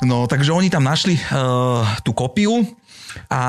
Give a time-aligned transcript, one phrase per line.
[0.00, 2.64] No, takže oni tam našli uh, tú kopiu
[3.28, 3.40] a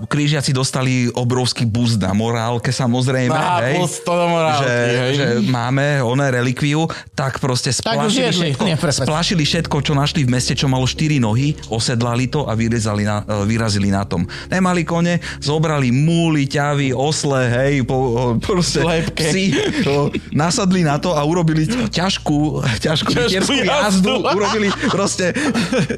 [0.00, 5.12] krížiaci dostali obrovský boost na morálke samozrejme, Á, hej, to morálky, že, hej.
[5.12, 8.46] že máme oné relikviu, tak proste Tak splašili, jedli.
[8.54, 12.54] všetko, Nie, splašili všetko, čo našli v meste, čo malo 4 nohy, osedlali to a
[12.54, 14.22] vyrezali na, e, vyrazili na tom.
[14.46, 19.18] Nemali kone, zobrali múly, ťavy, osle, hej, po, o, proste Lepke.
[19.24, 19.44] psi,
[19.82, 19.94] to,
[20.30, 22.38] nasadli na to a urobili ťažkú,
[22.78, 23.66] ťažkú, Ťažkú jazdu.
[23.66, 25.34] jazdu, urobili proste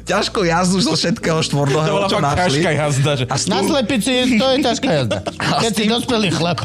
[0.03, 2.59] ťažkú jazdu zo všetkého štvornohého, čo našli.
[2.59, 3.25] ťažká jazda, že...
[3.31, 5.17] A s Na tým, slepici to je ťažká jazda.
[5.63, 6.59] Keď si dospelý chlap.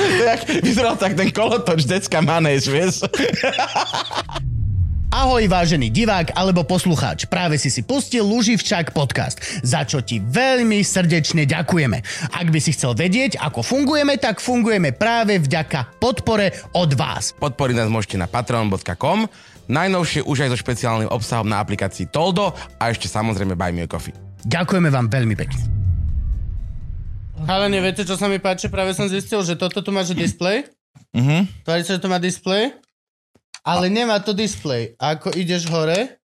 [0.00, 3.04] Jak vyzeral tak ten kolotoč, decka manéž, vieš?
[5.14, 10.82] Ahoj vážený divák alebo poslucháč, práve si si pustil Luživčák podcast, za čo ti veľmi
[10.82, 12.02] srdečne ďakujeme.
[12.34, 17.30] Ak by si chcel vedieť, ako fungujeme, tak fungujeme práve vďaka podpore od vás.
[17.38, 19.30] Podporiť nás môžete na patreon.com,
[19.70, 22.50] najnovšie už aj so špeciálnym obsahom na aplikácii Toldo
[22.82, 24.23] a ešte samozrejme Buy Me a Coffee.
[24.44, 25.62] Ďakujeme vám veľmi pekne.
[27.44, 28.72] Ale neviete, čo sa mi páči?
[28.72, 30.64] Práve som zistil, že toto tu má že display.
[31.12, 31.66] Mhm.
[31.66, 32.72] Tvári sa, že to má display.
[33.64, 34.92] Ale nemá to display.
[35.00, 36.20] A ako ideš hore,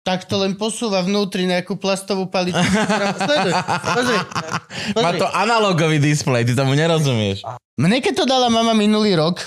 [0.00, 2.64] tak to len posúva vnútri nejakú plastovú paličku.
[3.20, 3.52] Sleduj,
[4.00, 4.18] pozri.
[4.96, 5.20] Má pozri.
[5.20, 7.44] to analogový displej, ty tomu nerozumieš.
[7.76, 9.44] Mne keď to dala mama minulý rok,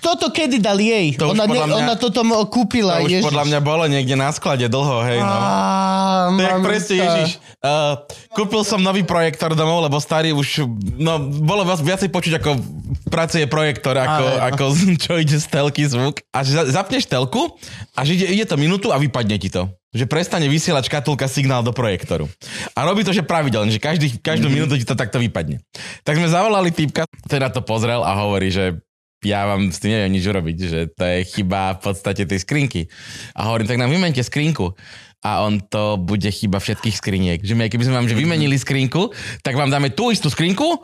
[0.00, 1.12] kto to kedy dal jej?
[1.20, 3.04] To ona, podľa mňa- ona mo- kúpila.
[3.04, 3.24] To už Ježiš.
[3.28, 5.28] podľa mňa bolo niekde na sklade dlho, hej, no.
[5.28, 7.30] Á, To je presne, Ježiš.
[7.60, 8.00] Uh,
[8.32, 10.64] kúpil som nový projektor domov, lebo starý už,
[10.96, 14.40] no, bolo vás viacej počuť, ako v práci je projektor, ako, no.
[14.48, 14.64] ako
[15.04, 16.24] čo ide z telky zvuk.
[16.32, 17.52] A zapneš telku
[17.92, 19.68] a ide, ide to minútu a vypadne ti to.
[19.90, 22.30] Že prestane vysielať škatulka signál do projektoru.
[22.78, 24.54] A robí to, že pravidelne, že každý, každú mm-hmm.
[24.54, 25.58] minútu ti to takto vypadne.
[26.06, 28.78] Tak sme zavolali týpka, ten na to pozrel a hovorí, že
[29.20, 32.88] ja vám s tým neviem nič urobiť, že to je chyba v podstate tej skrinky.
[33.36, 34.72] A hovorím, tak nám vymente skrinku.
[35.20, 37.38] A on to bude chyba všetkých skriniek.
[37.44, 39.12] Že my, keby sme vám že vymenili skrinku,
[39.44, 40.80] tak vám dáme tú istú skrinku,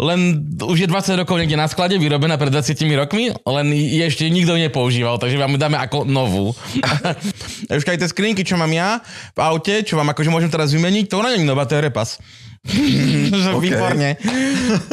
[0.00, 4.24] len už je 20 rokov niekde na sklade, vyrobená pred 20 rokmi, len je ešte
[4.32, 6.56] nikto nepoužíval, takže vám ju dáme ako novú.
[7.68, 9.04] A už aj tie skrinky, čo mám ja
[9.36, 12.16] v aute, čo vám akože môžem teraz vymeniť, to není nová, to je repas.
[13.44, 13.62] že OK.
[13.62, 14.10] výborne.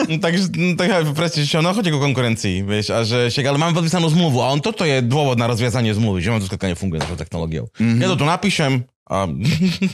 [0.06, 3.60] No, takže no, tak presne, čo, no choďte ku konkurencii, vieš, a že však, ale
[3.60, 6.72] máme podpísanú zmluvu a on toto je dôvod na rozviazanie zmluvy, že vám to skladka
[6.72, 7.68] nefunguje touto technológiou.
[7.76, 8.00] Mm-hmm.
[8.00, 9.30] Ja to tu napíšem a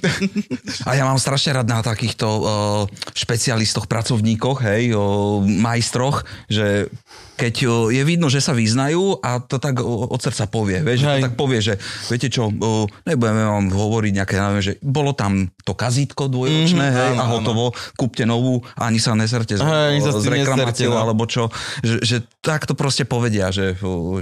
[0.88, 2.48] A ja mám strašne rád na takýchto uh,
[3.12, 6.88] špecialistoch, pracovníkoch, hej, uh, majstroch, že
[7.42, 7.56] keď
[7.90, 11.36] je vidno, že sa vyznajú a to tak od srdca povie, vieš, že to tak
[11.36, 12.54] povie, že viete čo,
[13.10, 17.26] nebudeme vám hovoriť nejaké, neviem, že bolo tam to kazítko dvojročné, Mhm, hej, áno, a
[17.34, 17.66] hotovo,
[17.98, 21.02] kúpte novú a ani sa neserte s, Hej, s reklamáciou, no.
[21.02, 21.50] alebo čo,
[21.82, 23.74] že, že tak to proste povedia, že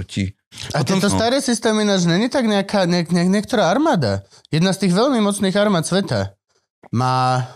[0.08, 0.32] ti
[0.74, 1.14] A tieto no.
[1.14, 4.24] staré systémy ináč není tak nejaká, ne, ne, niektorá armáda.
[4.50, 6.34] Jedna z tých veľmi mocných armád sveta
[6.90, 7.46] má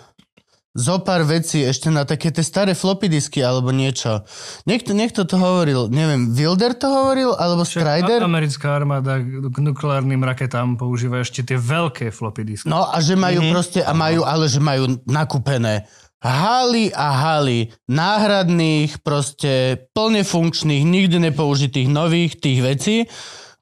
[0.74, 4.26] zo pár vecí ešte na také tie staré floppy disky alebo niečo.
[4.66, 8.18] Niekto, niekto to hovoril, neviem, Wilder to hovoril, alebo Strider?
[8.18, 12.66] a- Americká armáda k nukleárnym raketám používa ešte tie veľké floppy disky.
[12.66, 13.54] No a že majú mm-hmm.
[13.54, 15.86] proste, a majú, ale že majú nakúpené
[16.24, 22.96] haly a haly náhradných, proste plne funkčných, nikdy nepoužitých nových tých vecí,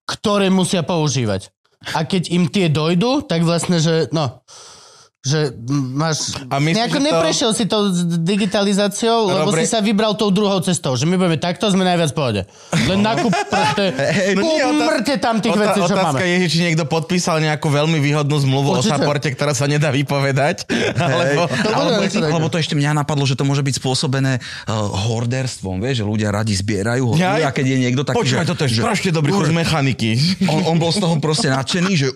[0.09, 1.51] ktoré musia používať.
[1.99, 4.47] A keď im tie dojdú, tak vlastne, že no,
[5.23, 5.55] že
[5.95, 6.35] máš...
[6.51, 9.63] A myslíš, nejako že to- neprešiel si to s digitalizáciou, lebo Dobre.
[9.63, 12.41] si sa vybral tou druhou cestou, že my budeme takto, sme najviac v pohode.
[12.75, 13.95] Len nakup proste,
[14.35, 14.67] no nie,
[15.17, 16.27] tam tých Otá- vecí, čo otázka máme.
[16.27, 18.91] je, že či niekto podpísal nejakú veľmi výhodnú zmluvu Určite.
[18.91, 20.67] o saporte, ktorá sa nedá vypovedať.
[20.99, 21.47] Alebo...
[21.47, 24.73] Alebo, bude niečo alebo to ešte mňa napadlo, že to môže byť spôsobené uh,
[25.07, 27.43] horderstvom, vieš, že ľudia radi zbierajú hordy Jaj.
[27.47, 30.11] a keď je niekto taký, Počúvaj, že, toto je že strašne dobrý kus mechaniky.
[30.51, 32.09] on, on bol z toho proste nadšený, že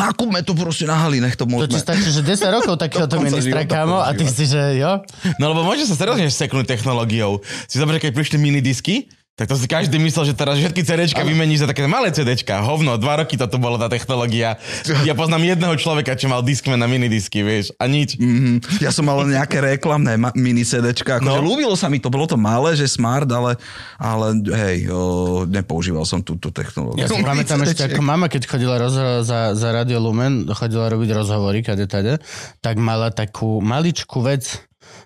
[0.00, 1.76] nakúpme to proste na hali, nech to To ti môžeme.
[1.76, 5.02] stačí, že 10 rokov takéhoto ministra, kámo, a ty si, že jo?
[5.42, 7.42] No lebo môže sa seriózne seknúť technológiou.
[7.66, 11.62] Si zober, keď prišli minidisky, tak to si každý myslel, že teraz všetky CDčka vymeníš
[11.62, 12.62] za také malé CDčka.
[12.62, 14.62] Hovno, dva roky toto bola tá technológia.
[15.02, 18.14] Ja poznám jedného človeka, čo mal diskme na minidisky, vieš, a nič.
[18.14, 18.78] Mhm.
[18.78, 21.42] Ja som mal nejaké reklamné ma- mini CDčka, akože No.
[21.42, 23.58] ľúbilo sa mi to, bolo to malé, že smart, ale,
[23.96, 25.02] ale hej, o,
[25.44, 27.02] nepoužíval som túto technológiu.
[27.02, 31.10] Ja si pamätám ešte, ako mama, keď chodila rozho- za, za Radio Lumen, chodila robiť
[31.12, 32.22] rozhovory, kade tade,
[32.60, 34.62] tak mala takú maličkú vec,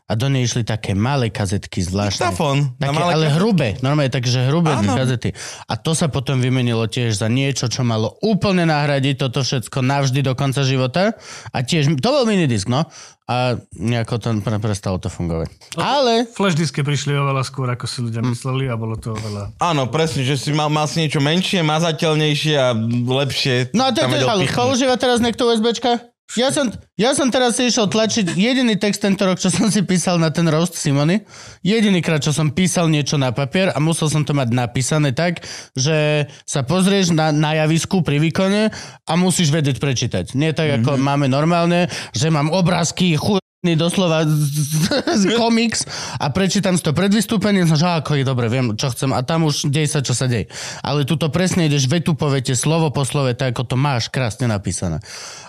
[0.09, 2.33] a do nej išli také malé kazetky zvláštne.
[2.33, 2.73] Diktafón.
[2.81, 3.37] Také, malé ale kazetky.
[3.37, 4.97] hrubé, normálne takže hrubé Áno.
[4.97, 5.37] kazety.
[5.69, 10.25] A to sa potom vymenilo tiež za niečo, čo malo úplne nahradiť toto všetko navždy
[10.25, 11.13] do konca života.
[11.53, 12.89] A tiež, to bol minidisk, no.
[13.29, 15.53] A nejako to pre- prestalo to fungovať.
[15.77, 19.53] Ale Flash disky prišli oveľa skôr, ako si ľudia mysleli a bolo to oveľa...
[19.61, 22.73] Áno, presne, že si mal, mal si niečo menšie, mazateľnejšie a
[23.05, 23.77] lepšie.
[23.77, 24.49] No a to je pichnúť.
[24.57, 26.09] Používa teraz niekto USBčka?
[26.37, 26.69] Ja som,
[27.01, 30.45] ja som teraz išiel tlačiť jediný text tento rok, čo som si písal na ten
[30.45, 31.25] roast Simony.
[31.65, 35.41] Jedinýkrát, čo som písal niečo na papier a musel som to mať napísané tak,
[35.73, 38.69] že sa pozrieš na, na javisku pri výkone
[39.09, 40.37] a musíš vedieť prečítať.
[40.37, 41.09] Nie tak, ako mm-hmm.
[41.09, 45.83] máme normálne, že mám obrázky, chuj doslova z, z, z komiks
[46.23, 49.19] a prečítam si to pred vystúpením, som, že ako je dobre, viem, čo chcem a
[49.27, 50.47] tam už dej sa, čo sa dej.
[50.87, 54.47] Ale tuto presne ideš vetu po vete, slovo po slove, tak ako to máš krásne
[54.47, 55.03] napísané.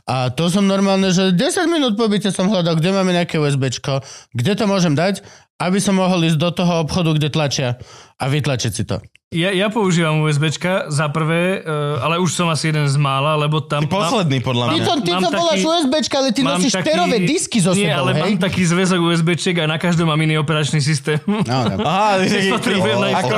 [0.10, 4.02] A to som normálne, že 10 minút po byte som hľadal, kde máme nejaké USBčko,
[4.34, 5.22] kde to môžem dať,
[5.62, 7.78] aby som mohol ísť do toho obchodu, kde tlačia
[8.18, 9.06] a vytlačiť si to.
[9.30, 13.62] Ja, ja používam USBčka za prvé, uh, ale už som asi jeden z mála, lebo
[13.62, 13.86] tam...
[13.86, 14.86] Ty posledný, podľa Ty mňa.
[14.90, 18.12] to, ty Mám to voláš USBčka, ale ty nosíš taký- terové disky Nie, sebou, ale
[18.18, 18.22] hej?
[18.26, 21.22] mám taký zväzok USBček a na každom mám iný operačný systém.
[21.30, 21.78] No, no.
[21.86, 23.38] Aha, že- ako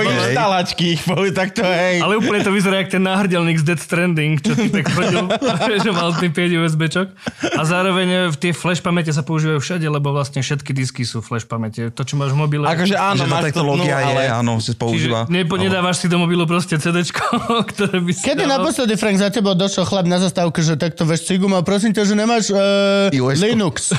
[1.11, 1.99] povie, tak to hej.
[1.99, 5.27] Ale úplne to vyzerá jak ten náhrdelník z Death Stranding, čo ty tak chodil,
[5.83, 7.07] že mal tým 5 USBčok.
[7.51, 11.43] A zároveň v tie flash pamäte sa používajú všade, lebo vlastne všetky disky sú flash
[11.43, 11.91] pamäte.
[11.91, 12.63] To, čo máš v mobile.
[12.63, 14.31] Akože áno, máš to, no, ale...
[14.31, 15.19] áno, si Čiže používa.
[15.27, 17.25] nepo, nedávaš si do mobilu proste CDčko,
[17.73, 18.61] ktoré by si Kedy dával.
[18.61, 22.13] naposledy, Frank, za tebou došiel chlap na zastávku, že takto veš Sigma, prosím ťa, že
[22.13, 23.09] nemáš uh.
[23.09, 23.89] Linux.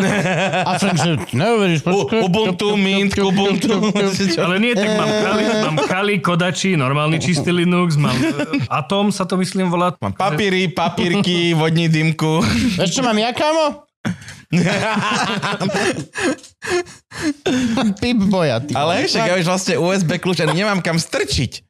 [0.68, 2.22] a Frank, že neuveríš, počkaj.
[2.22, 3.90] Ubuntu, Mint, Ubuntu.
[4.38, 9.26] Ale nie, tak mám Kali, mám Kali, Kodači, normálny čistý Linux, mám e, Atom sa
[9.26, 9.90] to myslím volá.
[9.98, 12.46] Mám papíry, papírky, vodní dymku.
[12.78, 13.82] Vieš, čo mám ja, kámo?
[18.00, 18.74] Pip boja, ty.
[18.74, 21.62] Ale však ja už vlastne USB kľúč ani nemám kam strčiť.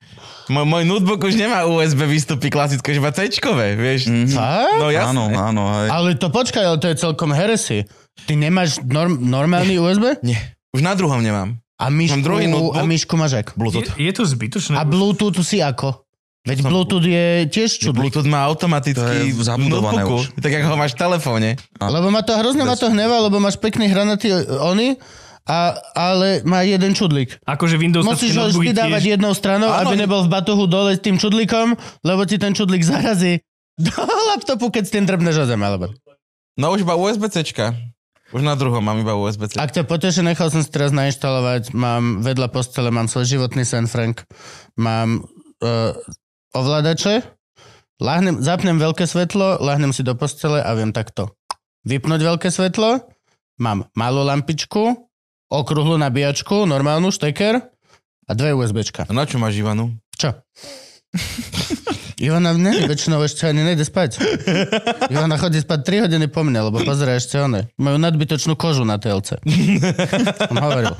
[0.52, 4.12] Môj, môj notebook už nemá USB výstupy klasické, že iba C-čkové, vieš.
[4.28, 4.76] Fakt?
[4.76, 5.08] No jasné.
[5.08, 5.62] Áno, áno.
[5.80, 5.88] Hej.
[5.88, 7.88] Ale to počkaj, ale to je celkom heresy.
[8.28, 10.20] Ty nemáš norm, normálny USB?
[10.20, 10.36] Nie,
[10.76, 11.56] už na druhom nemám.
[11.80, 12.78] A myšku, druhý notebook.
[12.78, 13.58] a myšku máš ak?
[13.58, 13.98] Bluetooth.
[13.98, 14.78] Je, je to zbytočné.
[14.78, 16.03] A Bluetooth si ako?
[16.44, 18.04] Veď Bluetooth je tiež čudný.
[18.04, 20.44] Bluetooth má To automaticky v zabudované notebooku, už.
[20.44, 21.48] tak ako ho máš v telefóne.
[21.80, 24.28] Lebo ma to hrozne ma to hnevá, lebo máš pekný hranatý
[24.60, 25.00] ony,
[25.44, 27.40] a, ale má jeden čudlík.
[27.44, 29.12] Akože Windows Musíš ho vždy dávať tiež.
[29.16, 29.88] jednou stranou, Áno.
[29.88, 33.40] aby nebol v batohu dole s tým čudlíkom, lebo ti ten čudlík zarazí
[33.80, 33.92] do
[34.36, 35.92] laptopu, keď s tým drbneš o zem, alebo...
[36.60, 37.72] No už iba USB-Cčka.
[38.32, 39.60] Už na druhom mám iba USB-C.
[39.60, 43.84] Ak ťa poteší, nechal som si teraz nainštalovať, mám vedľa postele, mám svoj životný sen,
[43.84, 44.24] Frank,
[44.74, 45.22] mám
[45.60, 45.92] uh,
[46.54, 47.26] ovládače,
[47.98, 51.34] lahnem, zapnem veľké svetlo, lahnem si do postele a viem takto
[51.84, 53.04] vypnúť veľké svetlo,
[53.60, 54.96] mám malú lampičku,
[55.52, 57.60] okrúhlu nabíjačku, normálnu šteker
[58.24, 59.04] a dve USBčka.
[59.06, 59.92] A na čo máš Ivanu?
[60.16, 60.32] Čo?
[62.24, 64.18] Ivana ne, väčšinou ešte ani nejde spať.
[65.12, 67.70] Ivana chodí spať 3 hodiny po mne, lebo pozera ešte one.
[67.76, 69.38] Majú nadbytočnú kožu na telce.
[70.48, 70.94] Som hovoril.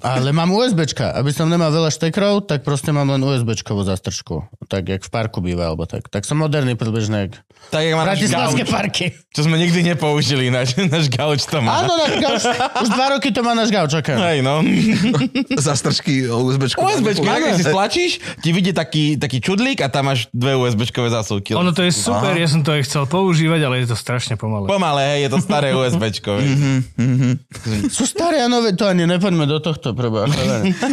[0.00, 1.12] Ale mám USBčka.
[1.12, 4.48] Aby som nemal veľa štekrov, tak proste mám len USBčkovú zastrčku.
[4.66, 6.08] Tak, jak v parku býva, alebo tak.
[6.08, 7.28] Tak som moderný približne,
[7.68, 9.12] Tak jak má bratislavské parky.
[9.30, 11.84] čo sme nikdy nepoužili, náš, náš gauč to má.
[11.84, 12.42] Áno, náš gauč.
[12.82, 14.16] Už dva roky to má náš gauč, okay.
[14.16, 14.64] Hej, no.
[15.68, 16.80] Zastrčky USBčku.
[16.80, 21.52] USBčka, ak si stlačíš, ti vidie taký, taký čudlík a tam máš dve USBčkové zásuvky.
[21.54, 24.64] Ono to je super, ja som to aj chcel používať, ale je to strašne pomalé.
[24.64, 26.32] Pomalé, hej, je to staré USBčko.
[27.92, 30.26] Sú staré a nové, to ani nepoďme do tohto, preboha.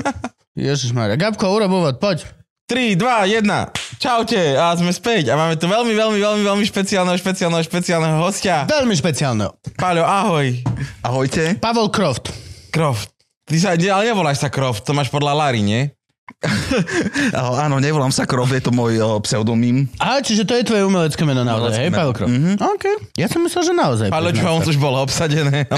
[0.57, 1.15] Ježiš Maria.
[1.15, 2.25] Gabko, urob úvod, poď.
[2.67, 3.47] 3, 2, 1.
[3.95, 8.67] Čaute a sme späť a máme tu veľmi, veľmi, veľmi, veľmi špeciálneho, špeciálneho, špeciálneho hostia.
[8.67, 9.55] Veľmi špeciálne.
[9.79, 10.51] Paľo, ahoj.
[10.99, 11.55] Ahojte.
[11.63, 12.27] Pavel Croft.
[12.67, 13.15] Croft.
[13.47, 15.87] Ty sa, ale nevoláš sa Croft, to máš podľa Larry, nie?
[17.65, 19.87] Áno, nevolám sa Krov, je to môj o, pseudoným.
[19.97, 21.97] Á, čiže to je tvoje umelecké meno naozaj, Umelecké hej, meno.
[21.97, 22.31] Pavel Croft.
[22.35, 22.55] Mm-hmm.
[22.61, 22.85] OK.
[23.15, 24.07] Ja som myslel, že naozaj.
[24.11, 25.65] Paľo, čo on už bolo obsadené.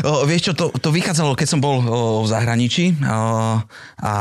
[0.00, 3.60] O, vieš čo, to, to vychádzalo, keď som bol o, v zahraničí o,
[4.00, 4.12] a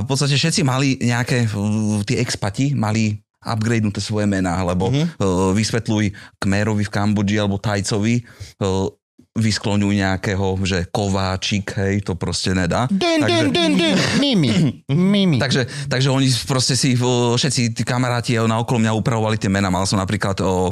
[0.00, 5.06] v podstate všetci mali nejaké, o, tí expati mali upgradenúte svoje mená, lebo mm-hmm.
[5.20, 8.24] o, vysvetľuj Kmerovi v Kambodži alebo Tajcovi.
[8.60, 8.99] O,
[9.40, 12.84] vyskloňujú nejakého, že kováčik, hej, to proste nedá.
[12.86, 13.96] Dun, dun, dun, dun.
[14.20, 14.50] Mimi.
[14.88, 15.38] Mimi.
[15.40, 19.72] Takže, takže oni proste si, všetci tí kamaráti na okolo mňa upravovali tie mená.
[19.72, 20.70] Mal som napríklad o,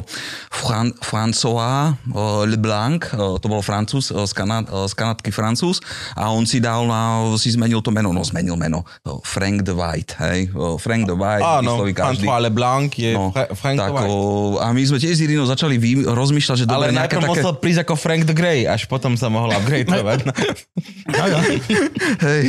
[0.49, 5.81] Fran, François o, Leblanc, o, to bol francúz, o, z, Kanad, o, z Kanadky francúz
[6.13, 9.73] a on si dal na, si zmenil to meno, no zmenil meno, o, Frank de
[9.73, 11.81] White, hej, o, Frank de White, Áno.
[11.89, 14.07] François Leblanc je No, Fra- Frank tak, White.
[14.07, 14.15] o,
[14.57, 17.31] a my sme tiež s Irinou začali vy, rozmýšľať, že Ale dobre, nejaké najprv také...
[17.41, 20.19] musel prísť ako Frank the Grey, až potom sa mohol upgradeovať.
[22.25, 22.43] Hej.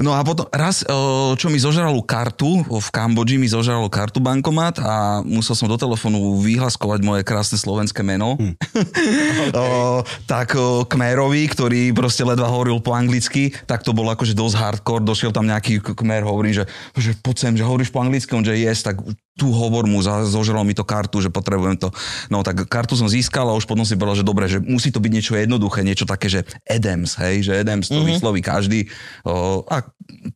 [0.00, 0.82] No a potom raz,
[1.38, 6.38] čo mi zožralo kartu, v Kambodži mi zožralo kartu bankomat a musel som do telefónu
[6.40, 8.36] vyhlaskovať moje krásne slovenské meno.
[9.54, 14.56] o, tak o, Kmerovi, ktorý proste ledva hovoril po anglicky, tak to bolo akože dosť
[14.58, 15.04] hardcore.
[15.04, 16.64] Došiel tam nejaký Kmer, hovorí, že,
[16.96, 19.00] že poď sem, že hovoríš po anglicky, on že yes, tak
[19.34, 21.90] tu hovor mu, zožralo mi to kartu, že potrebujem to.
[22.30, 25.02] No tak kartu som získal a už potom si povedal, že dobre, že musí to
[25.02, 28.12] byť niečo jednoduché, niečo také, že Adams, hej, že Adams to mm-hmm.
[28.12, 28.84] vysloví každý.
[29.24, 29.80] O, a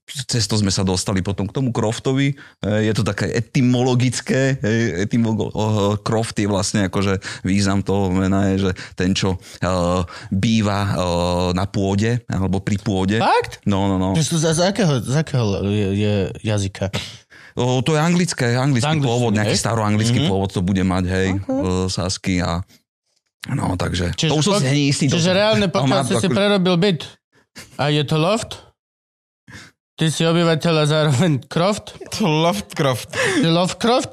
[0.09, 2.33] cez to sme sa dostali potom k tomu Croftovi.
[2.65, 4.57] E, je to také etymologické,
[5.29, 9.39] o, Croft je vlastne akože význam toho mena je, že ten, čo o,
[10.33, 11.07] býva o,
[11.53, 13.21] na pôde, alebo pri pôde.
[13.21, 13.61] Fakt?
[13.69, 14.17] No, no, no.
[14.17, 16.89] To Z, z, akého, z akého je, je jazyka?
[17.59, 19.63] O, to je anglické, anglický Z angličtiny, pôvod, nejaký hej?
[19.63, 20.25] staroanglický Mhm.
[20.25, 20.33] mm-hmm.
[20.33, 21.91] pôvod to bude mať, hej, okay.
[21.91, 22.63] Sasky a
[23.51, 25.05] no, takže Čiže, to už som si není istý.
[25.11, 27.18] to čiže som- reálne, ale pokiaľ si to si prerobil byt
[27.77, 28.63] a je to loft,
[29.99, 33.09] ty si obyvateľ a zároveň croft, Lovecraft.
[33.43, 34.13] ty Lovecraft,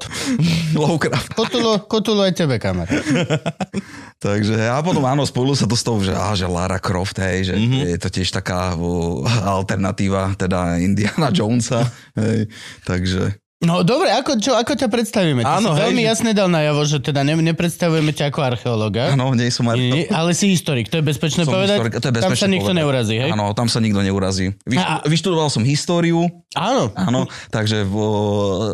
[0.74, 1.28] Lovecraft.
[1.38, 2.90] kutulu, kutulu aj tebe, kamar.
[4.26, 7.52] Takže a potom áno, spojilo sa to s tou, že, á, že Lara Croft, hej,
[7.52, 7.62] že Mhm.
[7.62, 7.86] mm-hmm.
[7.92, 11.84] je to tiež taká o, alternatíva teda Indiana Jonesa,
[12.16, 12.48] hej,
[12.82, 15.40] takže No dobre, ako, čo, ako ťa predstavíme?
[15.40, 18.40] Ty Áno, si hej, veľmi že- jasne dal najavo, že teda ne, nepredstavujeme ťa ako
[18.44, 19.16] archeológa.
[19.16, 19.76] áno, nie som aj...
[19.80, 21.80] Nie, ale si historik, to je bezpečné Som povedať?
[21.80, 22.80] historik, to je Tam sa bezpečné nikto povedať.
[22.84, 23.30] neurazí, hej?
[23.32, 24.52] Áno, tam sa nikto neurazí.
[24.62, 26.92] Vyštu, A- vyštudoval som históriu, Áno.
[26.92, 28.06] áno, takže o,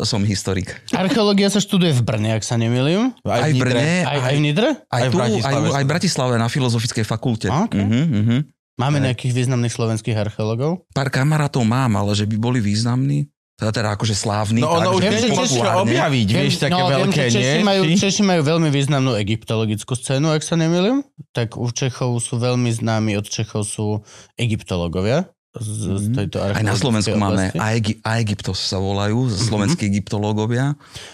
[0.03, 0.75] som historik.
[0.91, 3.15] Archeológia sa študuje v Brne, ak sa nemýlim.
[3.23, 4.69] Aj v Brne, Aj, aj v Nidre?
[4.83, 7.47] aj, aj v tu, aj, Bratislave aj v Bratislave na Filozofickej fakulte.
[7.47, 7.71] OK.
[7.71, 7.87] Uh-huh,
[8.19, 8.39] uh-huh.
[8.73, 9.05] Máme Hej.
[9.07, 10.89] nejakých významných slovenských archeológov?
[10.91, 13.29] Pár kamarátov mám, ale že by boli významní,
[13.63, 14.59] teda, teda akože slávni.
[14.59, 17.55] No ono už Viem, že je Češi- objaviť, vieš, také no, viem, veľké, že Češi
[17.55, 17.63] nie?
[17.63, 21.01] Majú, Češi majú veľmi významnú egyptologickú scénu, ak sa nemýlim.
[21.31, 24.03] Tak u Čechov sú veľmi známi, od Čechov sú
[24.37, 25.31] egyptológovia.
[25.53, 25.69] Z,
[26.01, 26.49] z tejto Mhm.
[26.51, 27.59] Aj na Slovensku archeologickej máme oblasti.
[27.61, 29.37] Aegi- Aegyptos sa volajú, Mhm.
[29.37, 30.73] slovenskí egyptológovia.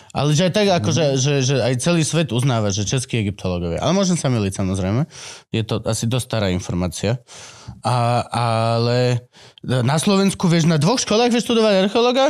[0.10, 3.78] Ale že aj tak, ako, že, že, že aj celý svet uznáva, že českí egyptológovia.
[3.78, 5.06] Ale môžem sa miliť samozrejme.
[5.52, 7.20] Je to asi dosť stará informácia.
[7.84, 8.24] A,
[8.74, 9.28] ale
[9.62, 12.26] na Slovensku vieš, na dvoch školách vieš študovať archeológa?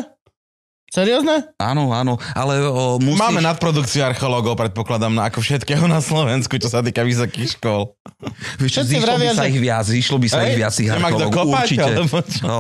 [0.90, 1.54] Seriózne?
[1.62, 3.22] Áno, áno, ale o, musíš...
[3.22, 7.94] Máme nadprodukciu archeológov, predpokladám, na ako všetkého na Slovensku, čo sa týka vysokých škôl.
[8.58, 10.50] Vieš čo, zišlo vravia, by sa že- ich viac, zišlo by sa Hej?
[10.50, 11.92] ich viac kto archeológov, kopať, určite.
[11.94, 12.42] alebo čo?
[12.42, 12.56] O,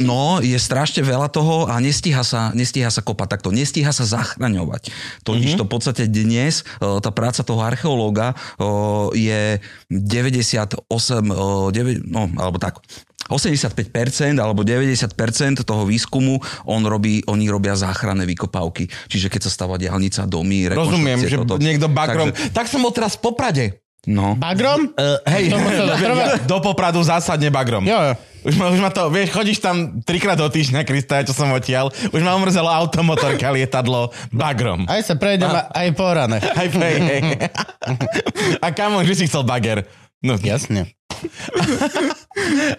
[0.00, 4.88] no, je strašne veľa toho a nestíha sa, nestíha sa kopať takto, nestíha sa zachraňovať.
[5.20, 5.58] Totiž Mhm.
[5.60, 9.60] to v podstate dnes, o, tá práca toho archeológa o, je
[9.92, 10.80] 98,
[11.28, 12.80] o, 9, no, alebo tak,
[13.28, 18.86] 85% alebo 90% toho výskumu on robí, oni robia záchranné vykopávky.
[19.10, 21.58] Čiže keď sa stáva diálnica, domy, Rozumiem, že toto.
[21.58, 22.30] niekto bagrom...
[22.30, 23.64] Takže, Tak som bol teraz v Poprade.
[24.06, 24.38] no.
[24.38, 24.94] Bagrom?
[24.94, 25.50] Uh, hej,
[26.50, 27.82] do Popradu zásadne bagrom.
[27.82, 28.14] Jo, jo.
[28.46, 31.90] Už ma, už ma to, vieš, chodíš tam trikrát do týždňa, Krista, čo som odtiaľ.
[32.14, 34.86] Už ma umrzelo automotorka, lietadlo, bagrom.
[34.86, 35.66] Aj sa prejdem, a...
[35.74, 36.38] aj po rane.
[36.38, 37.22] Hej, hej, hej.
[38.62, 39.82] A kamo, že si chcel bager?
[40.22, 40.94] No, Jasne.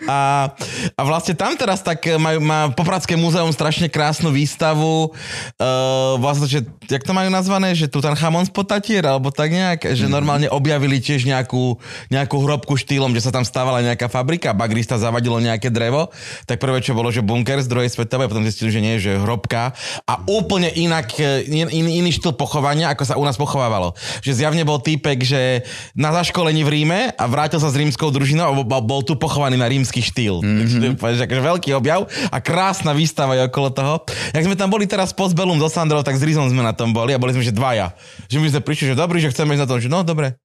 [0.05, 0.53] A,
[0.93, 5.09] a vlastne tam teraz tak majú, má Popradské múzeum strašne krásnu výstavu.
[5.57, 7.73] Uh, vlastne, že, jak to majú nazvané?
[7.73, 9.97] Že Tutanchamon z potatier, alebo tak nejak?
[9.97, 11.75] Že normálne objavili tiež nejakú,
[12.13, 16.13] nejakú hrobku štýlom, že sa tam stávala nejaká fabrika, bagrista zavadilo nejaké drevo.
[16.45, 19.73] Tak prvé, čo bolo, že bunker z druhej svetovej, potom zistili, že nie, že hrobka.
[20.05, 23.97] A úplne inak, e, in, in, iný štýl pochovania, ako sa u nás pochovávalo.
[24.21, 25.65] Že zjavne bol týpek, že
[25.97, 29.61] na zaškolení v Ríme a vrátil sa s rímskou družinou a bol, bol tu pochovaný
[29.61, 30.41] na rímsky štýl.
[30.41, 30.97] Mm-hmm.
[30.97, 33.93] Takže akože veľký objav a krásna výstava je okolo toho.
[34.33, 36.91] Jak sme tam boli teraz s Postbellum so Sandrou, tak s Rizom sme na tom
[36.91, 37.93] boli a boli sme že dvaja.
[38.27, 40.41] Že my sme prišli, že dobrý, že chceme ísť na to, že no dobre.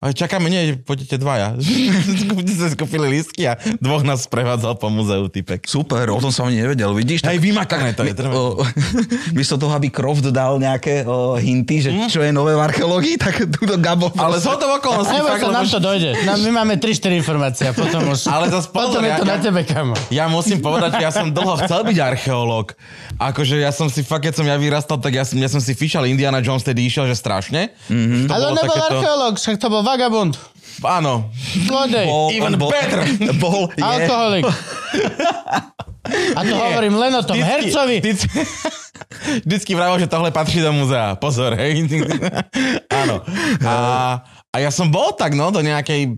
[0.00, 1.60] A čakáme, nie, poďte dvaja.
[2.56, 5.68] sme skúpili lístky a dvoch nás prevádzal po muzeu typek.
[5.68, 7.20] Super, o tom som ani nevedel, vidíš?
[7.20, 8.16] Hej, vymakané to je.
[8.16, 8.64] My, o,
[9.36, 13.44] miesto toho, aby Croft dal nejaké o, hinty, že čo je nové v archeológii, tak
[13.52, 14.08] túto Gabo...
[14.16, 16.16] Ale z hodou okolností fakt, sa, nám to dojde.
[16.24, 18.24] Nám, my máme 3-4 informácie a potom už...
[18.24, 19.92] Ale zas potom je to ja- na tebe, kamo.
[20.08, 22.72] Ja musím povedať, že ja som dlho chcel byť archeológ.
[23.20, 25.76] Akože ja som si fakt, keď som ja vyrastal, tak ja som, ja som si
[25.76, 27.76] fišal Indiana Jones, tedy išiel, že strašne.
[27.92, 28.32] Mm-hmm.
[28.32, 30.40] Ale on nebol archeológ, však to bol vagabund.
[30.80, 31.28] Áno.
[31.68, 32.08] Zlodej.
[32.32, 33.04] Even bol, better.
[33.42, 34.48] Bol, je, Alkoholik.
[36.32, 38.00] A to hovorím len o tom hercovi.
[38.00, 38.40] Vždycky,
[39.44, 41.20] vždycky vravel, že tohle patrí do muzea.
[41.20, 41.84] Pozor, hej.
[43.04, 43.20] Áno.
[43.60, 43.74] A,
[44.48, 46.16] a ja som bol tak, no, do nejakej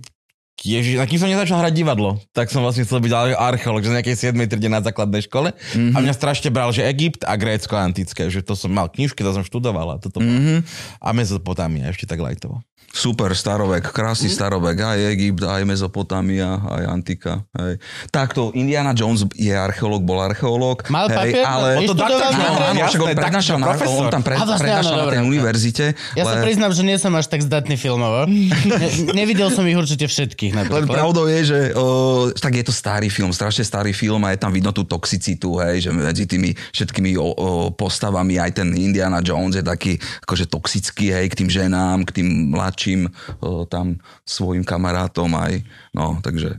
[0.65, 3.91] Ježiš, na kým som nezačal hrať divadlo, tak som vlastne chcel byť ar- archeológ, že
[3.91, 4.47] z nejakej 7.
[4.47, 5.51] trde na základnej škole.
[5.51, 5.93] Mm-hmm.
[5.93, 9.33] A mňa strašne bral, že Egypt a Grécko antické, že to som mal knižky, to
[9.33, 10.63] som študoval a toto mm-hmm.
[10.99, 12.63] A Mezopotámia, ešte tak lajtovo.
[12.89, 14.35] Super, starovek, krásny Mhm.
[14.35, 17.41] starovek, aj Egypt, aj Mezopotámia, aj Antika.
[17.55, 17.81] Hej.
[18.09, 20.85] Takto, Indiana Jones je archeológ, bol archeológ.
[20.87, 21.41] Mal hej, papier?
[21.43, 21.69] ale...
[21.89, 22.21] To na Áno,
[22.69, 25.21] áno, však on Jasné, prednášal, na, on tam pred, A vlastne prednášal áno, na tej
[25.21, 25.31] dobre.
[25.33, 25.85] univerzite.
[26.13, 28.29] Ja sa len- priznám, že nie som až tak zdatný filmovo.
[28.29, 30.52] Ne, nevidel som ich určite všetkých.
[30.53, 30.93] Len Napríklad.
[30.93, 34.53] pravdou je, že o, tak je to starý film, strašne starý film a je tam
[34.53, 39.57] vidno tú toxicitu, hej, že medzi tými všetkými o, o, postavami aj ten Indiana Jones
[39.57, 39.97] je taký
[40.29, 43.09] akože toxický, hej, k tým ženám, k tým mladším
[43.41, 43.97] o, tam
[44.29, 46.57] svojim kamarátom aj, no, takže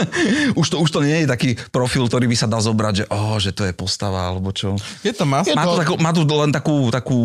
[0.60, 3.36] už, to, už to nie je taký profil, ktorý by sa dal zobrať, že, oh,
[3.40, 4.76] že to je postava, alebo čo.
[5.00, 5.24] Je to?
[5.24, 7.18] Je Má to, takú, má tu len takú, takú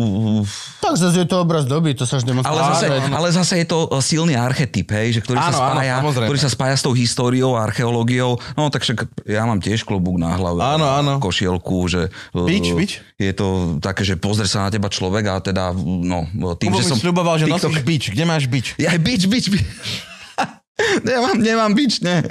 [0.80, 3.66] Tak zase je to obraz doby, to sa vždy musí ale zase, ale zase je
[3.68, 6.26] to e, silný archetyp, hej, že ktorý, Áno, sa áno, spája, samozrejme.
[6.32, 8.40] ktorý sa spája s tou históriou a archeológiou.
[8.56, 10.60] No tak však ja mám tiež klobúk na hlave.
[10.64, 11.12] Áno, áno.
[11.20, 12.08] Košielku, že...
[12.32, 12.92] e, Bič, bič.
[13.20, 16.24] Je to také, že pozrie sa na teba človek a teda, no,
[16.56, 16.96] tým, Kubo že som...
[16.96, 18.04] sľuboval, že TikTok- nosíš bič.
[18.16, 18.66] Kde máš bič?
[18.80, 19.60] Ja, bič, bič, bič.
[21.04, 22.22] Nemám, nemám bič, ne.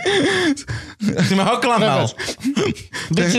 [1.28, 2.10] Si ma oklamal.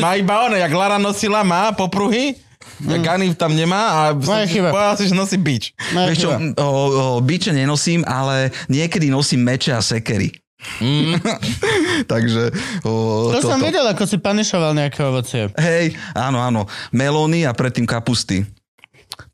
[0.01, 2.35] Má iba one, jak Lara nosila, má popruhy,
[2.81, 4.01] jak Anif tam nemá a
[4.49, 4.73] chyba.
[4.73, 5.73] povedal si, že nosí bič.
[5.93, 10.33] Vieš čo, o, o, biče nenosím, ale niekedy nosím meče a sekery.
[10.81, 11.17] Mm.
[12.13, 12.53] Takže...
[12.85, 15.49] O, To som videl, ako si panišoval nejaké ovocie.
[15.57, 16.69] Hej, áno, áno.
[16.93, 18.45] Melóny a predtým kapusty.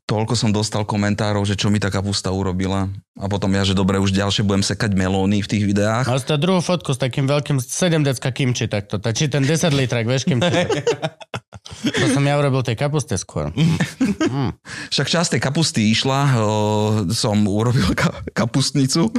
[0.07, 2.87] Toľko som dostal komentárov, že čo mi tá kapusta urobila.
[3.19, 6.07] A potom ja, že dobre, už ďalšie budem sekať melóny v tých videách.
[6.07, 9.03] Mal si druhú fotku s takým veľkým 7 decka kimči takto.
[9.03, 10.47] Či ten 10 litrak, vieš, kimči.
[11.99, 13.51] to som ja urobil tej kapuste skôr.
[14.95, 16.55] Však časť tej kapusty išla, o,
[17.11, 19.11] som urobil ka- kapustnicu.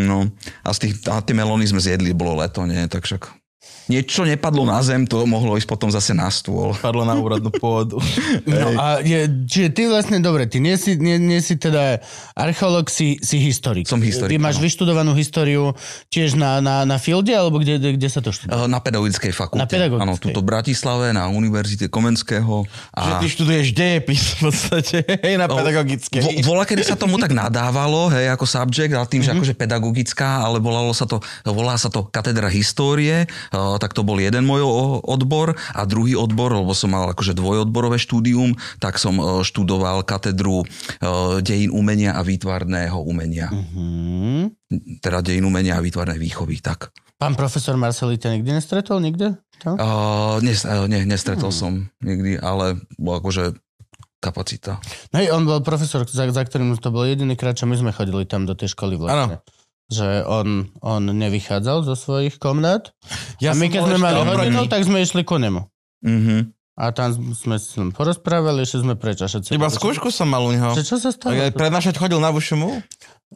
[0.00, 0.24] No
[0.64, 2.80] a, z tých, a tie melóny sme zjedli, bolo leto, nie?
[2.88, 3.39] Tak však
[3.86, 6.72] niečo nepadlo na zem, to mohlo ísť potom zase na stôl.
[6.74, 7.98] Padlo na úrodnú pôdu.
[8.42, 11.98] No a je, čiže ty vlastne, dobre, ty nie si, nie, nie si teda
[12.34, 13.84] archeológ, si, si historik.
[13.84, 14.64] Som historik, Ty máš áno.
[14.64, 15.74] vyštudovanú históriu
[16.08, 18.54] tiež na, na, na fielde, alebo kde, kde, kde sa to študuje?
[18.54, 19.60] E, Na pedagogickej fakulte.
[19.60, 20.06] Na pedagogickej.
[20.06, 22.64] Áno, tuto v Bratislave, na Univerzite Komenského.
[22.90, 26.40] Že A ty študuješ dejepis v podstate, hej, na vo, pedagogickej.
[26.42, 29.36] vola, kedy sa tomu tak nadávalo, hej, ako subject, ale tým, že Mhm.
[29.36, 34.46] akože pedagogická, ale volalo sa to, volá sa to katedra histórie, tak to bol jeden
[34.46, 34.62] môj
[35.04, 40.62] odbor a druhý odbor, lebo som mal akože dvojodborové štúdium, tak som e, študoval katedru
[40.62, 40.66] e,
[41.42, 43.50] dejín umenia a výtvarného umenia.
[43.50, 44.54] Hmm.
[45.02, 46.94] Teda dejín umenia a výtvarnej výchovy, tak.
[47.20, 49.02] Pán profesor Marcelli ťa nikdy nestretol?
[49.02, 49.36] Nikde?
[49.60, 51.04] Uh, nes, ne, Hmm.
[51.04, 53.52] nestretol som nikdy, ale akože
[54.20, 54.80] kapacita.
[55.12, 58.28] Hej, on bol profesor, za, za ktorým to bol jediný krát, čo my sme chodili
[58.28, 59.40] tam do tej školy vlastne.
[59.90, 62.94] Že on, on nevychádzal zo svojich komnát.
[63.42, 65.66] Ja a my keď sme mali hodinu, tak sme išli ku nemu.
[66.06, 66.40] Mm-hmm.
[66.80, 69.20] A tam sme si len porozprávali, ešte sme preč.
[69.52, 70.72] Iba skúšku som mal u neho.
[70.72, 71.36] Že čo sa stalo?
[71.36, 72.80] Aj prednášať chodil na VŠMU?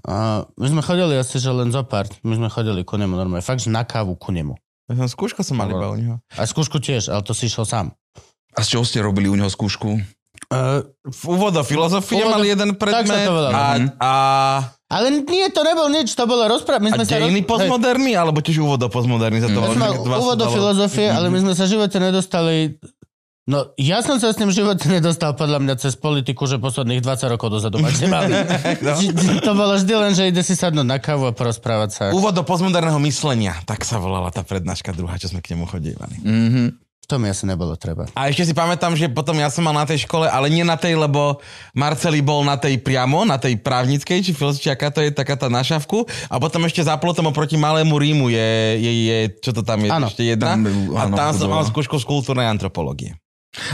[0.09, 2.09] A my sme chodili asi, že len zo pár.
[2.25, 3.45] My sme chodili ku nemu normálne.
[3.45, 4.57] Fakt, že na kávu ku nemu.
[4.89, 6.17] Ja som skúšku som mal iba u neho.
[6.35, 7.93] A skúšku tiež, ale to si išiel sám.
[8.55, 10.01] A z čoho ste robili u neho skúšku?
[10.55, 10.81] Uh,
[11.27, 13.87] úvod do filozofie Úvod mal jeden predmet a, Mhm.
[13.99, 14.13] a,
[14.87, 16.81] ale nie, to nebol nič, to bolo rozprávať.
[16.81, 19.75] My a sme sa dejiny roz- postmoderny, alebo tiež úvod do postmoderny sa to dva
[19.75, 22.79] sa úvod do filozofie, ale my sme sa živote nedostali...
[23.45, 27.29] No, ja som sa s tým živote nedostal podľa mňa cez politiku, že posledných 20
[27.29, 28.41] rokov dozadu maximálne.
[28.81, 28.97] No.
[29.43, 32.03] To bolo vždy len, že ide si sadnúť na kávu a porozprávať sa.
[32.11, 36.17] Úvod do postmoderného myslenia, tak sa volala tá prednáška druhá, čo sme k nemu chodívali.
[36.21, 36.67] Mm-hmm.
[37.05, 38.09] To mi asi nebolo treba.
[38.17, 40.77] A ešte si pamätám, že potom ja som mal na tej škole, ale nie na
[40.79, 41.39] tej, lebo
[41.77, 45.53] Marceli bol na tej priamo, na tej právnickej, či filozofii, aká to je taká tá
[45.53, 46.09] našavku.
[46.33, 49.91] A potom ešte za plotom oproti Malému Rímu je, je, je čo to tam je,
[49.93, 50.09] Áno.
[50.09, 50.57] ešte jedna.
[50.57, 50.65] Tam,
[50.97, 53.17] a áno, tam som mal skúšku z kultúrnej antropológie.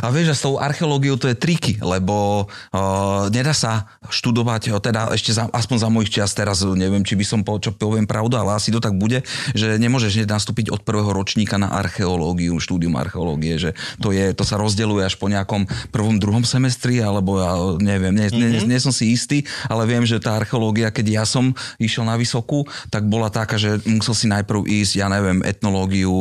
[0.04, 5.08] A vieš, že s tou archeológiou to je triky, lebo uh, nedá sa študovať, teda
[5.16, 8.36] ešte za, aspoň za mojich čas, teraz neviem, či by som po, čo poviem pravdu,
[8.36, 9.24] ale asi to tak bude,
[9.56, 13.70] že nemôžeš nastúpiť od prvého ročníka na archeológiu, štúdium archeológie, že
[14.04, 18.28] to, je, to sa rozdeľuje až po nejakom prvom, druhom semestri, alebo ja neviem, nie,
[18.28, 18.68] mm-hmm.
[18.68, 22.20] nie, nie som si istý, ale viem, že tá archeológia, keď ja som išiel na
[22.20, 26.12] vysokú, tak bola taká, že musel si najprv ísť, ja neviem, etnológiu,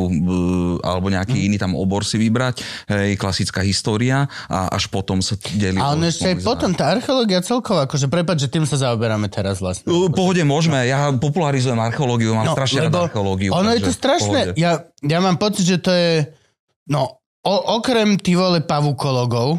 [0.80, 1.44] alebo nejaký mm.
[1.44, 5.76] iný tam obor si vybrať, hej, klasickú archeologická história a až potom sa delí.
[5.76, 8.78] A on o- ešte aj o- potom, tá archeológia celková, akože prepáč, že tým sa
[8.78, 9.90] zaoberáme teraz vlastne.
[10.14, 13.50] Pohode môžeme, ja popularizujem archeológiu, mám strašne rád archeológiu.
[13.50, 14.54] No, Ono je to strašné.
[14.54, 16.30] Ja, ja mám pocit, že to je...
[16.86, 19.58] No, o, okrem ty vole pavukologov,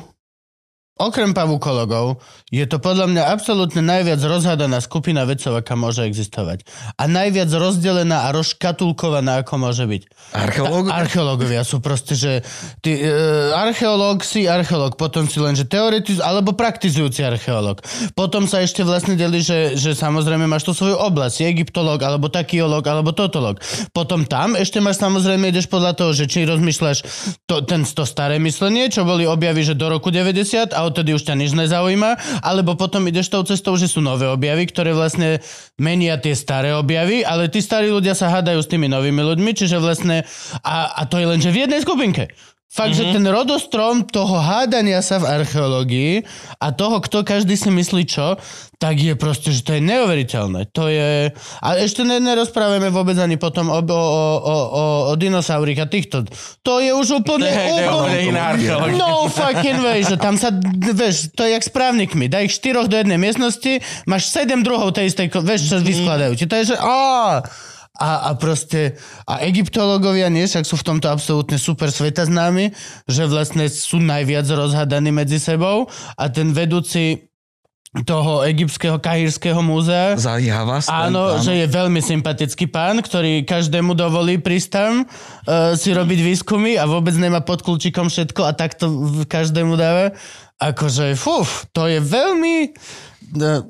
[1.00, 2.22] okrem pavukologov,
[2.54, 6.68] je to podľa mňa absolútne najviac rozhádaná skupina vedcov, aká môže existovať.
[7.00, 10.02] A najviac rozdelená a rozškatulkovaná, ako môže byť.
[10.38, 10.86] Archeológ?
[10.92, 12.46] Tá, archeológovia sú proste, že
[12.86, 13.10] ty, e,
[13.56, 17.82] archeológ si archeológ, potom si len, že teoretiz, alebo praktizujúci archeológ.
[18.14, 22.30] Potom sa ešte vlastne delí, že, že samozrejme máš tú svoju oblasť, si egyptológ, alebo
[22.30, 23.58] takiológ, alebo totológ.
[23.96, 26.98] Potom tam ešte máš samozrejme, ideš podľa toho, že či rozmýšľaš
[27.50, 31.24] to, ten, to staré myslenie, čo boli objavy, že do roku 90 a odtedy už
[31.24, 35.40] ťa nič nezaujíma, alebo potom ideš tou cestou, že sú nové objavy, ktoré vlastne
[35.80, 39.80] menia tie staré objavy, ale tí starí ľudia sa hádajú s tými novými ľuďmi, čiže
[39.80, 40.28] vlastne
[40.62, 42.36] a, a to je len, že v jednej skupinke.
[42.72, 43.12] Fakt, mm-hmm.
[43.12, 46.24] že ten rodostrom toho hádania sa v archeológii
[46.56, 48.40] a toho, kto každý si myslí čo,
[48.80, 50.72] tak je proste, že to je neuveriteľné.
[50.72, 51.36] To je...
[51.36, 56.24] A ešte ne, nerozprávame vôbec ani potom o, o, o, o, o, dinosaurích a týchto.
[56.64, 57.52] To je už úplne...
[57.52, 58.96] To je- úplne iná archeológia.
[58.96, 60.56] No fucking way, že tam sa,
[60.96, 62.32] vieš, to je jak s právnikmi.
[62.32, 66.48] Daj ich štyroch do jednej miestnosti, máš sedem druhov tej istej, vieš, čo vyskladajú ti.
[66.48, 67.44] To je, že á,
[68.02, 68.98] a, a proste,
[69.30, 72.74] a egyptológovia nie, však sú v tomto absolútne super sveta známi,
[73.06, 75.86] že vlastne sú najviac rozhadaní medzi sebou
[76.18, 77.30] a ten vedúci
[78.08, 80.88] toho egyptského kahírskeho múzea Za Javas.
[80.88, 86.20] ten- Áno, že je veľmi sympatický pán, ktorý každému dovolí prísť tam uh, si robiť
[86.24, 88.88] výskumy a vôbec nemá pod kľúčikom všetko a takto
[89.28, 90.16] každému dáva.
[90.56, 92.72] Akože, fuf, to je veľmi,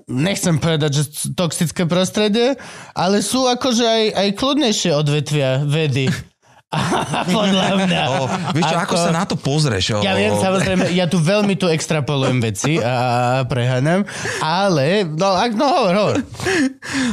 [0.09, 1.03] nechcem povedať, že
[1.37, 2.57] toxické prostredie,
[2.97, 6.09] ale sú akože aj, aj kľudnejšie odvetvia vedy.
[7.35, 8.01] Podľa mňa.
[8.15, 8.95] O, vieš čo, ako...
[8.95, 9.99] sa na to pozrieš?
[9.99, 14.07] O, Ja viem, samozrejme, ja tu veľmi tu extrapolujem veci a preháňam,
[14.39, 16.17] ale, no, ak, no hovor, hovor.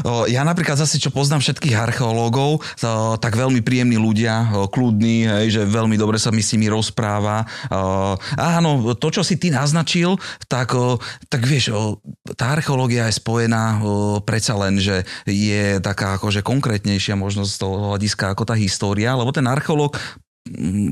[0.06, 2.62] O, Ja napríklad zase, čo poznám všetkých archeológov,
[3.18, 7.42] tak veľmi príjemní ľudia, kľudní, hej, že veľmi dobre sa mi s nimi rozpráva.
[7.74, 11.98] O, áno, to, čo si ty naznačil, tak, o, tak vieš, o,
[12.38, 17.74] tá archeológia je spojená o, predsa len, že je taká akože konkrétnejšia možnosť z toho
[17.90, 19.96] hľadiska ako tá história, lebo ten archeológ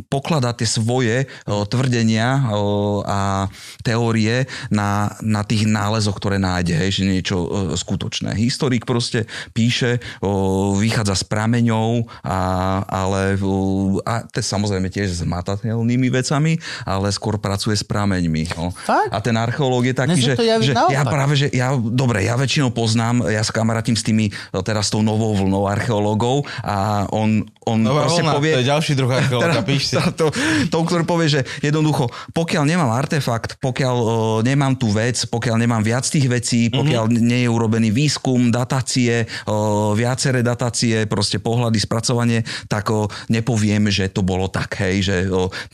[0.08, 3.50] pokladá tie svoje o, tvrdenia o, a
[3.82, 8.36] teórie na, na tých nálezoch, ktoré nájde, hej, že niečo o, skutočné.
[8.36, 12.38] Historik proste píše, o, vychádza s prameňou, a,
[12.86, 18.56] ale o, a te, samozrejme tiež s matateľnými vecami, ale skôr pracuje s prameňmi.
[18.56, 18.72] No.
[18.72, 19.10] Fakt?
[19.12, 23.26] A ten archeológ je taký, že, že ja práve, že ja, dobre, ja väčšinou poznám,
[23.30, 24.30] ja sa kamarátim s tými,
[24.64, 28.52] teraz s tou novou vlnou archeológov a on, on Nová proste vlna, povie...
[28.54, 29.94] to je ďalší druh archeológa, píš si.
[29.96, 30.26] to, to,
[30.70, 34.06] to, ktorý povie, že jednoducho, pokiaľ nemám artefakt, pokiaľ o,
[34.42, 37.26] nemám tú vec, pokiaľ nemám viac tých vecí, pokiaľ mm-hmm.
[37.26, 44.10] nie je urobený výskum, datácie, o, viaceré datácie, proste pohľady, spracovanie, tak o, nepoviem, že
[44.10, 45.16] to bolo tak, hej, že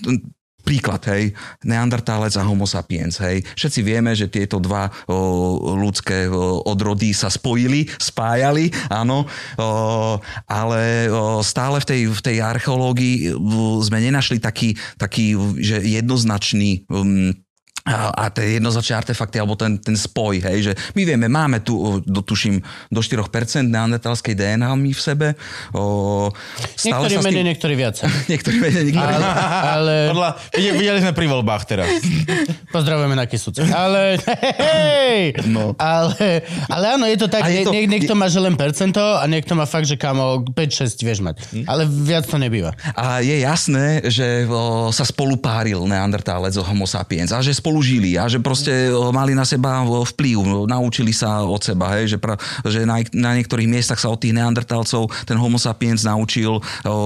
[0.01, 1.35] t- Príklad, hej,
[1.67, 3.43] neandertálec a homo sapiens, hej.
[3.59, 9.27] Všetci vieme, že tieto dva o, ľudské o, odrody sa spojili, spájali, áno,
[9.59, 9.69] o,
[10.47, 13.35] ale o, stále v tej, v tej archeológii
[13.83, 17.35] sme nenašli taký, taký že jednoznačný um,
[17.85, 22.63] a, tie jednoznačné artefakty, alebo ten, ten spoj, hej, že my vieme, máme tu, dotuším,
[22.89, 23.27] do 4%
[23.65, 25.27] neandertalskej DNA my v sebe.
[25.73, 26.31] O,
[26.73, 27.97] stále Niektorí sa menej, tým- niektorí viac.
[28.31, 29.27] Niektorí menej, niektorí Ale,
[29.67, 31.91] ale Podľa, videli, sme pri voľbách teraz.
[32.75, 33.67] pozdravujeme na Kisuce.
[33.67, 34.17] Ale,
[34.57, 35.75] hej, No.
[35.77, 39.01] ale, ale áno, je to tak, je nie, to- niek, niekto má že len percento
[39.01, 41.37] a niekto má fakt, že kamo 5-6 vieš mať.
[41.53, 41.65] Hm.
[41.67, 42.73] Ale viac to nebýva.
[42.93, 47.72] A je jasné, že o, sa spolu páril neandertálec o homo sapiens a že spolu
[47.81, 51.95] žili a že proste o, mali na seba o, vplyv, o, naučili sa od seba,
[51.97, 56.03] hej, že, pra, že na, na niektorých miestach sa od tých neandertálcov ten homo sapiens
[56.03, 56.97] naučil o,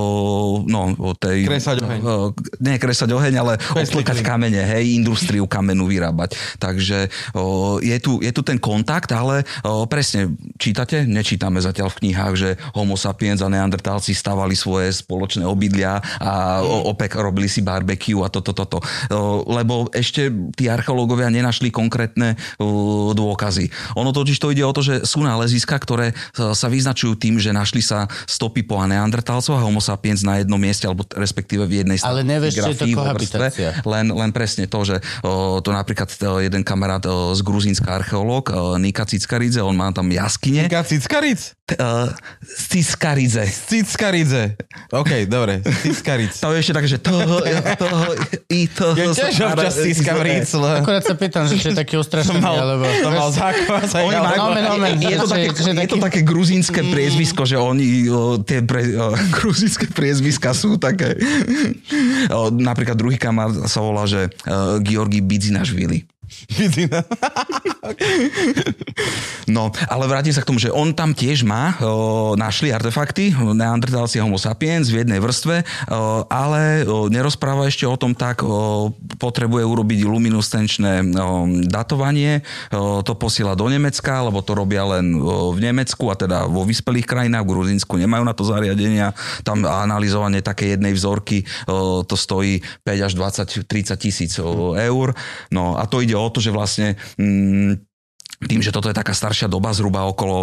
[0.64, 1.46] no, o tej...
[1.46, 2.00] Kresať oheň.
[2.02, 2.33] O,
[2.64, 4.26] nie kresať oheň, ale odplikať klin.
[4.26, 6.35] kamene, hej, industriu kamenu vyrábať.
[6.57, 11.05] Takže o, je, tu, je tu ten kontakt, ale o, presne, čítate?
[11.05, 17.18] Nečítame zatiaľ v knihách, že homo sapiens a neandertálci stavali svoje spoločné obydlia a opek
[17.18, 18.79] robili si barbecue a toto, toto.
[19.12, 23.69] O, lebo ešte tí archeológovia nenašli konkrétne o, dôkazy.
[23.95, 27.55] Ono totiž to ide o to, že sú náleziska, ktoré sa sa vyznačujú tým, že
[27.55, 31.99] našli sa stopy po neandertálcov a homo sapiens na jednom mieste, alebo respektíve v jednej
[32.03, 32.97] Ale nevieš, či je to vrstve.
[32.97, 33.69] kohabitácia.
[33.87, 36.11] Len, len presne to, že o, to napríklad
[36.42, 40.71] jeden kamarát z Gruzínska archeológ, Nika Cickaridze, on má tam jaskyne.
[40.71, 41.56] Nika Cickaric?
[41.74, 42.14] Uh,
[42.46, 43.42] ciskaridze.
[43.46, 44.55] Cicaridze.
[44.94, 45.61] OK, dobre.
[45.83, 46.38] Cicaridze.
[46.38, 47.11] To je ešte také, že to,
[47.74, 47.88] to,
[48.46, 48.94] i to.
[48.94, 50.70] Ja tiež občas ciskam rýcle.
[50.79, 52.87] Akurát sa pýtam, že či je taký ostrašený, Mal, alebo...
[52.87, 53.31] to mal
[54.22, 54.94] majú, Nomen, nomen.
[55.02, 58.07] je, to také, že je to taký- také gruzínske priezvisko, že oni
[58.46, 58.94] tie pre,
[59.35, 61.18] gruzínske priezviska sú také.
[62.55, 66.07] Napríklad druhý kamár sa volá, že uh, Georgi Bidzinašvili.
[66.59, 67.02] Vidina.
[69.46, 74.18] No, ale vrátim sa k tomu, že on tam tiež má, o, našli artefakty, neandertálci
[74.18, 78.90] homo sapiens v jednej vrstve, o, ale o, nerozpráva ešte o tom tak, o,
[79.22, 81.14] potrebuje urobiť luminescenčné
[81.70, 82.42] datovanie,
[82.75, 86.66] o, to posiela do Nemecka, lebo to robia len o, v Nemecku a teda vo
[86.66, 89.14] vyspelých krajinách, v Gruzínsku nemajú na to zariadenia,
[89.46, 94.35] tam analyzovanie také jednej vzorky, o, to stojí 5 až 20, 30 tisíc
[94.75, 95.09] eur,
[95.55, 97.76] no a to ide o to, že vlastne mm,
[98.44, 100.37] tým, že toto je taká staršia doba, zhruba okolo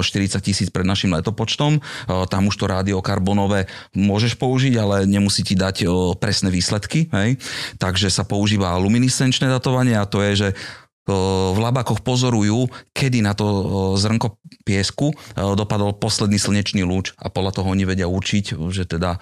[0.00, 1.80] e, 40 tisíc pred našim letopočtom, e,
[2.28, 5.86] tam už to rádiokarbonové môžeš použiť, ale nemusí ti dať e,
[6.20, 7.08] presné výsledky.
[7.08, 7.40] Hej?
[7.80, 10.54] Takže sa používa luminiscenčné datovanie a to je, že e,
[11.02, 13.46] v labakoch pozorujú, kedy na to
[13.98, 19.18] zrnko piesku dopadol posledný slnečný lúč a podľa toho oni vedia určiť, že teda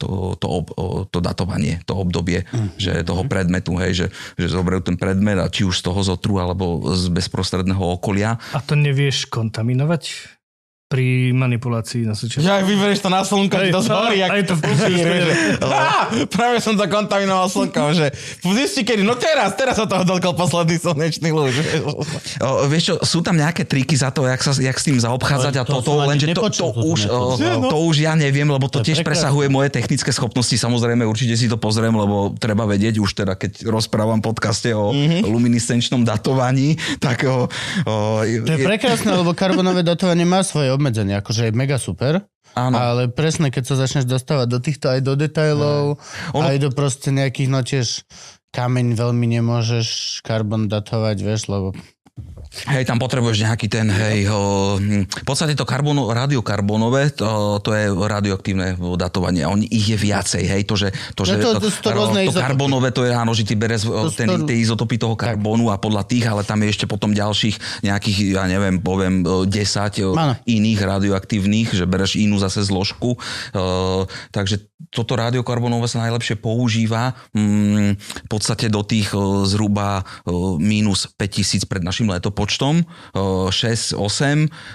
[0.00, 0.08] to,
[0.40, 0.72] to, ob-
[1.12, 2.48] to datovanie, to obdobie,
[2.80, 4.06] že toho predmetu, hej, že,
[4.40, 8.40] že zoberú ten predmet a či už z toho zotru alebo z bezprostredného okolia.
[8.56, 10.39] A to nevieš kontaminovať
[10.90, 12.42] pri manipulácii na súčiastku?
[12.42, 15.34] Ja, vybereš to na slnko, ti Hej, to zhorí, no, jak aj to v že,
[16.34, 18.10] práve som to kontaminoval slnkom, že
[18.42, 21.54] zistí kedy, no teraz, teraz sa toho dotkol posledný slnečný lúč.
[22.42, 25.54] O, vieš čo, sú tam nejaké triky za to, jak, sa, jak s tým zaobchádzať
[25.54, 27.70] a To- to toto, som ani lenže to, to, už, o, nepočul.
[27.70, 30.52] to už ja neviem, lebo to, To je tiež presahuje moje technické schopnosti.
[30.52, 35.22] Samozrejme, určite si to pozriem, lebo treba vedieť, už teda keď rozprávam podcaste o Mhm.
[35.22, 37.46] luminiscenčnom datovaní, tak o,
[37.86, 37.94] o,
[38.26, 42.24] To je prekrásne, lebo karbonové datovanie má svoje obmedzenia, akože je mega super,
[42.56, 42.74] Áno.
[42.74, 46.00] ale presne, keď sa začneš dostávať do týchto aj do detailov,
[46.32, 48.08] Ono- aj do proste nejakých, no tiež
[48.50, 51.76] kameň veľmi nemôžeš karbon datovať, vieš, lebo
[52.50, 57.26] Hej, tam potrebuješ nejaký ten, hej, o, hm, v podstate to karbono, radiokarbonové, to,
[57.58, 59.42] to je radioaktívne datovanie.
[59.42, 62.20] a Oni, ich je viacej, hej, to, že to, No že to- to to rôzne
[62.20, 62.42] to izotopy.
[62.42, 66.02] karbonové, to je áno, že ty bereš ten, to- tie izotopy toho karbonu a podľa
[66.04, 70.34] tých, ale tam je ešte potom ďalších nejakých, ja neviem, poviem, o, 10 o, Áno.
[70.42, 73.14] iných radioaktívnych, že bereš inú zase zložku.
[73.14, 73.20] O,
[74.28, 74.58] takže
[74.90, 81.62] toto radiokarbonové sa najlepšie používa mm, v podstate do tých o, zhruba o, minus 5000
[81.64, 82.38] pred našim letopočtom,
[83.12, 84.00] o, 6, 8,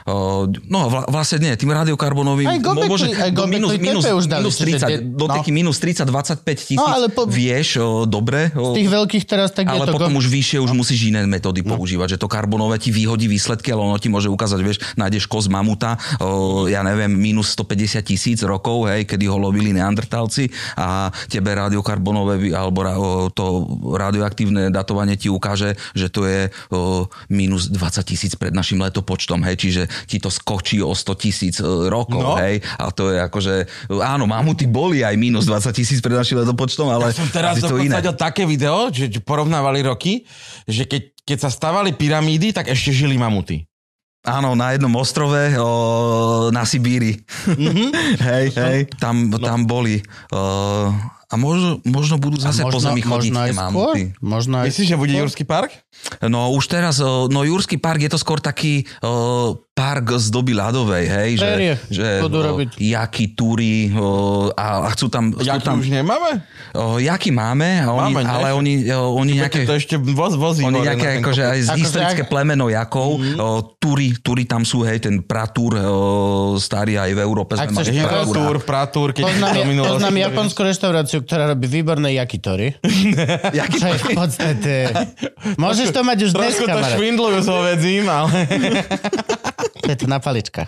[0.05, 4.03] o, no vla, vlastne nie, tým radiokarbonovým Aj Gobekli- môže aj do Gobekli minus, minus,
[4.05, 5.33] už dali, minus čiže 30, tie- do no.
[5.33, 9.49] takých minus 30, 25 tisíc No, ale po- vieš, o, dobre, o, tých veľkých teraz
[9.51, 9.93] tak je ale to...
[9.93, 13.71] potom go- už vyššie už musíš iné metódy používať, že to karbonové ti vyhodí výsledky,
[13.71, 15.97] ale ono ti môže ukázať, vieš, nájdeš koz mamuta,
[16.67, 22.83] ja neviem, minus 150 tisíc rokov, hej, kedy ho lovili neandertálci a tebe radiokarbonové alebo
[23.31, 23.45] to
[23.95, 27.07] radioaktívne datovanie ti ukáže, že to je o,
[27.55, 31.65] minus 20 tisíc pred našim letopočtom, hej, čiže ti to skočí o 100 tisíc e,
[31.87, 32.35] rokov, No.
[32.35, 33.53] hej, a to je akože,
[33.95, 37.95] áno, mamuty boli aj minus 20 tisíc pred našim letopočtom, ale Som teraz to iné.
[38.11, 40.27] také video, že, že porovnávali roky,
[40.67, 43.63] že keď, keď sa stavali pyramídy, tak ešte žili mamuty.
[44.25, 45.69] Áno, na jednom ostrove o,
[46.49, 47.21] na Sibíri.
[47.45, 47.89] Mm-hmm.
[48.33, 49.37] hej, hej, tam, No.
[49.37, 50.01] tam boli.
[50.33, 50.89] O,
[51.35, 53.67] a možno, možno budú zase po zemi chodiť možno aj tie skôr.
[53.67, 54.01] mamuty.
[54.23, 55.71] Možno aj Myslíš, že bude Jurský park?
[56.23, 60.55] No už teraz, o, no Jurský park je to skôr taký o, park z doby
[60.55, 62.79] ľadovej, hej, že, Prérie že robiť.
[62.79, 65.35] jaky, túry o, a, a chcú tam...
[65.35, 66.39] Chcú Jaký tam už nemáme?
[66.71, 68.31] o, jaky máme, a oni, Máme, ne?
[68.31, 69.67] ale oni, o, oni Nejaké...
[69.67, 73.35] To ešte voz, vozí Oni nejaké akože aj z Akože historické ak- plemeno Jakov, mm-hmm.
[73.43, 77.59] o, túry, túry tam sú, hej, ten pratúr o, starý aj v Európe.
[77.59, 78.07] Ak sme chceš mali.
[78.07, 82.77] Pratúr, pratúr, keď Poznám, poznám japonskú reštauráciu, ktorá robí výborné yakitori.
[83.59, 84.73] Jaký Čo je v podstate...
[85.57, 86.95] Môžeš to mať už dnes, Trošku to kamarát.
[86.95, 88.29] švindlujú s hovedzím, ale...
[89.85, 90.65] To je to na paličkách.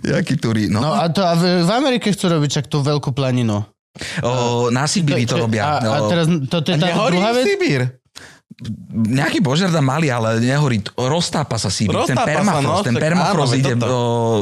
[0.00, 0.80] Jaký túry, no.
[0.80, 3.68] No a to a v, v Amerike chcú robiť však tú veľkú planinu.
[4.24, 5.76] O, na Sibíri to robia.
[5.76, 7.44] A, a teraz to, to je tá Nehorí druhá vec?
[7.44, 7.97] Sibír.
[8.90, 10.82] Nejaký tam mali, ale nehorí.
[10.98, 11.94] Roztápa sa Sibír.
[12.02, 13.86] Ten Roztápa sa, permafrost, no, ten permafrost áno, ide, toto.
[13.86, 13.98] o,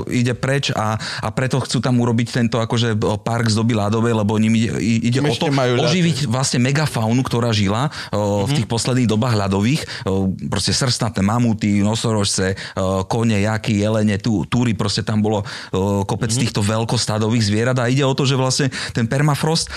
[0.09, 4.41] ide preč a, a preto chcú tam urobiť tento akože park z doby ľadovej, lebo
[4.41, 9.37] ním ide, ide o to oživiť vlastne megafaunu, ktorá žila o, v tých posledných dobách
[9.37, 9.85] ľadových.
[10.09, 15.45] O, proste srstnaté mamuty, nosorožce, o, kone, jaky, jelene, tú, túry, proste tam bolo
[15.77, 19.69] o, kopec týchto veľkostádových zvierat a ide o to, že vlastne ten permafrost,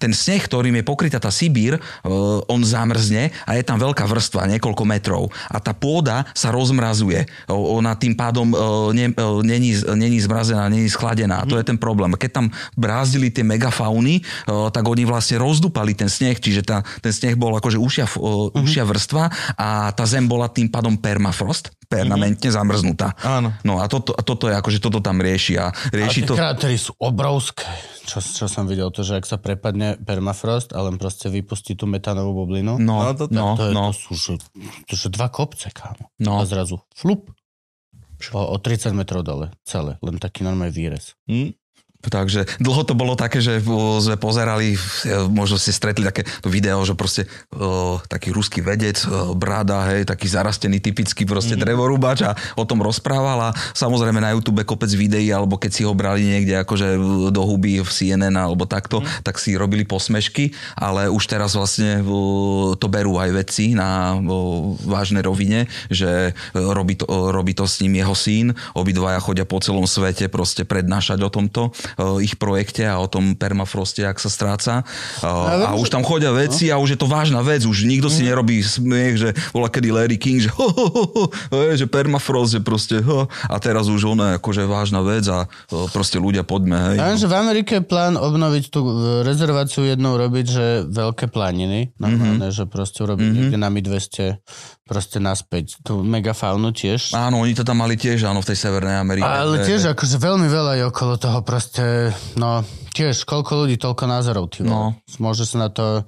[0.00, 4.06] ten sneh, ktorým je pokrytá tá Sibír, o, on zamrzne a je tam tam veľká
[4.06, 7.26] vrstva, niekoľko metrov a tá pôda sa rozmrazuje.
[7.50, 8.54] Ona tým pádom
[8.94, 11.42] ne, o, není, není zmrazená, není schladená.
[11.50, 12.14] To je ten problém.
[12.14, 12.46] Keď tam
[12.78, 17.58] brázdili tie megafauny, o, tak oni vlastne rozdupali ten sneh, čiže tá, ten sneh bol
[17.58, 19.26] akože f- o, užšia vrstva
[19.58, 23.14] a tá zem bola tým pádom permafrost, permanentne zamrznutá.
[23.20, 23.54] Áno.
[23.60, 26.34] No a toto, a toto je akože toto tam rieši a A rieši tie to...
[26.34, 27.64] krátery sú obrovské.
[28.04, 31.84] Čo, čo som videl, to, že ak sa prepadne permafrost a len proste vypustí tú
[31.84, 33.84] metánovú bublinu, No, No, to- no, to, je, no.
[33.88, 34.32] to sú že,
[34.84, 36.12] to sú dva kopce, kámo.
[36.18, 36.38] No.
[36.38, 37.32] A zrazu flup.
[38.30, 39.96] O, o 30 metrov dole, celé.
[39.98, 41.12] Len taký normálny výrez.
[41.26, 41.52] Hm?
[42.08, 44.78] Takže dlho to bolo také, že o, sme pozerali, e,
[45.28, 50.08] možno ste stretli také to video, že proste o, taký ruský vedec, o, brada, hej,
[50.08, 51.62] taký zarastený, typický proste mm.
[51.64, 55.92] drevorúbač a o tom rozprával a samozrejme na YouTube kopec videí, alebo keď si ho
[55.96, 56.96] brali niekde akože
[57.32, 59.24] do huby v CNN alebo takto, mm.
[59.24, 64.76] tak si robili posmešky, ale už teraz vlastne o, to berú aj vedci na o,
[64.84, 69.60] vážnej rovine, že robí to, o, robí to s ním jeho syn, obidvaja chodia po
[69.60, 71.70] celom svete proste prednášať o tomto
[72.20, 74.72] ich projekte a o tom permafroste, ak sa stráca.
[75.22, 78.26] A, a už tam chodia veci a už je to vážna vec, už nikto si
[78.26, 82.60] nerobí smiech, že bola kedy Larry King, že, ho, ho, ho, ho, že permafrost, že
[82.60, 86.92] proste ho, a teraz už ona je akože vážna vec a o, proste ľudia poďme,
[86.92, 86.96] hej.
[86.98, 88.80] Ja viem, že v Amerike je plán obnoviť tú
[89.22, 94.42] rezerváciu jednou robiť, že veľké planiny, normálne, že proste urobiť niekde na mi 200
[94.84, 97.16] proste naspäť tú megafaunu tiež.
[97.16, 99.24] Áno, oni to tam mali tiež, áno, v tej Severnej Amerike.
[99.24, 102.60] Ale tiež akože veľmi veľa je okolo toho proste, no
[102.92, 104.68] tiež koľko ľudí, toľko názorov, ty No.
[104.68, 104.84] no.
[105.18, 106.04] Môže sa na to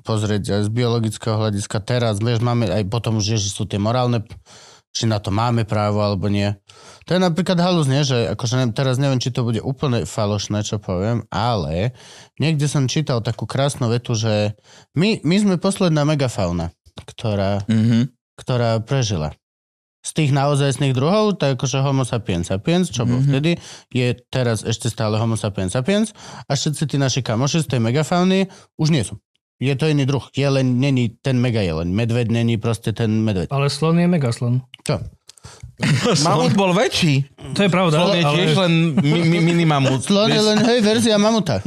[0.00, 4.24] pozrieť aj z biologického hľadiska teraz, vieš, máme aj potom už, že sú tie morálne,
[4.96, 6.56] či na to máme právo alebo nie.
[7.06, 8.00] To je napríklad halus, nie?
[8.02, 11.92] Že akože neviem, teraz neviem, či to bude úplne falošné, čo poviem, ale
[12.40, 14.56] niekde som čítal takú krásnu vetu, že
[14.96, 16.72] my, my sme posledná megafauna,
[17.04, 18.14] ktorá Mhm.
[18.36, 19.32] ktorá prežila.
[20.06, 23.26] Z tých naozajstných druhov, tak akože homo sapiens sapiens, čo bol Mhm.
[23.26, 23.50] vtedy,
[23.90, 26.14] je teraz ešte stále homo sapiens sapiens
[26.46, 28.46] a všetci tí naši kamoši z tej megafauny
[28.78, 29.18] už nie sú.
[29.56, 30.20] Je to iný druh.
[30.36, 31.88] Je len, není ten mega jeleň.
[31.88, 33.48] Medveď není proste ten medveď.
[33.48, 34.60] Ale slon je megaslon.
[34.84, 35.00] Čo?
[36.26, 37.28] Mamut bol väčší.
[37.52, 38.00] To je pravda.
[38.00, 38.36] Slon je ale...
[38.36, 40.00] tiež len mi, mi, minimamut.
[40.00, 41.60] Slon je len, hej, verzia mamuta.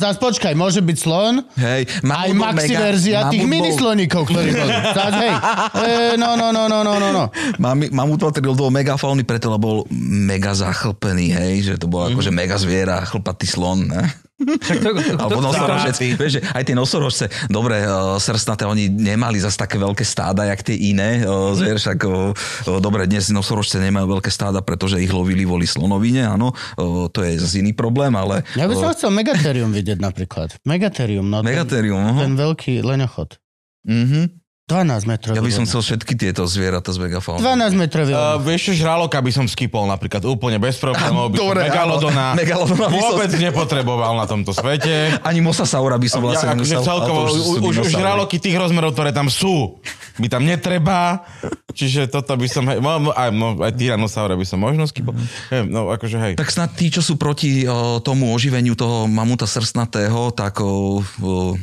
[0.00, 4.50] Zas počkaj, môže byť slon, Hej, aj maxi mega- verzia tých bol- mini sloníkov, ktorí
[4.56, 4.72] boli.
[4.96, 5.32] Zas, hej.
[5.76, 7.24] E, no, no, no, no, no, no, no.
[7.60, 12.56] Mami, mamut patril do megafauny, preto bol mega zachlpený, hej, že to bol akože mega
[12.56, 14.08] zviera, chlpatý slon, ne?
[14.40, 15.94] To, to, Alebo to, nosorožec.
[16.16, 20.64] Vieš, že aj tie nosorožce, dobre, uh, srstnaté, oni nemali zase také veľké stáda, jak
[20.64, 25.12] tie iné uh, zvier, však uh, uh, dobre, dnes nosorožce nemajú veľké stáda, pretože ich
[25.12, 28.40] lovili voli slonovine, áno, uh, to je zase iný problém, ale...
[28.56, 30.56] Ja by som uh, chcel Megatherium vidieť napríklad.
[30.64, 31.44] Megatherium, no.
[31.44, 32.20] ten- Megatherium, aha.
[32.24, 33.36] Ten veľký leňochod.
[33.84, 34.39] Mhm.
[34.70, 35.34] 12 metrov.
[35.34, 37.42] Ja by som chcel všetky tieto zvieratá z megafauny.
[37.42, 38.04] 12 metrov.
[38.06, 41.34] Uh, vieš čo, žraloka by som skipol napríklad úplne bez problémov.
[41.34, 41.60] By Dobre.
[41.66, 45.18] Megalodona, Megalodona by som- vôbec nepotreboval na tomto svete.
[45.26, 48.94] Ani mosasaura by som vlastne Ja, akože nemusel, celkovo, už, už, už žraloky tých rozmerov,
[48.94, 49.82] ktoré tam sú,
[50.22, 51.26] by tam netreba.
[51.74, 55.14] Čiže toto by som, hej, aj, aj Tyrannosaura by som možno skipol.
[55.50, 56.32] Hej, no akože hej.
[56.38, 61.54] Tak snad tí, čo sú proti o, tomu oživeniu toho mamuta srstnatého, tak o, o,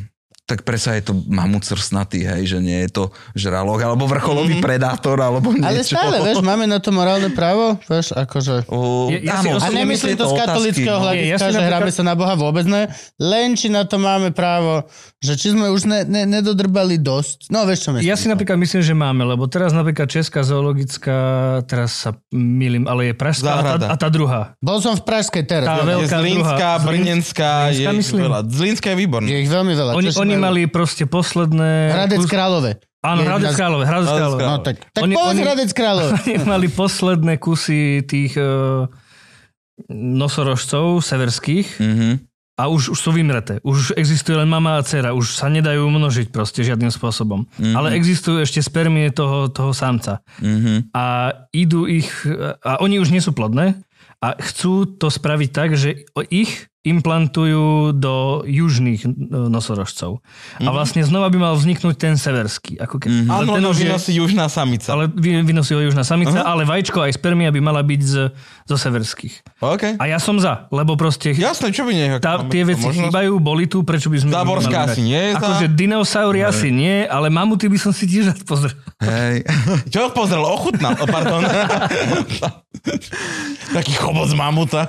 [0.47, 3.03] tak predsa je to mamut srstnatý, hej, že nie je to
[3.35, 4.63] žralok, alebo vrcholový mm-hmm.
[4.63, 5.67] predátor, alebo niečo.
[5.67, 8.63] Ale stále, vieš, máme na to morálne právo, vieš, akože...
[8.71, 11.03] O, Ja- ja si A nemyslím to z katolického no.
[11.03, 12.87] hľadiska, ja si že napríklad- hráme sa na Boha vôbec ne,
[13.19, 14.87] len či na to máme právo,
[15.19, 17.51] že či sme už ne, ne, nedodrbali dosť.
[17.51, 18.07] No vieš, čo myslím.
[18.07, 21.17] Ja si napríklad myslím, že máme, lebo teraz napríklad Česká zoologická,
[21.67, 24.55] teraz sa milím, ale je Pražská a tá, a tá druhá.
[24.63, 25.67] Bol som v Pražskej teraz.
[25.67, 26.87] Tá je, veľká Je Zlínska, druhá.
[26.87, 28.21] Brnenská, je Zlínska, ich myslím.
[28.23, 28.39] veľa.
[28.47, 29.27] Zlínska je výborná.
[29.27, 29.91] je ich veľmi veľa.
[29.97, 31.91] Oni, Češi oni mali proste posledné...
[31.91, 32.77] Hradec Králové.
[33.01, 34.41] Áno, Hradec Králové, Hradec Králové.
[34.41, 36.11] No tak, tak Oni- povedz oni- Hradec Králové.
[36.29, 38.85] Oni mali posledné kusy tých uh,
[39.89, 42.09] nosorožcov severských Mhm.
[42.57, 43.61] a už, už sú vymreté.
[43.61, 47.45] Už existuje len mama a dcera, už sa nedajú množiť proste žiadnym spôsobom.
[47.61, 47.73] Mhm.
[47.77, 50.25] Ale existujú ešte spermie toho, toho samca.
[50.41, 50.89] Mhm.
[50.91, 51.05] A
[51.53, 52.09] idú ich,
[52.61, 53.77] a oni už nie sú plodné
[54.17, 56.01] a chcú to spraviť tak, že
[56.33, 60.19] ich implantujú do južných e, nosorožcov.
[60.57, 62.77] A vlastne znova by mal vzniknúť ten severský.
[62.77, 64.91] Ako ke, ale Áno, ten no, už je- vynosí južná samica.
[64.91, 68.13] ale vy- vynosí ho južná samica, ale vajíčko aj spermia by mala byť z,
[68.67, 69.31] zo severských.
[69.57, 69.95] OK.
[69.95, 72.07] A ja som za, lebo proste Jasné, čo by nie?
[72.19, 73.07] tá, tie veci možnosť?
[73.07, 74.29] chýbajú, boli tu, prečo by sme...
[74.29, 75.31] Záborská asi nie je.
[75.33, 78.75] Akože dinosaury asi nie, ale mamuty by som si tiež rád pozrel.
[78.99, 79.47] Hej.
[79.95, 80.43] Čo pozrel?
[80.43, 81.41] Ochutnal, oh, pardon.
[83.75, 84.83] Taký chobot z mamuta.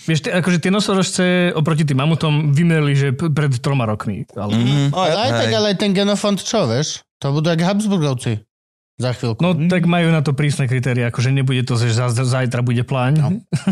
[0.00, 4.24] Vieš, tie- akože tie nosorožce oproti tým mamutom vymerili, že p- pred troma rokmi.
[4.32, 4.52] Ale...
[4.52, 4.84] Mhm.
[4.90, 7.04] No, Ale ja, aj tak, ale aj ten genofond čo, vieš?
[7.20, 8.40] To budú jak Habsburgovci.
[9.00, 9.40] Za chvíľku.
[9.40, 13.12] No tak majú na to prísne kritéria, akože nebude to, že za, zajtra bude pláň.
[13.16, 13.28] No.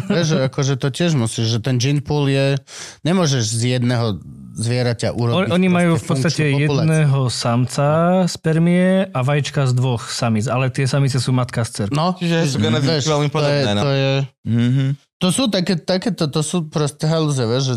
[0.08, 2.56] Vieš, že akože to tiež musíš, že ten gene pool je...
[3.04, 4.16] Nemôžeš z jedného
[4.58, 5.52] zvieraťa urobiť.
[5.52, 11.22] oni majú v podstate jedného samca spermie a vajíčka z dvoch samic, ale tie samice
[11.22, 11.94] sú matka z cerky.
[11.94, 13.82] No, Čiže sú geneticky veľmi to je, podobné, no.
[13.84, 14.10] to je...
[14.48, 14.86] Mhm.
[15.18, 17.76] To sú také, takéto, to sú proste halúze, vieš, že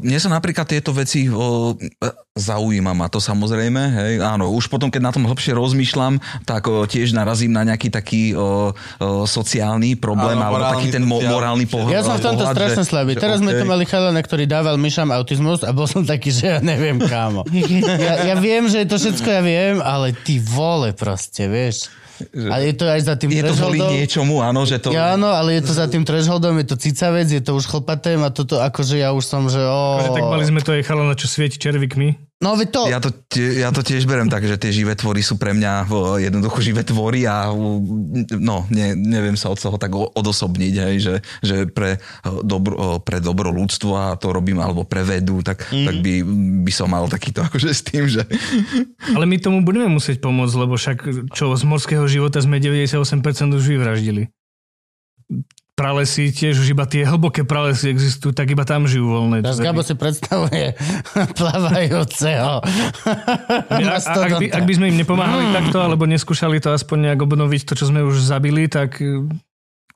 [0.00, 1.74] Mne sa napríklad tieto veci o,
[2.32, 6.82] zaujíma ma to samozrejme, hej, áno, už potom, keď na tom hlbšie rozmýšľam, tak o,
[6.82, 11.22] tiež narazím na nejaký taký o, o, sociálny problém, Áno, alebo morálny, taký ten mo-
[11.22, 11.92] morálny pohľad.
[11.92, 13.12] Ja som v tomto pohľad, strašne že- slabý.
[13.14, 16.44] že Teraz sme tu mali chalana, ktorý dával myšam autizmus a bol som taký, že
[16.46, 17.46] ja neviem kámo.
[17.94, 21.88] Ja, ja viem, že je to všetko, ja viem, ale ty vole proste, vieš.
[22.50, 24.94] A je to aj za tým Je to kvôli niečomu, áno, že to...
[24.94, 28.14] Ja áno, ale je to za tým thresholdom, je to cicavec, je to už chlpaté
[28.14, 29.98] a toto akože ja už som, že o...
[29.98, 32.33] Akože tak mali sme to aj chalana, čo svieti červikmi.
[32.42, 35.38] No veď to, Ja to, ja to tiež berem tak, že tie živé tvory sú
[35.38, 35.86] pre mňa
[36.18, 37.48] jednoducho živé tvory a
[38.36, 42.86] no, ne, neviem sa od toho tak odosobniť, hej, že, že pre, o, dobro, o,
[42.98, 45.86] pre dobro ľudstva a to robím, alebo pre vedu, tak, mm.
[45.86, 46.12] tak by,
[46.66, 48.26] by som mal takýto akože s tým, že
[49.14, 52.98] Ale my tomu budeme musieť pomôcť, lebo však čo z morského života sme 98%
[53.56, 54.28] už vyvraždili.
[55.74, 59.42] Pralesy tiež už iba tie hlboké pralesy existujú, tak iba tam žijú voľné.
[59.42, 59.58] Teraz.
[59.58, 60.78] Gabo si predstavuje
[61.38, 62.62] plávajúceho.
[62.62, 67.20] A, a, ak, by, ak by sme im nepomáhali takto, alebo neskúšali to aspoň nejak
[67.26, 69.02] obnoviť to, čo sme už zabili, tak,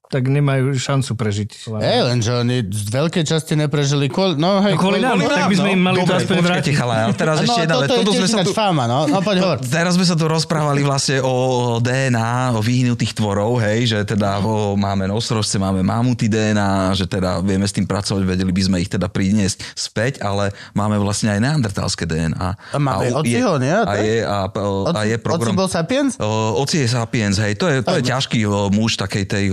[0.08, 1.68] tak nemajú šancu prežiť.
[1.68, 4.40] Hej, lenže oni z veľkej časti neprežili kvôli...
[4.40, 5.76] No, hej, No kvôli nám, kvôli tak nám, by sme no.
[5.76, 6.74] im mali to Dobre, aspoň počkajte, vrátiť.
[6.74, 7.80] chala, ale teraz No, ešte jedna vec.
[7.84, 8.52] toto je Toto tiež sme sa tu...
[8.56, 8.98] fáma, no.
[9.04, 9.58] No, poď hovor.
[9.60, 11.34] Teraz sme sa tu rozprávali vlastne o
[11.78, 17.44] DNA, o vyhnutých tvorov, hej, že teda o, máme nosorožce, máme mamuty DNA, že teda
[17.44, 21.40] vieme s tým pracovať, vedeli by sme ich teda priniesť späť, ale máme vlastne aj
[21.44, 22.48] neandertálske DNA.
[22.72, 23.76] A máme Ociho, nie?
[23.76, 24.00] A Tak?
[24.00, 25.52] je, a, a, a je program...
[25.52, 26.16] Oci bol Sapiens?
[26.56, 28.40] Oci je Sapiens, hej, to je, to je ťažký
[28.72, 29.46] muž takej tej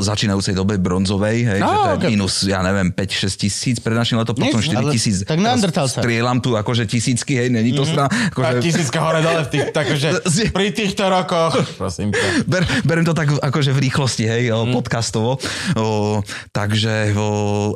[0.00, 2.06] začínajúcej dobe bronzovej, hej, No, že to je ok.
[2.10, 5.16] minus, ja neviem, 5-6 tisíc pred našim letopočtom, Nič, 4 ale tisíc.
[5.96, 6.02] tak.
[6.04, 8.08] Strieľam tu akože tisícky, hej, není to strana.
[8.08, 10.08] A Akože, tisícka hore dole v tých, takže
[10.52, 12.48] pri týchto rokoch, prosím ťa.
[12.48, 14.72] Ber, berem to tak akože v rýchlosti, hej, mm.
[14.72, 15.38] podcastovo.
[15.76, 16.20] O,
[16.52, 17.28] takže o,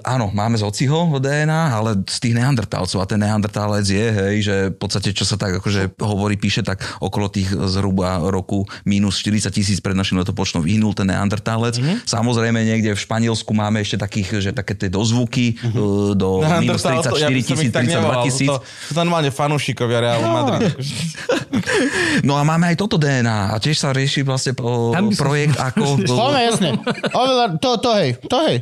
[0.04, 4.56] áno, máme z ociho DNA, ale z tých neandertálcov a ten neandertálec je, hej, že
[4.72, 9.50] v podstate, čo sa tak akože hovorí, píše, tak okolo tých zhruba roku minus 40
[9.52, 11.76] tisíc pred našim letopočtom vyhnul ten neandertálec.
[11.76, 11.96] Mm-hmm.
[12.10, 16.18] Samozrejme niekde v Španielsku máme ešte takých, že také tie dozvuky mm-hmm.
[16.18, 18.48] do minus Neandertálcov, 34 ja by som tisíc, ich tak 32 nevolal, tisíc.
[18.50, 20.74] To, to normálne fanúšikovia Realu Madrid.
[22.22, 25.98] No a máme aj toto DNA a tiež sa rieši vlastne o, som- projekt ako...
[26.06, 26.68] Poďme, jasne.
[27.10, 28.56] Oveľa, to, to hej, to hej,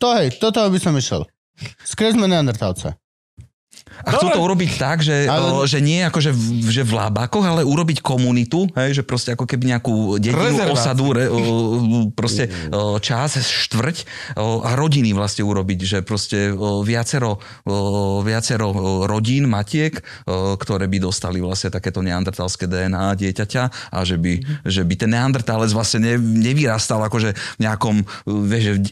[0.00, 1.22] to hej, toto by som išiel.
[1.84, 3.01] Skresme Neandertálca.
[4.02, 5.68] A chcú to urobiť tak, že, Ale- ale...
[5.68, 6.42] že nie akože v,
[6.72, 10.74] že v lábakoch, ale urobiť komunitu, hej, že proste ako keby nejakú dedinu, Rezerváciu.
[10.74, 11.38] osadu, re, o,
[12.10, 13.96] proste o, čas, štvrť
[14.40, 17.36] o, a rodiny vlastne urobiť, že proste o, viacero,
[17.68, 18.74] o, viacero o,
[19.04, 24.82] rodín, matiek, o, ktoré by dostali vlastne takéto neandertalské DNA dieťaťa a že by, že
[24.88, 28.02] by ten neandertálec vlastne ne, nevyrastal akože v nejakom,
[28.48, 28.88] vieš,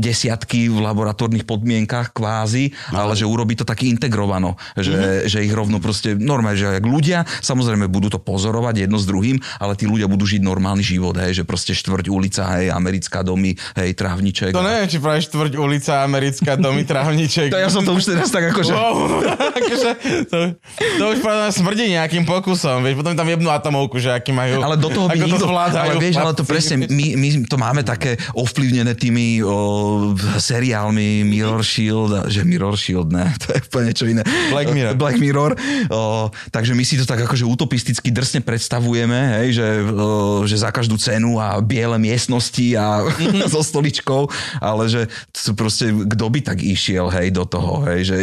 [0.00, 5.26] desiatky v laboratórnych podmienkach kvázi, ale že urobí to taký integrovaný áno, že, mm-hmm.
[5.26, 9.42] že ich rovno proste normálne, že jak ľudia, samozrejme budú to pozorovať jedno s druhým,
[9.58, 13.58] ale tí ľudia budú žiť normálny život, hej, že proste štvrť ulica, hej, americká domy,
[13.74, 14.54] hej, trávniček.
[14.54, 17.50] To neviem, či práve štvrť ulica, americká, domy, trávniček.
[17.50, 18.72] To ja som to už teraz tak akože...
[18.72, 19.26] Wow,
[19.60, 19.90] akože,
[20.30, 20.38] to,
[20.78, 24.78] to už povedané smrdí nejakým pokusom, vieš, potom tam jebnú atomovku, že aký majú, Ale
[24.78, 25.42] do toho by nikto...
[25.42, 31.24] to ale vieš, ale to presne, my, my to máme také ovplyvnené tými o, seriálmi
[31.24, 34.22] Mirror Shield, že Mirror Shield, ne, to je úplne niečo iné.
[34.54, 34.94] Black Mirror.
[35.02, 35.52] Black Mirror.
[35.90, 40.70] O, takže my si to tak akože utopisticky drsne predstavujeme, hej, že, o, že za
[40.70, 43.02] každú cenu a biele miestnosti a
[43.52, 44.30] so stoličkou,
[44.62, 48.16] ale že to proste, kto by tak išiel, hej, do toho, hej, že...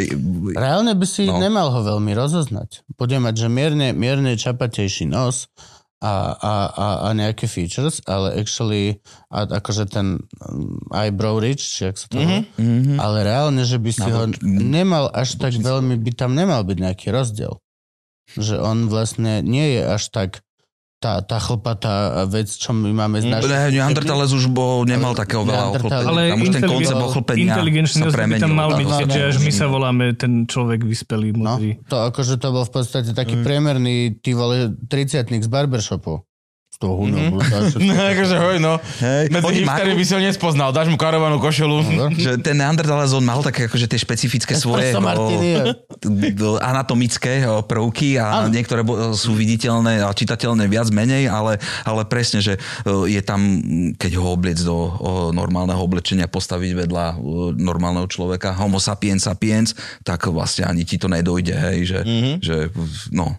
[0.55, 1.39] Reálne by si No.
[1.39, 1.49] no.
[1.49, 2.85] nemal ho veľmi rozoznať.
[2.93, 5.49] Bude mať, že mierne, mierne čapatejší nos
[6.03, 8.99] a, a, a, a nejaké features, ale actually
[9.31, 12.41] a, akože ten um, eyebrow ridge, či jak sa to mm-hmm.
[12.59, 12.95] Mhm.
[12.99, 16.77] ale reálne, že by si No, ho nemal až tak veľmi, by tam nemal byť
[16.77, 17.55] nejaký rozdiel.
[18.35, 20.42] Že on vlastne nie je až tak
[21.03, 21.93] tá, tá chlpatá
[22.25, 23.51] vec, čo my máme z našich...
[23.51, 26.07] Ne, Neandertalec už bol, nemal takého veľa ochlpenia.
[26.07, 28.39] Ale Tam už ten koncept ochlpenia sa premenil.
[28.39, 29.43] tam mal byť, No, no, že až no.
[29.43, 31.83] my sa voláme ten človek vyspelý, No, múdry.
[31.83, 33.43] to akože to bol v podstate taký Mm.
[33.43, 36.23] priemerný, ty vole, 30 z barbershopu.
[36.73, 37.37] Z toho hunobu.
[37.83, 38.73] No, akože hoj, no.
[38.97, 40.69] Hej, Medzi oni hipstery majú- by si ho nespoznal.
[40.73, 41.75] Dáš mu karovanú košelu.
[42.17, 45.29] že ten Neandertalec on mal také akože tie špecifické svoje o,
[46.01, 48.49] d- anatomické o, prvky a Áno.
[48.49, 48.81] niektoré
[49.13, 53.41] sú viditeľné a čitateľné viac menej, ale, ale presne, že o, je tam,
[53.93, 54.89] keď ho obliec do o,
[55.29, 57.17] normálneho oblečenia, postaviť vedľa o,
[57.53, 62.35] normálneho človeka, homo sapiens sapiens, tak vlastne ani ti to nedojde, hej, že, mm-hmm.
[62.41, 62.55] že
[63.13, 63.37] no.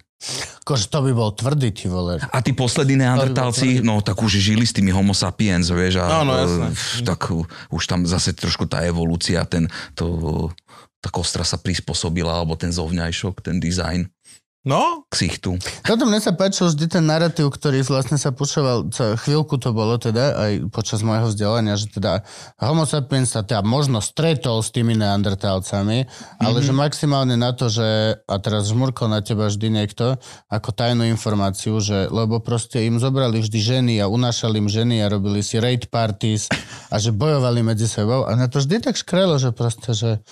[0.64, 2.16] Akože to by bol tvrdý, ty vole.
[2.16, 6.24] A tí poslední neandertálci, no tak už žili s tými homo sapiens, vieš, a No,
[6.24, 6.68] no, jasné.
[7.04, 7.28] tak
[7.68, 10.48] už tam zase trošku tá evolúcia, ten, to,
[11.04, 14.08] tá kostra sa prispôsobila, alebo ten zovňajšok, ten dizajn
[14.64, 15.60] No, ksichtu.
[15.84, 18.88] Toto mne sa páčil vždy ten narratív, ktorý vlastne sa pušoval,
[19.20, 22.24] chvíľku to bolo teda, aj počas môjho vzdelania, že teda
[22.64, 26.08] homo sapiens sa teda možno stretol s tými neandertálcami,
[26.40, 30.16] ale že maximálne na to, že, a teraz žmurkol na teba vždy niekto,
[30.48, 35.12] ako tajnú informáciu, že lebo proste im zobrali vždy ženy a unášali im ženy a
[35.12, 36.48] robili si raid parties
[36.88, 38.24] a že bojovali medzi sebou.
[38.24, 40.24] A na to vždy tak škrelo, že proste, že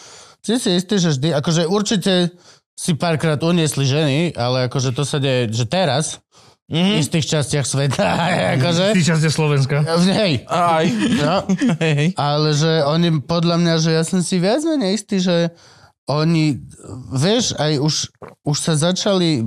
[0.42, 2.34] si si istý, že vždy, akože určite
[2.72, 6.24] si párkrát uniesli ženy, ale akože to sa deje, že teraz,
[6.72, 6.94] mm-hmm.
[6.96, 8.06] v istých častiach sveta,
[8.58, 9.76] akože, Ty časť Slovenska.
[10.08, 10.86] hej, aj.
[11.20, 11.36] no,
[11.78, 15.52] Hej, ale že oni, podľa mňa, že ja som si viac menej istý, že
[16.10, 16.58] oni,
[17.14, 17.94] vieš, aj už,
[18.42, 19.44] už sa začali uh,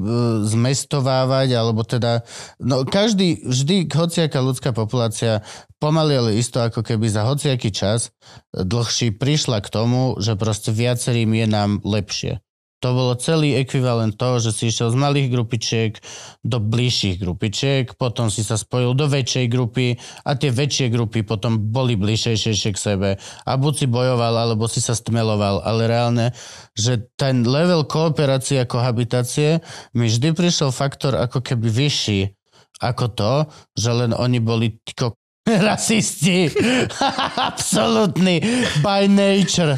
[0.47, 2.23] zmestovávať, alebo teda,
[2.63, 5.43] no každý, vždy hociaká ľudská populácia
[5.83, 8.15] pomaly, ale isto ako keby za hociaký čas
[8.55, 12.39] dlhší prišla k tomu, že proste viacerým je nám lepšie.
[12.83, 15.95] To bolo celý ekvivalent toho, že si išiel z malých grupičiek
[16.43, 19.95] do bližších grupičiek, potom si sa spojil do väčšej grupy
[20.27, 23.09] a tie väčšie grupy potom boli bližšejšie k sebe.
[23.47, 26.35] A buď si bojoval, alebo si sa stmeloval, ale reálne,
[26.75, 29.63] že ten level kooperácie a kohabitácie
[29.95, 32.35] mi vždy prišiel faktor ako keby vyšší
[32.83, 33.33] ako to,
[33.79, 35.15] že len oni boli tiko
[35.69, 36.49] rasisti.
[37.49, 38.41] Absolutný.
[38.81, 39.77] By nature.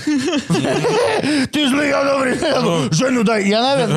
[1.51, 2.39] Ty zlý, ja dobrý.
[2.95, 3.43] Ženu daj.
[3.43, 3.91] Ja neviem.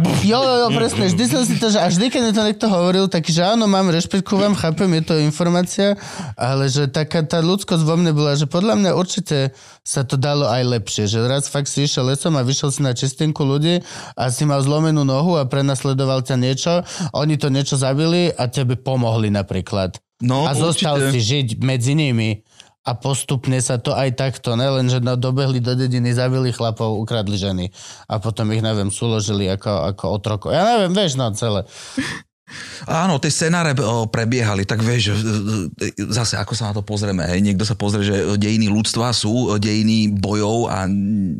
[0.00, 0.16] Buf.
[0.24, 1.12] Jo, jo, jo, presne.
[1.12, 3.68] Vždy som si to, že a vždy, keď mi to niekto hovoril, tak že áno,
[3.68, 5.92] mám rešpekt ku vám, chápem, je to informácia,
[6.40, 9.52] ale že taká tá ľudskosť vo mne bola, že podľa mňa určite
[9.84, 12.96] sa to dalo aj lepšie, že raz fakt si išiel lesom a vyšiel si na
[12.96, 13.84] čistinku ľudí
[14.16, 16.80] a si mal zlomenú nohu a prenasledoval ťa niečo,
[17.12, 20.00] oni to niečo zabili a tebe pomohli napríklad.
[20.20, 21.12] No, a zostal určite.
[21.16, 22.44] si žiť medzi nimi
[22.80, 27.36] a postupne sa to aj takto, nelen, že no, dobehli do dediny, zabili chlapov, ukradli
[27.36, 27.66] ženy
[28.08, 30.46] a potom ich, neviem, súložili ako, ako otroko.
[30.48, 31.68] Ja neviem, vieš, no celé.
[32.86, 33.72] Áno, tie scenáre
[34.08, 35.14] prebiehali, tak vieš, e,
[35.90, 39.54] e, zase ako sa na to pozrieme, hej, niekto sa pozrie, že dejiny ľudstva sú
[39.54, 40.84] e, dejiny bojov a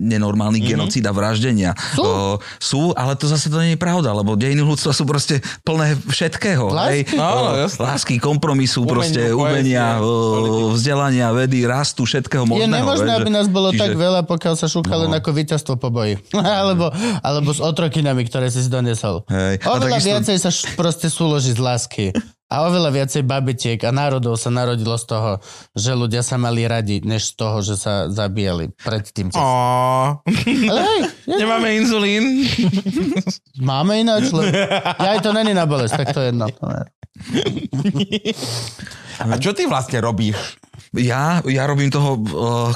[0.01, 0.81] nenormálnych mm-hmm.
[0.81, 1.73] genocíd a vraždenia.
[1.95, 2.03] Sú.
[2.03, 2.13] O,
[2.59, 6.71] sú, ale to zase to nie je pravda, lebo dejiny ľudstva sú proste plné všetkého.
[6.71, 7.17] Hej, Lásky.
[7.17, 7.81] Áno, jasné.
[7.83, 10.63] lásky, kompromisu, Umenia, proste umenia, politiky.
[10.77, 12.67] vzdelania, vedy, rastu, všetkého možného.
[12.67, 15.07] Je nemožné, aby nás bolo čiže- tak veľa, pokiaľ sa šúka No.
[15.07, 16.21] len ako víťazstvo po boji.
[16.61, 16.93] alebo,
[17.23, 19.25] alebo s otrokinami, ktoré si si donesol.
[19.31, 19.65] Hej.
[19.65, 22.07] Oveľa takisto- viacej sa š- proste súloží z lásky.
[22.51, 25.39] A oveľa viacej babetiek a národov sa narodilo z toho,
[25.71, 29.31] že ľudia sa mali radi, než z toho, že sa zabíjali predtým.
[30.67, 32.43] Ale hej, je, nemáme inzulín.
[33.71, 34.51] máme ináč, lebo
[34.99, 36.51] ja aj to není na bolesť, tak to je jedno.
[39.23, 40.35] A čo ty vlastne robíš?
[40.91, 42.27] Ja, ja robím toho uh,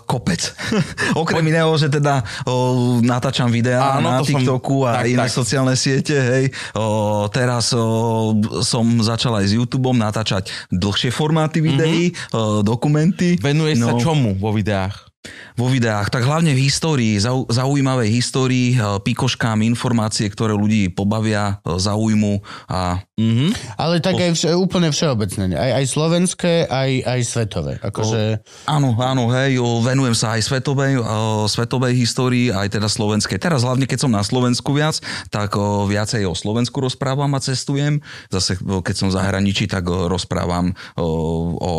[0.00, 0.54] kopec.
[1.18, 5.26] Okrem iného, že teda uh, natáčam videá Áno, na to som- TikToku a tak, iné
[5.26, 5.34] tak.
[5.34, 6.14] sociálne siete.
[6.14, 6.44] Hej.
[6.72, 13.34] Uh, teraz uh, som začal aj s YouTubeom natáčať dlhšie formáty videí, uh, dokumenty.
[13.36, 13.98] Venuješ sa No.
[13.98, 15.10] čomu vo videách?
[15.54, 21.62] Vo videách, tak hlavne v histórii, zau, zaujímavej histórii, e, pikoškám, informácie, ktoré ľudí pobavia,
[21.62, 23.54] e, zaujmu a Mhm.
[23.78, 25.54] Ale tak aj vše, úplne všeobecne.
[25.54, 27.78] Aj, aj slovenské, aj, aj svetové.
[27.78, 28.42] Akože...
[28.66, 33.38] Áno, áno, hej, o, venujem sa aj svetovej, o, svetovej histórii, aj teda slovenskej.
[33.38, 34.98] Teraz hlavne, keď som na Slovensku viac,
[35.30, 38.02] tak o, viacej o Slovensku rozprávam a cestujem.
[38.34, 41.06] Zase, o, keď som v zahraničí, tak o, rozprávam o,
[41.54, 41.72] o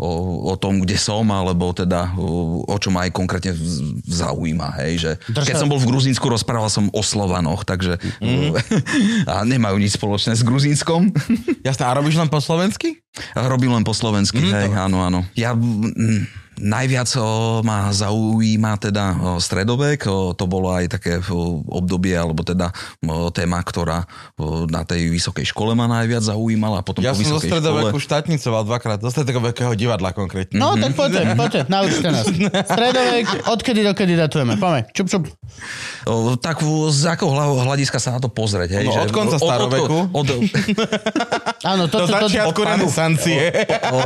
[0.00, 0.10] o,
[0.48, 3.52] o tom, kde som, alebo teda o, o čo ma aj konkrétne
[4.08, 4.80] zaujíma.
[4.80, 8.56] Hej, že Drž keď som bol v Gruzínsku, rozprával som o Slovanoch, takže Mhm.
[9.30, 11.12] a nemajú nič spoločné s Gruzínskom.
[11.60, 12.96] Jasné, a robíš len po slovensky?
[13.36, 15.20] Robím len po slovensky, mm, hej, áno, áno.
[15.34, 17.26] Ja mm, najviac o,
[17.60, 21.18] ma zaujíma teda o, stredovek, o, to bolo aj také
[21.66, 22.68] obdobie, alebo teda
[23.30, 24.04] téma, ktorá
[24.68, 28.06] na tej vysokej škole ma najviac zaujímala a potom Ja po som zo stredoveku škole...
[28.06, 30.56] štátnicoval dvakrát, do stredovekého divadla konkrétne.
[30.56, 32.26] No, tak poďte, poďte, naučte nás.
[32.70, 34.54] Stredovek, odkedy dokedy datujeme.
[34.54, 35.24] Poďme, čup, čup.
[36.38, 38.76] Tak z akého hľadiska sa na to pozrieť?
[38.76, 39.98] Hej, No, že od konca staroveku.
[40.10, 40.28] Od, od,
[41.62, 43.40] Áno, Do toto, toto, začiatku renesancie.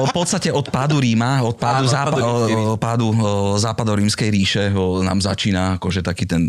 [0.04, 2.43] v podstate od pádu Ríma, od pádu, Áno, zápa- pádu
[2.76, 3.12] pádu
[3.56, 4.64] západorímskej ríše
[5.00, 6.48] nám začína akože taký ten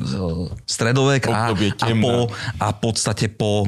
[0.64, 3.66] stredovek a, a, po, a v podstate po,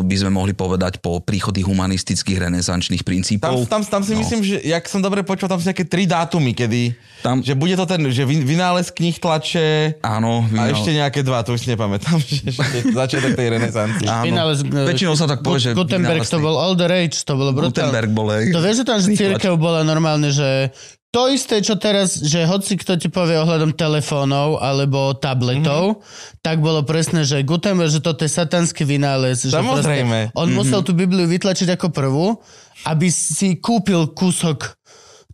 [0.00, 3.54] by sme mohli povedať, po príchody humanistických renesančných Tam, princípov.
[3.66, 4.20] tam, tam si No.
[4.20, 7.74] myslím, že, jak som dobre počul, tam sú nejaké tri dátumy, kedy, Tam- že bude
[7.74, 11.60] to ten, že vy- vynález knih tlače Áno, a vynal- ešte nejaké dva, to už
[11.60, 12.54] si nepamätám, že,
[12.88, 14.06] začiatok tej renesancie.
[14.06, 17.34] Vynález, e, Väčšinou sa tak povie, že Gutenberg vynález to bol all the rage, to
[17.34, 17.90] bolo brutálne.
[17.90, 18.28] Gutenberg bol.
[18.28, 20.70] To vieš, že tam, církev bola normálne, že
[21.08, 26.44] to isté, čo teraz, že hoci kto ti povie ohľadom telefónov alebo tabletov, mm-hmm.
[26.44, 29.40] tak bolo presne, že Gutenberg, že toto je satanský vynález.
[29.48, 30.32] že Samozrejme.
[30.32, 30.56] proste On mm-hmm.
[30.56, 32.36] musel tú Bibliu vytlačiť ako prvú,
[32.84, 34.76] aby si kúpil kúsok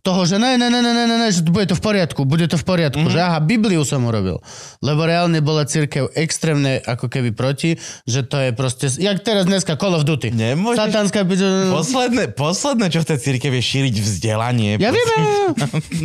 [0.05, 2.61] toho, že ne, ne, ne, ne, ne, ne, že bude to v poriadku, bude to
[2.61, 3.17] v poriadku, mm-hmm.
[3.17, 4.37] že aha, Bibliu som urobil.
[4.85, 9.73] Lebo reálne bola církev extrémne ako keby proti, že to je proste, jak teraz dneska
[9.81, 10.29] Call of Duty.
[10.29, 14.77] Nemôžeš- Satanská Posledné, posledné, čo v tej církev je šíriť vzdelanie.
[14.77, 15.09] Ja viem,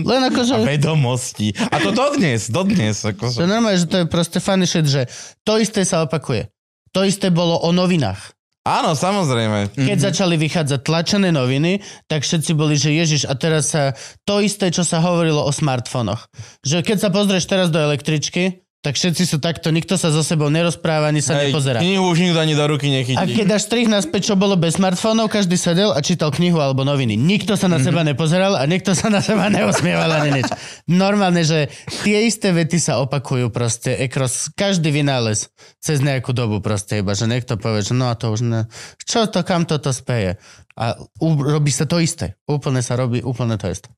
[0.00, 0.56] len akože...
[0.56, 1.52] A vedomosti.
[1.68, 3.04] A to dodnes, dodnes.
[3.04, 3.44] To Akože.
[3.44, 5.04] je normálne, že to je proste funny shit, že
[5.44, 6.48] to isté sa opakuje.
[6.96, 8.32] To isté bolo o novinách.
[8.60, 9.72] Áno, samozrejme.
[9.72, 10.06] Keď mm-hmm.
[10.12, 13.96] začali vychádzať tlačené noviny, tak všetci boli, že Ježiš, a teraz sa
[14.28, 16.28] to isté, čo sa hovorilo o smartfónoch.
[16.60, 20.48] Že keď sa pozrieš teraz do električky, tak všetci sú takto, nikto sa so sebou
[20.48, 21.84] nerozpráva, ani sa Hej, nepozerá.
[21.84, 23.20] knihu už nikto ani do ruky nechytí.
[23.20, 26.80] A keď dáš strich naspäť, čo bolo bez smartfónov, každý sedel a čítal knihu alebo
[26.80, 27.12] noviny.
[27.12, 30.48] Nikto sa na seba nepozeral a nikto sa na seba neusmieval ani nič.
[30.88, 31.68] Normálne, že
[32.00, 37.28] tie isté vety sa opakujú proste ekros, každý vynález cez nejakú dobu proste iba, že
[37.28, 38.64] niekto povie, že no a to už ne,
[39.04, 40.40] čo to, kam toto speje.
[40.80, 42.40] A u, robí sa to isté.
[42.48, 43.92] Úplne sa robí úplne to isté.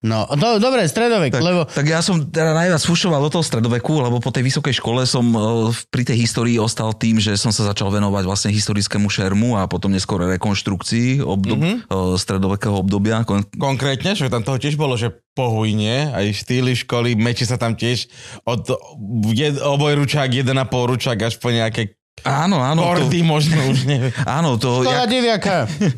[0.00, 4.00] No, do, dobre, stredovek, Tak, lebo tak ja som teda najviac fušoval do toho stredoveku,
[4.00, 7.68] lebo po tej vysokej škole som e, pri tej histórii ostal tým, že som sa
[7.68, 12.16] začal venovať vlastne historickému šermu a potom neskôr rekonštrukcii obdob, mm-hmm.
[12.16, 13.28] stredovekého obdobia.
[13.28, 17.76] Kon- Konkrétne, že tam toho tiež bolo, že pohujne, aj štýly školy, meči sa tam
[17.76, 18.08] tiež
[18.48, 18.72] od
[19.36, 20.48] jed, obojručák, 1,5
[20.96, 22.80] ručák až po nejaké Áno, áno.
[22.82, 24.12] To, kordy možno už neviem.
[24.22, 24.84] áno, to...
[24.84, 25.06] škola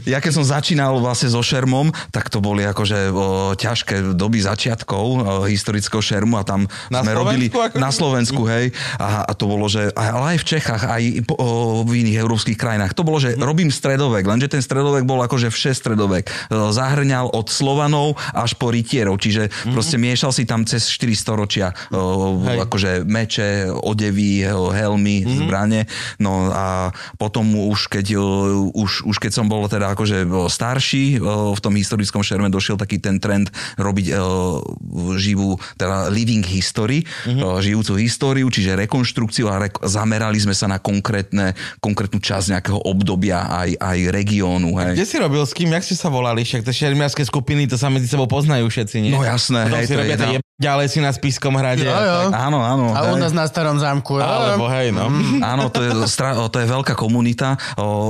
[0.05, 5.03] Ja, keď som začínal vlastne so šermom, tak to boli akože o, ťažké doby začiatkov
[5.03, 8.67] o, historického šermu a tam Na sme Slovensku robili ako- na Slovensku, hej.
[8.97, 11.49] A, a to bolo, že ale aj v Čechách, aj po, o,
[11.83, 12.95] v iných európskych krajinách.
[12.95, 16.31] To bolo, že robím stredovek, lenže ten stredovek bol akože vše stredovek.
[16.49, 21.71] O, Zahrňal od Slovanov až po rytierov, čiže proste miešal si tam cez 4 storočia
[21.91, 22.59] o, Hej.
[22.63, 25.85] akože meče, odevy, helmy, zbrane.
[26.19, 28.25] No a potom už keď, o,
[28.75, 32.77] už, už keď som bol teda akože o, starší, o, v tom historickom šerme došiel
[32.77, 33.49] taký ten trend
[33.79, 34.07] robiť
[35.17, 40.79] živú, teda living history, o, žijúcu históriu, čiže rekonštrukciu a rek- zamerali sme sa na
[40.83, 44.77] konkrétne, konkrétnu časť nejakého obdobia aj, aj regiónu.
[44.81, 44.99] Hej.
[44.99, 46.43] Kde si robil, s kým, jak ste sa volali?
[46.43, 49.13] Však tie šermiarské skupiny, to sa medzi sebou poznajú všetci, nie?
[49.13, 51.83] No jasné, Potom hej, si to je jedna- ďalej si na Spiskom hrade.
[51.83, 52.17] Jo, jo.
[52.31, 52.39] tak.
[52.39, 52.95] Áno, áno.
[52.95, 54.17] A u nás na starom zámku.
[54.17, 54.23] jo.
[54.23, 55.11] Alebo hej, no.
[55.53, 57.59] Áno, to je, stra, to je veľká komunita.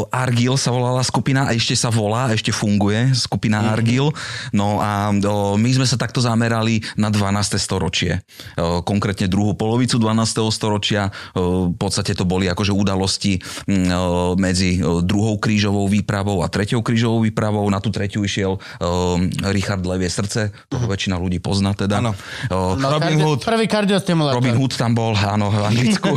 [0.09, 3.69] Argil sa volala skupina a ešte sa volá, ešte funguje skupina Mhm.
[3.73, 4.07] Argil.
[4.53, 7.57] No a o, my sme sa takto zamerali na 12.
[7.57, 8.21] storočie.
[8.55, 10.45] O, konkrétne druhú polovicu 12.
[10.51, 11.09] storočia.
[11.33, 14.01] O, v podstate to boli akože udalosti mm, o,
[14.37, 17.65] medzi druhou krížovou výpravou a treťou krížovou výpravou.
[17.71, 18.61] Na tú tretiu išiel o,
[19.49, 22.03] Richard Levie srdce, toho väčšina ľudí pozná teda.
[22.03, 22.13] Áno.
[22.51, 23.41] No, Robin kardio- Hood.
[23.45, 24.39] Prvý kardiostimulátor.
[24.43, 26.11] Robin Hood tam bol, áno, v Anglicku.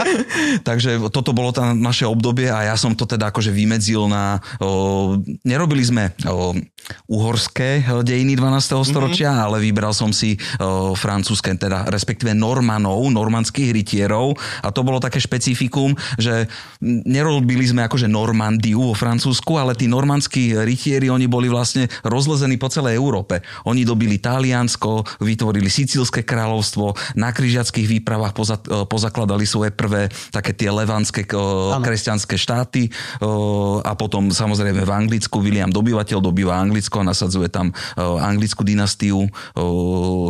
[0.68, 4.42] Takže toto bolo tam naše obdobie a ja som to teda akože vymedzil na...
[4.58, 6.56] O, nerobili sme o,
[7.06, 8.82] uhorské dejiny 12.
[8.82, 9.44] storočia, mm-hmm.
[9.46, 14.34] ale vybral som si o, francúzske, teda respektíve Normanov, normandských rytierov
[14.64, 16.50] a to bolo také špecifikum, že
[16.82, 22.70] nerobili sme akože Normandiu vo Francúzsku, ale tí normandskí rytieri, oni boli vlastne rozlezení po
[22.70, 23.42] celej Európe.
[23.68, 28.38] Oni dobili Taliansko, v vytvorili Sicílske kráľovstvo, na križiackých výpravách e,
[28.86, 31.34] pozakladali svoje prvé také tie levánske e,
[31.82, 32.90] kresťanské štáty e,
[33.82, 39.26] a potom samozrejme v Anglicku William dobyvateľ dobýva Anglicko a nasadzuje tam anglickú dynastiu,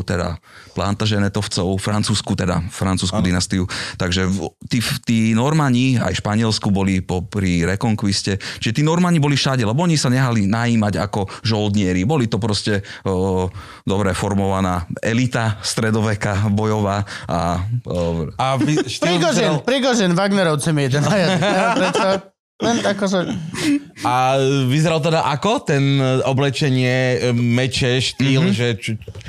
[0.09, 0.41] teda
[0.73, 3.29] plantaženetovcov, francúzsku teda, francúzsku ano.
[3.29, 3.65] dynastiu.
[4.01, 4.27] Takže
[4.67, 9.85] tí, tí Normani aj Španielsku boli po, pri rekonkviste, že tí Normani boli všade, lebo
[9.85, 12.09] oni sa nehali najímať ako žoldnieri.
[12.09, 13.47] Boli to proste o,
[13.85, 17.61] dobre formovaná elita stredoveka bojová a...
[17.85, 21.03] O, a vy, Prigožen, Prigožen, Wagnerovcem jeden.
[22.63, 23.19] Len akože...
[24.07, 28.57] A vyzeral teda ako ten oblečenie, meče, štýl, mm-hmm.
[28.57, 28.87] že č,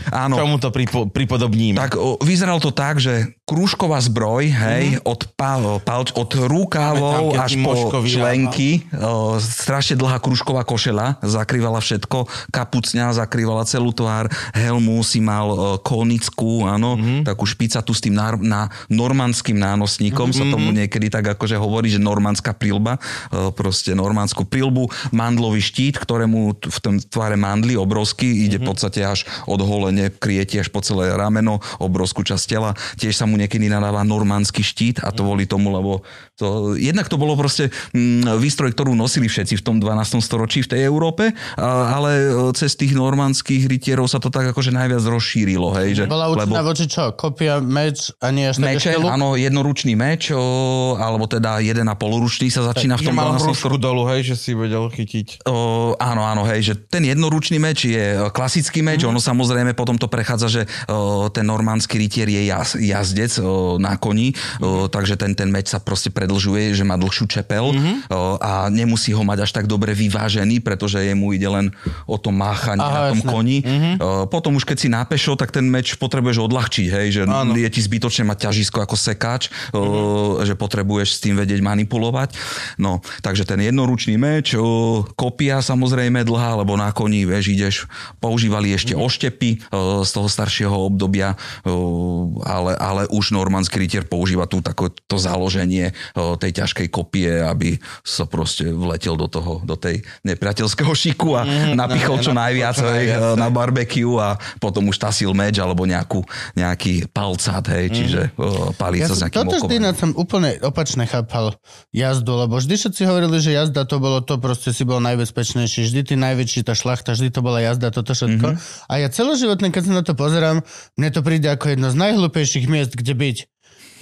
[0.10, 0.38] Áno.
[0.38, 1.78] čomu to pripo, pripodobníme?
[1.78, 5.06] Tak o, vyzeral to tak, že krúžková zbroj, hej, mm-hmm.
[5.06, 7.76] od, pal, palč, od rukávov až po
[8.08, 12.26] členky, o, strašne dlhá krúžková košela, zakrývala všetko,
[12.56, 17.28] kapucňa zakrývala celú tvár, helmu si mal o, konickú, áno, mm-hmm.
[17.28, 20.50] takú špicatú s tým na, na normandským nánosníkom, mm-hmm.
[20.50, 22.98] sa tomu niekedy tak akože hovorí, že normandská prílba,
[23.34, 28.62] E, proste normandskú prilbu, mandlový štít, ktorému v tom tvare mandly obrovský, ide mm-hmm.
[28.62, 32.72] v podstate až od holene, krieti až po celé rameno, obrovskú časť tela.
[32.98, 36.06] Tiež sa mu niekedy nadáva normandský štít a to kvôli tomu, lebo
[36.38, 40.22] to, jednak to bolo proste mm, výstroj, ktorú nosili všetci v tom 12.
[40.22, 45.02] storočí v tej Európe, ale e, cez tých normandských rytierov sa to tak akože najviac
[45.02, 45.74] rozšírilo.
[45.74, 46.70] Hej, že, Bola určená lebo...
[46.70, 47.18] voči čo?
[47.18, 52.54] Kopia, meč a nie až Meče, áno, jednoručný meč, o, alebo teda jeden a polručný
[52.54, 55.50] sa začína v tom mal hrušku dolu, hej, že si vedel chytiť.
[55.50, 59.10] O, áno, áno, hej, že ten jednoručný meč je klasický meč, mm.
[59.10, 62.78] ono samozrejme potom to prechádza, že o, ten normandský rytier je jaz,
[63.24, 67.26] jazdec o, na koni, o, takže ten, ten meč sa proste predlžuje, že má dlhšiu
[67.32, 67.96] čepel mm-hmm.
[68.12, 71.66] o, a nemusí ho mať až tak dobre vyvážený, pretože jemu ide len
[72.06, 73.32] o to máchanie Aha, na tom jasne.
[73.32, 73.58] koni.
[73.64, 73.94] Mm-hmm.
[74.00, 77.56] O, potom už keď si nápešo, tak ten meč potrebuješ odľahčiť, hej, že Áno.
[77.56, 79.80] je ti zbytočne mať ťažisko ako sekáč, mm-hmm.
[79.80, 80.46] o, mhm.
[80.46, 82.36] že potrebuješ s tým vedieť manipulovať.
[82.78, 87.76] No, takže ten jednoručný meč, o, kopia samozrejme dlhá, lebo na koni, vieš, ideš,
[88.20, 89.08] používali ešte mm-hmm.
[89.08, 95.22] oštepy o, z toho staršieho obdobia, o, ale, ale už normandský rytier používa tú takéto
[95.22, 95.94] založenie
[96.42, 101.78] tej ťažkej kopie, aby sa proste vletel do toho, do tej nepriateľského šiku a mm,
[101.78, 103.06] napichol čo na, najviac čo hej,
[103.38, 106.26] na barbecue a potom už tasil meč alebo nejakú,
[106.58, 107.94] nejaký palcát, hej, mm.
[107.94, 108.74] čiže mm.
[108.82, 111.54] palí ja sa s nejakým Toto vždy som úplne opačne chápal
[111.94, 116.02] jazdu, lebo vždy všetci hovorili, že jazda to bolo to, proste si bol najbezpečnejší, vždy
[116.02, 118.48] ty najväčší, tá šlachta, vždy to bola jazda, toto všetko.
[118.56, 118.90] Mm-hmm.
[118.90, 120.66] A ja celoživotne, keď sa na to pozerám,
[120.98, 123.38] mne to príde ako jedno z najhlúpejších miest, kde byť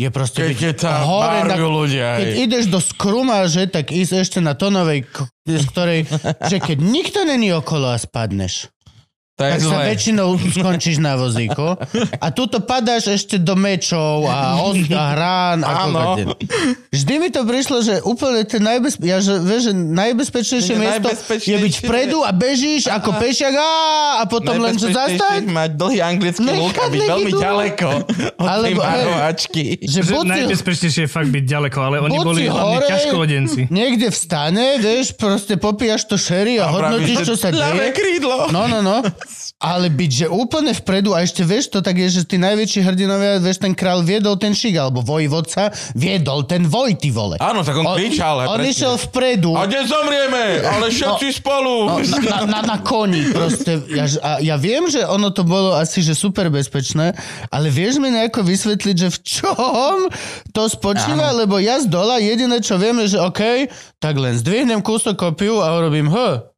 [0.02, 2.18] je proste keď je tam hore, na, ľudia.
[2.18, 5.06] Keď ideš do skrumáže, tak ísť ešte na tonovej,
[5.45, 5.99] z ktorej,
[6.49, 8.74] že keď nikto není okolo a spadneš.
[9.42, 9.74] To tak zlé.
[9.74, 11.74] sa väčšinou skončíš na vozíku.
[12.16, 15.60] A tuto padáš ešte do mečov a, os- a hrán.
[15.62, 15.74] A
[16.92, 21.10] Vždy mi to prišlo, že úplne ten najbezpe- ja, že, vieš, že najbezpečnejšie miesto
[21.42, 23.72] je byť vpredu a bežíš ako pešiak a,
[24.20, 25.48] a potom len čo zastať.
[25.48, 27.88] mať dlhý anglický luk a byť veľmi ďaleko
[28.38, 33.62] od Alebo, tej Že, že najbezpečnejšie je fakt byť ďaleko, ale oni boli hlavne ťažkovodenci.
[33.72, 37.96] Niekde vstane, vieš, proste popíjaš to sherry a, a hodnotíš, čo sa deje.
[37.96, 38.52] krídlo.
[38.52, 39.00] No, no, no.
[39.61, 43.38] Ale byť, že úplne vpredu a ešte vieš, to tak je, že tí najväčší hrdinovia,
[43.38, 47.38] vieš, ten král viedol ten šik, alebo vojvodca viedol ten voj, ty vole.
[47.38, 48.41] Áno, tak on, on kričal.
[48.49, 48.73] On presne.
[48.73, 49.53] išiel vpredu.
[49.53, 51.75] A nezomrieme, ale všetci no, spolu.
[51.93, 53.86] No, na, na, na, koni proste.
[53.93, 57.13] Ja, a ja viem, že ono to bolo asi, že super bezpečné,
[57.53, 59.97] ale vieš mi nejako vysvetliť, že v čom
[60.49, 61.45] to spočíva, Áno.
[61.45, 63.69] lebo ja z dola jediné, čo vieme, že OK,
[64.01, 66.51] tak len zdvihnem kúsok kopiu a urobím H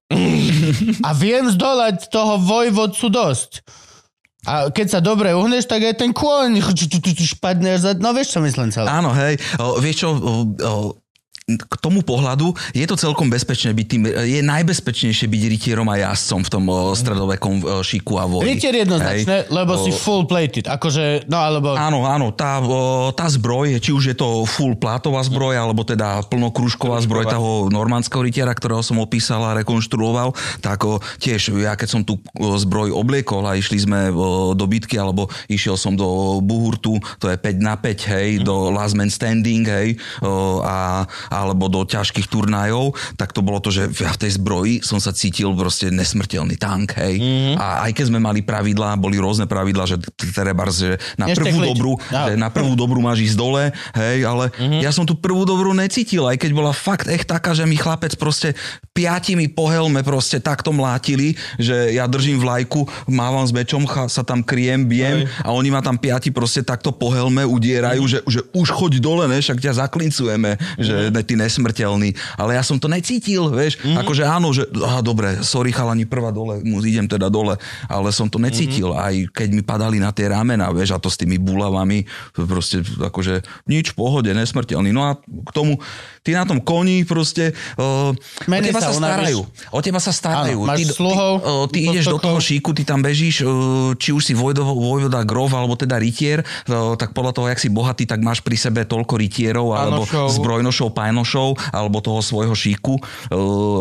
[1.01, 3.51] a viem zdolať toho vojvodcu dosť.
[4.43, 6.59] A keď sa dobre uhneš, tak aj ten kôň
[7.35, 7.79] špadne.
[8.03, 8.91] No vieš, čo myslím celé.
[8.91, 9.39] Áno, hej.
[9.55, 10.71] O, vieš čo, o, o,
[11.43, 16.39] k tomu pohľadu je to celkom bezpečné byť tým, je najbezpečnejšie byť rytierom a jazdcom
[16.47, 16.65] v tom
[16.95, 18.55] stredovekom šiku a voji.
[18.55, 21.75] Rytier jednoznačne, lebo o, si full plated, akože, no alebo...
[21.75, 22.63] Áno, áno, tá,
[23.11, 28.23] tá zbroj, či už je to full plátová zbroj, alebo teda plnokrúžková zbroj toho normandského
[28.23, 30.31] rytiera, ktorého som opísal a rekonštruoval,
[30.63, 34.15] tak o, tiež ja keď som tú zbroj obliekol a išli sme
[34.55, 38.43] do bitky, alebo išiel som do Buhurtu, to je 5 na 5, hej, mm.
[38.47, 41.03] do Last Man Standing, hej, o, a
[41.33, 45.09] alebo do ťažkých turnajov, tak to bolo to, že ja v tej zbroji som sa
[45.09, 47.17] cítil proste nesmrteľný tank, hej.
[47.17, 47.55] Mm-hmm.
[47.57, 49.97] A aj keď sme mali pravidlá, boli rôzne pravidlá, že
[50.31, 53.63] treba, že na prvú dobrú, že na prvú dobrú máš ísť dole,
[53.97, 54.81] hej, ale mm-hmm.
[54.85, 58.13] ja som tu prvú dobrú necítil, aj keď bola fakt echt taká, že mi chlapec
[58.19, 58.53] proste
[58.93, 64.45] piatimi po helme proste takto mlátili, že ja držím vlajku, mávam s mečom, sa tam
[64.45, 68.67] kriem, bijem a oni ma tam piati proste takto po helme udierajú, že, že už
[68.69, 72.13] choď dole, ne, však ťa zaklincujeme, že ne, ty nesmrteľný.
[72.37, 76.59] Ale ja som to necítil, vieš, akože áno, že aha, dobre, sorry chalani, prvá dole,
[76.63, 77.55] idem teda dole,
[77.87, 81.17] ale som to necítil, aj keď mi padali na tie ramena, vieš, a to s
[81.17, 82.05] tými bulavami,
[82.35, 84.91] proste akože nič v pohode, nesmrteľný.
[84.91, 85.79] No a k tomu,
[86.21, 89.39] ty na tom koni proste, uh, o teba sa sa, starajú.
[89.71, 90.59] O teba sa starajú.
[90.63, 93.51] Áno, máš ty, sluhov, ty, o, ty ideš do toho šíku, ty tam bežíš, o,
[93.97, 97.69] či už si vojdo, vojvoda grov, alebo teda rytier, o, tak podľa toho, jak si
[97.71, 102.97] bohatý, tak máš pri sebe toľko rytierov, alebo zbrojnošov, pánošov, alebo toho svojho šíku,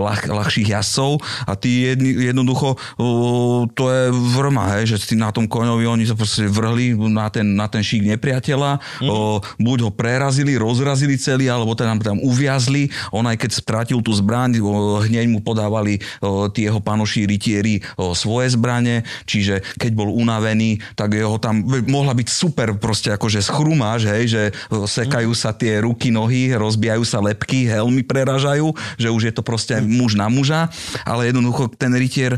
[0.04, 1.16] ľah, ľahších jazdcov.
[1.48, 6.12] A ty jedni, jednoducho, o, to je vrma, hej, že na tom koňovi oni sa
[6.12, 9.08] proste vrhli na ten, na ten šík nepriateľa, Mhm.
[9.08, 14.12] o, buď ho prerazili, rozrazili celý, alebo teda tam uviazli, on aj keď stratil tú
[14.12, 19.90] zbraň, o, hneď mu podávali o, tí jeho panoši rytieri o, svoje zbrane, čiže keď
[19.96, 25.32] bol unavený, tak jeho tam mohla byť super proste akože schrumáš, hej, že o, sekajú
[25.32, 30.18] sa tie ruky, nohy, rozbijajú sa lepky, helmy preražajú, že už je to proste muž
[30.18, 30.68] na muža,
[31.06, 32.36] ale jednoducho ten rytier,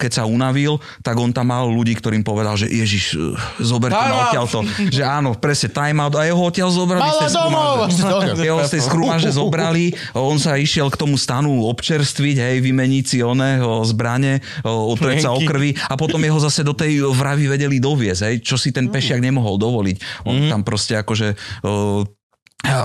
[0.00, 4.10] keď sa unavil, tak on tam mal ľudí, ktorým povedal, že Ježiš, e, zoberte ma
[4.10, 4.22] out.
[4.30, 4.58] odtiaľto,
[4.90, 6.16] že áno, presne time out.
[6.16, 7.74] A jeho odtiaľ zobrali Mala domov!
[8.46, 13.18] Jeho z tej skrumáže zobrali, on sa išiel k tomu stanu občerstviť, hej, vymeniť si
[13.22, 15.74] oné o, zbrane, otrieť sa o krvi.
[15.90, 19.58] A potom jeho zase do tej vravy vedeli doviezť, hej, čo si ten pešiak nemohol
[19.58, 20.26] dovoliť.
[20.28, 21.34] On tam proste akože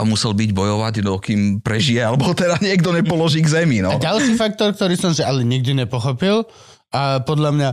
[0.06, 3.82] musel byť bojovať, dokým prežije, alebo teda niekto nepoloží k zemi.
[3.82, 3.96] No.
[3.96, 6.48] A ďalší faktor, ktorý som že ale nikdy nepochopil
[6.92, 7.70] a podľa mňa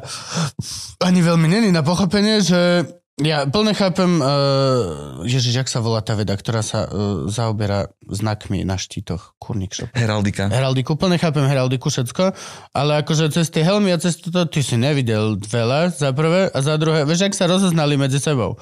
[1.03, 2.87] ani veľmi není na pochopenie, že
[3.19, 8.63] ja plne chápem, uh, ježiš, jak sa volá tá veda, ktorá sa uh, zaoberá znakmi
[8.63, 9.91] na štítoch, kurník šop.
[9.91, 10.47] Heraldika.
[10.47, 12.31] Heraldiku, plne chápem heraldiku, všetko,
[12.79, 16.59] ale akože cez tie helmy a cez toto, ty si nevidel veľa, za prvé, a
[16.63, 18.55] za druhé, vieš, ak sa rozoznali medzi sebou.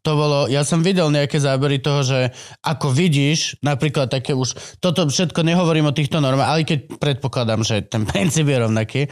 [0.00, 2.32] To bolo, ja som videl nejaké zábery toho, že
[2.64, 7.84] ako vidíš, napríklad také už, toto všetko nehovorím o týchto normách, ale keď predpokladám, že
[7.84, 9.02] ten princíp je rovnaký,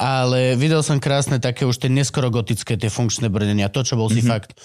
[0.00, 4.08] ale videl som krásne také už tie neskoro gotické, tie funkčné brnenia, to, čo bol
[4.08, 4.24] mm-hmm.
[4.24, 4.56] si fakt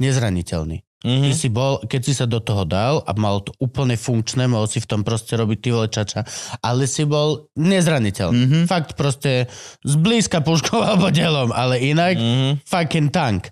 [0.00, 0.84] nezraniteľný.
[1.00, 4.68] Ty si bol, keď si sa do toho dal a mal to úplne funkčné, mohol
[4.68, 6.28] si v tom proste robiť ty čača,
[6.60, 8.44] ale si bol nezraniteľný.
[8.44, 8.64] Mm-hmm.
[8.68, 9.48] Fakt proste
[9.80, 12.52] zblízka puškou alebo delom, ale inak mm-hmm.
[12.68, 13.48] fucking tank.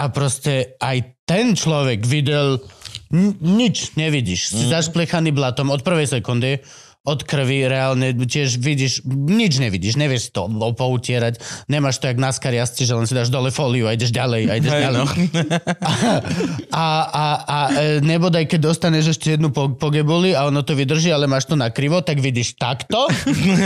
[0.00, 2.64] A proste aj ten človek videl
[3.40, 4.52] nič nevidíš.
[4.52, 4.72] Si mm.
[4.72, 6.64] zašplechaný blatom od prvej sekundy,
[7.08, 10.44] od krvi reálne tiež vidíš, nič nevidíš, nevieš to
[10.76, 11.40] poutierať,
[11.72, 14.52] nemáš to jak na skariasci, že len si dáš dole fóliu a ideš ďalej a
[14.60, 15.00] ideš ďalej.
[15.00, 15.06] no.
[16.68, 21.08] A, a, a e, nebodaj, keď dostaneš ešte jednu po, pogebuli a ono to vydrží,
[21.10, 23.08] ale máš to nakrivo, tak vidíš takto,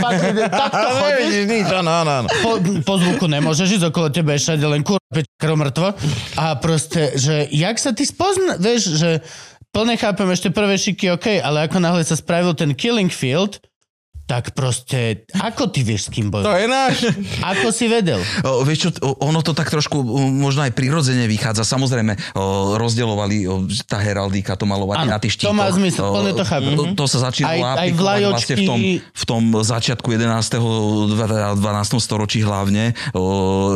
[0.00, 0.14] pak
[0.48, 2.28] takto chodíš, nič, áno, áno, áno.
[2.40, 5.02] po, po zvuku nemôžeš ísť, okolo teba je všade len kur,
[5.42, 5.92] mŕtvo.
[6.38, 9.10] A proste, že jak sa ty spozna, vieš, že
[9.72, 13.58] plne chápem ešte prvé šiky, OK, ale ako náhle sa spravil ten killing field,
[14.24, 16.56] tak proste, ako ty vieš s kým To bojovať?
[16.56, 16.96] je náš.
[17.42, 18.16] Ako si vedel?
[18.42, 19.98] O, vieš čo, ono to tak trošku
[20.30, 21.62] možno aj prirodzene vychádza.
[21.62, 22.42] Samozrejme, o,
[22.74, 25.54] rozdielovali o, tá heraldika, to malovanie Áno, na tých to štítoch.
[25.54, 26.72] má zmysel, O, plne to chápem.
[26.72, 29.12] To, to sa začínalo Aj- aj aplikovať vlastne v tom, vlajočky.
[29.12, 31.12] v tom začiatku 11.
[31.52, 31.58] 12.
[31.98, 33.22] storočí hlavne, o,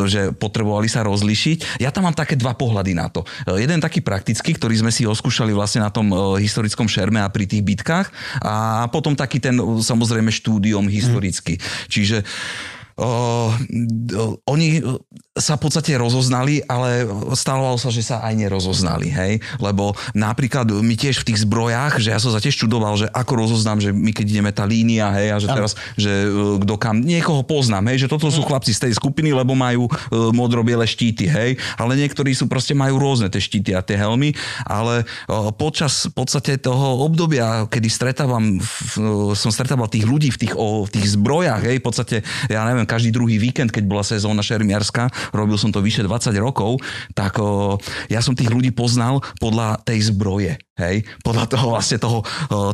[0.05, 1.78] že potrebovali sa rozlišiť.
[1.78, 3.22] Ja tam mám také dva pohľady na to.
[3.44, 7.28] O, Jeden taký praktický, ktorý sme si oskúšali vlastne na tom o, historickom šerme a
[7.28, 8.09] pri tých bitkách
[8.40, 8.55] a
[8.88, 11.57] potom taký ten samozrejme štúdium historicky.
[11.89, 12.22] Čiže
[12.97, 13.53] O,
[14.49, 14.80] oni
[15.36, 17.05] sa v podstate rozoznali, ale
[17.36, 19.44] stávalo sa, že sa aj nerozoznali, hej?
[19.61, 23.44] Lebo napríklad my tiež v tých zbrojách, že ja som sa tiež čudoval, že ako
[23.44, 27.05] rozoznám, že my keď ideme tá línia, hej, a že teraz, že e, kto kam,
[27.05, 29.92] niekoho poznám, hej, že toto sú chlapci z tej skupiny, lebo majú e,
[30.32, 34.32] modro-biele štíty, hej, ale niektorí sú proste majú rôzne tie štíty a tie helmy,
[34.64, 40.49] ale e, počas v podstate toho obdobia, kedy stretávam, v- som stretával tých ľudí v
[40.49, 42.16] tých, o, v tých zbrojách, hej, v podstate,
[42.49, 46.80] ja neviem, každý druhý víkend, keď bola sezóna šermiarská, robil som to vyše 20 rokov,
[47.12, 47.76] tak o,
[48.09, 50.57] ja som tých ľudí poznal podľa tej zbroje.
[50.76, 52.20] Hej, podľa toho vlastne toho,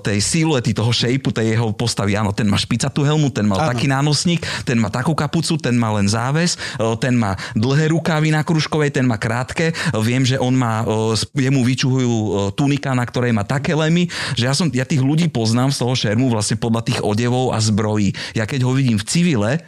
[0.02, 2.18] tej siluety, toho shapeu, tej jeho postavy.
[2.18, 3.70] Áno, ten má špicatú helmu, ten mal Áno.
[3.70, 6.58] taký nánosník, ten má takú kapucu, ten má len záves,
[6.98, 9.70] ten má dlhé rukávy na kružkovej, ten má krátke.
[10.02, 10.82] Viem, že on má,
[11.30, 12.14] jemu vyčuhujú
[12.58, 15.94] tunika, na ktorej má také lemy, že ja, som, ja tých ľudí poznám z toho
[15.94, 18.34] šermu vlastne podľa tých odevov a zbrojí.
[18.34, 19.62] Ja keď ho vidím v civile,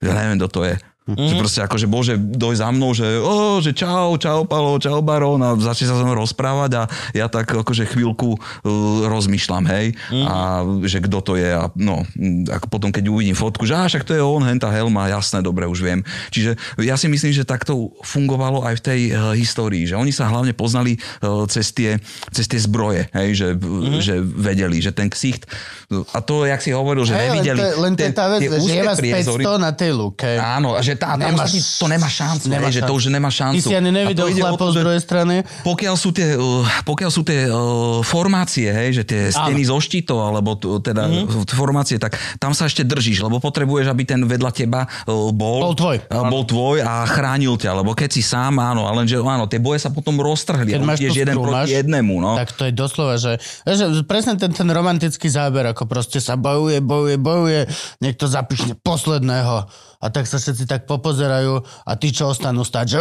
[0.00, 0.74] ja neviem, kto to je.
[1.08, 1.28] Mm-hmm.
[1.32, 5.40] Že proste akože bože, doj za mnou, že o, že čau, čau Palo, čau Baron
[5.40, 6.82] a začne sa so mnou rozprávať a
[7.16, 10.26] ja tak akože chvíľku uh, rozmýšľam, hej, mm-hmm.
[10.28, 10.36] a
[10.84, 12.04] že kto to je a no,
[12.52, 15.64] ako potom keď uvidím fotku, že á, však to je on, henta Helma, jasné, dobre,
[15.64, 16.04] už viem.
[16.30, 20.28] Čiže ja si myslím, že takto fungovalo aj v tej uh, histórii, že oni sa
[20.28, 21.96] hlavne poznali uh, cez, tie,
[22.28, 24.04] cez tie zbroje, hej, že, mm-hmm.
[24.04, 25.48] že vedeli, že ten ksicht,
[25.90, 28.40] a to, jak si hovoril, že Hej, nevideli len to, len to je tá vec,
[28.46, 29.42] tie že je vás priezory.
[29.42, 30.30] 500 na tej luke.
[30.38, 32.96] Áno, a že tá, tam Nemáš- ostatní, to nemá šancu, nemá hej, že to šancu.
[32.96, 33.56] už nemá šancu.
[33.56, 35.34] Ty si ani nevidel chlapov to, z že druhej strany.
[35.60, 36.44] Pokiaľ sú tie, uh,
[36.82, 37.58] pokiaľ sú tie uh,
[38.00, 41.44] formácie, hej, že tie steny zo štítov, alebo t- teda Mhm.
[41.44, 41.50] mm.
[41.50, 45.74] formácie, tak tam sa ešte držíš, lebo potrebuješ, aby ten vedľa teba uh, bol, Bol
[45.74, 45.96] tvoj.
[46.04, 49.58] uh, bol tvoj a chránil ťa, lebo keď si sám, áno, ale že áno, tie
[49.58, 50.70] boje sa potom roztrhli.
[50.70, 52.34] Keď máš jeden proti jednému, no.
[52.34, 56.78] Tak to je doslova, že, že presne ten, ten romantický záber, ako proste sa bojuje,
[56.78, 57.60] bojuje, bojuje,
[57.98, 59.66] niekto zapišne posledného
[60.00, 63.00] a tak sa všetci tak popozerajú a tí, čo ostanú stať, že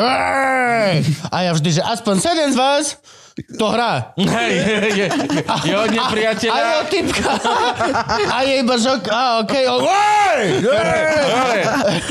[1.31, 2.85] a ja vždy, že aspoň sedem z vás
[3.45, 4.13] to hrá.
[4.17, 5.07] Hej, je, je,
[5.65, 6.57] je od A nepriateľa.
[6.59, 7.31] je typka.
[8.29, 9.01] A je iba žok.
[9.09, 9.65] A okej.
[9.69, 10.39] Okay!
[10.61, 10.99] Dobre,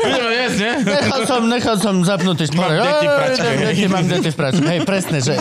[0.02, 0.72] budeme jesť, ne?
[0.84, 2.78] Nechal som, nechal som zapnutý šporek.
[2.78, 3.48] Mám deti v pračke.
[3.58, 4.64] Deti, mám deti v pračke.
[4.64, 5.34] Hej, presne, že...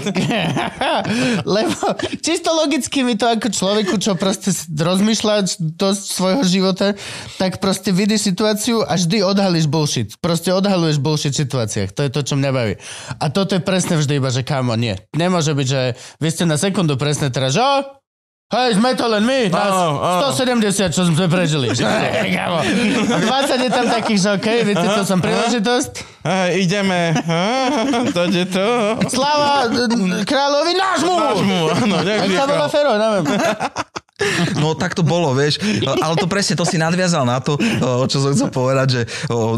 [1.57, 1.77] Lebo
[2.21, 5.35] čisto logicky mi to ako človeku, čo proste rozmýšľa
[5.77, 6.93] dosť svojho života,
[7.41, 10.15] tak proste vidíš situáciu a vždy odhalíš bullshit.
[10.19, 11.89] Proste odhaluješ bullshit v situáciách.
[11.93, 12.75] To je to, čo mňa baví.
[13.19, 14.95] A toto je presne vždy iba, že kámo, nie.
[15.13, 15.76] Nemôže byť, že
[16.21, 17.97] vy ste na sekundu presne teraz, že "O,
[18.47, 20.31] Hej, sme to len my, nás Áno, áno.
[20.31, 21.67] 170, čo sme prežili.
[21.67, 22.63] Hej, kámo.
[22.63, 25.91] A 20 je tam takých, že okej, okay, viete, to som príležitosť.
[26.23, 27.11] Hej, ideme.
[28.15, 28.67] To je to.
[29.11, 29.67] Slava
[30.23, 31.11] kráľovi nášmu!
[31.11, 32.71] Nášmu, áno, sa volá král.
[32.71, 33.25] Fero, neviem.
[34.63, 35.59] No tak to bolo, vieš.
[35.83, 39.01] Ale to presne, to si nadviazal na to, o, čo som chcel povedať, že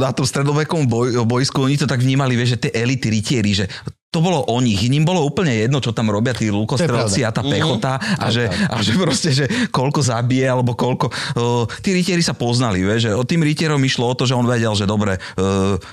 [0.01, 3.65] na tom stredovekom boj, bojsku oni to tak vnímali, vieš, že tie elity rytieri, že
[4.09, 4.81] to bolo o nich.
[4.89, 8.81] Ním bolo úplne jedno, čo tam robia tí lukostrelci a tá pechota a že, a
[8.81, 11.13] že proste, že koľko zabije alebo koľko.
[11.37, 14.49] O, tí rytieri sa poznali, vieš, že o tým rytierom išlo o to, že on
[14.49, 15.45] vedel, že dobre, e,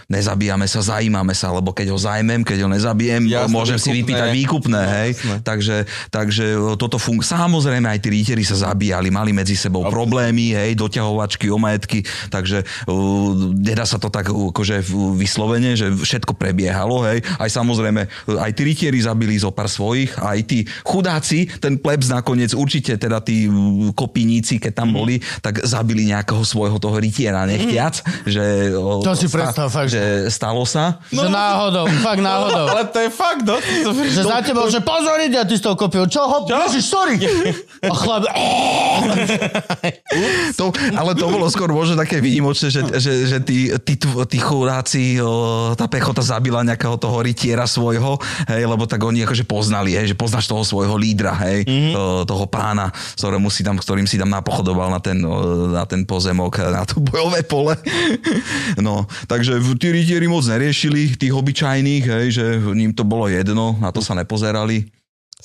[0.08, 4.00] nezabíjame sa, zajímame sa, lebo keď ho zajmem, keď ho nezabijem, Jasné, môžem si výkupné.
[4.00, 5.10] vypýtať výkupné, hej.
[5.44, 5.76] Takže,
[6.08, 7.28] takže o, toto funguje.
[7.28, 12.00] Samozrejme aj tí rytieri sa zabíjali, mali medzi sebou problémy, hej, doťahovačky, omajetky,
[12.32, 14.80] takže uh, nedá sa to tak uh, akože
[15.20, 17.20] vyslovene, že všetko prebiehalo, hej.
[17.36, 22.08] Aj samozrejme, uh, aj tí rytieri zabili zo pár svojich, aj tí chudáci, ten plebs
[22.08, 27.44] nakoniec určite teda tí uh, kopíníci, keď tam boli, tak zabili nejakého svojho toho rytiera
[27.44, 28.70] nechtiac, že...
[28.76, 31.02] To si predstav, fakt, že stalo sa.
[31.10, 32.66] Že náhodou, fakt náhodou.
[32.72, 33.56] Ale to je fakt, no.
[33.58, 36.06] To, Že za tebou, že pozor, ide a ty s tou kopiou.
[36.06, 36.38] Čo ho?
[36.46, 37.16] Ježiš, sorry.
[37.90, 38.24] A chlap,
[40.56, 45.20] To, ale to bolo skôr možno také výnimočné, že, že, že tí, tí, tí chudáci,
[45.76, 47.95] tá pechota zabila nejakého toho rytiera svojho,
[48.48, 52.24] hej, lebo tak oni akože poznali, hej, že poznáš toho svojho lídra, hej, mm-hmm.
[52.26, 55.18] toho pána, ktorému si tam, ktorým si tam napochodoval na ten,
[55.70, 57.74] na ten pozemok, na to bojové pole.
[58.76, 62.44] No, takže tí rytieri moc neriešili tých obyčajných, hej, že
[62.76, 64.86] ním to bolo jedno, na to sa nepozerali.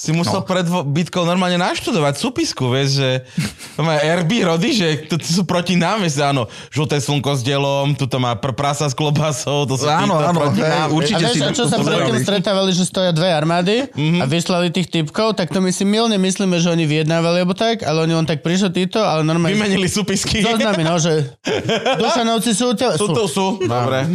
[0.02, 0.50] Si musel no.
[0.50, 3.10] pred bitkou normálne naštudovať súpisku, vieš, že
[3.78, 7.46] to má RB rody, že to, to sú proti nám, vieš, áno, žlté slnko s
[7.46, 10.88] delom, tuto má pr- prasa s klobasou, to sú Áno, títo áno, proti hej, nám.
[10.90, 11.22] určite.
[11.22, 14.74] A vieš, si a to čo sa predtým stretávali, že stoja dve armády a vyslali
[14.74, 18.18] tých typkov, tak to my si milne myslíme, že oni vyjednávali, alebo tak, ale oni
[18.18, 19.54] on tak prišiel títo, ale normálne...
[19.54, 20.42] Vymenili súpisky.
[20.42, 21.30] Zoznamy, no, že
[22.02, 22.74] Dušanovci sú...
[22.74, 22.90] Te...
[22.98, 23.62] Sú tu, sú.
[23.62, 24.10] Dobre.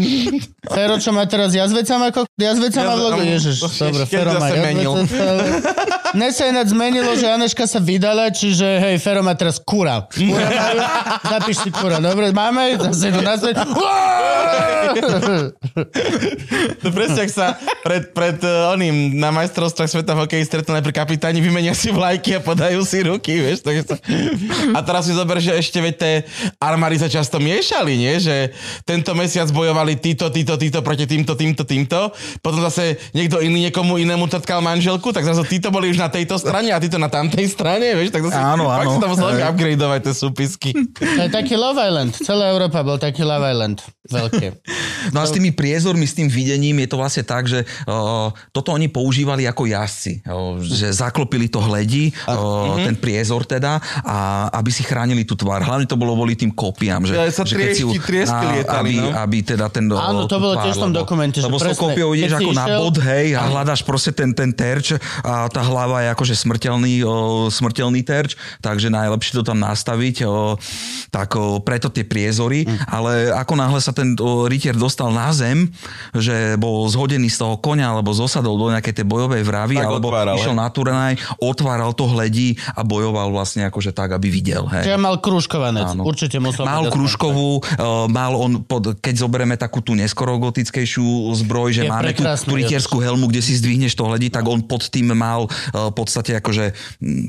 [0.66, 2.26] Fero, čo má teraz jazvecam ako...
[2.34, 3.57] Jazvecam má v logo, Jazve- ježiš.
[3.62, 5.76] to Dobre, Fero má zase
[6.15, 10.07] Dnes sa ináč zmenilo, že Aneška sa vydala, čiže hej, Fero má teraz kura.
[10.07, 10.79] Kura majú,
[11.27, 11.99] zapíš si kura.
[11.99, 13.65] Dobre, máme, zase idú naspäť.
[16.85, 20.95] To presne, ak sa pred, pred uh, oným na majstrovstvách sveta v hokeji stretnú najprv
[20.95, 23.67] kapitáni, vymenia si vlajky a podajú si ruky, vieš.
[23.67, 23.97] Tak sa...
[24.77, 26.15] A teraz si zober, že ešte veď tie
[26.63, 28.15] armády sa často miešali, nie?
[28.23, 28.55] Že
[28.87, 32.13] tento mesiac bojovali títo, títo, títo proti týmto, týmto, týmto.
[32.45, 36.36] Potom zase niekto iný niekomu inému trtkal manželku, tak zase títo boli už na tejto
[36.36, 38.12] strane a títo na tamtej strane, vieš.
[38.12, 38.92] Tak zase, Áno, fakt áno.
[38.92, 40.70] si to musel upgradeovať tie súpisky.
[40.92, 42.12] To je taký Love Island.
[42.14, 43.80] Celá Európa bol taký Love Island.
[44.07, 44.62] Veľké.
[45.11, 48.70] No a s tými priezormi, s tým videním je to vlastne tak, že o, toto
[48.70, 50.22] oni používali ako jazdci.
[50.24, 54.16] O, že zaklopili to hledí, o, ten priezor teda, a
[54.53, 55.59] aby si chránili tú tvár.
[55.61, 57.03] Hlavne to bolo kvôli tým kopiám.
[57.03, 59.09] Že, Ja, sa že keď si triesky a- lietali, aby, no.
[59.16, 59.84] aby teda ten...
[59.88, 62.11] Áno, to bolo tvár, tiež v tom lebo- dokumente, že Lebo s tou presne, kopiou
[62.12, 64.86] ideš si ako na išiel- bod, hej, a hľadaš proste ten, ten terč
[65.20, 70.26] a tá hlava hlava je akože smrteľný, o, smrteľný terč, takže najlepšie to tam nastaviť,
[70.26, 70.59] o,
[71.14, 72.91] tak o, preto tie priezory, mm.
[72.91, 75.70] ale ako náhle sa ten o, rytier dostal na zem,
[76.11, 80.11] že bol zhodený z toho konia, alebo zosadol do nejakej tej bojovej vravy, Tak alebo
[80.11, 80.62] otváral, išiel hej.
[80.66, 84.66] na turnaj, otváral to hledí a bojoval vlastne akože tak, aby videl.
[84.66, 84.91] Hej.
[84.91, 85.95] Čiže mal krúžkovanec.
[85.95, 86.03] Áno.
[86.03, 91.78] Určite musel Mal kružkovú, uh, mal on, pod, keď zoberieme takú tú neskoro gotickejšiu zbroj,
[91.78, 94.91] že Je máme tú, tú rytierskú helmu, kde si zdvihneš to hledí, tak on pod
[94.91, 96.72] tým mal uh, v podstate akože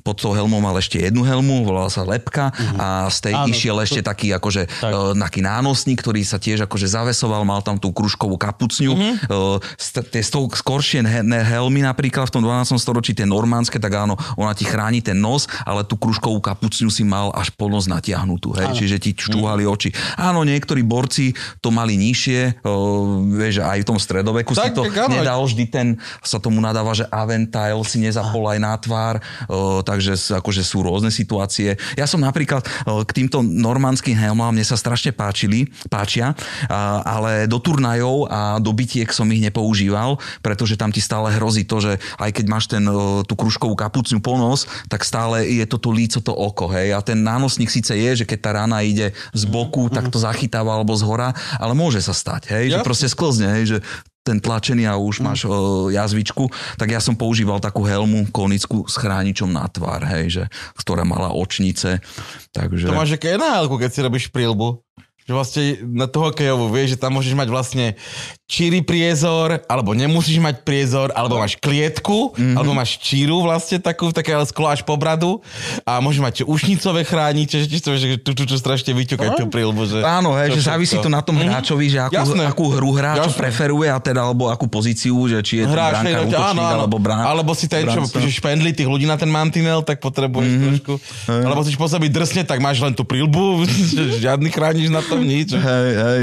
[0.02, 3.76] pod tou helmou mal ešte jednu helmu, volala sa lepka a z tej Áno, išiel
[3.76, 4.91] to- ešte taký akože Tak.
[4.91, 8.93] uh, taký nánosník, ktorý sa tiež akože zavesoval, mal tam tú kružkovú kapucňu.
[9.28, 11.04] Uh, st- tie sto- skoršie
[11.43, 12.78] helmy napríklad v tom 12.
[12.78, 17.02] storočí, tie normánske, tak áno, ona ti chráni ten nos, ale tú kružkovú kapucňu si
[17.02, 19.89] mal až po nos natiahnutú, hej, čiže ti čúhali oči.
[20.16, 22.62] Áno, niektorí borci to mali nižšie,
[23.34, 25.18] vieš, aj v tom stredoveku si Tak, to tak áno.
[25.18, 25.88] nedal vždy ten,
[26.22, 31.10] sa tomu nadáva, že aventail si nezapol aj na tvár, uh, takže akože sú rôzne
[31.10, 31.74] situácie.
[31.98, 36.38] Ja som napríklad uh, k týmto normandským helmám, mne sa strašne páčili, páčia,
[37.04, 41.80] ale do turnajov a do bitiek som ich nepoužíval, pretože tam ti stále hrozí to,
[41.80, 45.90] že aj keď máš ten, uh, tú kružkovú kapucňu ponos, tak stále je to to
[45.94, 49.44] líco, to oko, hej, a ten nánosník síce je, že keď tá rana ide z
[49.48, 51.32] boku, tak to zachytáva alebo z hora,
[51.62, 52.88] ale môže sa stať, hej, že Jasne.
[52.88, 53.78] proste sklzne, hej, že
[54.28, 59.00] ten tlačený a už máš o, jazvičku, tak ja som používal takú helmu konickú s
[59.00, 60.44] chráničom na tvár, hej, že,
[60.76, 62.04] ktorá mala očnice,
[62.52, 62.92] takže...
[62.92, 64.84] To máš aké nhl keď si robíš prílbu.
[65.28, 67.86] Že vlastne na tú hokejovú, vieš, že tam môžeš mať vlastne
[68.48, 72.56] číry priezor, alebo nemusíš mať priezor, alebo máš klietku, mm-hmm.
[72.56, 75.43] alebo máš číru vlastne takú, také sklo až po bradu
[75.84, 79.52] a môžeš mať ušnicové chrániče, že ti to, že tu, tu, tu strašne vyťukať tú
[79.52, 79.84] prílbu.
[79.91, 82.43] Že Áno, hej, že závisí to na tom hráčovi, že akú, Jasné.
[82.48, 83.36] akú hru hráč Jasné.
[83.36, 86.78] preferuje a teda, alebo akú pozíciu, že či je to brankár, hej, útočník, áno, áno.
[86.88, 87.24] alebo brán.
[87.28, 88.16] Alebo si ten, čo bránca.
[88.16, 90.68] píšeš špendli tých ľudí na ten mantinel, tak potrebuješ mm-hmm.
[90.72, 90.93] trošku.
[91.28, 93.68] Alebo si pôsobiť drsne, tak máš len tú prílbu,
[94.24, 95.52] žiadny chrániš na tom nič.
[95.52, 96.22] Hej, hej.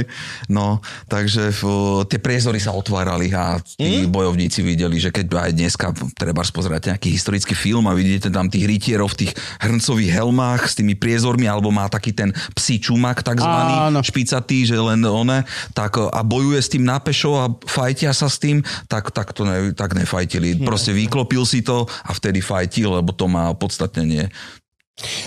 [0.48, 0.80] No,
[1.12, 1.68] takže f,
[2.14, 4.14] tie priezory sa otvárali a tí mm?
[4.14, 8.70] bojovníci videli, že keď aj dneska treba pozerať nejaký historický film a vidíte tam tých
[8.70, 13.90] rytierov v tých hrncových helmách s tými priezormi, alebo má taký ten psí čumak takzvaný,
[13.90, 13.98] Áno.
[13.98, 15.42] špicatý, že len one,
[15.74, 19.74] tak a bojuje s tým nápešou a fajtia sa s tým, tak, tak to ne,
[19.74, 20.62] tak nefajtili.
[20.62, 24.30] Proste vyklopil si to a vtedy fajtil, lebo to má opodstatnenie.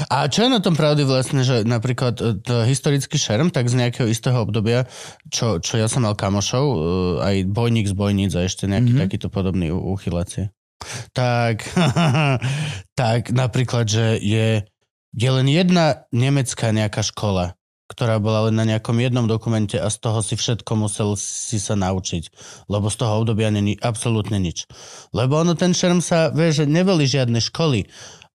[0.07, 3.76] A čo je na tom pravdy vlastne, že napríklad e, to historický šerm, tak z
[3.76, 4.88] nejakého istého obdobia,
[5.28, 6.78] čo, čo ja som mal kamošov, e,
[7.20, 9.03] aj bojník z bojníc a ešte nejaký mm-hmm.
[9.03, 10.55] takýto podobný u- uchylacie.
[11.11, 11.68] Tak,
[13.01, 14.63] tak napríklad, že je,
[15.11, 17.59] je len jedna nemecká nejaká škola,
[17.91, 21.76] ktorá bola len na nejakom jednom dokumente a z toho si všetko musel si sa
[21.76, 22.24] naučiť.
[22.72, 24.68] Lebo z toho obdobia není absolútne nič.
[25.15, 27.88] Lebo ono ten šerm sa, vieš, že neboli žiadne školy.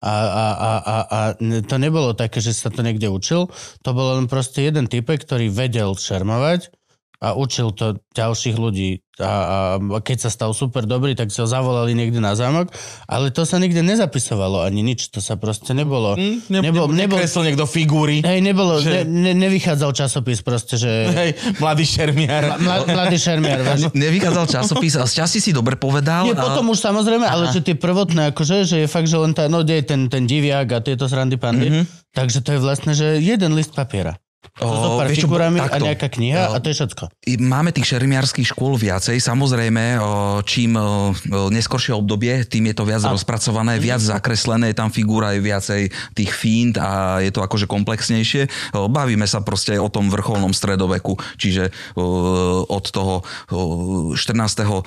[0.02, 3.46] A, a, a, a, a to nebolo také, že sa to niekde učil.
[3.86, 6.81] To bolo len proste jeden typek, ktorý vedel šermovať
[7.22, 8.98] a učil to ďalších ľudí.
[9.22, 9.30] A,
[9.78, 12.74] a keď sa stal super dobrý, tak si ho zavolali niekde na zámok,
[13.06, 15.06] ale to sa nikde nezapisovalo ani nič.
[15.14, 16.18] To sa proste nebolo.
[16.18, 18.26] Hm, ne, nebol, ne, nebol, nekreslil niekto figúry.
[18.26, 20.90] hej, nebolo, že- ne, ne, nevychádzal časopis proste, že
[21.22, 21.30] Hej,
[21.62, 22.58] mladý šermiar.
[22.58, 23.62] mla, mladý šermiar.
[23.62, 23.94] Vieš.
[23.94, 26.26] Nevychádzal časopis a z časti si dobre povedal.
[26.26, 26.42] Nie, a...
[26.42, 29.62] potom už samozrejme, ale že tie prvotné, akože, že je fakt, že len tá, no
[29.62, 31.70] je ten, ten diviak a tieto srandy pandy.
[31.70, 31.84] Mm-hmm.
[32.16, 34.18] Takže to je vlastne, že jeden list papiera.
[34.52, 37.04] So O, pár vieš čo, a nejaká kniha O, a to je všetko.
[37.40, 39.16] Máme tých šermiarských škôl viacej.
[39.16, 39.96] Samozrejme,
[40.44, 40.76] čím
[41.30, 45.82] neskoršie obdobie, tým je to viac rozpracované, viac zakreslené, je tam figúra je viacej
[46.12, 48.74] tých fínt a je to akože komplexnejšie.
[48.76, 51.72] Bavíme sa proste o tom vrcholnom stredoveku, čiže
[52.68, 54.68] od toho o, 14.
[54.68, 54.78] o,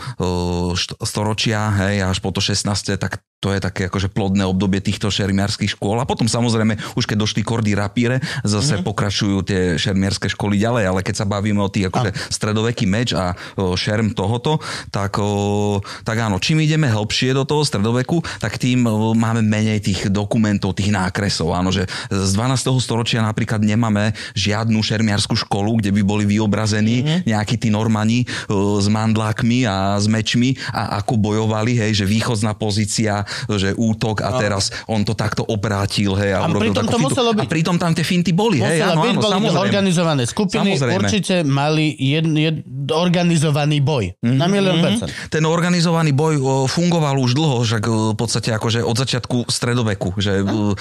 [0.78, 3.02] št- storočia hej, až po to 16.
[3.02, 6.02] tak to je také akože plodné obdobie týchto šermiarských škôl.
[6.02, 8.90] A potom samozrejme, už keď došli kordy rapíre, zase mm-hmm.
[8.90, 13.38] pokračujú tie šermiarské školy ďalej, ale keď sa bavíme o tých akože stredoveký meč a
[13.54, 14.58] o, šerm tohoto,
[14.90, 19.78] tak, o, tak áno, čím ideme hlbšie do toho stredoveku, tak tým o, máme menej
[19.86, 21.54] tých dokumentov, tých nákresov.
[21.54, 22.66] Áno, že z 12.
[22.82, 27.30] storočia napríklad nemáme žiadnu šermiarskú školu, kde by boli vyobrazení mm-hmm.
[27.30, 32.58] nejakí tí normani o, s mandlákmi a s mečmi a ako bojovali, hej, že výchozná
[32.58, 33.22] pozícia,
[33.52, 37.32] že útok a teraz on to takto obrátil, hej, a, A urobil pritom to muselo
[37.36, 39.66] byť- A pritom tam tie finty boli, hej, áno, byť, áno, boli samozrejme.
[39.66, 40.98] organizované skupiny, Samozrejme.
[40.98, 42.58] určite mali jed, jed,
[42.92, 44.14] organizovaný boj.
[44.20, 44.38] Mm-hmm.
[44.38, 45.10] Na milión percent.
[45.30, 50.74] ten organizovaný boj fungoval už dlho, že v podstate akože od začiatku stredoveku, že o,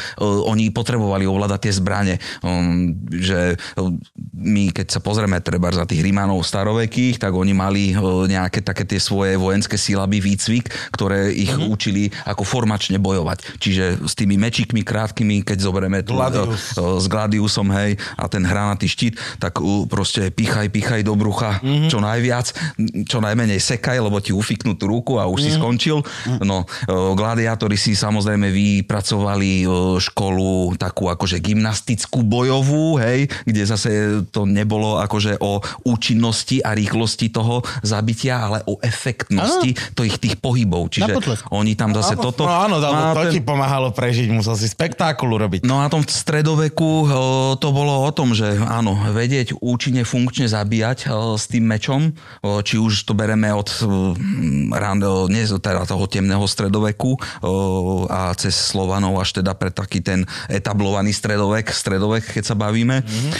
[0.48, 2.14] oni potrebovali ovládať tie zbrane.
[2.44, 3.96] Um, že o,
[4.34, 7.82] my, keď sa pozrieme treba za tých Rímanov starovekých, tak oni mali
[8.28, 11.72] nejaké také tie svoje vojenské sílaby, výcvik, ktoré ich mm-hmm.
[11.72, 12.04] učili,
[12.34, 13.62] ako formačne bojovať.
[13.62, 16.74] Čiže s tými mečikmi krátkými, keď zoberieme tu, Gladius.
[16.74, 21.62] e, s Gladiusom, hej, a ten hranatý štít, tak u, proste pichaj, pichaj do brucha
[21.62, 21.88] mm-hmm.
[21.88, 22.46] čo najviac,
[23.06, 25.54] čo najmenej sekaj, lebo ti ufiknú tú ruku a už mm-hmm.
[25.54, 25.98] si skončil.
[26.42, 29.66] No, e, gladiátori si samozrejme vypracovali e,
[30.02, 33.90] školu takú akože gymnastickú bojovú, hej, kde zase
[34.34, 40.90] to nebolo akože o účinnosti a rýchlosti toho zabitia, ale o efektnosti tých, tých pohybov.
[40.90, 41.20] Čiže
[41.52, 42.48] oni tam zase toto...
[42.48, 45.60] No áno, No to ten- ti pomáhalo prežiť, musel si spektákulu robiť.
[45.66, 47.06] No a tom stredoveku o,
[47.60, 52.62] to bolo o tom, že áno, vedieť účinne, funkčne zabíjať o, s tým mečom, o,
[52.64, 54.14] či už to bereme od o,
[54.72, 57.16] ran, o, nie, teda toho temného stredoveku
[58.08, 63.02] a cez Slovanov až teda pre taký ten etablovaný stredovek, stredovek, keď sa bavíme.
[63.02, 63.32] Mm-hmm.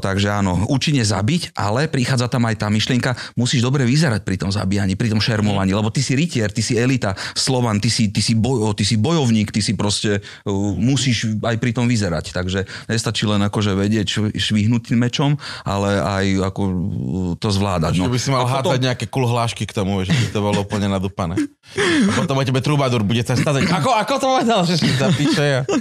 [0.00, 4.48] Takže áno, účinne zabiť, ale prichádza tam aj tá myšlienka, musíš dobre vyzerať pri tom
[4.48, 8.20] zabíjaní, pri tom šermovaní, lebo ty si rytier, ty si elita, Slovan, ty si, ty
[8.20, 12.32] si, boj, ty si bojovník, ty si proste uh, musíš aj pri tom vyzerať.
[12.32, 16.72] Takže nestačí len akože vedieť šv- švihnúť tým mečom, ale aj ako uh,
[17.36, 17.92] to zvládať.
[17.92, 18.08] Že No.
[18.08, 20.86] by si mal A potom- hádzať nejaké kulhlášky k tomu, že by to bolo úplne
[20.86, 21.36] nadúpané.
[21.76, 23.66] A potom o tebe trubadur bude sa stať.
[23.66, 25.42] Ako, ako to povedal, že si zapíše?
[25.42, 25.60] Ja.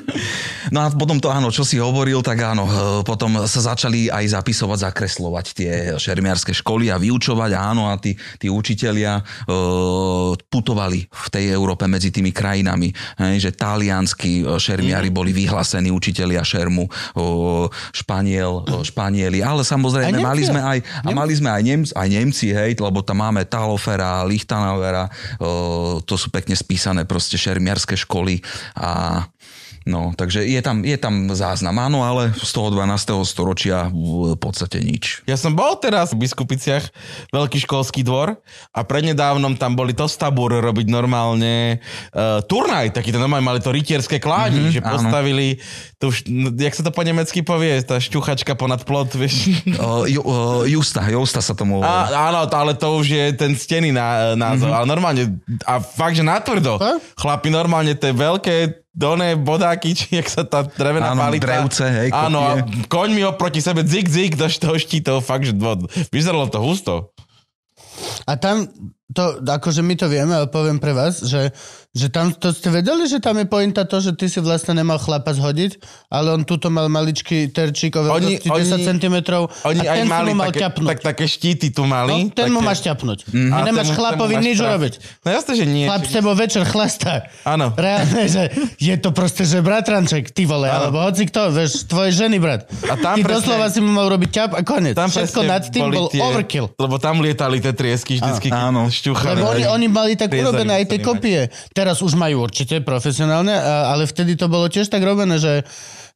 [0.70, 4.38] No a potom to áno, čo si hovoril, tak áno, e, potom sa začali aj
[4.38, 9.24] zapisovať, zakreslovať tie šermiarské školy a vyučovať, áno, a tí, tí učitelia e,
[10.46, 16.42] putovali v tej Európe medzi tými krajinami, hej, že talianskí e, šermiari boli vyhlásení učitelia
[16.46, 16.86] šermu,
[17.94, 22.08] Španiel, e, Španieli, ale samozrejme Aj mali sme aj, a mali sme aj, Nemci, aj
[22.10, 25.12] Nemci, hej, lebo tam máme Talofera, Lichtenauera, e,
[26.04, 28.42] to sú pekne spísané proste šermiarské školy
[28.78, 29.24] a
[29.90, 33.26] No, takže je tam, je tam záznam, áno, ale z toho 12.
[33.26, 35.26] storočia v podstate nič.
[35.26, 36.86] Ja som bol teraz v Biskupiciach,
[37.34, 38.38] veľký školský dvor
[38.70, 41.82] a prednedávnom tam boli Tostabur robiť normálne
[42.14, 44.94] uh, turnaj, taký to normálne mali to rytierské kládi, mm-hmm, že áno.
[44.94, 45.58] postavili
[45.98, 49.36] tu, no, jak sa to po nemecky povie, tá šťuchačka ponad plot, vieš.
[49.80, 51.80] Uh, ju, uh, Justa, Justa sa tomu.
[51.80, 54.78] A, áno, to- ale to už je ten stený ná, názov, mm-hmm.
[54.84, 55.24] ale normálne,
[55.64, 56.76] a fakt, že natvrdo.
[57.16, 61.46] Chlapi normálne tie veľké doné bodáky, či jak sa tá drevená Áno, palita.
[61.46, 62.90] drevce, hej, Áno, a kopie.
[62.90, 65.54] koňmi oproti sebe dzik, dzik do toho štítov, fakt, že
[66.10, 67.14] vyzeralo to husto.
[68.26, 68.68] A tam,
[69.12, 71.52] to, akože my to vieme, ale poviem pre vás, že,
[71.92, 74.96] že tam, to ste vedeli, že tam je pointa to, že ty si vlastne nemal
[74.96, 79.16] chlapa zhodiť, ale on tuto mal maličký terčík o Oni- veľkosti 10 oni- cm
[79.66, 80.88] Oni a aj ten si mali mu mal také, ťapnúť.
[80.88, 82.14] tak, také štíty tu mali.
[82.14, 83.20] no, ten mu také- máš ťapnúť.
[83.26, 83.50] Mhm.
[83.50, 84.94] A A nemáš ten mu- chlapovi ten mu máš nič urobiť.
[85.20, 85.86] No jasne, že nie.
[85.86, 87.14] Chlap s tebou večer chlastá.
[87.44, 87.74] Áno.
[87.74, 88.44] Reálne, že
[88.78, 90.78] je to proste, že bratranček, ty vole, Áno.
[90.88, 92.70] alebo hoci kto, vieš, tvoje ženy, brat.
[92.86, 94.94] A tam ty presne- doslova si mu mal robiť ťap a konec.
[94.94, 96.70] Tam Všetko nad tým bol tie, overkill.
[96.72, 98.86] Lebo tam lietali tie triesky vždycky, Áno.
[99.26, 101.40] Lebo oni, oni mali tak urobené aj tie kopie.
[101.80, 105.64] Teraz už majú určite profesionálne, ale vtedy to bolo tiež tak robené, že,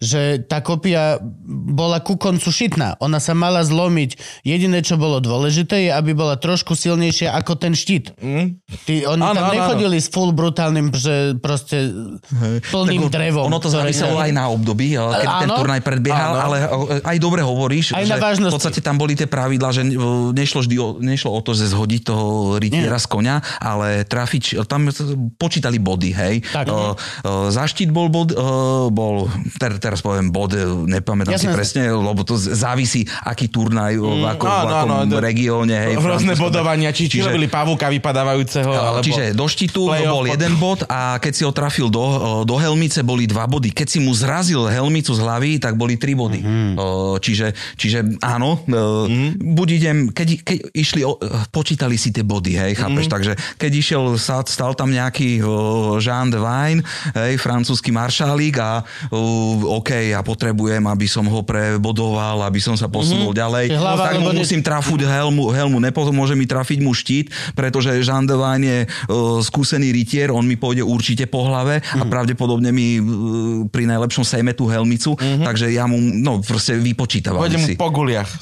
[0.02, 1.18] že tá kopia
[1.74, 2.98] bola ku koncu šitná.
[3.02, 4.44] Ona sa mala zlomiť.
[4.48, 8.16] Jediné, čo bolo dôležité, je, aby bola trošku silnejšia ako ten štít.
[8.18, 8.62] Mm.
[8.88, 11.90] Ty, oni Áno, tam áno, nechodili s full brutálnym, že proste
[12.72, 13.46] plným Tak drevom.
[13.50, 15.58] Ono to záviselo aj na období, keď ten Áno.
[15.62, 16.44] turnaj predbiehal, Áno.
[16.44, 16.58] ale
[17.02, 19.84] aj dobre hovoríš, Aj že na v podstate tam boli tie pravidlá, že
[20.34, 24.90] nešlo, vždy o, nešlo o to, že zhodiť toho rytiera z konia, ale trafiť, tam
[25.36, 26.36] počítali body, hej.
[26.54, 26.66] Tak.
[26.68, 26.84] E, e,
[27.52, 28.38] za štít bol bod, e,
[28.90, 31.52] bol, ter, teraz poviem bod, e, nepamätám si Jasné.
[31.52, 36.00] presne, lebo to závisí, aký turnaj, v, ako, v akom áno, to- regióne, hej.
[36.00, 39.04] Rôzne bodovania, či, či Čiže- robili pavúka vypadávajúceho, alebo...
[39.04, 42.04] Čiže do štítu playoff bol jeden bod a keď si ho trafil do,
[42.44, 43.70] do helmice, boli dva body.
[43.70, 46.40] Keď si mu zrazil helmicu z hlavy, tak boli tri body.
[46.40, 46.72] Mhm.
[46.76, 46.86] O,
[47.16, 49.42] Čiže, čiže áno, mm-hmm.
[49.42, 51.02] buď idem, keď, keď išli,
[51.50, 53.12] počítali si tie body, hej, chápeš, Mhm.
[53.12, 55.42] takže keď išiel, stal tam nejaký
[55.98, 58.86] Jean de Vine, hej, francúzsky maršálík a
[59.76, 64.16] OK, ja potrebujem, aby som ho prebodoval, aby som sa posunul ďalej, Čiže hlava, tak
[64.18, 68.80] mu musím trafuť helmu, helmu, nepomôže mi trafiť mu štít, pretože Jean de Vine je
[68.84, 73.04] uh, skúsený rytier, on mi pôjde určite po hlave a pravdepodobne mi uh,
[73.66, 77.74] pri najlepšom sejme tú helmicu, takže ja mu, no proste vypočítavam Pôjde mu si.
[77.74, 78.30] po guliach.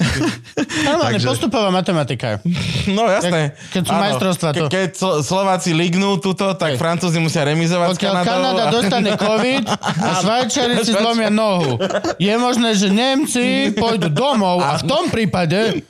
[0.82, 2.42] Normálne Takže- postupová matematika.
[2.86, 3.54] No jasné.
[3.54, 7.90] Jak- keď sú majstrovstvá, to- Keď Slo- Slováci lignú túto, tak Francúzi musia remizovať s
[7.94, 8.28] Pokiaľ Kanadou.
[8.28, 10.92] Kanada dostane COVID a Švajčiari si
[11.22, 11.78] zlomia nohu.
[12.18, 15.86] Je možné, že Nemci pôjdu domov a v tom prípade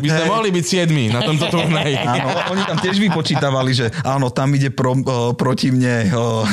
[0.00, 1.96] By sme mohli byť siedmi na tomto turnaji.
[2.12, 6.44] Áno, oni tam tiež vypočítavali, že áno, tam ide pro, o, proti mne o,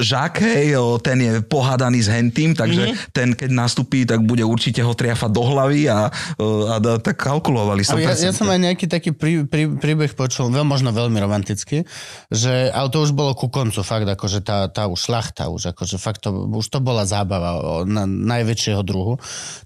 [0.00, 3.12] Žak, hej, o, ten je pohádaný s hentým, takže mm-hmm.
[3.14, 7.16] ten, keď nastupí, tak bude určite ho triafať do hlavy a, o, a, a tak
[7.16, 7.96] kalkulovali sa.
[7.96, 11.88] Ja, ja som aj nejaký taký prí, prí, príbeh počul, veľ, možno veľmi romantický,
[12.28, 15.96] že, ale to už bolo ku koncu, fakt, akože tá, tá už šlachta, už, akože
[15.96, 19.16] fakt to, už to bola zábava o, na, najväčšieho druhu.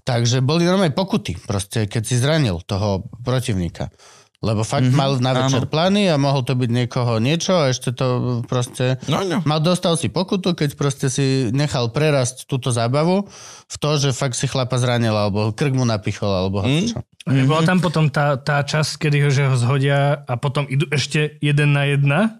[0.07, 3.89] Takže boli normálne pokuty, proste, keď si zranil toho protivníka.
[4.39, 5.71] Lebo fakt mm-hmm, mal na večer áno.
[5.71, 8.95] plány a mohol to byť niekoho niečo a ešte to proste...
[9.11, 9.43] No, no.
[9.43, 13.27] Mal, dostal si pokutu, keď proste si nechal prerast túto zábavu
[13.67, 16.87] v to, že fakt si chlapa zranil, alebo krk mu napichol, alebo mm.
[16.87, 17.03] čo.
[17.27, 17.51] Mm-hmm.
[17.51, 21.35] Bola tam potom tá, tá časť, kedy ho, že ho zhodia a potom idú ešte
[21.43, 22.39] jeden na jedna?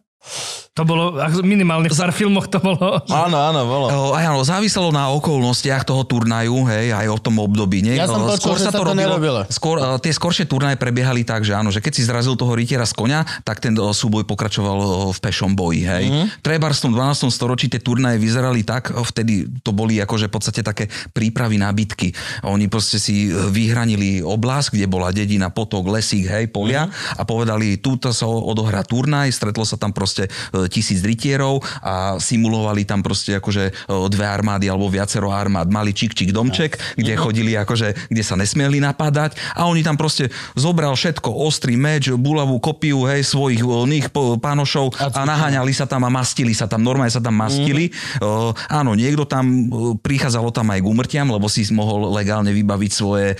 [0.77, 3.03] To bolo, minimálne v pár filmoch to bolo.
[3.11, 3.85] Áno, áno, bolo.
[3.91, 7.83] O, aj áno, záviselo na okolnostiach toho turnaju, hej, aj o tom období.
[7.83, 7.99] Nie?
[7.99, 9.39] Ja som počul, skôr že sa to, to robilo, nerobilo.
[9.51, 12.95] Skôr, tie skoršie turnaje prebiehali tak, že áno, že keď si zrazil toho rytiera z
[12.95, 16.05] konia, tak ten súboj pokračoval v pešom boji, hej.
[16.07, 16.25] Mm-hmm.
[16.39, 17.27] Treba v tom 12.
[17.27, 22.15] storočí tie turnaje vyzerali tak, vtedy to boli akože v podstate také prípravy na bitky.
[22.47, 27.19] Oni proste si vyhranili oblasť, kde bola dedina, potok, lesík, hej, polia mm-hmm.
[27.19, 30.08] a povedali, túto sa odohrá turnaj, stretlo sa tam proste
[30.69, 35.69] tisíc rytierov a simulovali tam proste akože dve armády alebo viacero armád.
[35.69, 37.19] Mali čik čik domček, kde Mhm.
[37.19, 42.57] chodili akože, kde sa nesmieli napadať a oni tam proste zobral všetko, ostrý meč, bulavú
[42.59, 44.09] kopiu, hej, svojich oných
[44.39, 47.91] pánošov a naháňali sa tam a mastili sa tam, normálne sa tam mastili.
[48.19, 49.45] Uh, áno, niekto tam,
[49.99, 53.35] prichádzalo tam aj k úmrtiam, lebo si mohol legálne vybaviť svoje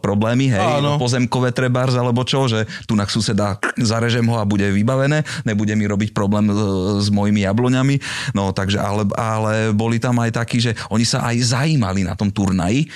[0.00, 0.96] problémy, hej, Áno.
[0.96, 5.84] pozemkové trebárs alebo čo, že tu na suseda zarežem ho a bude vybavené, nebude mi
[5.84, 6.54] robiť problém e,
[7.02, 7.96] s mojimi jabloňami.
[8.32, 12.30] No takže, ale, ale boli tam aj takí, že oni sa aj zajímali na tom
[12.30, 12.88] turnaji, e,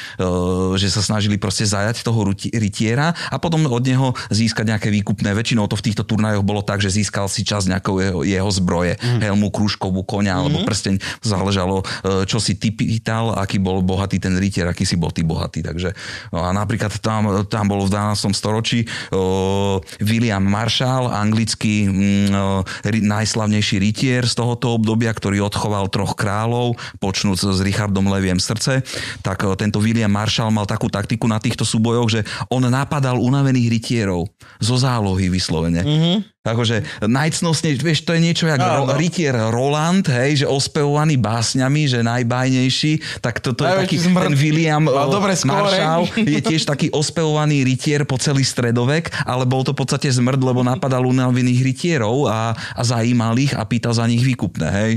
[0.79, 5.35] že sa snažili proste zajať toho rytiera a potom od neho získať nejaké výkupné.
[5.35, 8.95] Väčšinou to v týchto turnajoch bolo tak, že získal si čas nejakou jeho, jeho zbroje,
[8.97, 9.21] mm.
[9.27, 10.41] helmu, krúžkovú, konia mm.
[10.41, 10.95] alebo prsteň.
[11.27, 15.27] Záležalo, e, čo si ty pýtal, aký bol bohatý ten rytier, aký si bol ty
[15.27, 15.65] bohatý.
[15.65, 15.91] Takže,
[16.31, 18.31] no a napríklad tam, tam bol v 12.
[18.37, 25.89] storočí o, William Marshall, anglický mm, o, ri- najslavnejší rytier z tohoto obdobia, ktorý odchoval
[25.89, 28.85] troch kráľov, počnúc s Richardom Leviem srdce,
[29.25, 32.21] tak o, tento William Marshall mal takú taktiku na týchto súbojoch, že
[32.53, 34.29] on napadal unavených rytierov
[34.61, 35.83] zo zálohy vyslovene.
[35.83, 36.38] Mm-hmm.
[36.49, 38.89] Akože najcnostne, vieš, to je niečo jak Áno.
[38.89, 44.33] ro- rytier Roland, hej, že ospevovaný básňami, že najbajnejší, tak toto je taký, zmrt.
[44.33, 45.45] ten William skóre.
[45.45, 46.03] Marshall
[46.37, 50.65] je tiež taký ospevovaný rytier po celý stredovek, ale bol to v podstate zmrd, lebo
[50.65, 54.93] napadal unavených rytierov a, a zajímal ich a pýtal za nich výkupné, hej.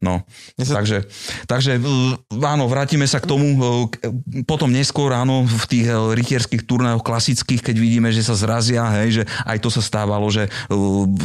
[0.00, 0.24] No,
[0.56, 1.04] sa- takže,
[1.44, 3.52] takže uh, áno, vrátime sa k tomu.
[3.92, 4.00] k-
[4.48, 9.20] Potom neskôr, áno, v tých uh, rytierských turnajoch klasických, keď vidíme, že sa zrazia, hej,
[9.20, 10.48] že aj to sa stávalo, že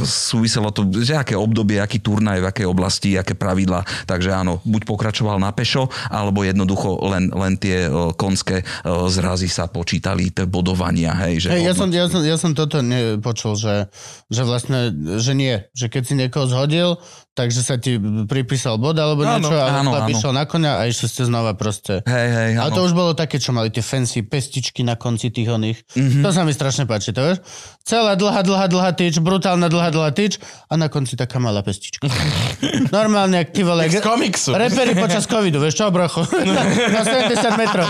[0.03, 3.84] súviselo to, že aké obdobie, aký turnaj, v akej oblasti, aké pravidla.
[4.06, 10.35] Takže áno, buď pokračoval na pešo, alebo jednoducho len, len tie konské zrazy sa počítali,
[10.35, 11.47] tie bodovania, hej.
[11.47, 13.88] Že Hej, ja, som, ja, som, ja som toto nepočul, že,
[14.27, 15.64] že vlastne, že nie.
[15.72, 16.99] Že keď si niekoho zhodil,
[17.36, 20.14] takže sa ti pripísal bod alebo Áno, niečo a áno, chlap áno.
[20.16, 21.99] išiel na konia a išli ste znova proste.
[22.02, 22.72] Hej, hej, áno.
[22.72, 25.84] to už bolo také, čo mali tie fancy pestičky na konci tých oných.
[25.91, 25.99] Mhm.
[25.99, 26.24] Mm-hmm.
[26.24, 27.44] To sa mi strašne páči, to vieš?
[27.84, 32.07] Celá dlhá, dlhá, dlhá tyč, brutálna dlhá, dlhá tyč a na konci taká malá pestička.
[32.95, 33.86] Normálne, ak ty vole.
[33.86, 34.56] Z komiksu.
[34.56, 36.24] Repery počas covidu, vieš čo, brocho?
[36.95, 37.86] na 70 metrov.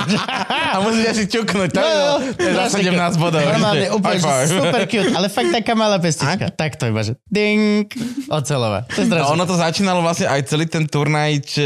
[0.49, 1.69] A musíte si ťuknúť.
[1.71, 3.21] To, Jo, jo, to je za strašne 17 cute.
[3.21, 3.39] bodov.
[3.45, 4.19] Normálne, úplne,
[4.49, 6.45] super cute, ale fakt taká malá pestička.
[6.51, 7.87] Tak to iba, že ding,
[8.27, 8.83] ocelová.
[8.89, 9.34] To je A strašne.
[9.35, 11.61] Ono to začínalo vlastne aj celý ten turnaj, č-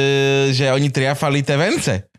[0.51, 2.09] že oni triafali tie vence.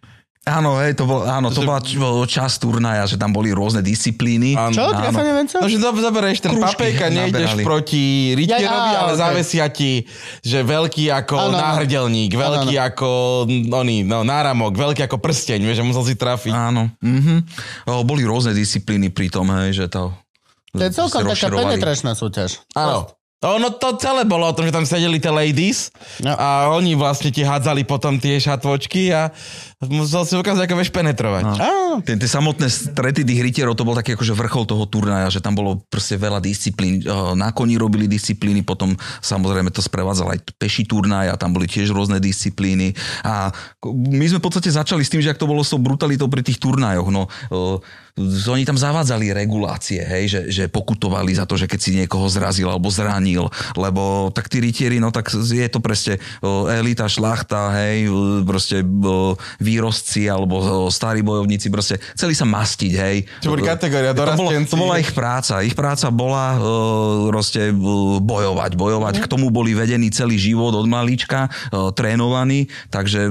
[0.40, 4.56] Áno, hej, to, bol, áno, to bola č- časť turnaja, že tam boli rôzne disciplíny.
[4.56, 4.72] Áno.
[4.72, 5.60] Čo, trafanie venca?
[5.60, 7.62] No, že zoberieš ten Krúžky papejka, nejdeš naberali.
[7.62, 8.02] proti
[8.32, 9.20] rytierovi, Ja, ale okej.
[9.20, 10.08] závesia ti,
[10.40, 11.60] že veľký ako Áno, áno.
[11.60, 13.08] náhrdelník, veľký Áno, ako
[13.44, 16.54] mm, oný, no, náramok, veľký ako prsteň, vieš, že musel si trafiť.
[16.56, 16.88] Áno.
[16.98, 17.34] Mhm.
[17.84, 20.08] O, boli rôzne disciplíny pri tom, hej, že to...
[20.72, 22.64] To je celkom taká penetračná súťaž.
[22.72, 23.12] Áno.
[23.40, 25.88] Ono to celé bolo o tom, že tam sedeli tie ladies
[26.20, 26.36] No.
[26.36, 29.32] a oni vlastne ti hádzali potom tie šatvočky a
[29.88, 31.42] musel si ukázať, ako vieš penetrovať.
[31.42, 31.54] No.
[31.56, 31.88] Áno.
[32.04, 35.56] Tie, tie samotné strety tých rytierov, to bol taký akože vrchol toho turnaja, že tam
[35.56, 37.00] bolo proste veľa disciplín.
[37.08, 38.92] O, Na koni robili disciplíny, potom
[39.24, 42.92] samozrejme to sprevádzal aj peší turnaj a tam boli tiež rôzne disciplíny.
[43.24, 43.48] A
[43.88, 46.44] my sme v podstate začali s tým, že ak to bolo s tou brutalitou pri
[46.44, 47.32] tých turnajoch, no
[48.20, 52.26] z- oni tam zavádzali regulácie, hej, že, že pokutovali za to, že keď si niekoho
[52.28, 57.72] zrazil alebo zranil, lebo tak tí rytieri, no tak je to proste o, elita, šlachta,
[57.80, 58.10] hej,
[58.44, 59.34] proste o,
[59.70, 63.16] výrostci alebo o, starí bojovníci, proste chceli sa mastiť, hej.
[63.38, 65.62] Čo boli kategória, to, bolo, to bola ich práca.
[65.62, 66.58] Ich práca bola e,
[67.30, 67.74] proste e,
[68.18, 69.14] bojovať, bojovať.
[69.22, 73.30] K tomu boli vedení celý život od malička, e, trénovaní, takže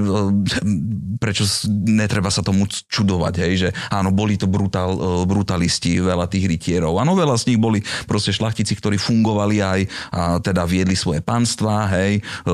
[1.20, 6.48] prečo netreba sa tomu čudovať, hej, že áno, boli to brutál, e, brutalisti, veľa tých
[6.48, 6.96] rytierov.
[6.96, 9.80] Áno, veľa z nich boli proste šlachtici, ktorí fungovali aj
[10.14, 12.52] a teda viedli svoje panstva, hej, e,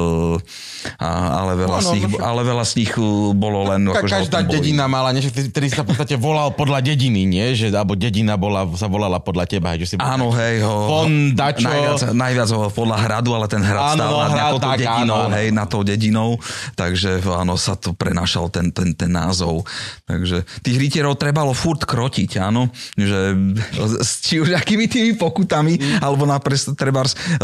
[0.98, 1.08] a,
[1.44, 3.02] ale, veľa Áno, z nich, no ale veľa z nich e,
[3.36, 3.75] bolo len...
[3.76, 7.52] Ka- akože každá dedina mala niečo, ktorý sa v podstate volal podľa dediny, nie?
[7.52, 9.76] Že, alebo dedina bola, sa volala podľa teba.
[9.76, 11.66] Že si bol Áno, hej, ho, Von, dačo.
[11.66, 14.78] najviac, najviac ho podľa hradu, ale ten hrad Áno, stál no, nad hrad, tou tak,
[14.78, 16.30] dedinou, áno, hej, nad tou dedinou,
[16.72, 19.66] takže áno, sa to prenašal ten, ten, ten názov.
[20.06, 23.34] Takže tých rytierov trebalo furt krotiť, áno, že
[24.22, 25.98] či už akými tými pokutami, Mm.
[25.98, 27.42] alebo napríklad trebárs eh,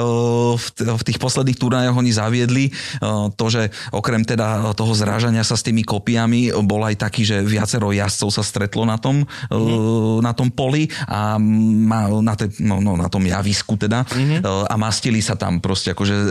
[0.54, 5.66] v, tých posledných turnajoch oni zaviedli eh, to, že okrem teda toho zrážania sa s
[5.66, 6.21] tými kopiami
[6.62, 9.56] bol aj taký, že viacero jazdcov sa stretlo na tom, Mhm.
[9.56, 10.18] mm.
[10.22, 14.42] na tom poli a ma, na, te, no, no, na tom javisku teda Mhm.
[14.42, 14.66] mm.
[14.68, 16.28] a mastili sa tam proste akože e,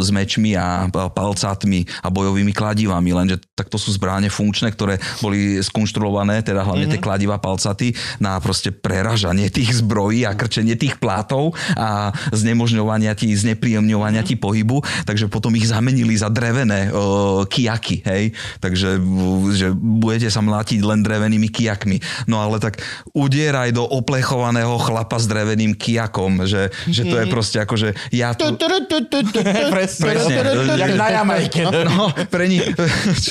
[0.00, 6.42] s mečmi a palcátmi a bojovými kladivami, lenže takto sú zbráne funkčné, ktoré boli skonštruované,
[6.44, 6.92] teda hlavne mm.
[6.96, 13.30] tie kladiva palcaty na proste preražanie tých zbrojí a krčenie tých plátov a znemožňovania ti,
[13.32, 16.90] znepríjemňovania ti pohybu, takže potom ich zamenili za drevené e,
[17.46, 18.24] kijaky, hej,
[18.58, 18.98] takže
[19.52, 22.00] že budete sa mlátiť len drevenými kijakmi.
[22.30, 22.80] No ale tak
[23.12, 28.32] udieraj do oplechovaného chlapa s dreveným kijakom, že, že to je proste ako, že ja
[28.34, 28.46] tu...
[29.74, 30.16] Presne.
[30.76, 31.62] Jak na Jamajke.
[31.90, 32.64] No, pre nich,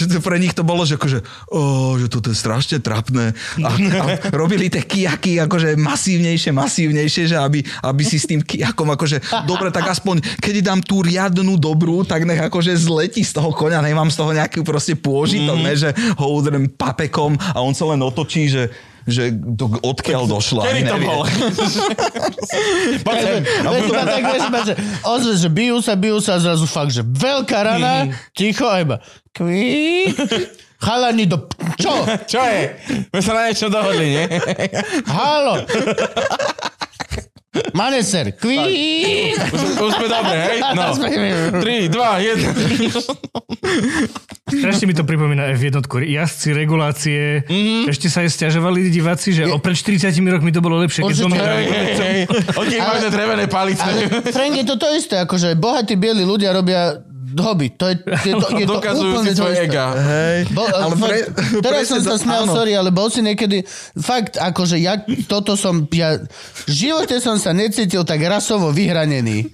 [0.10, 1.20] to pre nich to bolo, že akože,
[1.54, 3.32] oh, že toto je strašne trapné.
[3.64, 8.90] A, a robili tie kijaky akože masívnejšie, masívnejšie, že aby, aby si s tým kijakom
[8.94, 13.54] akože, dobre, tak aspoň, keď dám tú riadnu dobrú, tak nech akože zletí z toho
[13.54, 15.69] koňa, nemám z toho nejaký proste pôžitok, mm.
[15.70, 18.74] Ne, že ho udrem papekom a on sa len otočí, že
[19.10, 20.62] že to odkiaľ došlo.
[20.62, 21.08] Kedy to nevie.
[21.10, 21.26] bol?
[23.06, 23.42] Poď sem.
[23.42, 26.94] Veď iba tak vieš, iba, že ozve, že bijú sa, bijú sa a zrazu fakt,
[26.94, 29.02] že veľká rana, ticho a iba
[29.32, 30.14] kví,
[30.78, 31.42] chalani do...
[31.42, 31.94] p- Čo?
[32.32, 32.62] Čo je?
[33.10, 34.26] My sa na niečo dohodli, nie?
[35.08, 35.64] Halo?
[37.74, 38.58] Maneser, kví.
[39.36, 40.62] Už, už sme dobre, hej?
[40.74, 40.96] No.
[40.96, 41.70] 3, 2, 1.
[44.50, 45.86] Strašne mi to pripomína F1.
[45.86, 47.46] Jazdci, regulácie.
[47.46, 47.94] Mm-hmm.
[47.94, 51.06] Ešte sa aj stiažovali diváci, že opred 40 rokmi to bolo lepšie.
[51.06, 51.66] Keď zomierali.
[52.58, 53.86] Máš tie drevené palice?
[54.34, 56.98] Frank, je to to isté, akože bohatí bieli ľudia robia
[57.38, 57.70] hobby.
[57.76, 59.68] To je, je, to, je to Dokazujú úplne si to svoje isté.
[59.68, 59.86] ega.
[59.94, 61.18] Hej, Bol, ale fakt, pre,
[61.62, 62.54] teraz som sa to- smial, áno.
[62.56, 63.62] sorry, ale bol si niekedy,
[63.96, 66.18] fakt, akože ja toto som, ja,
[66.66, 69.52] v živote som sa necítil tak rasovo vyhranený,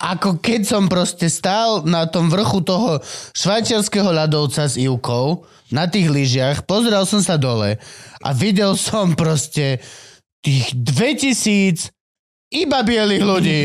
[0.00, 2.98] ako keď som proste stál na tom vrchu toho
[3.32, 7.80] švajčiarského ľadovca s Ivkou, na tých lyžiach, pozrel som sa dole
[8.20, 9.80] a videl som proste
[10.42, 11.94] tých 2000
[12.52, 13.60] iba bielých ľudí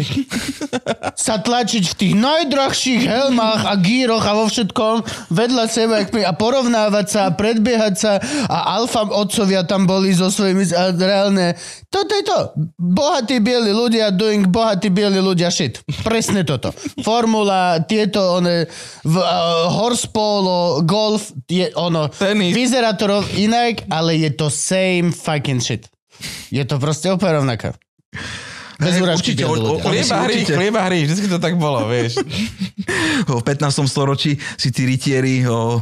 [1.28, 4.96] sa tlačiť v tých najdrahších helmách a gíroch a vo všetkom
[5.34, 8.12] vedľa seba a porovnávať sa a predbiehať sa
[8.48, 11.60] a alfa otcovia tam boli so svojimi a reálne.
[11.92, 12.40] Toto je to.
[12.80, 15.84] Bohatí bieli ľudia doing bohatí bieli ľudia shit.
[16.04, 16.72] Presne toto.
[17.04, 18.68] Formula, tieto one,
[19.04, 22.08] v, uh, horse polo, golf, je ono.
[22.12, 22.56] Tenis.
[22.56, 25.88] Vyzerá to rov- inak, ale je to same fucking shit.
[26.50, 27.76] Je to proste úplne rovnaká.
[28.78, 32.22] Bez urážky určite, o- Chlieba hry, chlieba hry, vždycky to tak bolo, vieš.
[33.28, 33.90] v 15.
[33.90, 35.82] storočí si tí rytieri o,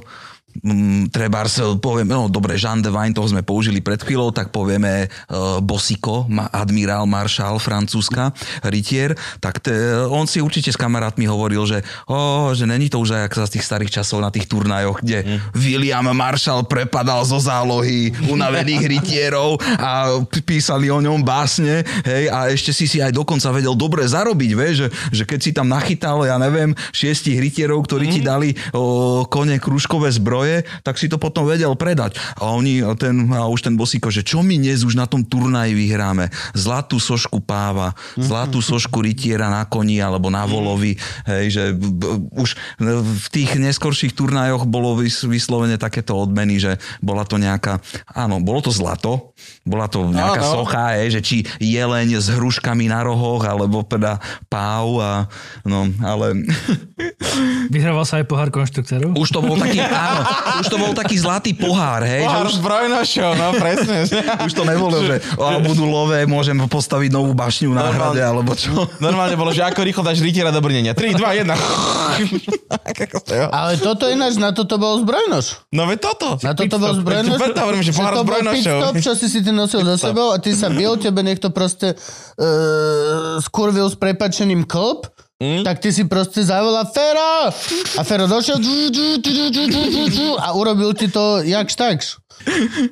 [0.61, 5.07] mm, trebárs, poviem, no dobre, Jean de Vine, toho sme použili pred chvíľou, tak povieme
[5.07, 8.31] uh, Bosiko, ma, admirál, maršál, francúzska,
[8.67, 9.73] rytier, tak te,
[10.07, 13.65] on si určite s kamarátmi hovoril, že, oh, že není to už aj za tých
[13.65, 15.39] starých časov na tých turnajoch, kde mm.
[15.57, 22.71] William Marshall prepadal zo zálohy unavených rytierov a písali o ňom básne, hej, a ešte
[22.75, 24.87] si si aj dokonca vedel dobre zarobiť, vieš, že,
[25.21, 30.11] že keď si tam nachytal, ja neviem, šiestich rytierov, ktorí ti dali o, kone kružkové
[30.13, 30.44] zbroje,
[30.81, 32.15] tak si to potom vedel predať.
[32.37, 35.73] A oni, ten, a už ten bosíko, že čo my dnes už na tom turnaji
[35.73, 36.29] vyhráme?
[36.53, 40.95] Zlatú sošku páva, zlatú sošku rytiera na koni alebo na volovi,
[41.25, 41.63] hej, že
[42.31, 42.49] už
[43.15, 47.81] v tých neskorších turnajoch bolo vys- vyslovene takéto odmeny, že bola to nejaká,
[48.11, 50.53] áno, bolo to zlato, bola to nejaká Áno.
[50.63, 54.17] socha, hej, že či jeleň s hruškami na rohoch, alebo teda
[54.47, 55.11] páv a
[55.65, 56.45] no, ale
[57.69, 59.15] Vyhrával sa aj pohár konštruktérov.
[59.15, 60.21] už to bol taký, áno,
[60.61, 63.97] už to bol taký zlatý pohár, hej, že Pohár už, s brojnošou, no presne.
[64.47, 68.17] už to nebolo, že a budú lové, môžem postaviť novú bašňu na Normálne.
[68.17, 68.71] hrade, alebo čo.
[68.99, 70.93] Normálne bolo, že ako rýchlo dáš rytiera do brnenia.
[70.93, 71.55] 3, 2, 1.
[73.51, 75.67] Ale toto ináč, na toto bol zbrojnož.
[75.71, 76.27] No veď toto.
[76.41, 77.39] Na toto bol zbrojnož.
[77.39, 78.61] Preto hovorím, že pohár to bol brojnošou.
[78.61, 81.95] pit-stop, čo si si ty nosil za sebou a ty sa bil, tebe niekto proste
[81.95, 85.67] uh, skurvil s prepačením klb, Mm.
[85.67, 87.51] tak ty si proste zavolal Fero!
[87.99, 88.55] A Fero došiel
[90.39, 92.05] a urobil ti to jakž takž.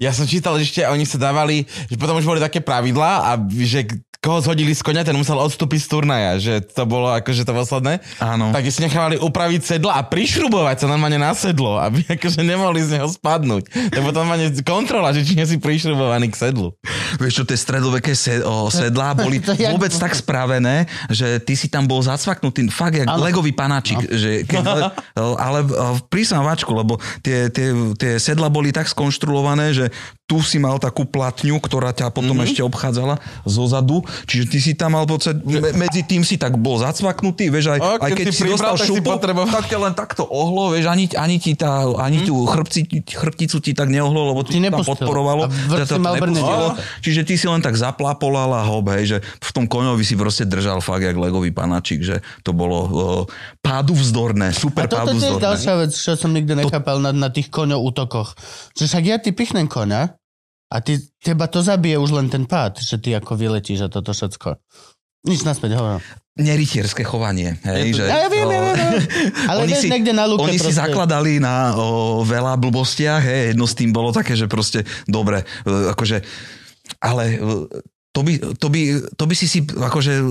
[0.04, 3.40] Ja som čítal, že ešte oni sa dávali, že potom už boli také pravidlá a
[3.48, 3.88] že
[4.24, 8.00] koho zhodili z konia, ten musel odstúpiť z turnaja, že to bolo akože to posledné.
[8.24, 8.56] Áno.
[8.56, 12.96] Tak si nechávali upraviť sedla a prišrubovať sa normálne na sedlo, aby akože nemohli z
[12.98, 13.68] neho spadnúť.
[13.92, 16.72] To je potom normálne kontrola, že či nie si prišrubovaný k sedlu.
[17.20, 18.16] Vieš čo, tie stredoveké
[18.48, 23.12] o, sedlá boli To vôbec tak spravené, že ty si tam bol zacvaknutý, fakt jak
[23.12, 23.20] Áno.
[23.20, 24.00] legový panáčik.
[24.08, 24.64] Že keď,
[25.46, 29.92] ale o, prísam váčku, lebo tie, tie, tie sedla boli tak skonštruované, že
[30.34, 32.50] tu si mal takú platňu, ktorá ťa potom mm-hmm.
[32.50, 36.58] ešte obchádzala zo zadu, čiže ty si tam mal pocit, me, medzi tým si tak
[36.58, 39.78] bol zacvaknutý, vieš, aj, A aj keď keď si si dostal šupu, potreboval- tak ťa
[39.78, 44.34] len takto ohlo, vieš, ani, ani, ti tá, ani tú chrbci, chrbticu ti tak neohlo,
[44.34, 45.46] lebo Ti ti tam podporovalo.
[45.46, 46.68] A vrch že si to nepustilo.
[47.06, 50.50] Čiže ty si len tak zaplapolal a hop, hej, že v tom koňovi si proste
[50.50, 52.90] držal fakt jak legový panačik, že to bolo o,
[53.62, 55.46] pádu vzdorné, super A toto pádu je vzdorné.
[55.46, 58.34] ďalšia vec, čo som nikdy nechápal na, na tých koňov útokoch.
[58.74, 60.23] Že však ja ty pichnem koňa
[60.74, 64.10] a ty, teba to zabije už len ten pád, že ty ako vyletíš a toto
[64.10, 64.58] všetko.
[65.30, 66.02] Nič naspäť, hovorím.
[66.34, 67.62] Nerytierské chovanie.
[67.62, 69.06] Hej, že, Ja, ja viem, ja viem, ja viem.
[69.54, 70.82] Ale oni si, niekde na lúke oni si proste.
[70.82, 75.94] zakladali na o, veľa blbostiach, hej, jedno s tým bolo také, že proste dobre, e,
[75.94, 76.26] akože,
[77.06, 77.70] ale e,
[78.14, 78.82] to by, to, by,
[79.18, 80.26] to by si si akože e,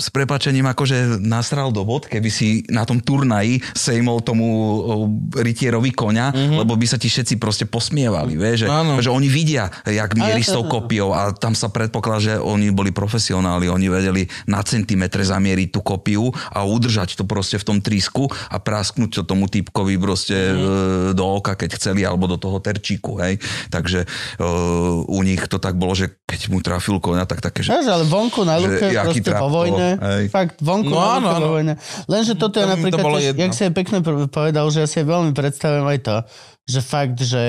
[0.00, 5.92] s prepačením akože nasral do bod, keby si na tom turnaji sejmol tomu e, rytierovi
[5.92, 6.56] koňa, mm-hmm.
[6.64, 8.96] lebo by sa ti všetci proste posmievali, vieš, že, Áno.
[9.04, 12.96] že oni vidia, jak mieri s tou kopiou a tam sa predpokladá, že oni boli
[12.96, 18.24] profesionáli, oni vedeli na centimetre zamieriť tú kopiu a udržať to proste v tom trísku
[18.48, 21.12] a prasknúť to tomu typkovi proste mm.
[21.12, 23.36] do oka, keď chceli, alebo do toho terčíku, hej.
[23.68, 24.08] Takže
[24.40, 27.86] uh, u nich to tak bolo, že keď mu trafil koňa, tak také, že Vieš,
[27.90, 29.88] ale vonku na Že luke, jaký proste po to vojne.
[29.98, 30.24] hej.
[30.30, 31.48] Fakt, vonku No na luke po áno.
[31.50, 31.74] vojne.
[32.06, 33.98] Lenže toto je Tam to napríklad, bolo tiež, jak si aj pekne
[34.30, 36.16] povedal, že ja si veľmi predstavujem aj to,
[36.64, 37.42] že fakt, že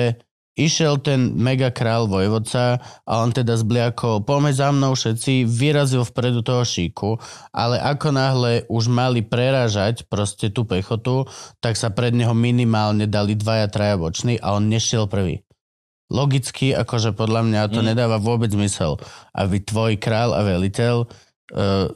[0.58, 6.42] išiel ten mega král vojvodca a on teda zbliakol, poďme za mnou všetci, vyrazil vpredu
[6.42, 7.14] toho šíku,
[7.54, 11.30] ale ako náhle už mali prerážať proste tú pechotu,
[11.62, 15.46] tak sa pred neho minimálne dali dvaja, traja boční a on nešiel prvý.
[16.08, 17.92] Logicky, akože podľa mňa to Mm.
[17.92, 18.96] nedáva vôbec zmysel,
[19.32, 21.86] aby tvoj král a veliteľ uh,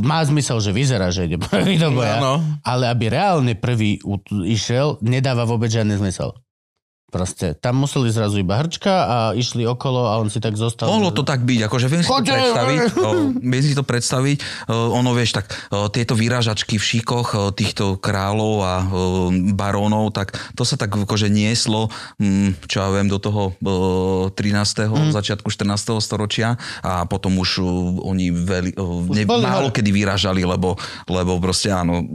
[0.00, 2.40] má zmysel, že vyzerá, že ide prvý do boja, Áno.
[2.64, 4.00] ale aby reálne prvý
[4.44, 6.32] išiel, nedáva vôbec žiadny zmysel.
[7.10, 10.86] Proste, tam museli zrazu iba hrčka a išli okolo a on si tak zostal.
[10.86, 13.10] Mohlo to tak byť, akože viem si to predstaviť, o,
[13.42, 14.38] viem si to predstaviť,
[14.70, 18.84] o, ono vieš, tak o, tieto výražačky v šíkoch o, týchto kráľov a o,
[19.50, 21.90] barónov, tak to sa tak akože nieslo,
[22.22, 24.86] mm, čo ja viem, do toho o, 13.
[24.86, 25.10] Mhm.
[25.10, 25.98] začiatku 14.
[25.98, 26.54] storočia
[26.86, 27.66] a potom už o,
[28.06, 30.78] oni veľi, o, ne, boli málo kedy vyražali, lebo,
[31.10, 32.06] lebo proste áno,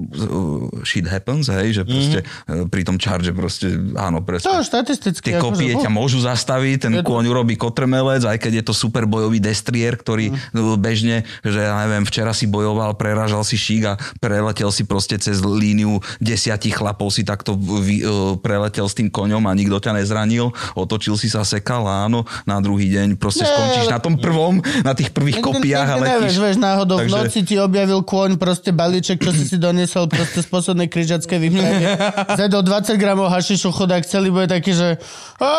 [0.87, 2.63] shit happens, hej, že proste Mhm.
[2.63, 4.55] e, pri tom charge proste, áno, To presne.
[4.85, 5.33] Štatisticky.
[5.33, 8.61] Tie akože, kopie uh, ťa môžu zastaviť, ten Je to- kôň urobí kotrmelec, aj keď
[8.61, 10.77] je to super bojový destrier, ktorý mm.
[10.77, 15.41] bežne, že ja neviem, včera si bojoval, preražal si šík a preletel si proste cez
[15.41, 20.53] líniu desiatich chlapov si takto vy, uh, preletel s tým koňom a nikto ťa nezranil,
[20.77, 24.61] otočil si sa, sekal a áno, na druhý deň proste Nie, skončíš na tom prvom,
[24.85, 26.43] na tých prvých Nikdy- kopiách a nikdy nevieš, letíš.
[26.43, 30.43] vieš, náhodou v Takže- noci ti objavil kôň, proste balíček, čo si si doniesol proste
[30.43, 31.83] z poslednej križackej výpravy.
[32.39, 34.89] Zedol 20 gramov hašišu, chudák, celý bude taký, že
[35.37, 35.51] "Á,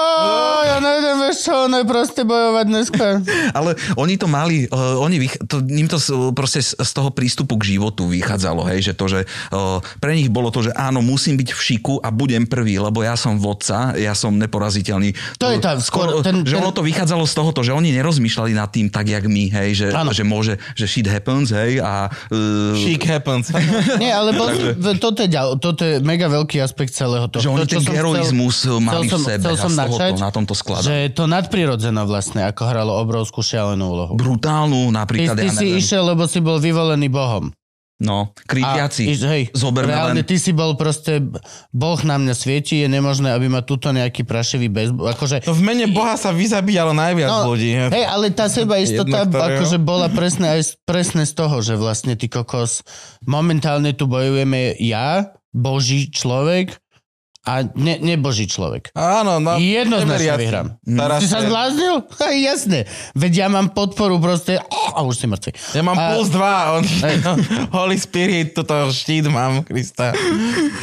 [0.63, 3.07] ja nejdem, vieš čo, ono je proste bojovať dneska.
[3.59, 5.97] Ale oni to mali, uh, oni vych, to, ním to
[6.33, 9.21] proste z, z toho prístupu k životu vychádzalo, hej, že to, že
[9.51, 13.01] uh, pre nich bolo to, že áno, musím byť v šiku a budem prvý, lebo
[13.01, 15.13] ja som vodca, ja som neporaziteľný.
[15.39, 18.53] To je tá- skôr ten- že ten- ono to vychádzalo z tohoto, že oni nerozmýšľali
[18.53, 22.75] nad tým tak, jak my, hej, že, že môže, že shit happens, hej, a uh,
[22.77, 23.49] Chic happens.
[23.97, 24.49] Nie, ale bol,
[24.97, 25.29] toto, je,
[25.59, 27.41] toto je mega veľký aspekt celého toho.
[27.41, 30.31] že oni to, ten heroizmus chcel- mali chcel som- sebe chcel a som načať, na
[30.31, 30.83] tomto skladá.
[30.83, 34.13] Že to nadprirodzeno vlastne, ako hralo obrovskú šialenú úlohu.
[34.15, 37.51] Brutálnu Ty, napríklad, ty ja si išiel, lebo si bol vyvolený Bohom.
[37.97, 41.17] no, kripiaci, iš- hej, zoberme reálne len ty si bol proste,
[41.73, 44.93] Boh na mňa svieti, je nemožné, aby ma tuto nejaký prašivý bez...
[44.93, 47.73] Akože, To v mene Boha sa vyzabíjalo najviac No, ľudí.
[47.73, 51.73] hej, ale tá seba istota Jedno, ktorého- akože bola presne aj presne z toho, že
[51.75, 52.85] vlastne ty kokos,
[53.25, 56.77] momentálne tu bojujeme ja, Boží človek
[57.47, 58.91] a ne, neboží človek.
[58.91, 59.55] Áno, no.
[59.55, 60.67] Jednoznačne vyhrám.
[60.83, 62.03] Teraz Si sa zbláznil?
[62.19, 62.91] Ha, jasné.
[63.15, 65.55] Veď ja mám podporu proste a už si mŕtvy.
[65.79, 66.83] Ja mám A- plus 2, on,
[67.79, 70.11] Holy Spirit, toto štít mám, Krista.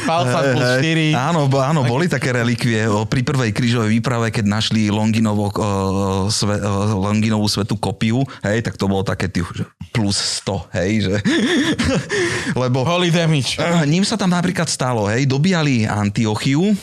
[0.08, 1.12] Palca plus 4.
[1.12, 5.66] Áno, bo, áno, boli také relikvie o, pri prvej krížovej výprave, keď našli Longinovo, o,
[6.32, 10.16] sve, o, Longinovú svetú kopiu, hej, tak to bolo také tých, že plus
[10.46, 11.14] 100, hej, že...
[12.62, 13.60] Lebo Holy damage.
[13.60, 16.74] Eh, Ním sa tam napríklad stalo, hej, dobíjali Antiochiu, eh,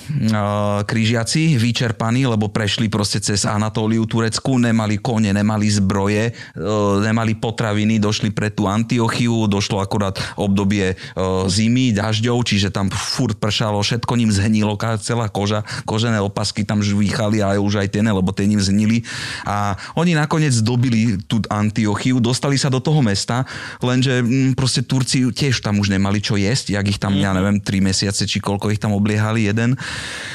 [0.84, 8.02] križiaci, vyčerpaní, lebo prešli proste cez Anatóliu Turecku, nemali kone, nemali zbroje, eh, nemali potraviny,
[8.02, 14.14] došli pre tú Antiochiu, došlo akurát obdobie eh, zimy, dažďov, čiže tam furt pršalo, všetko
[14.18, 18.50] ním zhnilo, celá koža, kožené opasky tam žvíchali a už aj tie ne, lebo tie
[18.50, 19.06] ním zhnili.
[19.46, 23.46] A oni nakoniec dobili tú Antiochiu, dostali sa do toho mesta,
[23.80, 27.62] lenže mm, proste Turci tiež tam už nemali čo jesť, jak ich tam, ja neviem,
[27.62, 29.61] 3 mesiace, či koľko ich tam obliehali, jeden.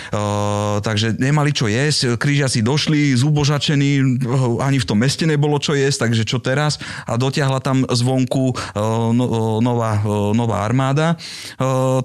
[0.06, 4.22] Uh, takže nemali čo jesť, krížiaci došli, zubožačení,
[4.62, 6.78] ani v tom meste nebolo čo jesť, takže čo teraz?
[7.10, 11.18] A dotiahla tam zvonku uh, no, nová, uh, nová armáda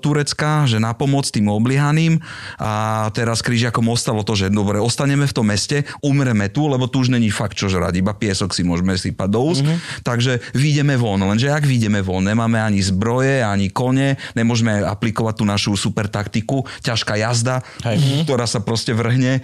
[0.02, 2.22] turecká, že na pomoc tým obliehaným
[2.58, 7.04] a teraz krížiakom ostalo to, že dobre, ostaneme v tom meste, umreme tu, lebo tu
[7.04, 10.06] už není fakt čo žrať, iba piesok si môžeme sypať do úst, mm-hmm.
[10.06, 15.46] takže vyjdeme von, lenže ak vyjdeme von, nemáme ani zbroje, ani kone, nemôžeme aplikovať tú
[15.48, 18.28] našu super taktiku, ťažká jazda, Hej.
[18.28, 19.42] ktorá sa proste vrhne.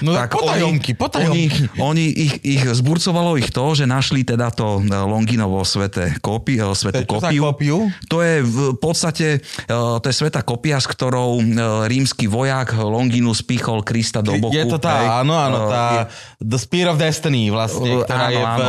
[0.00, 1.72] No tak potajomky, potajomky.
[1.78, 6.60] Oni, oni ich, ich zburcovalo ich to, že našli teda to eh, Longinovo sveté kopi,
[6.60, 7.42] je čo za kopiu.
[7.48, 7.78] kópiu?
[8.12, 11.40] To je v podstate, eh, to je sveta kopia, s ktorou
[11.88, 14.54] rímsky vojak Longinus pichol Krista do boku.
[14.54, 15.08] Je to tá, hej.
[15.24, 18.66] áno, áno, tá The Spear of Destiny vlastne, ktorá áno, je v áno.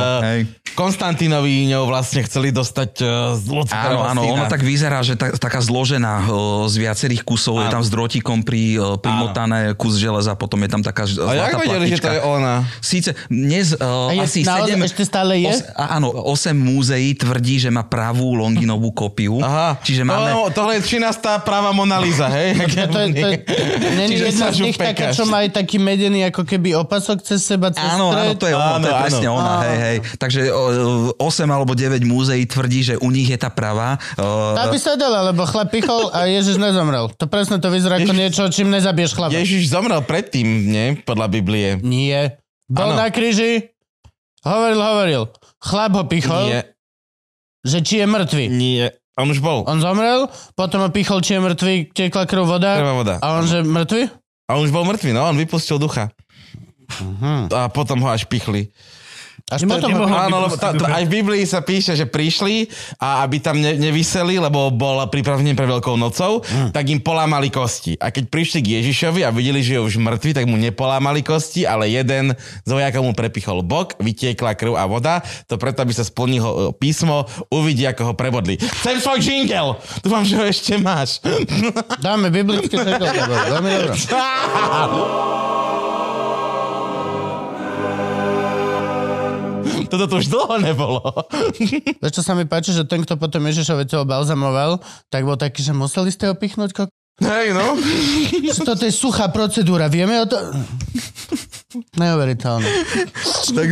[0.74, 2.92] Konstantinovi ňou vlastne chceli dostať
[3.38, 6.26] z Áno, áno, ono tak vyzerá, že tak, taká zložená
[6.66, 7.74] z viacerých kusov, je Áno.
[7.74, 11.52] tam s drotikom pri, o, primotané kus železa, potom je tam taká ž- A jak
[11.52, 12.54] zlatá vedeli, že to je ona?
[12.80, 14.88] Síce dnes uh, A je asi naozaj 7...
[14.88, 15.52] ešte stále je?
[15.76, 19.40] áno, 8 múzeí tvrdí, že má pravú Longinovú kopiu.
[19.40, 20.32] Aha, Čiže máme...
[20.32, 21.12] to, tohle je 13.
[21.42, 22.56] práva Mona Lisa, hej?
[22.86, 23.38] To, je, to, je,
[24.00, 27.74] není jedna z nich taká, čo má aj taký medený ako keby opasok cez seba,
[27.74, 28.38] cez Áno, áno, stred?
[28.38, 29.04] to je ono, Áno, to je áno.
[29.04, 29.98] presne ona, hej, hej.
[30.16, 30.62] Takže o,
[31.18, 33.98] 8 alebo 9 múzeí tvrdí, že u nich je tá pravá.
[34.54, 37.10] Tá by sa dala, lebo chlap pichol a Ježiš nezomrel.
[37.18, 39.34] To presne to vyzerá ako niečo, čím nezabiješ chlapa.
[39.34, 40.88] Ježiš zomrel predtým, nie?
[41.02, 41.82] Podľa Biblie.
[41.82, 42.38] Nie.
[42.70, 43.02] Bol Áno.
[43.02, 43.74] na kríži,
[44.46, 45.24] hovoril, hovoril.
[45.58, 46.62] Chlap ho pichol, Nie,
[47.66, 48.46] že či je mŕtvy.
[48.54, 48.86] nie.
[49.14, 49.62] On už bol.
[49.70, 50.26] On zomrel,
[50.58, 52.78] potom ho pichol, či je mŕtvy, tekla krv voda.
[52.78, 53.16] Krvá voda.
[53.22, 54.10] A on, že mŕtvy?
[54.50, 56.10] A on už bol mŕtvý, no, on vypustil ducha.
[57.02, 57.50] Mhm.
[57.54, 58.70] A potom ho až pichli.
[59.46, 59.66] Až ho...
[59.68, 63.56] nemohol- Áno, lebo tá, tá, aj v Biblii sa píše, že prišli a aby tam
[63.56, 66.70] ne, nevyseli, lebo bol pripravený pre Veľkou nocou, Hm.
[66.70, 67.94] tak im polámali kosti.
[67.98, 71.64] A keď prišli k Ježišovi a videli, že je už mŕtvy, tak mu nepolámali kosti,
[71.64, 75.20] ale jeden z vojakov mu prepichol bok, vytiekla krv a voda.
[75.46, 78.56] To preto, aby sa splnilo e, písmo, uvidí, ako ho prebodli.
[78.56, 79.74] Chcem svoj jingle!
[80.00, 81.20] Dúfam, že ho ešte máš.
[82.00, 83.06] Dáme biblické teklo.
[83.52, 83.92] Veľmi
[89.94, 91.06] Toto to už dlho nebolo.
[92.02, 94.82] Vieš, čo sa mi páči, že ten, kto potom Ježišovi toho balzamoval,
[95.14, 96.74] tak bol taký, že museli ste ho pichnúť.
[96.74, 96.90] Ko...
[97.22, 97.78] Hej, no.
[98.58, 100.34] Že Toto je suchá procedúra, vieme o to?
[101.94, 102.66] Neuveriteľné.
[103.54, 103.68] tak,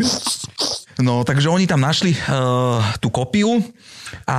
[1.02, 3.58] no, takže oni tam našli uh, tú kopiu
[4.24, 4.38] a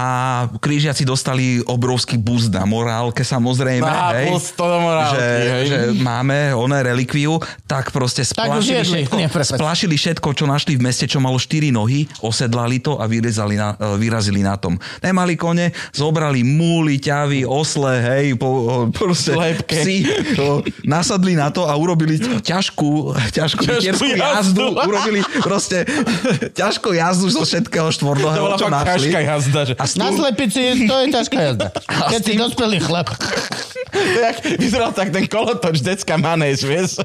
[0.55, 3.85] krížiaci dostali obrovský boost na morálke samozrejme.
[3.85, 5.65] Á, hej, to do morálky, že, hej.
[5.66, 9.01] že máme oné relikviu, tak proste Tak splašili, jedli.
[9.07, 13.55] všetko, splašili všetko, čo našli v meste, čo malo 4 nohy, osedlali to a vyrezali
[13.55, 14.74] na, eh, vyrazili na tom.
[14.99, 18.49] Nemali kone, zobrali múly, ťavy, osle, hej, po,
[18.90, 19.77] proste Slepke.
[19.78, 19.97] psi,
[20.36, 22.90] o, nasadli na to a urobili ťažkú,
[23.32, 24.16] ťažkú Ťažkú jazdu.
[24.16, 25.85] jazdu, urobili proste
[26.53, 29.11] ťažkú jazdu zo všetkého To štvornohého, čo našli.
[29.12, 29.61] jazda.
[29.64, 29.74] Že...
[29.78, 31.66] A Na slepici to je ťažká jazda.
[32.10, 33.12] Keď si dospelý chlap.
[33.93, 36.97] To jak, vyzeral tak ten kolotoč decka manéž, vieš?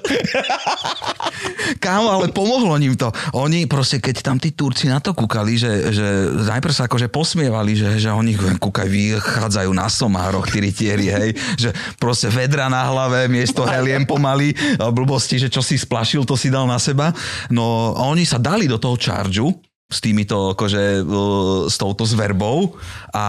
[1.83, 3.11] Kámo, ale pomohlo ním to.
[3.35, 6.07] Oni proste, keď tam tí Turci na to kúkali, že, že
[6.47, 11.29] najprv sa akože posmievali, že, že oni kúkaj, vychádzajú na somároch, tí rytieri, hej,
[11.59, 11.69] že
[11.99, 16.63] proste vedra na hlave, miesto heliem pomaly, blbosti, že čo si splašil, to si dal
[16.63, 17.11] na seba.
[17.51, 19.51] No oni sa dali do toho chargeu,
[19.87, 21.03] s týmito, akože, e,
[21.71, 22.75] s touto zverbou
[23.15, 23.27] a,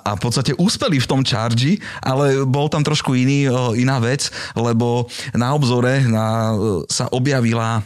[0.00, 4.32] a v podstate úspeli v tom chargi, ale bol tam trošku iný, e, iná vec,
[4.56, 5.04] lebo
[5.36, 7.84] na obzore na, e, sa objavila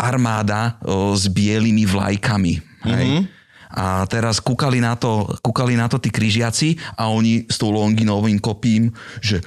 [0.00, 0.80] armáda
[1.12, 2.54] s bielými vlajkami.
[2.88, 3.06] Hej?
[3.10, 3.22] Mhm.
[3.70, 8.42] A teraz kúkali na to, kúkali na to tí križiaci a oni s tou Longinovým
[8.42, 8.90] kopím,
[9.22, 9.38] že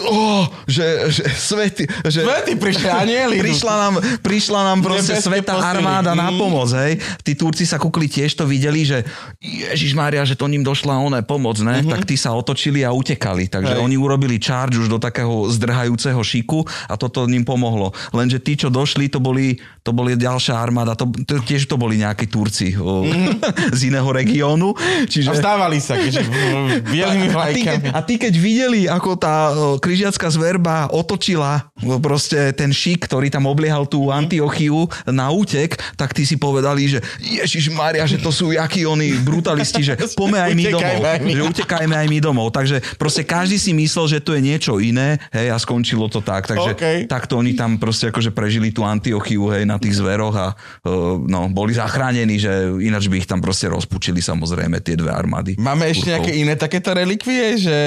[0.00, 2.26] oh, že, že svety, že...
[2.26, 3.36] Svety prišli, anieli.
[3.38, 6.40] Prišla nám, prišla nám proste sveta armáda na Mm.
[6.40, 6.98] pomoc, hej.
[7.22, 9.06] Tí Turci sa kúkli tiež to videli, že
[9.38, 11.84] Ježiš Mária, že to ním došla oné pomoc, ne?
[11.84, 13.46] Tak tí sa otočili a utekali.
[13.46, 13.78] Takže.
[13.78, 13.84] Hej.
[13.84, 17.92] oni urobili charge už do takého zdrhajúceho šiku a toto ním pomohlo.
[18.10, 22.00] Lenže tí, čo došli, to boli, to boli ďalšia armáda, to, to, tiež to boli
[22.02, 23.06] nejakí Turci o,
[23.78, 24.74] z iného regiónu.
[24.74, 25.06] Mhm.
[25.06, 25.28] A Čiže...
[25.38, 26.24] vstávali sa, keďže
[26.92, 27.88] bielými A ty, keď, vlajkami.
[27.94, 29.36] a ty keď videli, ako tá
[29.78, 36.12] križiacká zverba otočila o, proste ten šik, ktorý tam obliehal tú Antiochiu na útek, tak
[36.12, 40.52] ty si povedali, že Ježiš Maria, že to sú jakí oni brutalisti, že poďme aj
[40.54, 41.00] my domov.
[41.02, 41.32] Aj my.
[41.32, 42.48] Že utekajme aj my domov.
[42.54, 46.46] Takže proste každý si myslel, že to je niečo iné, hej, a skončilo to tak.
[46.46, 46.84] Takže OK.
[47.10, 50.46] takto oni tam proste akože prežili tú Antiochiu, hej, na tých zveroch a
[50.84, 55.56] o, no, boli zachránení, že ináč by ich tam proste rozpučili samozrejme tie dve armády.
[55.58, 56.14] Máme ešte Turkov.
[56.14, 57.78] nejaké iné takéto relikvie, že,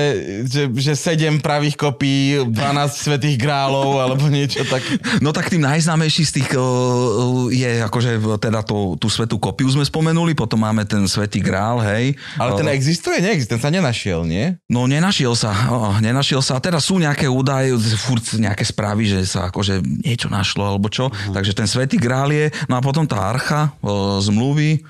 [0.46, 2.54] že, že 7 pravých kopí, 12
[2.90, 4.82] svetých grálov, alebo niečo tak.
[5.22, 9.86] No tak tým najznámejší z tých uh, je akože teda to, tú svetú kopiu sme
[9.86, 12.18] spomenuli, potom máme ten svetý grál, hej.
[12.36, 13.24] Ale ten Uh, existuje?
[13.24, 14.60] Neexistuje, ten sa nenašiel, nie?
[14.68, 16.60] No nenašiel sa, oh, nenašiel sa.
[16.60, 21.08] A teraz sú nejaké údaje, furt nejaké správy, že sa akože niečo našlo alebo čo.
[21.08, 21.34] Uh-huh.
[21.36, 24.84] Takže ten svetý grál je, no a potom tá archa uh, zmluvy,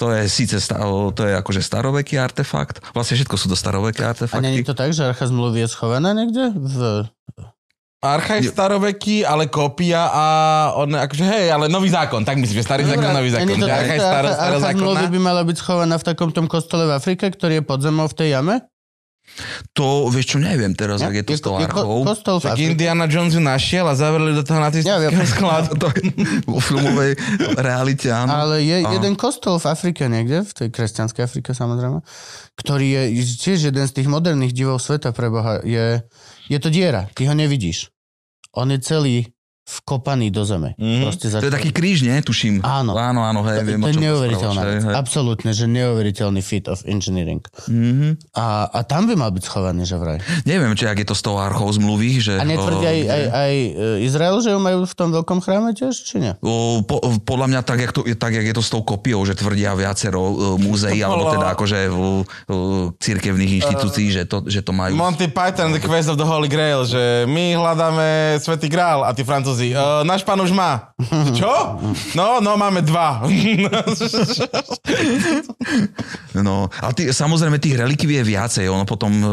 [0.00, 0.56] to je síce
[1.12, 2.80] to je akože staroveký artefakt.
[2.96, 4.64] Vlastne všetko sú to staroveké A není artefakty.
[4.64, 6.56] to tak, že archa zmluvy je schovaná niekde?
[6.56, 7.04] V...
[8.00, 10.24] Archa je staroveký, ale kópia a
[10.72, 13.60] on, akože hej, ale nový zákon, tak myslím, že starý zákon, nový zákon.
[13.60, 15.12] To Archa je stará, archa, stará archa zmluvy zákonná.
[15.12, 18.16] by mala byť schovaná v takom tom kostole v Afrike, ktorý je pod zemou v
[18.16, 18.64] tej jame?
[19.72, 21.08] To, vieš čo, neviem teraz, Ja?
[21.08, 22.02] ak je to s ko- archou.
[22.02, 22.68] kostol v Tak Afrike.
[22.68, 25.32] Indiana Jones ju našiel a zavreli do toho Ja nacistického viem.
[25.32, 25.70] skladu.
[25.76, 26.02] To je
[26.44, 27.12] vo filmovej
[27.56, 28.28] realite, áno.
[28.28, 32.04] Ale je A- jeden kostol v Afrike niekde, v tej kresťanskej Afrike samozrejme,
[32.54, 33.02] ktorý je
[33.34, 35.62] tiež jeden z tých moderných divov sveta pre Boha.
[35.62, 36.04] Je,
[36.46, 37.88] je to diera, ty ho nevidíš.
[38.52, 39.30] On je celý
[39.70, 40.74] vkopaný do zeme.
[40.74, 41.02] Mhm.
[41.06, 41.38] Proste za...
[41.38, 42.18] To je taký kríž, nie?
[42.18, 42.66] Tuším.
[42.66, 42.98] Áno.
[42.98, 44.82] Áno, áno, hej, viem, to je neuveriteľná vec.
[44.90, 47.40] Absolútne, že neuveriteľný feat of engineering.
[47.70, 48.34] Mhm.
[48.34, 50.18] A, a tam by mal byť schovaný, že vraj.
[50.42, 52.34] Neviem, či ak je to s tou archou zmluvy, že...
[52.36, 53.70] A netvrdí aj, aj, aj e,
[54.04, 56.32] Izrael, že ju majú v tom veľkom chráme tiež, či nie?
[56.42, 59.36] O, po, podľa mňa tak jak, to, tak, jak je to s tou kopiou, že
[59.36, 64.72] tvrdia viacero uh, múzeí, alebo teda akože uh, uh, cirkevných inštitúcií, že to, že to
[64.72, 64.96] majú.
[64.96, 69.22] Monty Python, The Quest of the Holy Grail, že my hľadáme Svetý Grál a tí
[69.22, 70.96] francúzi, uh, náš pán už má.
[71.36, 71.52] Čo?
[72.16, 73.20] No, no, máme dva.
[76.36, 79.28] No, a tí, samozrejme tých relikví je viacej, ono potom uh,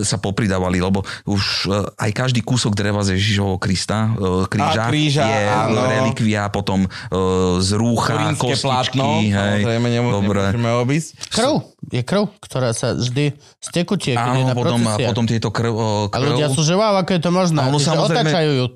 [0.00, 4.88] sa popridávali, lebo už uh, aj každý kúsok dreva z Ježišovho Krista, uh, kríža, A,
[4.88, 5.80] kríža, je áno.
[5.84, 10.40] relikvia, potom uh, z rúcha, Korínske kostičky, plátno, hej, samozrejme nemô- dobre.
[10.54, 11.08] nemôžeme obísť.
[11.34, 11.54] Krv.
[11.86, 15.10] Je krv, ktorá sa vždy stekutie, keď je Áno, na potom, a procesiách.
[15.14, 17.60] potom tieto krv, uh, A krv ľudia sú, že wow, ako je to možné.
[17.62, 18.26] Áno, samozrejme.
[18.26, 18.66] Otáčajú ju.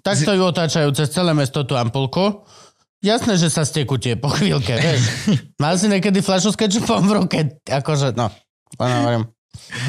[0.00, 2.44] Takto ju otáčajú cez celé mesto tú ampulku.
[3.00, 5.00] Jasné, že sa stekutie po chvíľke, vieš.
[5.62, 7.38] Mal si niekedy fľašu s kečupom v ruke?
[7.64, 8.28] Akože, no.
[8.76, 9.24] Len hovorím.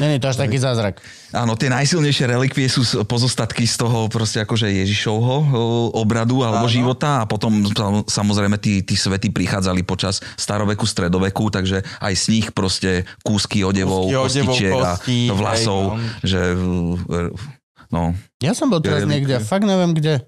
[0.02, 0.98] Není to až taký zázrak.
[1.30, 5.62] Áno, tie najsilnejšie relikvie sú pozostatky z toho proste akože Ježišovho o,
[6.02, 6.72] obradu alebo Áno.
[6.72, 12.24] života a potom sam- samozrejme tí, tí svety prichádzali počas staroveku, stredoveku, takže aj z
[12.34, 14.92] nich proste kúsky odevov, Kúsky odevov, kostičiek a
[15.30, 16.26] vlasov, hej, no.
[16.26, 16.40] že
[17.92, 20.24] no, Ja som bol teraz niekde fakt neviem kde.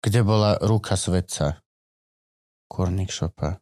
[0.00, 1.60] Kde bola ruka svetca.
[2.70, 3.60] Kurník šopa.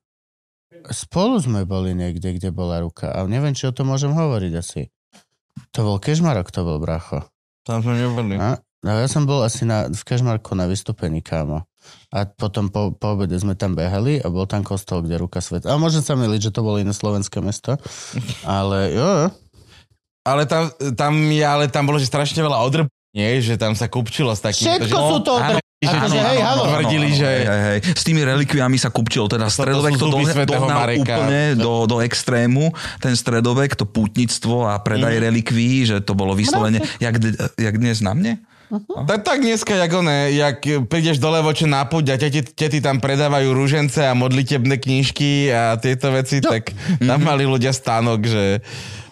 [0.86, 3.10] Spolu sme boli niekde, kde bola ruka.
[3.10, 4.93] A neviem, či o tom môžem hovoriť asi.
[5.74, 7.26] To bol Kežmarok, to bol bracho.
[7.66, 8.39] Tam sme neboli.
[8.39, 8.62] A?
[8.78, 11.66] No ja som bol asi na, v Kežmarku na vystúpení, kámo.
[12.14, 15.66] A potom po, po obede sme tam behali a bol tam kostol, kde ruka svet.
[15.66, 17.74] A môžem sa miliť, že to bolo iné slovenské mesto.
[18.47, 19.28] Ale jo, jo.
[20.22, 22.86] Ale tam, tam, je, ale tam bolo, že strašne veľa odrb...
[23.19, 24.70] Nie, že tam sa kupčilo s takým...
[24.70, 25.32] Všetko že, sú to
[25.81, 26.62] akože, hej, halo.
[26.69, 27.31] Tvrdili, že...
[27.40, 27.78] Hej, hej.
[27.93, 32.70] S tými relikviami sa kupčilo, teda stredovek to do, svätého dohnal úplne do, do extrému,
[32.99, 35.23] ten stredovek, to pútnictvo a predaj Mhm.
[35.24, 37.15] relikví, že to bolo vyslovene, jak,
[37.55, 38.43] jak dnes na mne?
[38.69, 43.01] Tak, tak dneska, jak one, jak prídeš do Levoče na púť a teti, tety tam
[43.01, 47.07] predávajú rúžence a modlitebné knižky a tieto veci, tak Mhm.
[47.07, 48.61] tam mali ľudia stánok, že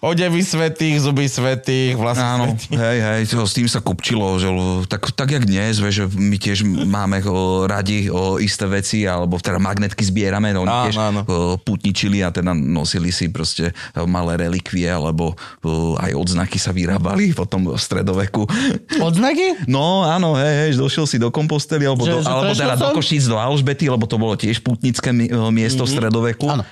[0.01, 2.79] odevy svetých, zuby svetých, vlasy Áno, svetých.
[2.79, 4.49] hej, hej, to, s tým sa kupčilo, že
[4.87, 9.37] tak, tak jak dnes, vieš, že my tiež máme o, radi o, isté veci, alebo
[9.37, 11.21] teda magnetky zbierame, no, oni Áno, tiež áno.
[11.23, 15.33] o, putničili a teda nosili si proste o, malé relikvie, alebo
[15.63, 18.45] o, aj odznaky sa vyrábali potom v stredoveku.
[19.07, 19.67] Odznaky?
[19.67, 22.87] No áno, hej, hej, došiel si do Kompostely, alebo, Že- do, že alebo teda do
[22.91, 22.95] som?
[22.95, 26.47] Košíc, do Alžbety, lebo to bolo tiež putnické e, miesto v stredoveku.
[26.49, 26.63] Áno.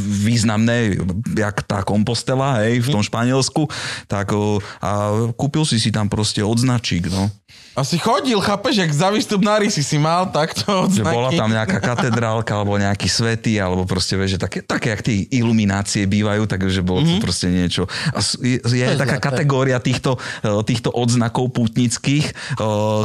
[0.00, 0.98] Významné,
[1.36, 3.70] jak tá Kompostela, hej, v tom Španielsku.
[4.10, 4.34] Tak
[4.82, 4.90] a
[5.38, 7.30] kúpil si si tam proste odznačík, no.
[7.78, 11.14] A si chodil, chápeš, jak za výstup na rysy si mal takto Že odznaky.
[11.14, 15.30] bola tam nejaká katedrálka, alebo nejaký svety, alebo proste, vieš, že také, také, jak tie
[15.30, 17.86] iluminácie bývajú, takže bolo to proste niečo.
[18.10, 22.32] A je, je je taká kategória týchto, e, týchto odznakov pútnických, e,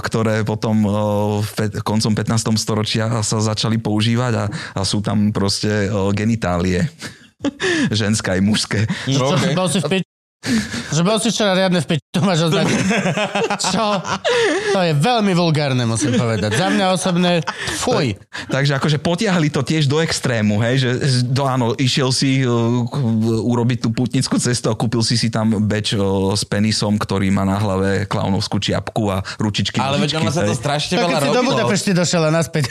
[0.02, 0.90] ktoré potom e,
[1.86, 2.58] koncom 15.
[2.58, 6.90] storočia sa začali používať a, a sú tam proste genitálie.
[7.92, 8.80] Ženské aj mužské.
[9.06, 9.36] Čo,
[9.86, 10.15] Okay.
[10.94, 12.86] Že bol si včera riadne v peči, tu máš označenie.
[13.74, 13.86] Čo?
[14.78, 16.54] To je veľmi vulgárne, musím povedať.
[16.56, 17.42] Za mňa osobne,
[17.82, 18.16] fuj.
[18.48, 20.90] Takže akože potiahli to tiež do extrému, hej, že
[21.26, 22.52] do, áno, išiel si uh,
[23.42, 27.44] urobiť tú putnickú cestu a kúpil si si tam beč uh, s penisom, ktorý má
[27.44, 29.82] na hlave klaunovskú čiapku a ručičky.
[29.82, 31.52] Ale veď ono sa to strašne veľa keď si do robilo.
[31.58, 32.70] Budapešti došiel a naspäť.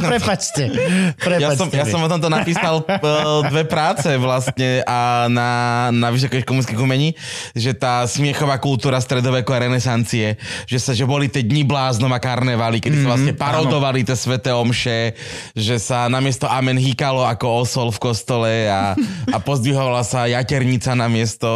[0.00, 0.62] Prepačte.
[1.26, 1.92] Prepačte Ja som, ja mi.
[1.92, 5.50] som o tomto napísal uh, dve práce vlastne a na,
[5.92, 7.08] na vysokej komunických umení,
[7.54, 10.38] že tá smiechová kultúra stredoveku a renesancie,
[10.70, 14.54] že sa, že boli tie dni bláznom a karnevály, kedy sa vlastne parodovali tie sveté
[14.54, 15.18] omše,
[15.58, 18.94] že sa namiesto amen hýkalo ako osol v kostole a,
[19.34, 21.50] a pozdvihovala sa jaternica namiesto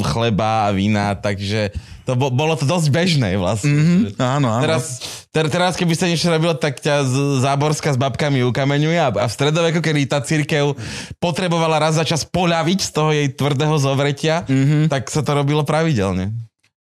[0.00, 1.72] chleba a vína, takže
[2.04, 3.72] to bo, bolo to dosť bežné vlastne.
[3.72, 4.00] Mm-hmm.
[4.20, 4.62] Áno, áno.
[4.62, 4.84] Teraz,
[5.32, 9.26] ter, teraz, keby sa niečo robilo, tak ťa z- Záborská s babkami ukameňuje a, a
[9.26, 10.76] v stredoveku, kedy tá církev
[11.16, 14.92] potrebovala raz za čas poľaviť z toho jej tvrdého zovretia, mm-hmm.
[14.92, 16.36] tak sa to robilo pravidelne.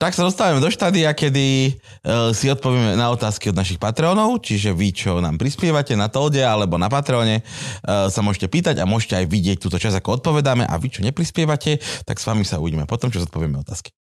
[0.02, 4.74] Tak sa dostávame do štádia, kedy uh, si odpovieme na otázky od našich Patreonov, čiže
[4.74, 9.22] vy, čo nám prispievate na Tolde alebo na Patreone, uh, sa môžete pýtať a môžete
[9.22, 12.90] aj vidieť túto časť, ako odpovedáme a vy, čo neprispievate, tak s vami sa uvidíme
[12.90, 13.94] potom, čo zodpovieme otázky.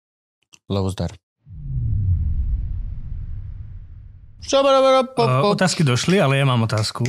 [0.68, 1.16] Lovuzdar.
[4.48, 7.04] Uh, otázky došli, ale ja mám otázku.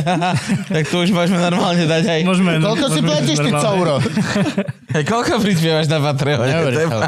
[0.74, 2.20] tak tu už môžeme normálne dať aj...
[2.26, 4.02] Môžeme, Koľko si platíš, ty couro?
[4.94, 5.98] Hej, koľko prispievaš na?
[6.02, 7.06] Neuveriteľné.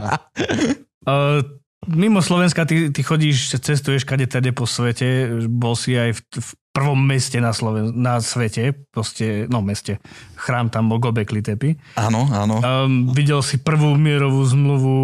[1.07, 1.43] Uh,
[1.91, 6.51] mimo Slovenska ty, ty chodíš, cestuješ kade tade po svete, bol si aj v, v
[6.71, 10.03] prvom meste na, Sloven- na svete, proste, no meste,
[10.37, 11.81] chrám tam bol Gobekli Tepe.
[11.97, 12.61] Áno, áno.
[12.61, 14.97] Um, videl si prvú mierovú zmluvu,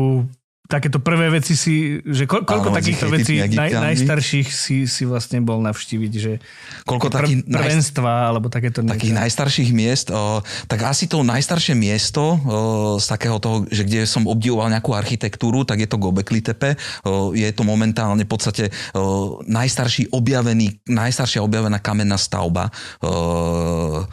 [0.72, 5.44] takéto prvé veci si, že ko, koľko Áno, takýchto vecí naj, najstarších si, si vlastne
[5.44, 6.40] bol navštíviť, že
[6.88, 9.20] Koľko pr- takých naj, prvenstva, alebo takéto takých niečo.
[9.20, 12.36] najstarších miest, o, tak asi to najstaršie miesto o,
[12.96, 16.80] z takého toho, že kde som obdivoval nejakú architektúru, tak je to Gobekli Tepe.
[17.04, 22.72] O, je to momentálne v podstate o, najstarší objavený, najstaršia objavená kamenná stavba,
[23.04, 24.08] o,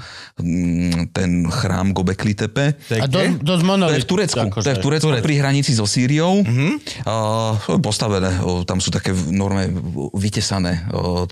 [1.12, 2.74] ten chrám Gobekli Tepe.
[2.96, 4.40] A do, dosť To je v Turecku.
[4.40, 4.66] akože.
[4.66, 6.42] To je v Turecku pri hranici so Sýriou.
[6.44, 6.68] Mhm.
[7.04, 9.70] Uh, postavené, o, tam sú také v norme
[10.16, 10.88] vytesané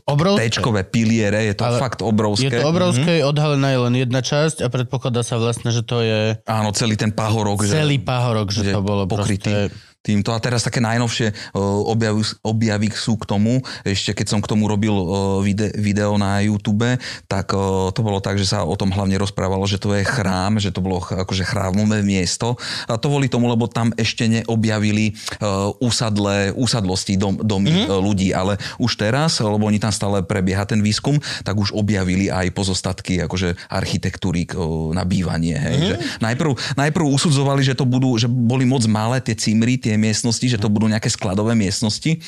[0.05, 0.47] Obrovské.
[0.47, 2.49] téčkové piliere, je to Ale fakt obrovské.
[2.49, 6.37] Je to obrovské, odhalená je len jedna časť a predpokladá sa vlastne, že to je
[6.45, 7.65] Áno, celý ten pahorok.
[7.65, 9.51] celý že, pahorok, že, že to bolo pokrytý.
[9.71, 9.95] proste...
[10.07, 10.31] týmto.
[10.31, 14.71] A teraz také najnovšie o, objavy, objavy sú k tomu, ešte keď som k tomu
[14.71, 14.95] robil
[15.43, 16.87] vide, video na YouTube,
[17.27, 20.63] tak o, to bolo tak, že sa o tom hlavne rozprávalo, že to je chrám,
[20.63, 22.55] že to bolo akože chrámové miesto.
[22.87, 27.99] A to kvôli tomu, lebo tam ešte neobjavili o, úsadlé, úsadlosti dom, domy mm-hmm.
[27.99, 32.53] ľudí, ale už teraz, lebo oni tam stále prebieha ten výskum, tak už objavili aj
[32.53, 34.45] pozostatky akože architektúry
[34.93, 35.57] na bývanie.
[35.57, 35.89] Hej, mm-hmm.
[35.89, 40.45] že najprv, najprv usudzovali, že to budú, že boli moc malé tie cimry, tie miestnosti,
[40.45, 42.21] že to budú nejaké skladové miestnosti,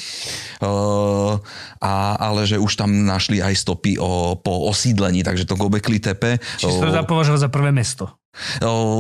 [0.60, 1.40] uh,
[1.80, 6.42] a, ale že už tam našli aj stopy o, po osídlení, takže to Gobekli Tepe.
[6.60, 8.20] Čiže to považovať za prvé mesto.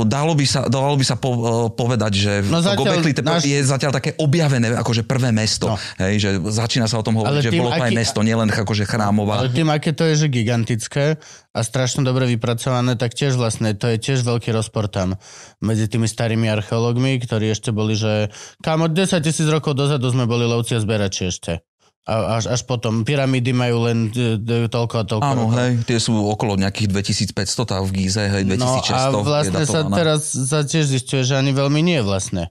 [0.10, 1.32] Dalo by sa, dalo by sa po,
[1.72, 5.70] povedať, že No zatiaľ Gobekli náš- je zatiaľ také objavené, akože prvé mesto.
[5.70, 5.76] No.
[6.02, 8.50] Hej, že začína sa o tom hovoriť, Ale že tým, bolo to aj mesto, nielen
[8.52, 9.46] akože chrámová.
[9.46, 11.22] Ale tým, aké to je, že gigantické
[11.56, 15.16] a strašne dobre vypracované, tak tiež vlastne, to je tiež veľký rozpor tam
[15.62, 20.26] medzi tými starými archeológmi, ktorí ešte boli, že kam od 10 tisíc rokov dozadu sme
[20.26, 21.64] boli lovci a zberači ešte.
[22.08, 23.04] A až, až potom.
[23.04, 26.90] Pyramídy majú len d, d, toľko a toľko Áno, hej, tie sú okolo nejakých
[27.36, 31.38] 2500, tá v Gíze, hej, 2600 No a vlastne sa teraz sa tiež zistuje, že
[31.38, 32.50] ani veľmi nie vlastne.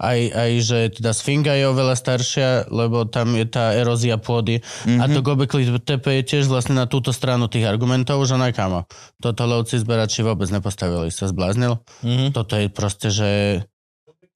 [0.00, 4.64] Aj, aj že teda Sfinga je oveľa staršia, lebo tam je tá erózia pôdy.
[4.64, 4.96] Mm-hmm.
[4.96, 5.12] A Mhm.
[5.12, 8.88] to Gobekli Tepe je tiež vlastne na túto stranu tých argumentov, že nakamo.
[9.20, 11.84] Toto lovci zberači vôbec nepostavili, sa zbláznil.
[12.00, 12.08] Mhm.
[12.08, 12.30] Mm-hmm.
[12.32, 13.28] Toto je proste, že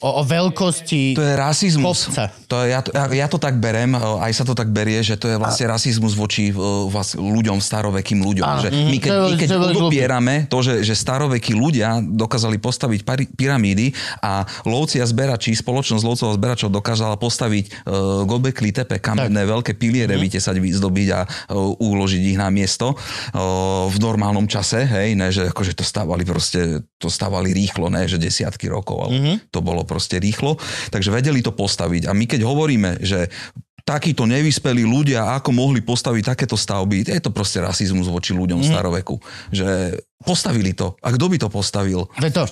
[0.04, 2.12] o, o veľkosti To je rasizmus.
[2.12, 2.28] kopca.
[2.52, 5.00] To je, ja, to, ja, ja to tak berem, o, aj sa to tak berie,
[5.00, 6.52] že to je vlastne rasizmus voči
[6.92, 8.44] vlastne ľuďom, starovekým ľuďom.
[8.44, 8.60] Áno.
[8.60, 13.00] Že my keď, To my keď to odopierame to, že, že starovekí ľudia dokázali postaviť
[13.00, 19.00] pari, pyramídy a lovci a zberači, spoločnosť lovcov a zberačov dokázala postaviť uh, gobekli tepe,
[19.00, 24.84] kamenné veľké piliere, vytesať, vyzdobiť a uh, uložiť ich na miesto uh, v normálnom čase,
[24.84, 29.40] hej, ne, že akože to stávali proste, to stávali rýchlo, ne, že desiatky rokov, ale
[29.54, 30.56] to bolo proste rýchlo,
[30.90, 32.06] takže vedeli to postaviť.
[32.08, 33.30] A my keď hovoríme, že
[33.84, 38.68] takíto nevyspelí ľudia, ako mohli postaviť takéto stavby, je to proste rasizmus voči ľuďom mm.
[38.72, 39.20] staroveku.
[39.52, 40.96] Že postavili to.
[41.04, 42.08] A kto by to postavil?
[42.16, 42.44] Veď to.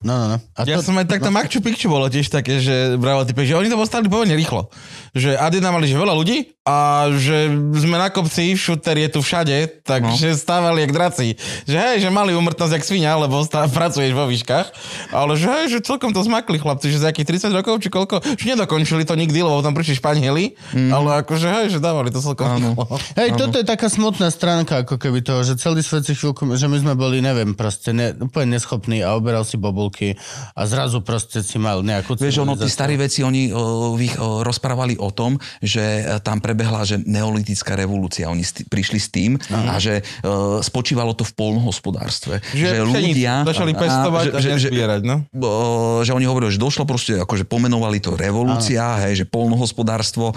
[0.00, 0.36] No, no, no.
[0.56, 3.52] A Ja to, som aj takto Machu Picchu bolo tiež také, že bravo type, že
[3.52, 4.72] oni to postavili pomerne rýchlo.
[5.12, 6.76] Že Adina mali že veľa ľudí a
[7.18, 7.50] že
[7.82, 10.38] sme na kopci, šuter je tu všade, takže no.
[10.38, 11.34] stávali jak draci.
[11.66, 14.66] Že hej, že mali umrtnosť jak svinia, lebo stá, pracuješ vo výškach,
[15.10, 18.22] ale že hej, že celkom to zmakli chlapci, že za akých 30 rokov či koľko,
[18.22, 20.90] že nedokončili to nikdy, lebo tam prišli Španieli, mm.
[20.94, 22.86] ale akože hej, že dávali to celkom rýchlo.
[23.18, 26.70] Hej, toto je taká smutná stránka, ako keby toho, že celý svet si chvíľku, že
[26.70, 30.14] my sme boli, neviem, proste ne, úplne neschopní a oberal si bobulky
[30.54, 32.14] a zrazu proste si mal nejakú...
[32.14, 36.38] Vieš, ono, tí starí veci, oni o, vy, o, rozprávali o tom, že e, tam
[36.60, 38.28] prebehla že neolitická revolúcia.
[38.28, 40.30] Oni sti, prišli s tým a že e,
[40.60, 42.44] spočívalo to v polnohospodárstve.
[42.52, 45.24] Že, ľudia začali pestovať a, a, že, že, nezbierať, no.
[45.40, 50.36] o, že oni hovorili, že došlo proste, akože pomenovali to revolúcia, hej, že polnohospodárstvo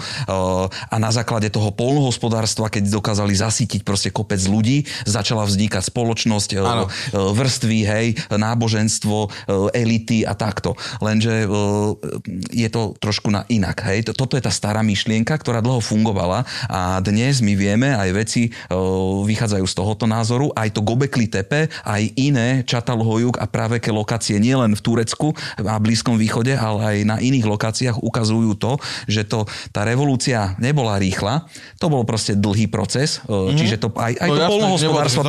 [0.72, 6.88] a na základe toho polnohospodárstva, keď dokázali zasítiť proste kopec ľudí, začala vznikať spoločnosť, Áno.
[6.88, 9.28] o, vrstvy, hej, náboženstvo, o,
[9.76, 10.72] elity a takto.
[11.04, 12.00] Lenže o,
[12.48, 14.08] je to trošku na inak, hej.
[14.08, 19.24] Toto je tá stará myšlienka, ktorá dlho fungovala a dnes my vieme, aj veci o,
[19.24, 24.76] vychádzajú z tohoto názoru, aj to Gobekli Tepe, aj iné Čatalhojuk a praveké lokácie nielen
[24.76, 28.76] v Turecku a Blízkom východe, ale aj na iných lokáciách ukazujú to,
[29.08, 31.48] že to, tá revolúcia nebola rýchla,
[31.80, 33.56] to bol proste dlhý proces, mm-hmm.
[33.56, 35.22] čiže to, aj, aj To to polnohospodárstvo,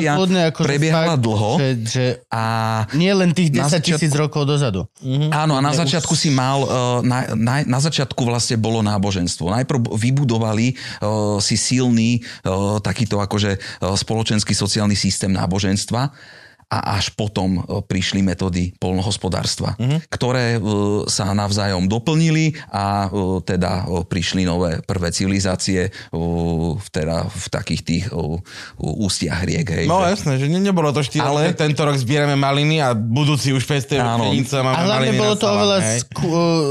[0.00, 2.44] kľudne akože prebiehala fakt, dlho Že, že a
[2.96, 4.88] nie len tých Na 10 tisíc začiatku- rokov dozadu.
[5.28, 6.68] Áno, a na začiatku si mal, eh,
[7.04, 9.50] na, na, na začiatku vlastne bolo náboženstvo.
[9.50, 16.12] Najprv vybudovali uh, si silný uh, takýto akože uh, spoločenský sociálny systém náboženstva
[16.70, 19.98] a až potom uh, prišli metódy polnohospodárstva, uh-huh.
[20.06, 27.46] ktoré uh, sa navzájom doplnili a uh, teda prišli nové prvé civilizácie v, teda, v
[27.50, 28.04] takých tých
[28.78, 29.66] ústiach riek.
[29.66, 32.94] Hej, No že- jasné, že ne, nebolo to štýl, ale tento rok zbierame maliny a
[32.94, 34.30] budúci už pestujeme Áno.
[34.30, 35.78] pšenicu a máme A hlavne bolo to oveľa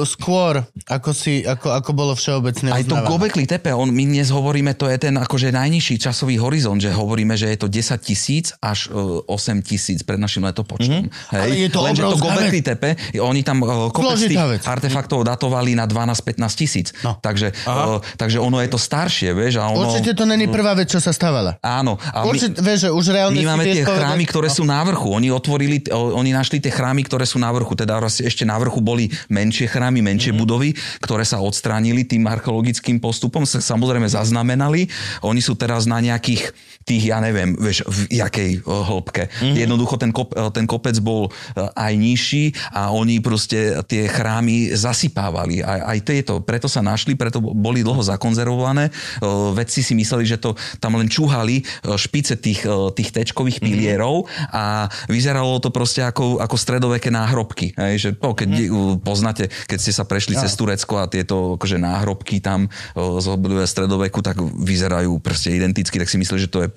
[0.07, 2.95] skôr, ako, si, ako, ako bolo všeobecne Aj to.
[3.03, 7.35] Gobekli Tepe, on, my dnes hovoríme, to je ten akože najnižší časový horizont, že hovoríme,
[7.35, 11.07] že je to 10 tisíc až e, 8 tisíc pred našim letopočtom.
[11.07, 11.32] Mm-hmm.
[11.32, 11.41] Hej?
[11.41, 14.61] Ale je to Lenže to Gobekli Tepe, oni tam e, kopec tých vec.
[14.64, 16.88] artefaktov datovali na 12-15 tisíc.
[16.99, 17.16] No.
[17.16, 17.78] Takže, e,
[18.16, 19.88] takže ono je to staršie, vieš, a ono...
[19.88, 21.57] Určite to není prvá vec, čo sa stávala.
[21.60, 21.98] Áno.
[22.06, 24.56] A my, Určite, vieš, že už reálne my máme tie povedať- chrámy, ktoré no.
[24.56, 25.07] sú na vrchu.
[25.10, 27.74] Oni otvorili, oni našli tie chrámy, ktoré sú na vrchu.
[27.74, 30.38] Teda ešte na vrchu boli menšie chrámy, menšie Mhm.
[30.38, 34.90] budovy, ktoré sa odstránili tým archeologickým postupom, sa samozrejme zaznamenali.
[35.22, 36.52] Oni sú teraz na nejakých
[36.84, 39.30] tých, ja neviem, vieš, v jakej o, hĺbke.
[39.30, 39.53] Mhm.
[39.80, 44.76] Jednoducho ten, kop, e, ten kopec bol e, aj nižší a oni proste tie chrámy
[44.76, 45.64] zasypávali.
[45.64, 48.91] Aj, aj tieto, preto sa našli, preto boli dlho zakonzervované.
[48.91, 49.23] E,
[49.56, 51.64] Vedci si mysleli, že to tam len čúhali
[51.95, 57.72] špice tých, tých tečkových pilierov a vyzeralo to proste ako, ako stredoveké náhrobky.
[57.80, 58.99] Hej, že, no, keď mm.
[58.99, 62.68] poznáte, keď ste sa prešli cez Turecko a tieto akože náhrobky tam
[62.99, 63.27] z
[63.64, 66.69] stredoveku, tak vyzerajú proste identicky, tak si mysleli, že to je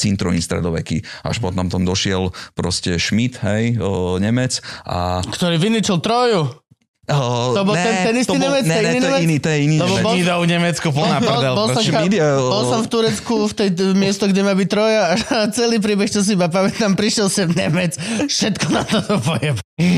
[0.00, 1.04] cintronín stredoveký.
[1.26, 6.67] Až potom tam došiel proste Schmidt, hej, e, Nemec a Ktorý vyničil Troju.
[7.08, 9.48] Uh, To bol ten- ten istý bol, Nemec, ne, ten ne, to je iný, to
[9.48, 9.76] je iný.
[9.78, 10.04] Lebo Nemec.
[10.04, 11.52] bol- v Nemecku plná Bol, prdel.
[11.56, 12.04] bol, som, ka-
[12.36, 15.02] bol som v Turecku v tej t- miesto, kde má byť Troja
[15.40, 19.56] a celý príbeh, čo si iba pamätám, prišiel sem Nemec, všetko na to pojeb.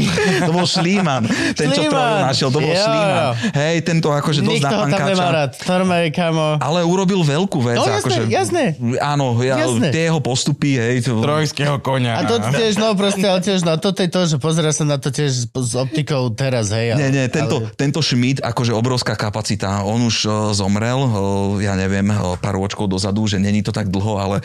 [0.41, 1.25] To bol Šlíman.
[1.57, 2.21] Ten, čo to Schliemann.
[2.23, 3.25] našiel, to bol Jo, Šlíman.
[3.51, 5.51] Hej, tento akože dosť Nikto ho tam nemá rád.
[5.59, 6.47] Normálne, kamo.
[6.61, 7.75] Ale urobil veľkú vec.
[7.75, 8.65] No, jasné, akože, jasné.
[9.01, 9.89] Áno, ja, Jasné.
[9.89, 11.01] tie jeho postupy, hej.
[11.03, 12.13] To, Trojského konia.
[12.15, 15.01] A to tiež, no proste, ale tiež, no toto je to, že pozera sa na
[15.01, 16.93] to tiež s optikou teraz, hej.
[17.01, 21.73] Nie, nie, tento, ale- tento Schmidt, akože obrovská kapacita, on už uh, zomrel, uh, ja
[21.75, 24.37] neviem, uh, pár ročkov dozadu, že není to tak dlho, ale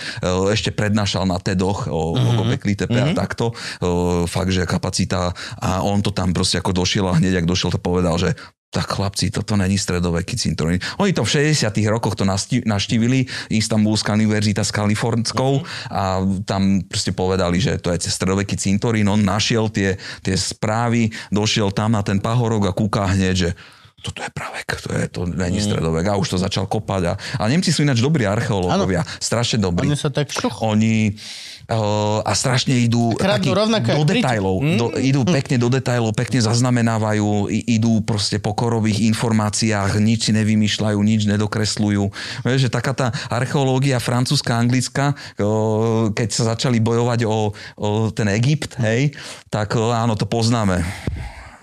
[0.51, 2.27] ešte prednášal na TEDoch o, mm-hmm.
[2.27, 3.15] o Gobekli Tepe mm-hmm.
[3.15, 3.51] a takto.
[3.83, 7.75] Uh, fakt, že kapacita a on to tam proste ako došiel a hneď, ak došiel,
[7.75, 8.33] to povedal, že
[8.75, 10.83] tak chlapci, toto není stredoveký cintorín.
[10.99, 12.27] Oni to v 60 rokoch to
[12.67, 19.07] naštívili, Istanbulská univerzita s Kalifornskou a tam proste povedali, že to je stredoveký cintorín.
[19.07, 23.51] On našiel tie, tie správy, došiel tam na ten pahorok a kúka hneď, že
[24.05, 26.05] toto je pravek, to, je, to není stredovek.
[26.05, 27.03] A už to začal kopať.
[27.09, 29.89] A, a Nemci sú ináč dobrí archeológovia, strašne dobrí.
[29.89, 30.61] Oni sa tak šuch.
[30.61, 31.17] Oni
[32.21, 34.21] a strašne idú taký, do jak Briti.
[34.21, 34.55] detajlov.
[34.77, 40.97] Do, idú pekne do detajlov, pekne zaznamenávajú, idú proste po korových informáciách, nič si nevymýšľajú,
[41.01, 42.03] nič nedokresľujú.
[42.45, 45.17] Vieš, že taká tá archeológia francúzska, anglická,
[46.13, 49.13] keď sa začali bojovať o, o ten Egypt, hej,
[49.49, 50.85] tak áno, to poznáme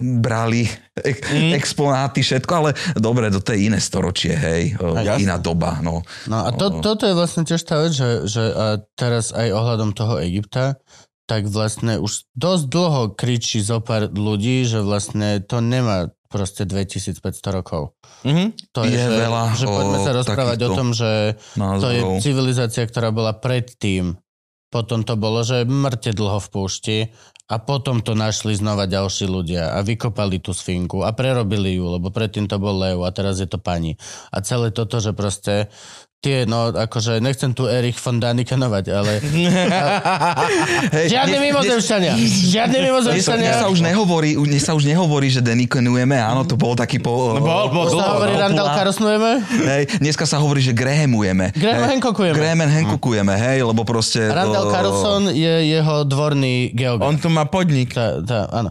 [0.03, 1.53] brali ek- Mm.
[1.55, 5.23] exponáty, všetko, ale dobre, to je iné storočie, hej, Jasné.
[5.23, 6.03] iná doba, no.
[6.27, 9.91] No a to, toto je vlastne tiež tá vec, že, že a teraz aj ohľadom
[9.93, 10.77] toho Egypta,
[11.25, 17.21] tak vlastne už dosť dlho kričí zo pár ľudí, že vlastne to nemá proste 2500
[17.53, 17.93] rokov.
[18.25, 18.57] Mhm.
[18.73, 22.01] To je, Je že, veľa, že poďme o, sa rozprávať o tom, že to je
[22.01, 22.21] Názorov.
[22.21, 24.17] civilizácia, ktorá bola predtým.
[24.73, 26.99] Potom to bolo, že mŕte dlho v púšti
[27.53, 32.09] a potom to našli znova ďalší ľudia a vykopali tú sfinku a prerobili ju, lebo
[32.09, 34.01] predtým to bol lev a teraz je to pani.
[34.33, 35.69] A celé toto, že proste
[36.23, 39.19] tie, no akože nechcem tu Erich von Danikanovať, ale
[40.95, 43.51] Hej, žiadne mimozemšťania, žiadne Dnes, dnes, mimozemšťania.
[43.59, 47.35] sa už nehovorí, dnes sa už nehovorí, že denikonujeme, áno, to bol taký po...
[47.35, 49.31] No bol, bol sa hovorí Randall Karlsnujeme?
[49.67, 51.51] Hej, dneska sa hovorí, že Grahamujeme.
[51.59, 52.37] Graham Hej, Hancokujeme.
[52.39, 54.23] Graham Hancokujeme, hej, lebo proste...
[54.31, 57.11] Randall Carlson je jeho dvorný geograf.
[57.11, 58.71] On tu má podnik Tá, tá, áno.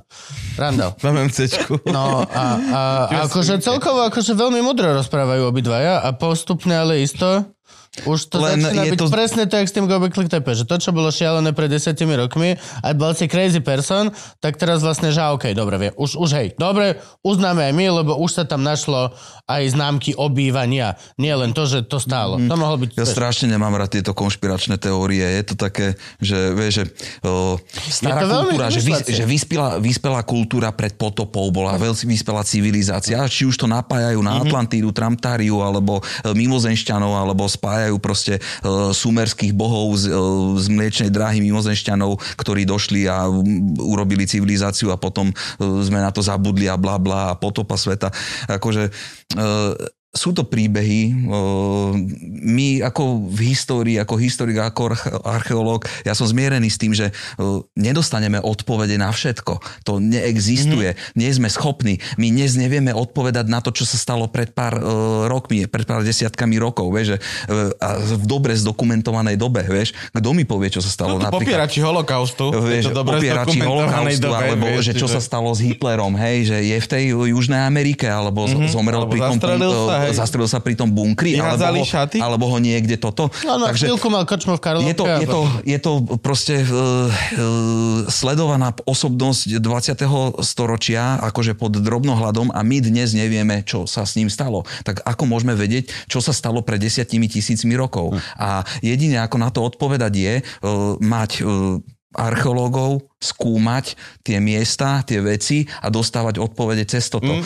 [0.55, 0.95] Randall.
[1.03, 1.83] v MMCčku.
[1.91, 7.40] No a, a, a akože celkovo akože veľmi mudro rozprávajú obidvaja a postupne ale isto
[8.07, 10.95] už to Len začína byť to- presne tak s tým Gobekli Tepe, že to, čo
[10.95, 14.07] bolo šialené pred desiatimi rokmi a bol si crazy person,
[14.39, 18.15] tak teraz vlastne, že okej, dobre, vie, už, už hej, dobre, uznáme aj my, lebo
[18.15, 19.11] už sa tam našlo
[19.43, 20.95] aj známky obývania.
[21.19, 22.39] Nie len to, že to stálo.
[22.39, 22.95] To mohlo byť...
[22.95, 25.27] Ja strašne nemám rád tieto konšpiračné teórie.
[25.27, 26.83] Je to také, že vieš, že
[27.27, 27.59] o,
[27.91, 33.19] stará to kultúra, že, vys, že vyspela, vyspelá kultúra pred potopou bola veľmi vyspelá civilizácia.
[33.27, 38.41] Či už to napájajú na Atlantídu, Tramtáriu, alebo e, mimozenšťanov, alebo spájajú proste e,
[38.91, 40.17] sumerských bohov z, e,
[40.59, 43.25] z mliečnej dráhy mimozenšťanov, ktorí došli a
[43.79, 45.35] urobili civilizáciu a potom e,
[45.81, 48.13] sme na to zabudli a bla bla a potopa sveta.
[48.51, 48.91] Akože e,
[50.11, 51.15] sú to príbehy.
[52.43, 57.15] My ako v histórii, ako historik, ako arche- archeológ, ja som zmierený s tým, že
[57.79, 59.63] nedostaneme odpovede na všetko.
[59.87, 60.91] To neexistuje.
[60.91, 61.15] Mm-hmm.
[61.15, 62.03] Nie sme schopní.
[62.19, 64.75] My dnes nevieme odpovedať na to, čo sa stalo pred pár
[65.31, 66.91] rokmi, pred pár desiatkami rokov.
[66.91, 67.17] Vieš, že,
[67.47, 69.63] e, a v dobre zdokumentovanej dobe.
[69.63, 71.23] Vieš, kto mi povie, čo sa stalo?
[71.23, 72.51] Tu popierači holokaustu.
[72.51, 76.19] Vieš, je to dobre popierači holokaustu, dobe, alebo vieš, že čo sa stalo s Hitlerom,
[76.19, 78.67] hej, že je v tej Južnej Amerike, alebo mm-hmm.
[78.67, 80.17] zomrel Alebo pri sa, hej.
[80.17, 82.17] zastrelil sa pri tom bunkri, alebo ho, šaty?
[82.17, 83.29] alebo ho niekde toto.
[83.45, 84.89] No, no, Takže, chvíľku mal krčmo v Karlovke.
[84.89, 85.91] je to, je, to, je to
[86.23, 90.41] proste uh, uh, sledovaná osobnosť 20.
[90.41, 94.65] storočia akože pod drobnohľadom a my dnes nevieme, čo sa s ním stalo.
[94.87, 98.17] Tak ako môžeme vedieť, čo sa stalo pred desiatimi tisícmi rokov?
[98.39, 101.77] A jedine ako na to odpovedať je uh, mať uh,
[102.15, 103.93] archeológov, skúmať
[104.25, 107.29] tie miesta, tie veci a dostávať odpovede cez toto.
[107.29, 107.45] Mm.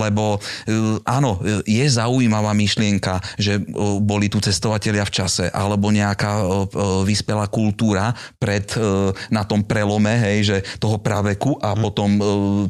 [0.00, 1.36] Lebo e, áno,
[1.68, 3.62] je zaujímavá myšlienka, že e,
[4.00, 6.44] boli tu cestovatelia v čase, alebo nejaká e,
[7.04, 8.64] vyspelá kultúra pred,
[9.28, 12.16] na tom prelome, hej, že toho praveku a potom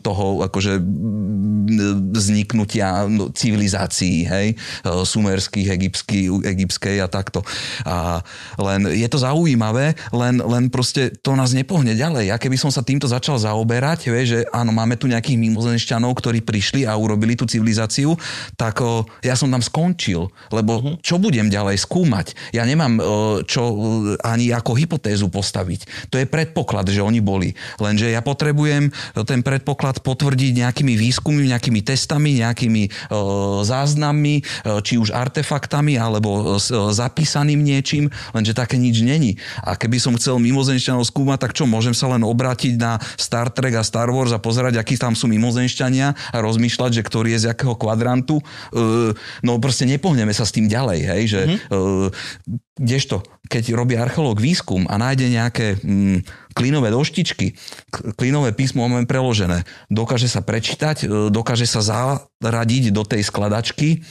[0.03, 0.83] toho akože
[2.11, 7.47] vzniknutia no, civilizácií, hej, sumerských, egyptských, egyptskej a takto.
[7.87, 8.25] A
[8.59, 12.32] len je to zaujímavé, len, len proste to nás nepohne ďalej.
[12.33, 16.41] Ja keby som sa týmto začal zaoberať, vie, že áno, máme tu nejakých mimozemšťanov, ktorí
[16.41, 18.17] prišli a urobili tú civilizáciu,
[18.57, 20.97] tak o, ja som tam skončil, lebo uh-huh.
[21.05, 22.33] čo budem ďalej skúmať?
[22.57, 23.05] Ja nemám o,
[23.45, 23.73] čo o,
[24.25, 26.09] ani ako hypotézu postaviť.
[26.09, 27.53] To je predpoklad, že oni boli.
[27.77, 28.89] Lenže ja potrebujem
[29.29, 36.57] ten predpoklad potvrdiť nejakými výskummi, nejakými testami, nejakými o, záznammi, o, či už artefaktami, alebo
[36.57, 39.37] o, zapísaným niečím, lenže také nič není.
[39.61, 43.79] A keby som chcel mimozemšťanov skúmať, tak čo, môžem sa len obrátiť na Star Trek
[43.79, 47.49] a Star Wars a pozerať, akí tam sú mimozemšťania a rozmýšľať, že ktorý je z
[47.55, 48.39] jakého kvadrantu.
[48.41, 48.45] E,
[49.43, 51.59] no proste nepohneme sa s tým ďalej, hej, že mm-hmm.
[51.71, 57.53] e, kdežto, keď robí archeológ výskum a nájde nejaké mm, klinové doštičky,
[58.17, 64.03] klinové písmo máme preložené, dokáže sa prečítať, e, dokáže sa zaradiť do tej skladačky,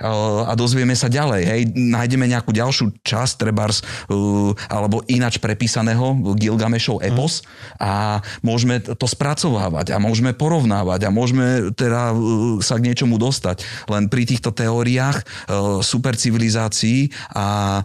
[0.00, 1.42] a dozvieme sa ďalej.
[1.48, 7.40] Hej, nájdeme nejakú ďalšiu časť, trebárs, uh, alebo inač prepísaného Gilgamešov epos
[7.80, 13.64] a môžeme to spracovávať a môžeme porovnávať a môžeme teda uh, sa k niečomu dostať.
[13.88, 17.80] Len pri týchto teóriách uh, supercivilizácií a,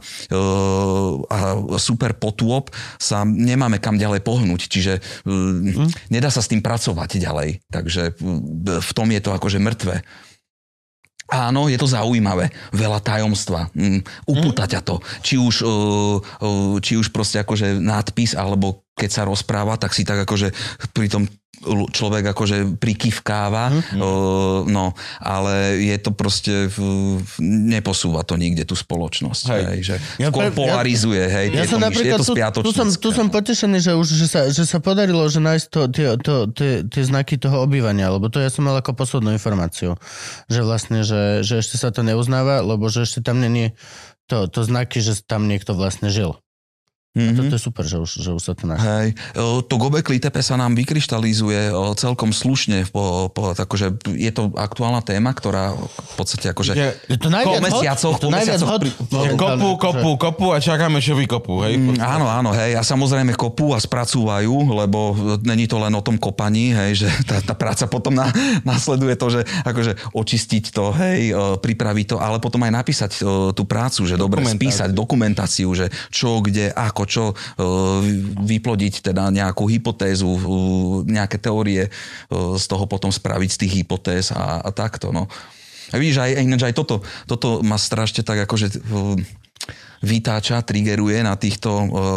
[1.32, 1.38] a
[1.80, 6.12] super potôb sa nemáme kam ďalej pohnúť, čiže mm.
[6.12, 7.64] nedá sa s tým pracovať ďalej.
[7.72, 8.20] Takže
[8.82, 10.04] v tom je to akože mŕtve.
[11.32, 12.52] Áno, je to zaujímavé.
[12.76, 13.72] Veľa tajomstva.
[13.72, 15.00] Mm, upúta ťa to.
[15.24, 20.04] Či už, uh, uh, či už proste akože nadpis, alebo keď sa rozpráva, tak si
[20.04, 20.52] tak akože
[20.92, 21.24] pri tom
[21.92, 24.00] človek akože prikývkáva, mm.
[24.66, 24.86] no,
[25.22, 26.72] ale je to proste,
[27.44, 29.64] neposúva to nikde tú spoločnosť, hej.
[29.70, 32.34] Hej, že ja, skôr polarizuje, hej, ja som napríklad, tu,
[32.66, 35.82] tu, som, tu som potešený, že už že sa, že sa podarilo, že nájsť to,
[35.94, 40.02] tie, to, tie, tie znaky toho obývania, lebo to ja som mal ako poslednú informáciu,
[40.50, 43.78] že vlastne, že, že ešte sa to neuznáva, lebo že ešte tam není
[44.26, 46.42] to, to znaky, že tam niekto vlastne žil.
[47.12, 47.28] Mm-hmm.
[47.28, 48.88] A to, to je super, že už, že už sa to našlo.
[48.88, 49.08] Hej,
[49.68, 52.88] to Gobekli Tepe sa nám vykryštalizuje celkom slušne.
[52.88, 57.60] Po, po, akože je to aktuálna téma, ktorá v podstate akože je, je to najviac
[57.60, 58.24] po mesiacoch, hot?
[58.24, 58.82] po mesiacoch hot?
[58.88, 61.68] Pri, je, kopu, kopu, kopu a čakáme, čo vykopú.
[61.68, 61.84] Hej?
[61.84, 62.80] Mm, áno, áno, hej.
[62.80, 65.12] A samozrejme kopú a spracúvajú, lebo
[65.44, 68.32] není to len o tom kopaní, hej, že tá, tá práca potom na,
[68.64, 73.12] nasleduje to, že akože očistiť to, hej, pripraviť to, ale potom aj napísať
[73.52, 77.36] tú prácu, že dobre spísať dokumentáciu, že čo, kde, ako ako čo e,
[78.46, 80.42] vyplodiť teda nejakú hypotézu, e,
[81.10, 81.92] nejaké teórie e,
[82.62, 85.10] z toho potom spraviť z tých hypotéz a, a takto.
[85.10, 85.26] No.
[85.90, 88.70] A vidíš, aj, ináč aj toto, toto ma strašne tak akože
[90.06, 91.70] vytáča, triggeruje na týchto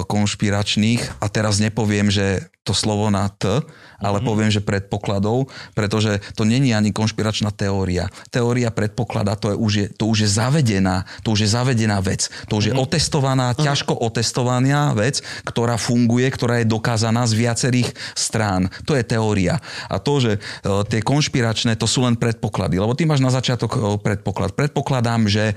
[0.06, 3.60] konšpiračných a teraz nepoviem, že to slovo na T,
[4.00, 4.26] ale mm-hmm.
[4.26, 8.08] poviem, že predpokladov, pretože to není ani konšpiračná teória.
[8.32, 12.32] Teória predpoklada, to, je, už je, to už je zavedená, to už je zavedená vec.
[12.48, 12.72] To už mm-hmm.
[12.72, 12.84] je mhm.
[12.88, 13.64] otestovaná, mm-hmm.
[13.68, 18.72] ťažko otestovaná vec, ktorá funguje, ktorá je dokázaná z viacerých strán.
[18.88, 19.60] To je teória.
[19.92, 20.40] A to, že e,
[20.88, 22.80] tie konšpiračné, to sú len predpoklady.
[22.80, 24.56] Lebo ty máš na začiatok e, predpoklad.
[24.56, 25.54] Predpokladám, že e,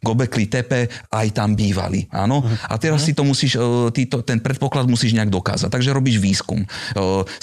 [0.00, 2.08] Gobekli Tepe aj tam bývali.
[2.08, 2.40] Áno?
[2.40, 2.72] Mm-hmm.
[2.72, 3.60] A teraz si to musíš,
[3.92, 5.68] ty to, ten predpoklad musíš nejak dokázať.
[5.68, 6.62] Takže robíš výskum.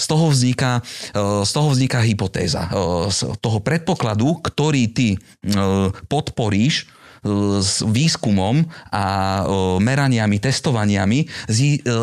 [0.00, 0.80] Z toho vzniká,
[1.12, 2.64] e, z toho vzniká hypotéza.
[2.64, 5.18] E, z toho predpokladu, ktorý ty e,
[6.08, 6.88] podporíš,
[7.60, 9.44] s výskumom a
[9.76, 11.28] meraniami, testovaniami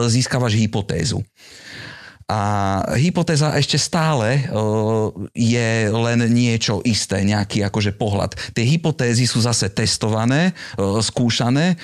[0.06, 1.26] získavaš hypotézu.
[2.28, 4.52] A hypotéza ešte stále
[5.32, 8.36] je len niečo isté, nejaký akože pohľad.
[8.52, 11.80] Tie hypotézy sú zase testované, skúšané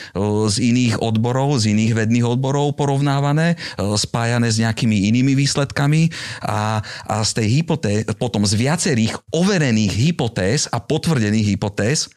[0.51, 3.55] z iných odborov, z iných vedných odborov porovnávané,
[3.95, 6.11] spájané s nejakými inými výsledkami
[6.43, 12.11] a, a z tej hypotéz, potom z viacerých overených hypotéz a potvrdených hypotéz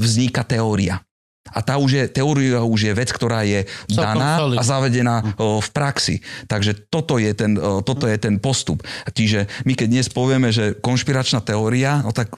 [0.00, 1.05] vzniká teória.
[1.54, 6.24] A tá už je, teória už je vec, ktorá je daná a zavedená v praxi.
[6.50, 7.54] Takže toto je, ten,
[7.86, 8.82] toto je ten postup.
[9.10, 12.34] Čiže my keď dnes povieme, že konšpiračná teória, no tak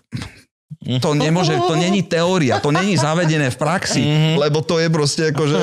[0.79, 4.35] to nemôže, to není teória, to není zavedené v praxi, mm-hmm.
[4.37, 5.61] lebo to je proste akože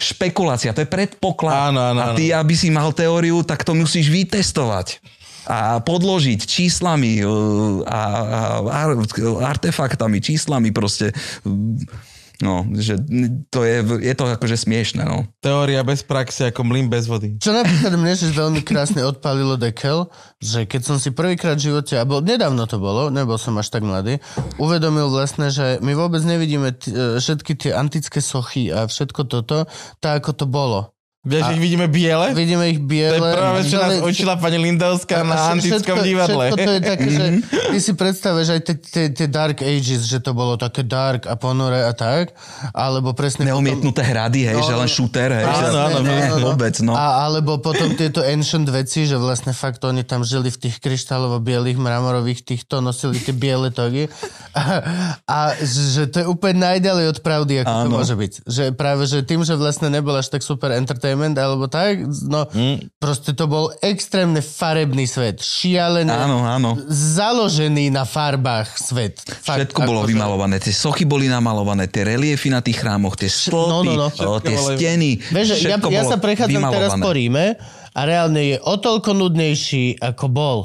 [0.00, 1.74] špekulácia, to je predpoklad.
[1.74, 5.02] Áno, áno, a ty, aby si mal teóriu, tak to musíš vytestovať
[5.44, 7.28] a podložiť číslami a,
[7.84, 8.00] a,
[8.64, 8.80] a
[9.44, 11.12] artefaktami, číslami proste
[12.42, 12.98] No, že
[13.54, 15.30] to je, je to akože smiešne, no.
[15.38, 17.38] Teória bez praxe ako mlyn bez vody.
[17.38, 20.10] Čo napríklad mne že veľmi krásne odpalilo dekel,
[20.42, 23.70] že keď som si prvýkrát v živote, a bol, nedávno to bolo, nebol som až
[23.70, 24.18] tak mladý,
[24.58, 29.70] uvedomil vlastne, že my vôbec nevidíme t- e, všetky tie antické sochy a všetko toto,
[30.02, 30.93] tak ako to bolo.
[31.24, 32.36] Vieš, ich vidíme biele?
[32.36, 33.16] Vidíme ich biele.
[33.16, 36.52] To je práve, čo nás učila pani Lindovská na antickom divadle.
[36.52, 38.60] Všetko to je také, že ty si predstavíš aj
[39.16, 42.36] tie Dark Ages, že to bolo také dark a ponore a tak,
[42.76, 43.48] alebo presne...
[43.48, 44.12] Neumietnuté potom...
[44.12, 45.48] hrady, hej, no, že len shooter, hej.
[45.48, 46.92] Áno, áno, áno, ne, no, vôbec, no.
[46.92, 51.80] A, alebo potom tieto ancient veci, že vlastne fakt oni tam žili v tých kryštálovo-bielých,
[51.80, 54.12] mramorových týchto, nosili tie biele togy.
[54.52, 54.62] A,
[55.24, 57.80] a že to je úplne najďalej od pravdy, ako áno.
[57.80, 58.32] to môže byť.
[58.44, 62.02] Že práve, že tým, že vlastne nebol až tak super entertainment, entertainment alebo tak.
[62.26, 62.98] No, mm.
[62.98, 65.40] proste to bol extrémne farebný svet.
[65.40, 66.10] Šialený.
[66.10, 66.70] Áno, áno.
[66.90, 69.22] Založený na farbách svet.
[69.22, 70.14] Fakt, Všetko bolo že...
[70.14, 70.58] vymalované.
[70.58, 74.32] Tie sochy boli namalované, tie reliefy na tých chrámoch, tie stĺpy, no, no, no.
[74.42, 75.22] tie steny.
[75.30, 76.76] Vieš, ja, ja sa prechádzam vymalované.
[76.76, 77.46] teraz po Ríme
[77.94, 80.58] a reálne je o toľko nudnejší, ako bol.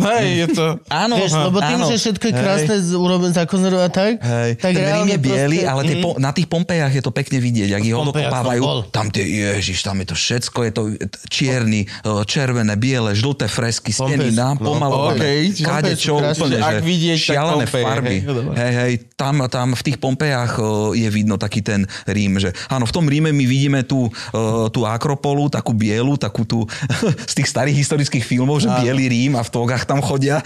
[0.00, 0.66] Hej, je to...
[0.88, 1.88] Áno, Vieš, lebo tým, áno.
[1.88, 5.80] že všetko je krásne urobené zakonzervované tak, Hej, tak ten Rím je biely, proste- ale
[5.84, 8.62] tie po, na tých Pompejach je to pekne vidieť, ak ich odokopávajú.
[8.90, 10.82] Tam tie, ježiš, tam je to všetko, je to
[11.28, 15.52] čierny, e, červené, biele, žlté fresky, steny nám no, pomalované.
[15.52, 18.16] čiže Kade čo úplne, že vidieť, šialené Pompeje, farby.
[18.56, 22.88] Hej, hej, tam, tam v tých Pompejach e, je vidno taký ten Rím, že áno,
[22.88, 24.40] v tom Ríme my vidíme tú, e,
[24.72, 26.64] tú Akropolu, takú bielu, takú tú
[27.30, 30.38] z tých starých historických filmov, že biely Rím a v togách tam chodia.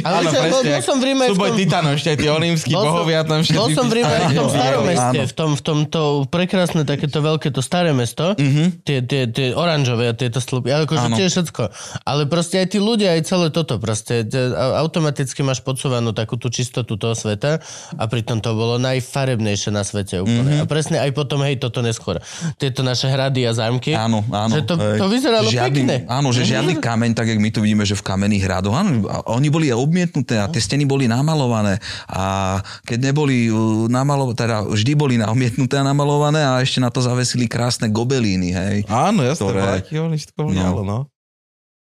[0.00, 0.70] Ale Áno, čo, bol, presne.
[0.70, 1.58] bol som v Ríme Súboj tom...
[1.58, 3.58] Titanov, ešte tí som- bohovia tam všetci.
[3.58, 7.18] Bol som v Ríme v tom starom meste, v tom, v tom to prekrásne takéto
[7.18, 8.38] veľké, to staré mesto,
[8.80, 11.16] tie, tie, tie oranžové a tieto stĺpy, ale akože Mhm.
[11.16, 11.62] Tiež všetko.
[12.04, 14.26] Ale proste aj tí ľudia, aj celé toto, proste
[14.74, 17.58] automaticky máš podsúvanú takú tú čistotu toho sveta
[17.92, 20.58] a pritom to bolo najfarebnejšie na svete úplne.
[20.58, 20.60] Mhm.
[20.60, 22.20] A presne aj potom, hej, toto neskôr.
[22.56, 23.96] Tieto naše hrady a zámky.
[23.96, 24.52] Áno, áno.
[24.52, 25.96] Že to, to vyzeralo žiadny, pekne.
[26.06, 28.75] Áno, že žiadny kameň, tak jak my tu vidíme, že v kamenných hradoch.
[28.76, 31.80] Áno, oni boli obmietnuté a tie steny boli namalované.
[32.12, 37.00] A keď neboli uh, namalované, teda vždy boli namietnuté a namalované a ešte na to
[37.00, 38.76] zavesili krásne gobelíny, hej.
[38.92, 40.98] Áno, jasné, Ktoré- oni všetko vňalo, no.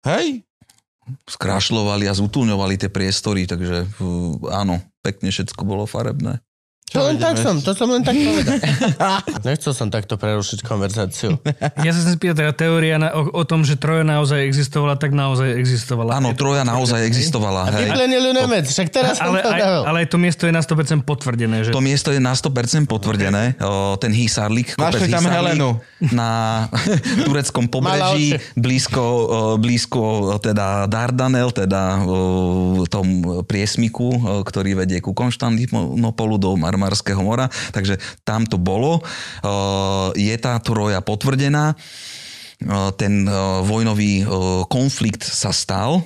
[0.04, 0.44] Hej,
[1.04, 6.40] Skrašľovali a zutulňovali tie priestory, takže uh, áno, pekne všetko bolo farebné.
[6.92, 8.58] To len ideme tak som, to som len tak povedal.
[9.42, 11.40] Nechcel som takto prerušiť konverzáciu.
[11.80, 15.10] Ja sa chcem spýtať, teda teória na, o, o tom, že Troja naozaj existovala, tak
[15.16, 16.20] naozaj existovala.
[16.20, 17.88] Áno, Troja naozaj existovala, hej.
[17.90, 21.02] Vyplenili Nemec, však teraz som ale, to aj, ale aj to miesto je na 100%
[21.08, 21.56] potvrdené.
[21.66, 21.70] Že...
[21.74, 23.58] To miesto je na 100% potvrdené.
[23.58, 25.82] O, ten Hysarlik, kopec tam Helenu.
[26.14, 26.64] na
[27.26, 29.02] tureckom pobreží, blízko,
[29.58, 36.54] blízko teda Dardanel, teda o, tom priesmiku, ktorý vedie ku Konštantinopolu do
[36.84, 37.48] Marmarského mora.
[37.72, 37.96] Takže
[38.28, 39.00] tam to bolo.
[39.00, 39.02] O,
[40.12, 41.72] Je tá Troja potvrdená.
[41.72, 44.28] O, Ten o, vojnový
[44.68, 46.04] konflikt sa stal.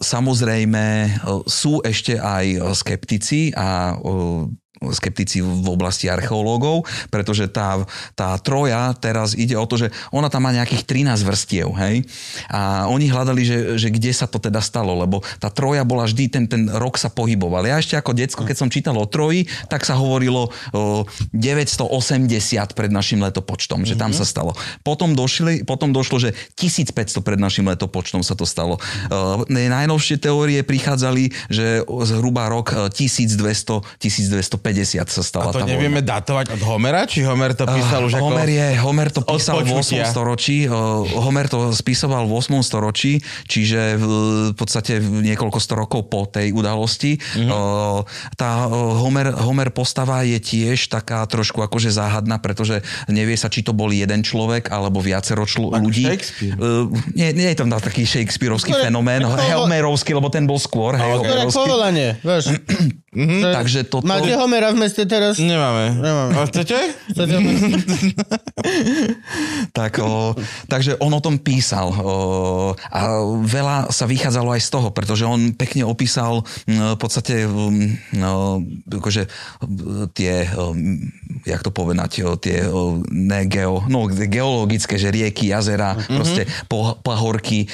[0.00, 3.98] Samozrejme sú ešte aj skeptici a
[4.92, 7.80] skeptici v oblasti archeológov, pretože tá,
[8.12, 12.04] tá troja teraz ide o to, že ona tam má nejakých 13 vrstiev, hej?
[12.52, 16.24] A oni hľadali, že, že kde sa to teda stalo, lebo tá troja bola vždy,
[16.28, 17.64] ten, ten rok sa pohyboval.
[17.64, 22.90] Ja ešte ako decko, keď som čítal o troji, tak sa hovorilo o 980 pred
[22.92, 24.52] našim letopočtom, že tam sa stalo.
[24.84, 26.30] Potom, došli, potom došlo, že
[26.60, 28.76] 1500 pred našim letopočtom sa to stalo.
[29.48, 34.02] Najnovšie teórie prichádzali, že zhruba rok eh, 1200,
[34.66, 37.04] 1250 sa stala a to tá nevieme datovať od Homera?
[37.04, 38.24] Či Homer to písal už ako...
[38.26, 39.72] Homer, je, Homer to písal v 8.
[39.72, 40.04] počutia.
[40.06, 40.56] storočí.
[40.64, 40.72] uh,
[41.18, 42.58] Homer to spisoval v 8.
[42.60, 43.12] storočí,
[43.44, 44.04] čiže v,
[44.48, 47.16] v podstate niekoľko sto rokov po tej udalosti.
[47.36, 47.48] Mhm.
[47.48, 48.00] Uh,
[48.34, 53.60] Tá uh, Homer, Homer postava je tiež taká trošku akože záhadná, pretože nevie sa, či
[53.60, 56.04] to bol jeden človek alebo viacero čl- Ako ľudí.
[56.04, 56.56] Shakespeare.
[56.56, 60.94] Uh, Nie, nie je tam taký shakespearovský Skôr- fenomén, ako- Homerovský, lebo ten bol skôr.
[60.94, 62.40] hej, To je
[63.16, 63.40] Povolanie, vieš.
[63.40, 64.04] Mhm, Takže toto...
[64.06, 65.40] Máte Homera v meste teraz?
[65.40, 65.96] Nemáme.
[65.96, 66.32] Nemáme.
[66.36, 66.76] A chcete?
[67.12, 67.34] Chcete
[69.76, 70.34] Tak, o,
[70.66, 73.00] takže on o tom písal o, a
[73.44, 77.46] veľa sa vychádzalo aj z toho, pretože on pekne opísal v podstate
[78.16, 79.28] no, akože
[80.16, 80.48] tie,
[81.44, 82.64] jak to povedať, tie
[83.12, 86.16] ne geo, no, geologické, že rieky, jazera, mm-hmm.
[86.16, 86.42] proste
[87.04, 87.68] pahorky,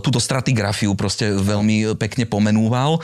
[0.00, 3.02] túto stratigrafiu proste veľmi pekne pomenúval o,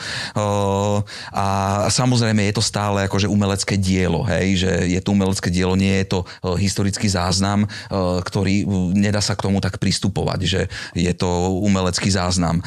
[1.69, 6.01] a samozrejme je to stále akože umelecké dielo, hej, že je to umelecké dielo, nie
[6.01, 10.61] je to o, historický záznam, o, ktorý m, nedá sa k tomu tak pristupovať, že
[10.97, 12.65] je to umelecký záznam.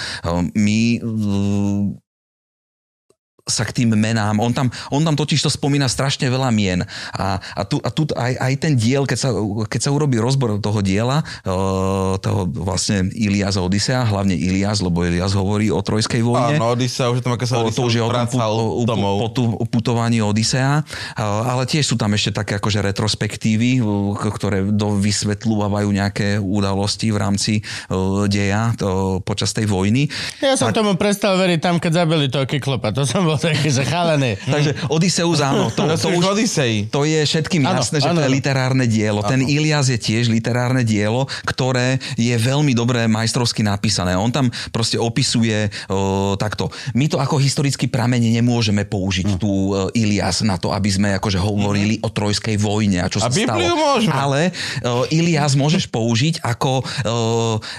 [0.53, 1.01] My
[3.45, 4.37] sa k tým menám.
[4.37, 6.85] On tam, on tam totiž to spomína strašne veľa mien.
[7.11, 9.29] A, a tu, a tu aj, aj ten diel, keď sa,
[9.67, 15.01] keď sa urobí rozbor toho diela, uh, toho vlastne Ilias a Odisea, hlavne Ilias, lebo
[15.01, 16.61] Ilias hovorí o trojskej vojne.
[16.61, 19.15] Áno, Odisea, už je tam sa O, to už je o tom pu- o, domov.
[19.19, 20.85] po, tu, putovaní Odisea,
[21.17, 23.81] A- ale tiež sú tam ešte také akože retrospektívy,
[24.15, 27.53] k- ktoré do, vysvetľujú nejaké udalosti v rámci
[28.29, 30.07] deja to, počas tej vojny.
[30.39, 32.93] Ja som tomu prestal veriť tam, keď zabili toho Kyklopa.
[32.93, 34.37] To som bol že chalený.
[34.45, 36.85] Takže Odysseus áno, to, To, to už Odisei.
[36.93, 39.25] To je všetkým jasné, že áno, to je literárne dielo.
[39.25, 44.13] Ten Ilias je tiež literárne dielo, ktoré je veľmi dobre majstrovsky napísané.
[44.13, 46.69] On tam proste opisuje o, takto.
[46.93, 51.41] My to ako historický prameň nemôžeme použiť tu e, Ilias na to, aby sme akože
[51.41, 53.57] hovorili o trojskej vojne a čo A sa stalo.
[53.57, 54.13] Bibliu môžeme.
[54.13, 54.41] Ale
[54.85, 56.83] o, Ilias môžeš použiť ako, o,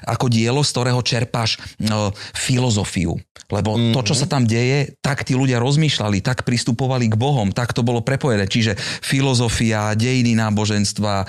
[0.09, 3.17] ako dielo, z ktorého čerpáš o, filozofiu.
[3.53, 7.75] Lebo to, čo sa tam deje, tak tí ľudia rozmýšľali, tak pristupovali k Bohom, tak
[7.75, 8.47] to bolo prepojené.
[8.47, 11.27] Čiže filozofia, dejiny náboženstva, e,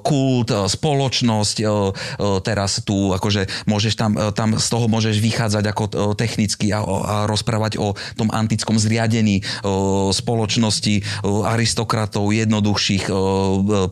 [0.00, 1.66] kult, e, spoločnosť, e,
[2.40, 5.84] teraz tu akože môžeš tam, tam z toho môžeš vychádzať ako
[6.16, 9.42] technicky a, a rozprávať o tom antickom zriadení
[10.14, 11.02] spoločnosti
[11.44, 13.10] aristokratov, jednoduchších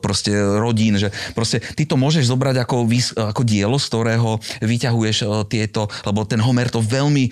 [0.00, 2.76] proste rodín, že proste ty to môžeš zobrať ako,
[3.34, 4.30] ako dielo, z ktorého
[4.62, 7.30] vyťahuješ tieto, lebo ten Homer to veľmi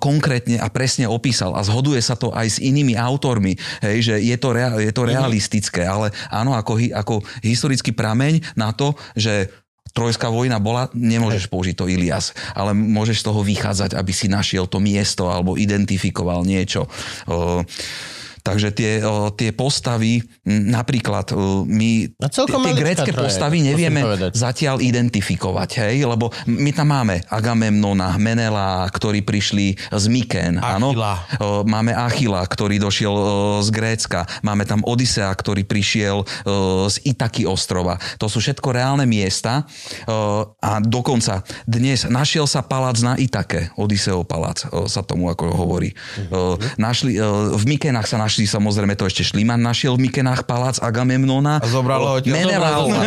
[0.00, 3.52] konkrétne a presne opísal a zhoduje sa to aj s inými autormi,
[3.84, 7.14] hej, že je to, rea, je to realistické, ale áno, ako, ako
[7.44, 9.52] historický prameň na to, že
[9.88, 14.70] Trojská vojna bola, nemôžeš použiť to Ilias, ale môžeš z toho vychádzať, aby si našiel
[14.70, 16.86] to miesto alebo identifikoval niečo.
[17.26, 17.66] Uh,
[18.48, 19.04] Takže tie,
[19.36, 21.36] tie postavy, napríklad
[21.68, 24.00] my tie, tie grécké postavy nevieme
[24.32, 30.96] zatiaľ identifikovať, hej, lebo my tam máme Agamemnona, Menela, ktorí prišli z Myken, áno.
[31.68, 33.12] Máme Achila, ktorý došiel
[33.60, 36.24] z Grécka, máme tam Odisea, ktorý prišiel
[36.88, 38.00] z Itaky ostrova.
[38.16, 39.68] To sú všetko reálne miesta
[40.64, 45.92] a dokonca dnes našiel sa palác na Itake, Odiseov palác sa tomu ako hovorí.
[45.92, 46.80] Mhm.
[46.80, 47.12] Našli,
[47.52, 51.58] v Mykenách sa našli našli, samozrejme to ešte Šliman našiel v Mykenách palác Agamemnona.
[51.58, 53.02] A zobralo ho Menelaova.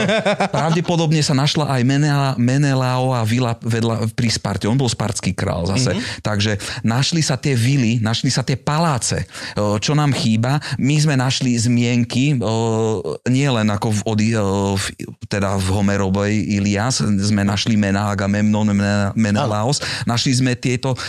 [0.51, 4.67] Pravdepodobne sa našla aj Menela, Menelaova vila vedľa, pri Sparte.
[4.67, 5.95] On bol spartský král zase.
[5.95, 6.19] Mm-hmm.
[6.19, 6.51] Takže
[6.83, 9.23] našli sa tie vily, našli sa tie paláce.
[9.55, 10.59] Čo nám chýba?
[10.75, 12.35] My sme našli zmienky,
[13.31, 14.85] nie len ako v, Odi, v,
[15.31, 18.67] teda v Homerovej Ilias, sme našli mená Agamemnon,
[19.15, 19.79] Menelaos.
[20.03, 20.99] Našli sme tieto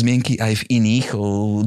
[0.00, 1.06] zmienky aj v iných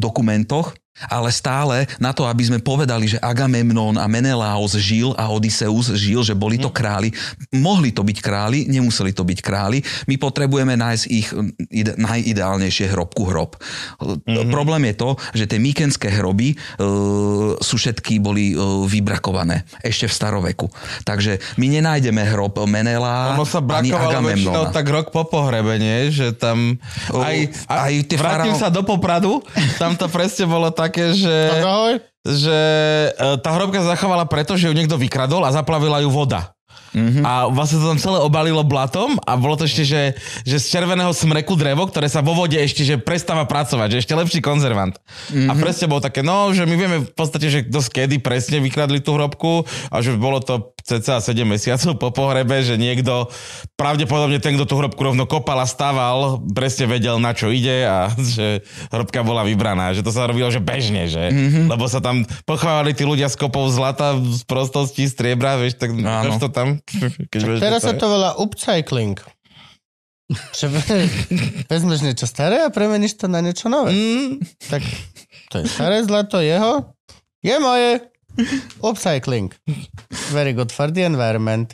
[0.02, 0.74] dokumentoch
[1.12, 6.24] ale stále na to, aby sme povedali, že Agamemnon a Menelaos žil a Odysseus žil,
[6.24, 6.76] že boli to mhm.
[6.76, 7.10] králi,
[7.52, 9.84] mohli to byť králi, nemuseli to byť králi.
[10.08, 11.28] My potrebujeme nájsť ich
[11.72, 13.58] ide, najideálnejšie hrobku hrob.
[14.00, 14.52] Mm-hmm.
[14.52, 20.14] Problém je to, že tie mykenské hroby uh, sú všetky boli uh, vybrakované ešte v
[20.14, 20.68] staroveku.
[21.04, 24.70] Takže my nenájdeme hrob Menela ono sa ani Agamemnona.
[24.70, 26.14] tak rok po pohrebe, nie?
[26.14, 26.78] Že tam
[27.12, 28.62] aj, aj, aj vrátim faraó...
[28.62, 29.42] sa do Popradu,
[29.82, 31.34] tam to presne bolo tak, také, že...
[31.62, 32.00] Ahoj.
[32.26, 32.60] Že
[33.14, 36.55] e, tá hrobka zachovala preto, že ju niekto vykradol a zaplavila ju voda.
[36.96, 37.24] Mm-hmm.
[37.28, 40.02] A vlastne to tam celé obalilo blatom a bolo to ešte, že,
[40.48, 44.16] že z červeného smreku drevo, ktoré sa vo vode ešte že prestáva pracovať, že ešte
[44.16, 44.96] lepší konzervant.
[44.96, 45.52] Mm-hmm.
[45.52, 49.04] A presne bolo také, no, že my vieme v podstate, že kto skedy presne vykradli
[49.04, 53.28] tú hrobku a že bolo to cca 7 mesiacov po pohrebe, že niekto,
[53.76, 58.08] pravdepodobne ten, kto tú hrobku rovno kopal a stával, presne vedel, na čo ide a
[58.38, 58.64] že
[58.94, 59.92] hrobka bola vybraná.
[59.92, 61.28] Že to sa robilo, že bežne, že?
[61.34, 61.68] Mm-hmm.
[61.68, 65.92] Lebo sa tam pochovali tí ľudia s kopou zlata, z prostosti, striebra, vieš, tak
[66.40, 66.85] to tam
[67.32, 69.18] keď Teraz sa to volá upcycling.
[70.58, 70.66] Že
[71.72, 73.94] vezmeš niečo staré a premeníš to na niečo nové.
[73.94, 74.42] Mm.
[74.74, 74.82] Tak
[75.54, 76.98] to je staré zlato jeho.
[77.46, 78.02] Je moje.
[78.84, 79.56] Upcycling.
[80.32, 81.74] Very good for the environment.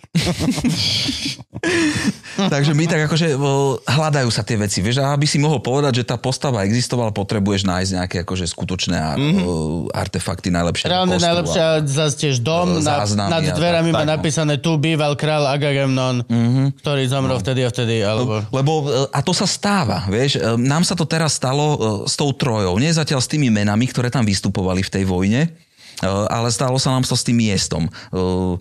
[2.42, 3.38] Takže my tak akože
[3.86, 7.70] hľadajú sa tie veci, vieš, a aby si mohol povedať, že tá postava existovala, potrebuješ
[7.70, 9.94] nájsť nejaké akože skutočné mm-hmm.
[9.94, 10.90] artefakty najlepšie.
[10.90, 16.82] Reálne najlepšie, zase tiež dom, na, nad dverami má napísané tu býval král Agamemnon, mm-hmm.
[16.82, 17.44] ktorý zomrel no.
[17.46, 18.42] vtedy a vtedy, alebo...
[18.50, 18.72] Lebo,
[19.14, 21.78] a to sa stáva, vieš, nám sa to teraz stalo
[22.10, 25.54] s tou trojou, nie zatiaľ s tými menami, ktoré tam vystupovali v tej vojne,
[26.08, 27.86] ale stalo sa nám to s tým miestom.
[27.88, 28.56] Eh,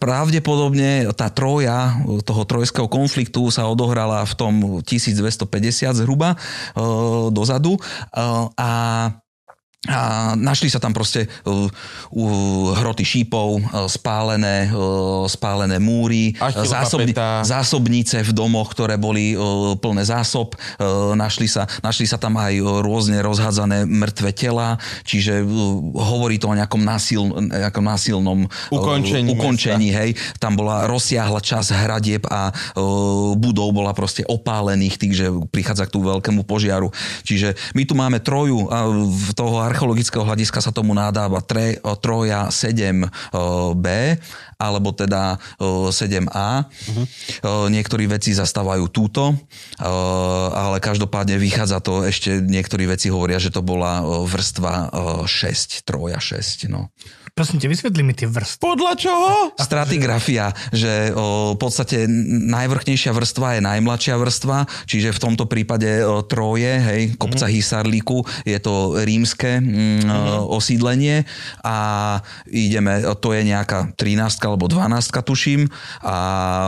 [0.00, 6.80] pravdepodobne tá troja toho trojského konfliktu sa odohrala v tom 1250 zhruba eh,
[7.32, 7.76] dozadu
[8.56, 8.70] a
[9.84, 17.12] a našli sa tam proste uh, uh, hroty šípov, uh, spálené, uh, spálené múry, zásobni,
[17.44, 20.56] zásobnice v domoch, ktoré boli uh, plné zásob.
[20.80, 25.44] Uh, našli, sa, našli sa tam aj rôzne rozhádzané mŕtve tela, čiže
[25.92, 30.16] hovorí to o nejakom, násil, nejakom násilnom ukončení, ukončení hej.
[30.40, 32.48] Tam bola rozsiahla časť hradieb a
[33.36, 36.88] budov bola proste opálených, tých, že prichádza k tú veľkému požiaru.
[37.26, 38.68] Čiže my tu máme troju
[39.36, 43.86] toho archeologického hľadiska sa tomu nadáva tre, troja 7b,
[44.58, 46.48] alebo teda 7a.
[46.64, 47.04] Uh-huh.
[47.68, 49.34] Niektorí veci zastávajú túto,
[50.54, 54.94] ale každopádne vychádza to, ešte niektorí veci hovoria, že to bola vrstva
[55.26, 56.70] 6, troja 6.
[56.70, 56.90] No.
[57.34, 58.62] Prosím te, vysvetli mi tie vrstvy.
[58.62, 59.30] Podľa čoho?
[59.66, 62.06] Stratigrafia, že o, v podstate
[62.46, 67.58] najvrchnejšia vrstva je najmladšia vrstva, čiže v tomto prípade o, troje, hej, kopca mm-hmm.
[67.58, 70.46] Hisarliku, je to rímske mm, mm-hmm.
[70.46, 71.26] osídlenie
[71.66, 71.76] a
[72.46, 75.66] ideme, to je nejaká 13 alebo 12 tuším
[76.04, 76.16] a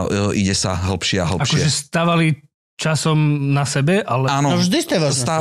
[0.09, 1.61] o, ide sa hlbšie a hlbšie.
[1.61, 2.46] Akože stavali
[2.77, 3.17] časom
[3.51, 4.29] na sebe, ale...
[4.29, 5.41] Áno, No vždy ste vás Stá,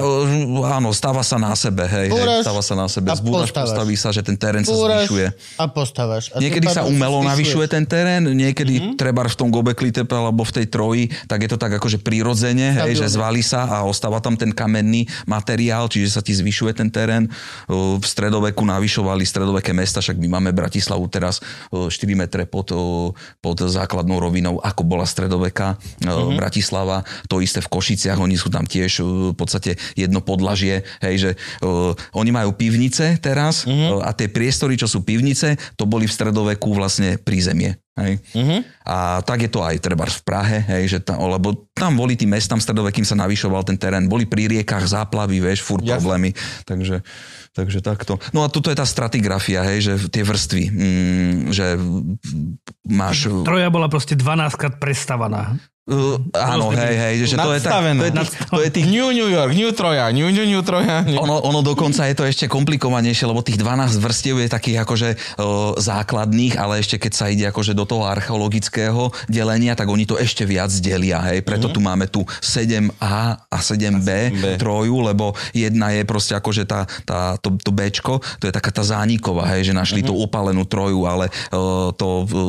[0.72, 3.12] áno, stáva sa na sebe, hej, hej Búraš stáva sa na sebe.
[3.12, 5.28] Zbúraš, postaví sa, že ten terén sa Búraš zvyšuje.
[5.54, 6.32] a postávaš.
[6.32, 7.30] A Niekedy sa umelo zvyšuješ.
[7.30, 8.82] navyšuje ten terén, niekedy Mhm.
[8.82, 8.98] mm-hmm.
[8.98, 12.72] treba v tom Gobekli Tepe alebo v tej troji, tak je to tak akože prirodzene,
[12.74, 16.88] hej, že zvalí sa a ostáva tam ten kamenný materiál, čiže sa ti zvyšuje ten
[16.88, 17.28] terén.
[17.68, 22.72] O, V stredoveku navyšovali stredoveké mesta, však my máme Bratislavu teraz o, 4 metre pod,
[22.72, 26.08] o, pod základnou rovinou, ako bola stredoveká Mhm.
[26.08, 26.38] mm-hmm.
[26.38, 26.98] Bratislava.
[27.28, 31.32] To isté v Košiciach, oni sú tam tiež o, v podstate jedno podlažie, hej, že
[31.62, 33.86] o, oni majú pivnice teraz Mhm.
[33.90, 37.78] o, a tie priestory, čo sú pivnice, to boli v stredoveku vlastne prízemie.
[37.96, 38.20] Hej.
[38.36, 38.58] Mhm.
[38.84, 42.36] A tak je to aj treba v Prahe, hej, že tam, lebo tam boli tým
[42.36, 45.96] mestám stredovekým sa navyšoval ten terén, boli pri riekach záplavy, vieš, furt Jasne.
[46.04, 46.30] problémy,
[46.68, 47.00] takže,
[47.56, 48.20] takže takto.
[48.36, 51.80] No a toto je tá stratigrafia, hej, že tie vrstvy, mm, že
[52.84, 53.32] máš...
[53.48, 55.56] Troja bola proste 12 krát prestavaná.
[55.86, 59.06] Uh, áno, hej, hej, že to je, tak, to je, tých, to je tých New
[59.14, 61.06] New York, New Troja, New New New Troja.
[61.06, 61.14] New...
[61.26, 65.78] Ono, ono dokonca je to ešte komplikovanejšie, lebo tých 12 vrstiev je takých akože o,
[65.78, 70.42] základných, ale ešte keď sa ide akože do toho archeologického delenia, tak oni to ešte
[70.50, 71.22] viac delia.
[71.22, 71.46] Hej.
[71.46, 74.46] Preto tu máme tu 7A a 7B, 7B.
[74.58, 78.82] troju, lebo jedna je proste akože tá, tá, to, to Bčko, to je taká tá
[78.82, 82.44] zániková, hej, že našli tú opalenú troju, ale o, to, o,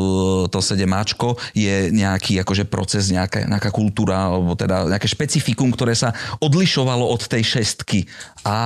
[0.48, 6.14] to 7Ačko je nejaký akože proces, nejaká, nejaká kultúra, alebo teda nejaké špecifikum, ktoré sa
[6.38, 8.06] odlišovalo od tej šestky
[8.46, 8.56] a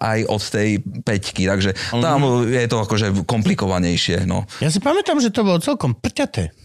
[0.00, 4.24] aj od tej peťky, takže tam je to akože komplikovanejšie.
[4.24, 4.48] No.
[4.64, 6.56] Ja si pamätám, že to bolo celkom prťaté.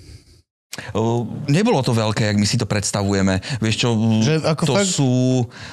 [1.46, 3.38] Nebolo to veľké, jak my si to predstavujeme.
[3.62, 5.12] Vieš čo, Že ako to fakt- sú...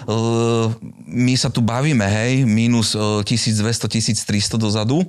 [0.05, 0.69] Uh,
[1.07, 4.21] my sa tu bavíme, hej, minus uh, 1200-1300
[4.55, 5.01] dozadu,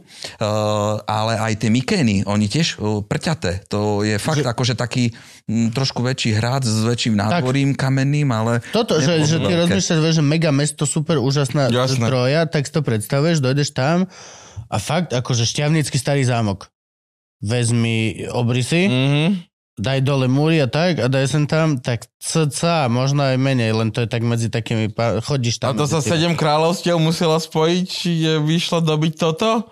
[1.03, 3.67] ale aj tie Mykény, oni tiež prťaté.
[3.67, 4.47] To je fakt že...
[4.47, 5.11] akože taký
[5.47, 8.63] trošku väčší hrad s väčším nádvorím kamenným, ale...
[8.71, 11.99] Toto, že, že ty rozmýšľaš, že mega mesto, super, úžasná Jasné.
[12.01, 14.07] troja, tak si to predstavuješ, dojdeš tam
[14.65, 16.71] a fakt, akože šťavnický starý zámok.
[17.39, 19.50] Vezmi obrysy, Mhm.
[19.79, 23.89] Daj dole múry a tak a daj sem tam, tak cca, možno aj menej, len
[23.89, 24.91] to je tak medzi takými,
[25.23, 25.79] chodíš A tam.
[25.79, 29.71] to sa sedem kráľovstiev musela spojiť, či je vyšlo dobiť toto?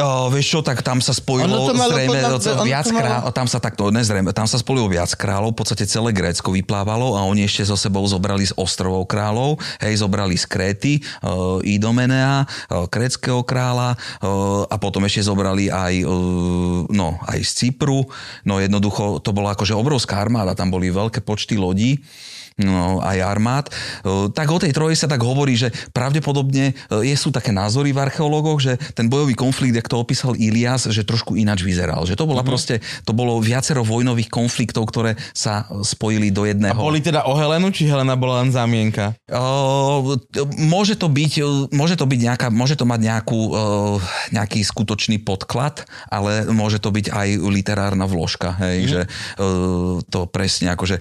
[0.00, 3.28] O, vieš čo, tak tam sa spojilo Ono to malo zrejme podľa- viac to malo-
[3.28, 7.28] tam sa takto, nezrejme, tam sa spojilo viac kráľov, v podstate celé Grécko vyplávalo a
[7.28, 12.88] oni ešte so sebou zobrali z ostrovov kráľov, hej, zobrali z Kréty, uh, Idomenea, uh,
[12.88, 18.08] kréckého kráľa uh, a potom ešte zobrali aj, uh, no, aj z Cypru,
[18.48, 22.00] no jednoducho to bola akože obrovská armáda, tam boli veľké počty lodí,
[22.60, 23.64] no, aj armád.
[24.04, 27.90] E, Tak o tej troji sa tak hovorí, že pravdepodobne e, je, sú také názory
[27.90, 32.04] v archeológoch, že ten bojový konflikt, jak to opísal Ilias, že trošku ináč vyzeral.
[32.04, 32.50] Že to bola mm-hmm.
[32.50, 32.74] proste,
[33.04, 36.76] to bolo viacero vojnových konfliktov, ktoré sa spojili do A jedného.
[36.76, 39.16] boli teda o Helenu, či Helena bola len zámienka?
[39.30, 40.18] Uh,
[40.60, 41.32] môže to byť,
[41.72, 43.96] môže to byť nejaká, môže to mať nejakú, uh,
[44.34, 48.88] nejaký skutočný podklad, ale môže to byť aj literárna vložka, hej, mm.
[48.90, 50.98] že uh, to presne akože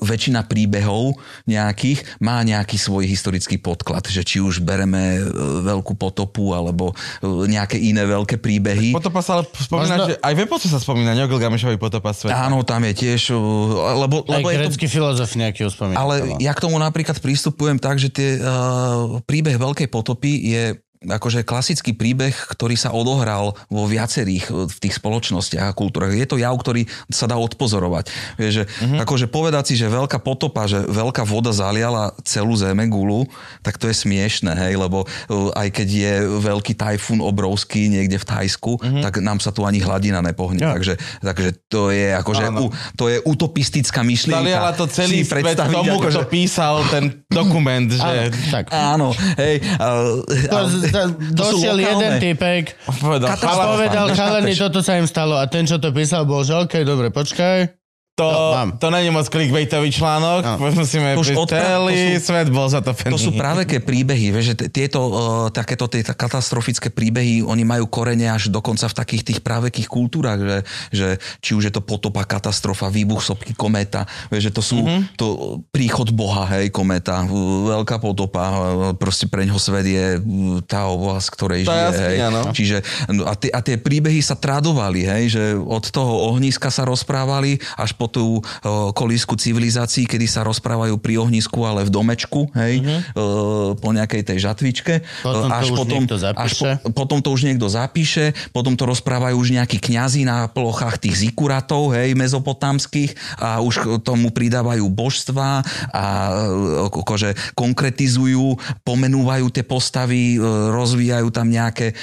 [0.00, 0.99] väčšina príbehov
[1.48, 7.44] nejakých má nejaký svoj historický podklad, že či už bereme uh, veľkú potopu alebo uh,
[7.46, 8.92] nejaké iné veľké príbehy.
[8.96, 12.10] Potopa sa ale spomína, Možno- že aj v epoce sa spomína, ne o Gilgamešovi potopa
[12.12, 12.36] sveta.
[12.36, 16.00] Áno, tam je tiež, uh, lebo, Aj lebo je to grecký filozof nejaký uspomínal.
[16.00, 20.64] Ale ja k tomu napríklad pristupujem tak, že tie, uh, príbeh Veľkej potopy je
[21.00, 26.12] akože klasický príbeh, ktorý sa odohral vo viacerých uh, v tých spoločnostiach a kultúrach.
[26.12, 28.12] Je to jav, ktorý sa dá odpozorovať.
[28.36, 29.00] Vieš, že, mm-hmm.
[29.08, 33.24] akože povedať si, že veľká potopa, že veľká voda zaliala celú zeme gulu,
[33.64, 38.28] tak to je smiešné, hej, lebo uh, aj keď je veľký tajfún obrovský niekde v
[38.28, 39.00] Thajsku, mm-hmm.
[39.00, 40.60] tak nám sa tu ani hladina nepohne.
[40.60, 40.76] Ja.
[40.76, 42.68] Takže, takže to je akože Áno.
[42.68, 44.44] u, to je utopistická myšlienka.
[44.44, 48.28] Zaliala to celý svet tomu, akože- kto písal ten dokument, že...
[48.54, 48.68] tak.
[48.68, 49.64] Áno, hej.
[49.80, 50.20] Uh,
[50.50, 55.38] To, da, došiel jeden typek Povedal, povedal, chalani, toto sa im stalo.
[55.40, 57.79] A ten, čo to písal, bol, že OK, dobre, počkaj.
[58.20, 58.68] To, No, mám.
[58.76, 60.60] to není moc clickbaitový článok, No.
[60.76, 63.80] musíme To už odpra- celý to sú- svet bol za to To sú práve ke
[63.80, 65.12] príbehy, vieš, že t- tieto uh,
[65.48, 70.58] takéto tie katastrofické príbehy, oni majú korene až dokonca v takých tých právekých kultúrach, že,
[70.92, 71.08] že
[71.40, 75.02] či už je to potopa, katastrofa, výbuch sopky, kométa, vieš, že to sú mm-hmm.
[75.14, 75.26] to
[75.70, 78.56] príchod Boha, hej, kométa, veľká potopa, uh,
[78.92, 80.22] proste pre ňoho svet je uh,
[80.66, 82.34] tá oblasť, ktorej žije, jaskyňa, hej.
[82.34, 82.42] no.
[82.50, 82.76] Čiže,
[83.08, 87.56] no, a, tie, a tie príbehy sa tradovali, hej, že od toho ohniska sa rozprávali
[87.78, 92.82] až po tú o, kolísku civilizácií, kedy sa rozprávajú pri ohnisku, ale v domečku, hej,
[93.14, 94.94] o, po nejakej tej žatvičke.
[95.22, 96.70] Potom to už niekto zapíše.
[96.82, 101.30] po, potom to už niekto zapíše, potom to rozprávajú už nejakí kňazi na plochách tých
[101.30, 105.62] zikuratov, hej, mezopotámskych a už tomu pridávajú božstva
[105.94, 106.04] a
[106.34, 110.38] e, akože konkretizujú, pomenúvajú tie postavy, e,
[110.74, 111.94] rozvíjajú tam nejaké e,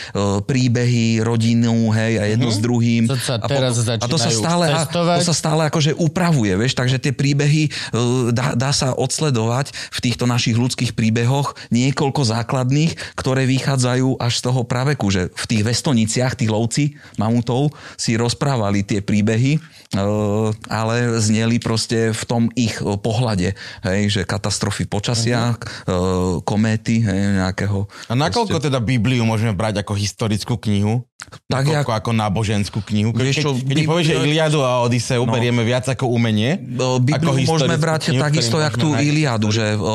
[0.45, 3.09] príbehy, rodinu, hej, a jedno s druhým.
[3.09, 6.77] To sa a, teraz a to sa stále, a, to sa stále akože upravuje, vieš,
[6.77, 7.71] takže tie príbehy e,
[8.31, 14.41] dá, dá sa odsledovať v týchto našich ľudských príbehoch niekoľko základných, ktoré vychádzajú až z
[14.45, 19.59] toho praveku, že v tých vestoniciach, tí lovci mamutov si rozprávali tie príbehy, e,
[20.71, 25.57] ale zneli proste v tom ich e, pohľade, hej, že katastrofy počasia,
[25.87, 27.87] uh kométy, hej, nejakého...
[28.11, 31.03] A nakoľko teda Bibliu môžeme brať ako historickú knihu?
[31.27, 33.11] Tak ako, ako náboženskú knihu?
[33.11, 35.29] Keď, čo, keď, keď povieš, že Iliadu a Odiseu no.
[35.29, 39.03] berieme viac ako umenie, O, Bibliu ako môžeme brať knihu, takisto, jak tú nájsť.
[39.03, 39.93] Iliadu, že o,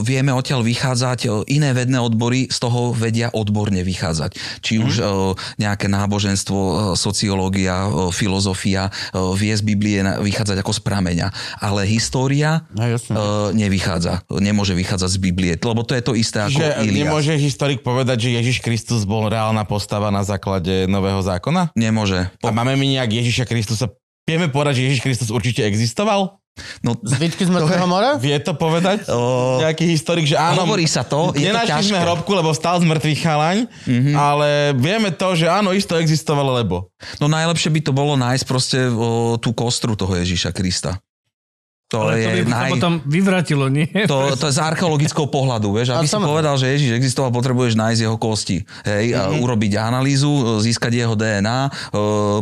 [0.00, 4.30] vieme odtiaľ vychádzať, o, iné vedné odbory z toho vedia odborne vychádzať.
[4.60, 5.04] Či už Mhm.
[5.04, 5.10] o,
[5.56, 6.58] nejaké náboženstvo,
[6.94, 11.28] sociológia, o, filozofia o, vie z Biblie vychádzať ako z prameňa.
[11.58, 13.12] Ale história No, jasne.
[13.12, 13.20] o,
[13.50, 14.28] nevychádza.
[14.30, 16.96] Nemôže vychádzať z Biblie, lebo to je to isté ako Že Iliad.
[17.00, 21.72] nemôže historik povedať, že Ježiš Kristus bol reálna postava na základe Nového zákona?
[21.78, 22.28] Nemôže.
[22.42, 23.86] A máme my nejak Ježiša Kristusa
[24.26, 26.42] Vieme povedať, že Ježiš Kristus určite existoval?
[26.82, 28.18] No, Zvitky z mŕtvého mora?
[28.18, 29.06] Vie to povedať?
[29.06, 30.66] O, Nejaký historik, že áno.
[30.66, 32.04] Hovorí sa to, je to Nenašli sme ťažké.
[32.08, 33.56] hrobku, lebo stal z mŕtvych chalaň,
[33.86, 34.14] mm-hmm.
[34.18, 36.90] ale vieme to, že áno, isto existovalo, lebo.
[37.22, 40.98] No najlepšie by to bolo nájsť proste o, tú kostru toho Ježíša Krista.
[41.86, 42.70] To Ale to je by sa naj...
[42.74, 43.86] potom vyvratilo, nie?
[44.10, 45.94] To, to je z archeologického pohľadu, vieš.
[45.94, 46.34] A Aby si samozrejme.
[46.34, 48.66] povedal, že Ježiš existoval, potrebuješ nájsť jeho kosti.
[48.82, 51.70] Hej, a urobiť analýzu, získať jeho DNA, e,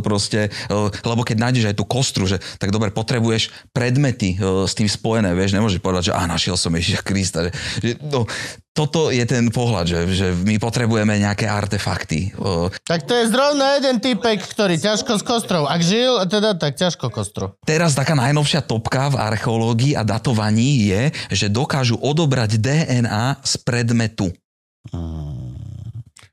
[0.01, 4.73] proste, e, lebo keď nájdeš aj tú kostru, že tak dobre, potrebuješ predmety e, s
[4.73, 7.45] tým spojené, vieš, nemôžeš povedať, že a našiel som Ježiša Krista.
[7.45, 7.53] Že,
[7.85, 8.25] že, no,
[8.75, 12.35] toto je ten pohľad, že, že my potrebujeme nejaké artefakty.
[12.83, 15.71] Tak to je zrovna jeden typek, ktorý ťažko s kostrou.
[15.71, 17.55] Ak žil, teda tak ťažko kostru.
[17.63, 24.35] Teraz taká najnovšia topka v archeológii a datovaní je, že dokážu odobrať DNA z predmetu.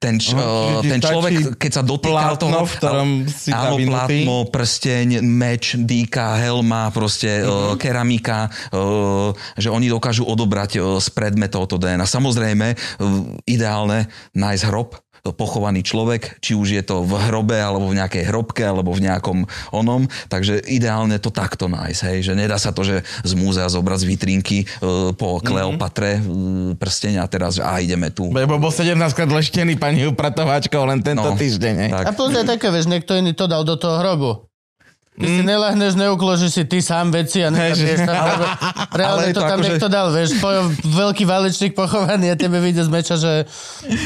[0.01, 2.65] Ten, č, čiže ti ten človek, keď sa dotýkal plátno, toho...
[2.65, 7.45] v ktorom si áno, plátno, prsteň, meč, dýka, helma, proste Mhm.
[7.45, 12.09] uh, keramika, uh, že oni dokážu odobrať z predmetov to DNA.
[12.09, 12.73] Samozrejme,
[13.45, 18.65] ideálne nájsť hrob, pochovaný človek, či už je to v hrobe, alebo v nejakej hrobke,
[18.65, 23.05] alebo v nejakom onom, takže ideálne to takto nájsť, hej, že nedá sa to, že
[23.21, 25.45] z múzea zobrať z vitrinky uh, po Mhm.
[25.45, 26.11] Kleopatre
[26.75, 28.27] prsteň a teraz, že a ideme tu.
[28.27, 31.75] Lebo bol 17 krát leštený pani upratovačkou len tento No, týždeň.
[31.89, 32.05] tak.
[32.05, 34.50] A plus je také, vieš, niekto iný to dal do toho hrobu.
[35.11, 38.15] Ty si nelahneš, neukložíš si ty sám veci a nezabieš sa.
[38.23, 38.45] Ale,
[38.95, 40.47] reálne to to tam akože- niekto dal, vieš, po,
[40.81, 43.43] veľký válečník pochovaný a tebe vyjde z meča, že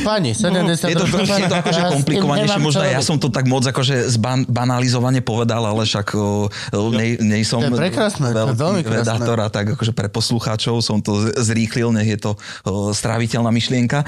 [0.02, 3.61] pani, 70 Je to, rokov, je to akože komplikovanejšie, možno ja som to tak moc
[3.61, 6.49] akože zban, banalizovane povedal, ale však o,
[6.90, 10.82] nej, nej som To je prekrásne, to je veľmi vedátor a tak akože pre poslucháčov
[10.82, 12.32] som to zrýchlil, nech je to
[12.65, 14.02] o, stráviteľná myšlienka.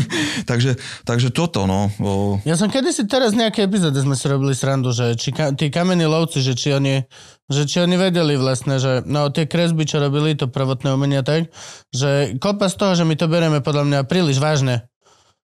[0.50, 0.76] takže,
[1.08, 1.88] takže toto, no.
[1.96, 5.56] O, Ja som kedysi teraz v nejakej epizóde sme si robili srandu, že či ka,
[5.56, 7.04] tí kamení lovci, že či oni,
[7.48, 11.50] že či oni vedeli vlastne, že no tie kresby, čo robili, to prvotné umenia tak,
[11.90, 14.86] že kopa z toho, že my to bereme podľa mňa príliš vážne.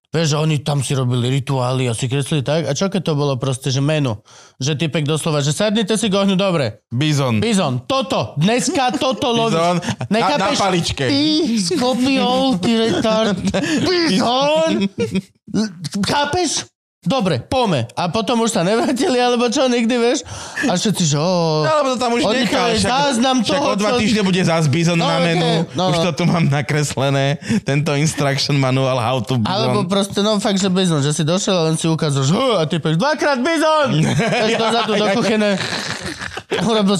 [0.09, 2.65] Vieš, že oni tam si robili rituály a si kreslili tak.
[2.65, 4.17] A čo keď to bolo proste, že menu?
[4.57, 6.81] Že typek doslova, že sadnite si k ohňu, dobre.
[6.89, 7.37] Bizon.
[7.37, 10.09] Bizon, toto, dneska toto Bizon, lovíš.
[10.09, 11.05] na- na paličke.
[11.05, 11.21] Ty
[11.61, 13.37] s kopiou, ty retard.
[13.85, 14.89] Bizon!
[16.01, 16.65] Chápeš?
[16.99, 17.87] Dobre, pome.
[17.95, 20.19] A potom už sa nevrátili, alebo čo, nikdy, vieš?
[20.67, 22.75] A všetci, že ó, No, lebo to tam už Oni nechal.
[22.75, 25.63] Však, záznam však toho, o dva čo- týždne bude zás bizon No, na menu.
[25.73, 26.03] no, Už no.
[26.05, 27.39] to tu mám nakreslené.
[27.63, 29.47] Tento instruction manual how to bizon.
[29.47, 32.67] Alebo proste, no fakt, že bizon, že si došiel a len si ukázal, že a
[32.67, 33.95] ty peš, dvakrát bizon!
[34.43, 35.55] Vieš, dozadu do kuchyne.
[36.59, 36.99] Urobil.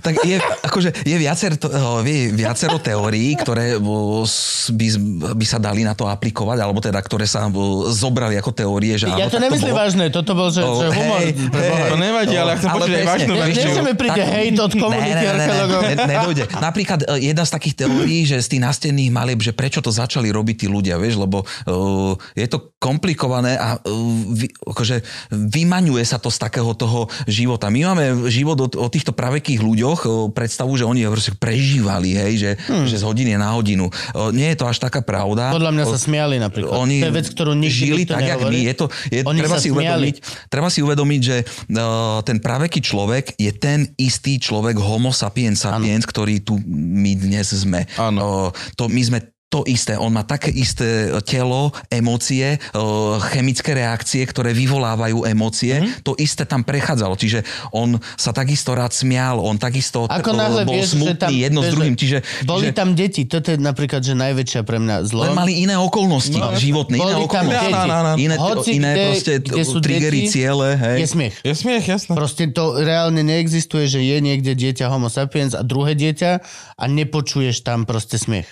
[0.00, 1.70] Tak je, akože, je viacero, to-
[2.02, 3.78] je viacero teórií, ktoré
[4.24, 4.86] s- by,
[5.32, 9.06] by sa dali na to aplikovať, alebo teda, ktoré sa o, zobrali ako teórie, že
[9.08, 9.80] Ja áno, to tak nemyslím bolo.
[9.80, 11.18] vážne, toto bol, že, O, že humor.
[11.18, 11.86] hej, hej.
[11.86, 13.62] To nevadí, ale ja chcem Ale počuť aj vážnu Ne- verziu.
[13.62, 15.80] Nechce mi príde hejt od komunity archeológov.
[15.80, 16.42] ne, nedojde.
[16.56, 20.56] Napríklad jedna z takých teórií, že z tých nástenných malieb, že prečo to začali robiť
[20.56, 23.82] tí ľudia, vieš, lebo uh, je to komplikované a uh,
[24.28, 27.68] vy, akože vymaňuje sa to z takého toho života.
[27.68, 31.04] My máme život od, od týchto pravekých ľuďoch o, predstavu, že oni
[31.36, 32.88] prežívali, hej, že, hmm.
[32.88, 33.92] že z hodiny na hodinu.
[34.16, 35.52] O, nie je to až taká pravda.
[35.52, 36.72] Podľa mňa sa smiali napríklad.
[36.80, 38.58] Oni to je vec, ktorú nikdy žili tak, jak my.
[38.64, 39.76] Je to, je, Oni treba, si smiali.
[39.76, 40.16] uvedomiť,
[40.48, 46.04] treba si uvedomiť, že uh, ten praveký človek je ten istý človek homo sapiens sapiens,
[46.06, 46.10] ano.
[46.10, 47.84] ktorý tu my dnes sme.
[47.98, 48.48] Uh,
[48.78, 49.18] to, my sme
[49.56, 49.96] to isté.
[49.96, 55.80] On má také isté telo, emócie, uh, chemické reakcie, ktoré vyvolávajú emócie.
[55.80, 55.84] Mhm.
[55.86, 56.04] Mm-hmm.
[56.04, 57.16] To isté tam prechádzalo.
[57.16, 57.40] Čiže
[57.72, 61.30] on sa takisto rád smial, on takisto Ako uh, náhle bol vieš, že smutný tam,
[61.32, 61.94] jedno vieš, s druhým.
[61.94, 65.24] že Čiže, Boli čiže tam deti, toto je napríklad, že najväčšia pre mňa zlo.
[65.24, 67.70] len mali iné okolnosti no, životné, iné Boli tam okolnosti.
[67.72, 68.24] deti.
[68.26, 70.98] Iné, Hoci iné kde- proste kde sú triggery, deti, ciele, hej.
[71.02, 71.34] Je smiech.
[71.40, 72.12] Je smiech, jasné.
[72.12, 76.30] Proste to reálne neexistuje, že je niekde dieťa homo sapiens a druhé dieťa
[76.76, 78.46] a nepočuješ tam proste smiech.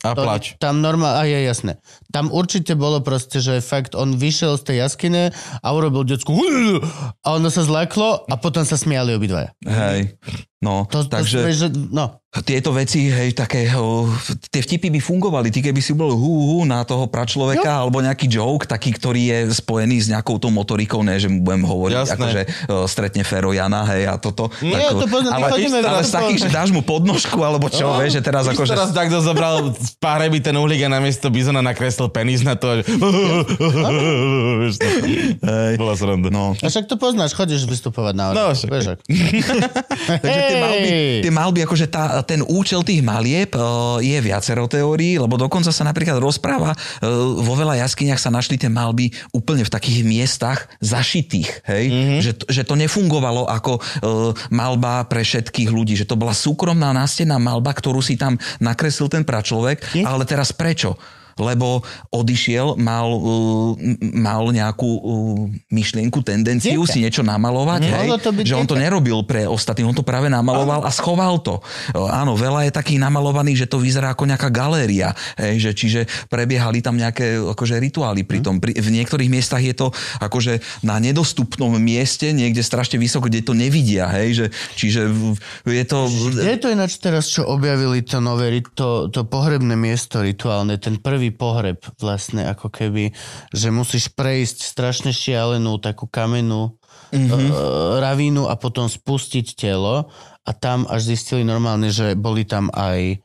[0.00, 0.56] A To, plač.
[0.56, 1.76] Tam normálne, a je jasné.
[2.08, 5.22] Tam určite bolo proste, že fakt on vyšiel z tej jaskyne
[5.60, 6.32] a urobil decku
[7.20, 9.52] a ono sa zlaklo a potom sa smiali obidvaja.
[9.64, 10.16] Hej.
[10.60, 14.06] No, To, takže to, že, no, tieto veci, hej, také, o,
[14.46, 15.50] tie vtipy by fungovali.
[15.50, 17.78] Ty keby si bol hú, hú na toho pračloveka, Jo.
[17.82, 21.60] alebo nejaký joke, taký, ktorý je spojený s nejakou tou motorikou, ne, že mu budem
[21.60, 22.14] hovoriť, Jasné.
[22.14, 24.46] akože o, stretne Fero Jana, hej, a toto.
[24.60, 27.98] Nie, to pozná- ale, ale v- z takých, že dáš mu podnožku, alebo čo, No,
[27.98, 28.70] vieš, že teraz Už akože...
[28.70, 32.78] teraz takto zobral z páreby ten uhlík a namiesto bizona nakreslil penis na to.
[32.78, 32.94] Že...
[35.76, 36.28] Bola sranda.
[36.28, 38.68] No, a však to poznáš, chodíš vystupovať na No, no, však.
[38.68, 38.98] vieš, ak.
[40.22, 40.90] Takže tie malby,
[41.20, 45.82] tie malby akože tá, ten účel tých malieb uh, je viacero teórií, lebo dokonca sa
[45.86, 46.78] napríklad rozpráva, uh,
[47.40, 51.84] vo veľa jaskyniach sa našli tie malby úplne v takých miestach zašitých, hej?
[51.90, 52.20] Mm-hmm.
[52.20, 53.82] Že, že to nefungovalo ako uh,
[54.52, 59.24] malba pre všetkých ľudí, že to bola súkromná nástená malba, ktorú si tam nakreslil ten
[59.26, 60.02] pračlovek, Je?
[60.02, 60.96] ale teraz prečo?
[61.40, 61.80] Lebo
[62.12, 63.74] odišiel, mal, uh,
[64.12, 66.92] mal nejakú uh, myšlienku, tendenciu Dieťa.
[66.92, 68.08] si niečo namalovať, hej?
[68.20, 68.84] To že on to dieťa.
[68.84, 71.58] nerobil pre ostatných, on to práve namaloval a schoval to.
[71.96, 76.00] O, Áno, veľa je takých namalovaných, že to vyzerá ako nejaká galéria, hej, že, čiže
[76.28, 78.60] prebiehali tam nejaké akože, rituály pri tom.
[78.60, 79.88] Pri, v niektorých miestach je to
[80.20, 84.46] akože na nedostupnom mieste, niekde strašne vysoko, kde to nevidia, hej, že,
[84.76, 85.00] čiže
[85.64, 85.98] je to...
[86.36, 91.29] Je to ináč teraz, čo objavili to nové, to, to pohrebné miesto rituálne, ten prvý
[91.32, 93.14] pohreb vlastne, ako keby,
[93.50, 96.76] že musíš prejsť strašne šialenú takú kamenú
[97.10, 97.48] mm-hmm.
[97.50, 100.10] uh, ravínu a potom spustiť telo
[100.46, 103.22] a tam až zistili normálne, že boli tam aj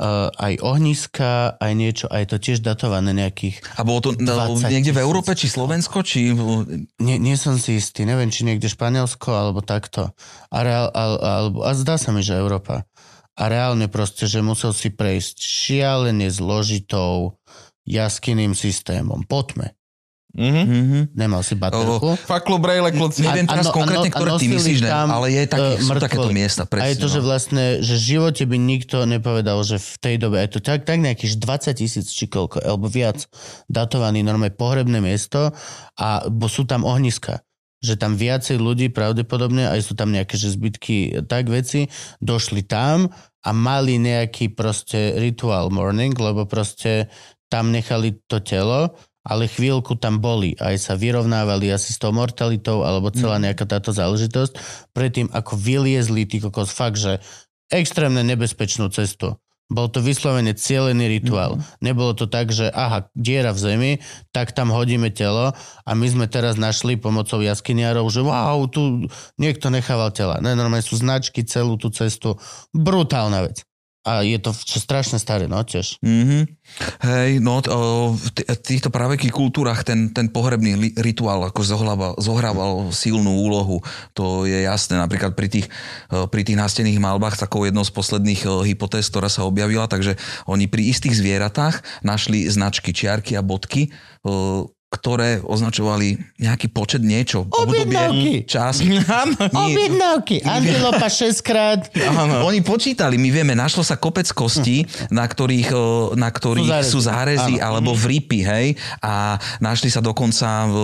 [0.00, 3.62] uh, aj ohniska, aj niečo, aj to tiež datované nejakých...
[3.78, 5.02] A bolo to no, 20 niekde v.
[5.02, 6.34] Európe, či Slovensko, či...
[6.98, 10.10] Nie, nie som si istý, neviem, či niekde Španielsko, alebo takto.
[10.50, 11.02] A, reál, a,
[11.42, 12.86] alebo, a zdá sa mi, že Európa.
[13.34, 17.42] A reálne proste, že musel si prejsť šialene zložitou
[17.82, 19.26] jaskyným systémom.
[19.26, 19.74] Poďme.
[20.34, 20.62] Mhm.
[20.66, 21.02] Mm-hmm.
[21.14, 22.18] Nemal si baterku.
[22.26, 23.22] Faklu brejle, kluci.
[23.22, 25.90] Neviem teraz no- konkrétne, no- a ktoré ty myslíš, ne, ale je taký, eh, sú
[25.94, 26.66] takéto miesta.
[26.66, 27.26] a Presne, je to, že no.
[27.30, 30.98] vlastne, že v živote by nikto nepovedal, že v tej dobe, je to tak, tak
[30.98, 33.30] nejakých 20 tisíc či koľko, alebo viac
[33.70, 35.54] datovaný normálne pohrebné miesto
[35.94, 37.46] a bo sú tam ohniska
[37.84, 41.92] že tam viacej ľudí pravdepodobne, aj sú tam nejaké že zbytky tak veci,
[42.24, 43.12] došli tam
[43.44, 47.12] a mali nejaký proste ritual morning, lebo proste
[47.52, 52.84] tam nechali to telo, ale chvíľku tam boli, aj sa vyrovnávali asi s tou mortalitou,
[52.84, 54.52] alebo celá nejaká táto záležitosť,
[54.92, 57.20] predtým ako vyliezli tí kokos fakt, že
[57.72, 59.36] extrémne nebezpečnú cestu.
[59.74, 61.58] Bol to vyslovene cielený rituál.
[61.82, 63.92] Nebolo to tak, že aha, diera v zemi,
[64.30, 65.50] tak tam hodíme telo
[65.82, 70.38] a my sme teraz našli pomocou jaskyniarov, že wow, tu niekto nechával tela.
[70.38, 72.38] Ne, normálne sú značky celú tú cestu.
[72.70, 73.66] Brutálna vec.
[74.04, 75.96] A je to strašne staré, no tiež.
[76.04, 76.42] Mm-hmm.
[77.08, 77.64] Hej, no
[78.12, 78.26] v
[78.60, 83.80] týchto pravekých kultúrach ten, ten pohrebný rituál ako zohrával, zohrával silnú úlohu.
[84.12, 85.00] To je jasné.
[85.00, 85.72] Napríklad pri tých,
[86.12, 90.84] pri tých nástených malbách takou jednou z posledných hypotéz, ktorá sa objavila, takže oni pri
[90.84, 93.88] istých zvieratách našli značky, čiarky a bodky,
[94.94, 97.50] ktoré označovali nejaký počet niečo.
[97.50, 98.14] Objednávky.
[98.14, 98.78] Obdobie, čas.
[99.66, 100.46] Objednávky.
[100.46, 101.80] Antilopa 6 krát.
[102.46, 106.98] Oni počítali, my vieme, našlo sa kopec kostí, na ktorých, o, na ktorých Sú sú
[107.02, 107.24] zárezy.
[107.34, 107.64] zárezy, Áno.
[107.66, 108.66] alebo vripy, hej.
[109.00, 110.76] A našli sa dokonca v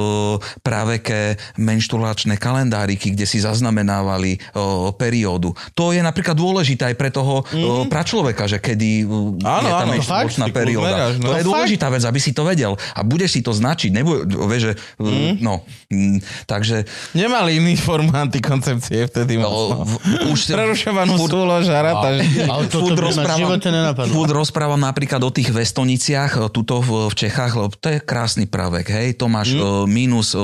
[0.64, 5.54] praveké menštulačné kalendáriky, kde si zaznamenávali o, periódu.
[5.74, 7.44] To je napríklad dôležité aj pre toho o,
[7.86, 9.04] pračloveka, že kedy
[9.44, 10.88] Áno, je áno, menštulačná fakt, perióda.
[10.90, 11.30] meráš, no.
[11.30, 12.74] To je dôležitá vec, aby si to vedel.
[12.96, 13.92] A budeš si to značiť.
[14.00, 15.44] Nebude, vieš, že, Mhm.
[15.44, 15.62] no,
[15.92, 19.36] mm, takže Nemali iný formu antikoncepcie vtedy.
[19.36, 19.92] no, No, v,
[20.32, 22.08] už Prerušovanú súlož a rata.
[22.48, 23.60] Ale toto Furt by rozprávam-.
[24.08, 28.46] Furt rozprávam napríklad o tých vestoniciach, e, tuto v, v Čechách, lebo to je krásny
[28.48, 29.84] pravek, hej, to máš mm.
[29.84, 30.40] minus e,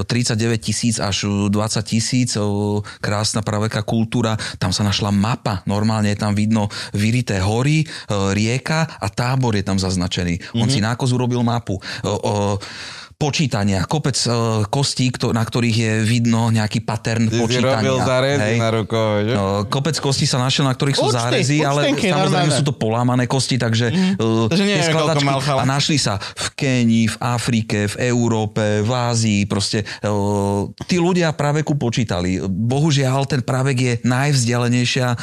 [0.00, 2.40] 39 tisíc až e, 20 tisíc, e,
[3.02, 7.86] krásna praveka kultúra, tam sa našla mapa, normálne je tam vidno vyrité hory, e,
[8.32, 10.40] rieka a tábor je tam zaznačený.
[10.40, 10.62] Mm-hmm.
[10.62, 11.76] On si nákoz urobil mapu.
[11.76, 12.32] E, e,
[13.14, 14.30] počítania, kopec e,
[14.68, 17.80] kostí, kto, na ktorých je vidno nejaký pattern Ty si počítania.
[17.80, 18.58] robil zarezy hej.
[18.58, 19.34] na rukou, že?
[19.34, 22.58] No, kopec kostí sa našiel, na ktorých sú Účty, zárezy, ale samozrejme normálne.
[22.58, 24.50] sú to polámané kosti, takže mm-hmm.
[24.50, 25.62] Takže neviem, koľko mal a chala.
[25.64, 31.78] našli sa v Kenii, v Afrike, v Európe, v Ázii, proste uh, tí ľudia praveku
[31.78, 32.42] počítali.
[32.44, 35.18] Bohužiaľ, ten pravek je najvzdialenejšia uh,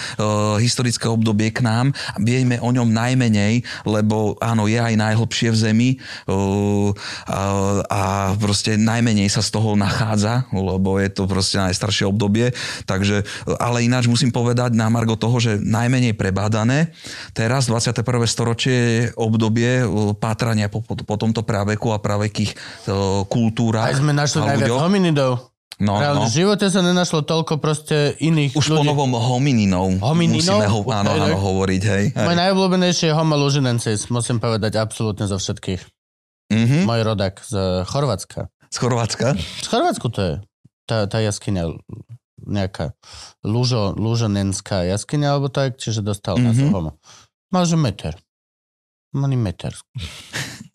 [0.58, 5.58] historické obdobie k nám a vieme o ňom najmenej, lebo áno, je aj najhlbšie v
[5.58, 5.90] zemi
[6.32, 6.92] uh,
[7.28, 12.53] a, a proste najmenej sa z toho nachádza, lebo je to proste najstaršie obdobie,
[12.85, 13.24] takže,
[13.58, 16.93] ale ináč musím povedať na margo toho, že najmenej prebádané.
[17.32, 18.03] Teraz 21.
[18.27, 23.90] storočie je obdobie uh, pátrania po, po, po tomto praveku a pravekých uh, kultúrach.
[23.90, 25.51] Aj sme našli najviac hominidov.
[25.82, 26.30] No, Reálne, no.
[26.30, 28.93] v živote sa nenašlo toľko proste iných Už po ľudí.
[28.93, 30.61] novom homininov, Homininov?
[30.61, 32.06] musíme ho, áno, áno, hovoriť, hej.
[32.14, 32.22] hej.
[32.22, 33.34] Môj najobľúbenejší je Homo
[34.14, 36.00] musím povedať absolútne zo všetkých.
[36.51, 36.83] Mhm.
[36.83, 38.51] Môj rodak z Chorvátska.
[38.67, 39.39] Z Chorvátska?
[39.39, 40.35] Z Chorvátsku to je.
[40.83, 41.80] Tá, tá jaskyňa
[42.43, 42.91] nejaká
[43.45, 46.51] lužo, lužonenská jaskyňa, alebo tak, čiže dostal mm-hmm.
[46.51, 46.65] Mhm.
[46.67, 46.91] nás homo.
[47.51, 48.13] Mal že meter.
[49.15, 49.75] Mali meter.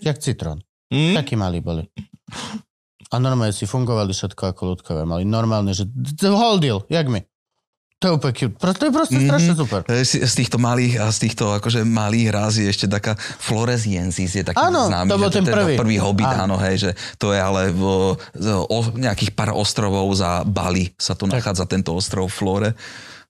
[0.01, 0.61] Jak citrón.
[0.93, 1.17] Hm?
[1.17, 1.89] Takí malí boli.
[3.11, 5.03] A normálne si fungovali všetko ako ľudkové.
[5.09, 5.89] Mali normálne, že
[6.21, 7.25] holdil, jak my.
[7.97, 8.55] To je úplne cute.
[8.55, 9.25] To je proste Mhm.
[9.25, 9.81] strašne super.
[9.87, 14.45] E, Z týchto malých a z týchto akože malých ráz je ešte taká Floresiensis je
[14.45, 15.09] taký Áno, známy.
[15.09, 15.75] to bol ten prvý.
[15.75, 16.45] prvý hobbit, Áno.
[16.45, 16.57] áno.
[16.59, 17.83] hej, že to je ale v,
[18.67, 22.77] o, nejakých pár ostrovov za Bali sa tu nachádza tento ostrov Flore.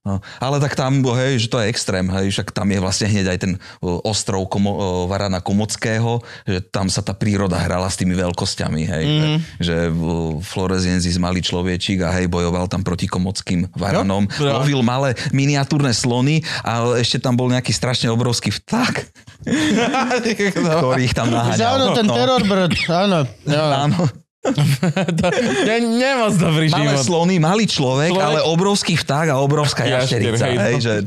[0.07, 3.26] No, ale tak tam, hej, že to je extrém, hej, však tam je vlastne hneď
[3.26, 3.52] aj ten
[3.83, 9.39] ostrov Komo, Varana Komockého, že tam sa tá príroda hrala s tými veľkosťami, hej, mm.
[9.59, 14.62] že o, Floresiensis malý človečík a hej, bojoval tam proti komockým varanom, No, no.
[14.62, 18.94] lovil malé miniatúrne slony a ešte tam bol nejaký strašne obrovský vták,
[20.55, 21.97] ktorých tam Že áno, naháňal.
[21.99, 23.18] ten terror bird, áno.
[23.47, 23.65] Jo.
[23.91, 24.26] Áno.
[25.18, 25.26] to,
[25.65, 27.05] ne, nemoc dobrý Malé život.
[27.05, 30.47] slony, malý človek, Človek- ale obrovský vták a obrovská Jašter, jašterica.
[30.47, 30.62] hej, no.
[30.62, 30.92] Hej, že...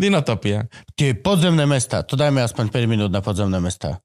[0.00, 0.64] Dinotopia.
[0.96, 4.00] Tie podzemné mesta, to dajme aspoň 5 minút na podzemné mesta.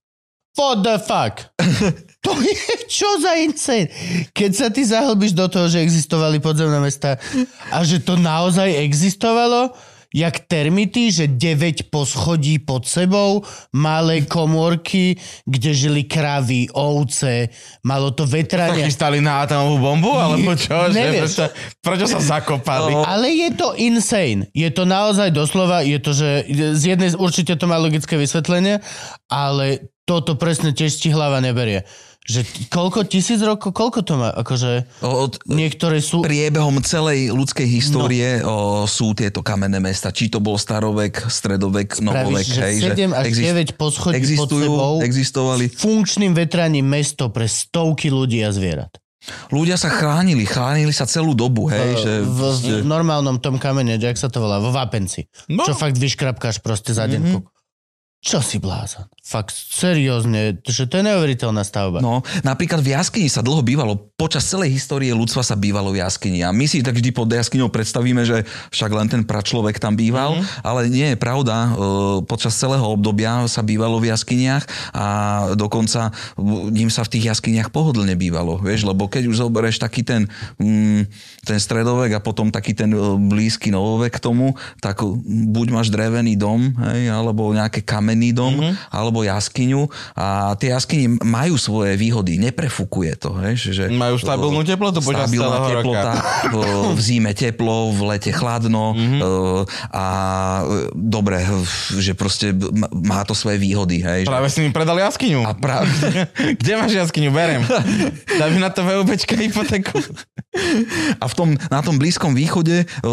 [0.56, 1.52] What the fuck?
[2.26, 2.56] to je
[2.88, 3.92] čo za insane?
[4.32, 7.20] Keď sa ty zahlbíš do toho, že existovali podzemné mesta
[7.70, 9.76] a že to naozaj existovalo,
[10.16, 13.44] jak termity, že 9 poschodí pod sebou,
[13.76, 17.52] malé komórky, kde žili kravy, ovce,
[17.84, 18.88] malo to vetrania.
[18.88, 20.88] chystali na atomovú bombu, alebo čo?
[20.88, 21.22] Že, Nevieš.
[21.28, 21.46] prečo,
[21.84, 22.96] prečo sa zakopali?
[22.96, 24.48] Ale je to insane.
[24.56, 26.30] Je to naozaj doslova, je to, že
[26.80, 28.80] z jednej určite to má logické vysvetlenie,
[29.28, 31.84] ale toto presne tiež ti hlava neberie.
[32.26, 32.42] Že
[32.74, 34.34] koľko tisíc rokov, koľko to má?
[34.34, 36.26] Akože Od, niektoré sú...
[36.26, 38.50] priebehom celej ľudskej histórie no.
[38.50, 38.56] o,
[38.90, 40.10] sú tieto kamenné mesta.
[40.10, 42.50] Či to bol starovek, stredovek, novovek.
[42.50, 45.66] Pravíš, že hej, 7 až 9 poschodí pod existujú, sebou existovali.
[45.70, 48.98] funkčným vetraním mesto pre stovky ľudí a zvierat.
[49.50, 51.66] Ľudia sa chránili, chránili sa celú dobu.
[51.70, 52.42] Hej, že, v,
[52.82, 55.26] v normálnom tom kamene, jak sa to volá, vo Vápenci.
[55.50, 55.66] No.
[55.66, 57.42] Čo fakt vyškrapkáš proste za deň.
[58.26, 59.06] Čo si blázon?
[59.22, 62.02] Fakt seriózne, že to je neuveriteľná stavba.
[62.02, 66.40] No, napríklad v jaskyni sa dlho bývalo, počas celej histórie ľudstva sa bývalo v jaskyni
[66.40, 70.40] a my si tak vždy pod jaskyňou predstavíme, že však len ten pračlovek tam býval,
[70.40, 70.64] mm-hmm.
[70.64, 71.70] ale nie je pravda, e,
[72.24, 74.64] počas celého obdobia sa bývalo v jaskyniach
[74.96, 75.06] a
[75.60, 76.16] dokonca
[76.72, 80.32] ním sa v tých jaskyniach pohodlne bývalo, vieš, lebo keď už zoberieš taký ten,
[80.64, 81.12] mm,
[81.44, 86.40] ten stredovek a potom taký ten e, blízky novovek k tomu, tak buď máš drevený
[86.40, 88.96] dom, hej, alebo nejaké kamenný dom, mm-hmm.
[88.96, 95.00] alebo jaskyňu a tie jaskyne majú svoje výhody, neprefukuje to, hej, že Majú stabilnú teplotu
[95.02, 96.14] počas celého teplota,
[96.54, 96.58] v,
[96.94, 99.20] v zime teplo, v lete chladno mm-hmm.
[99.90, 100.06] a
[100.62, 101.42] e, dobre,
[101.98, 102.54] že proste
[102.94, 104.22] má- to svoje výhody, hej.
[104.24, 105.42] že- Práve si mi predal jaskyňu.
[105.42, 105.90] A práve,
[106.62, 107.34] Kde máš jaskyňu?
[107.34, 107.66] Berem.
[108.40, 109.98] Daj mi na to VUBčka hypotéku.
[111.20, 113.12] A v tom, na tom Blízkom východe uh,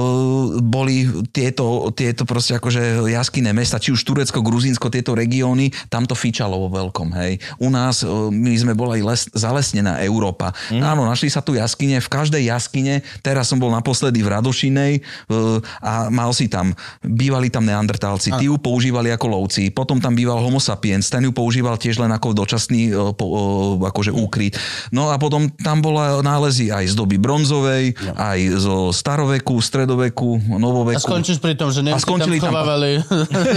[0.61, 6.15] boli tieto, tieto proste akože jaskyné mesta, či už Turecko, Gruzínsko, tieto regióny, tam to
[6.15, 7.41] fičalo vo veľkom, hej.
[7.59, 10.53] U nás, my sme boli les, zalesnená Európa.
[10.71, 10.82] Mm.
[10.83, 14.93] Áno, našli sa tu jaskyne, v každej jaskyne, teraz som bol naposledy v Radošinej
[15.81, 20.43] a mal si tam, bývali tam neandertálci, tí ju používali ako lovci, potom tam býval
[20.43, 24.59] homo sapiens, ten ju používal tiež len ako dočasný po, uh, akože úkryt.
[24.91, 28.13] No a potom tam bola nálezy aj z doby bronzovej, no.
[28.19, 30.99] aj zo staroveku, stredoveku, novoveku.
[30.99, 32.91] A skončíš pri tom, že Nemci tam skončili tam- schovávali...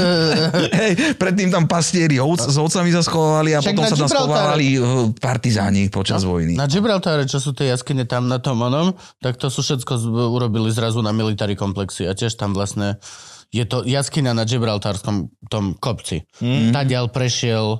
[0.79, 4.81] Hej, predtým tam pastieri s ovcami sa schovávali a Však potom sa tam schovávali eh,
[5.17, 6.53] partizáni počas vojny.
[6.57, 6.67] Na
[7.15, 10.67] Gibraltáre, čo sú tie jaskyne tam na tom onom, tak to sú všetko z- urobili
[10.71, 12.99] zrazu na military komplexy a tiež tam vlastne
[13.55, 16.27] je to jaskyňa na Gibraltárskom tom kopci.
[16.43, 16.75] Mm.
[16.75, 17.79] Tadiaľ prešiel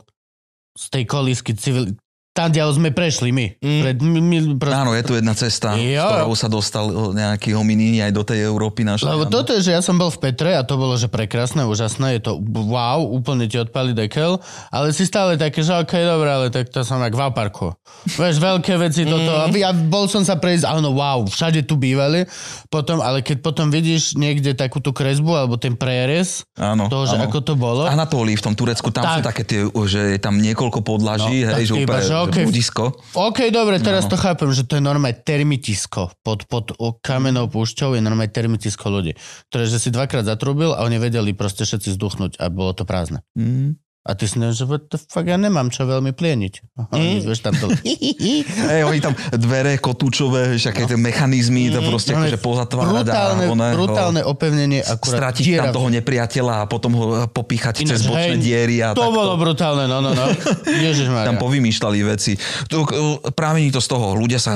[0.76, 2.00] z tej kolísky civil...
[2.36, 3.64] Tadiaľ sme prešli my.
[3.64, 3.80] Mm.
[3.80, 4.76] Pred, my, proste...
[4.76, 6.04] Áno, je tu jedna cesta, Jo.
[6.04, 9.08] s ktorou sa dostal eh, nejaký hominín aj do tej Európy našej.
[9.08, 12.20] Lebo toto je, že ja som bol v Petre a to bolo, že prekrásne, úžasné,
[12.20, 16.48] je to wow, úplne ti odpali dekel, ale si stále také, že okej, dobré, ale
[16.52, 17.72] tak to som jak v parku.
[18.20, 19.32] Vieš, veľké veci toto.
[19.32, 22.28] A ja bol som sa prejsť, áno, wow, všade tu bývali.
[22.68, 27.16] Potom, ale keď potom vidíš niekde takú tú kresbu, alebo ten prierez, Áno, toho, že
[27.16, 27.32] áno.
[27.32, 29.16] ako to bolo, Anatólii v tom Turecku, tam Tak.
[29.16, 32.46] sú také tie, že je tam niekoľko podlaží, No, hej, že úplne okej.
[32.50, 32.84] budisko.
[33.14, 36.12] OK, dobre, teraz to chápem, že to je normálne termitisko.
[36.26, 39.14] Pod, pod o, kamenou púšťou je normálne termitisko ľudí.
[39.50, 43.22] Ktoré, že si dvakrát zatrúbil a oni vedeli proste všetci zduchnúť a bolo to prázdne.
[43.38, 43.78] Mm.
[44.06, 46.54] A ty si neviem, že what the fuck, ja nemám čo veľmi plieniť.
[46.94, 47.26] Mm.
[47.26, 47.74] Vieš, tam to...
[48.70, 53.44] Hej, oni tam dvere kotúčové, vieš, aké tie mechanizmy, to proste No, akože pozatvárať brutálne,
[53.44, 55.64] a one, brutálne opevnenie, akurát stratiť diera.
[55.66, 59.18] tam toho nepriateľa a potom ho popíchať Ináč, cez bočné hej, diery a To takto.
[59.18, 60.26] bolo brutálne, no, no, no.
[60.86, 61.26] Ježišmarja.
[61.26, 62.38] Tam povymýšľali veci.
[62.70, 62.86] Tu, eh,
[63.34, 64.14] práve to z toho.
[64.14, 64.54] Ľudia sa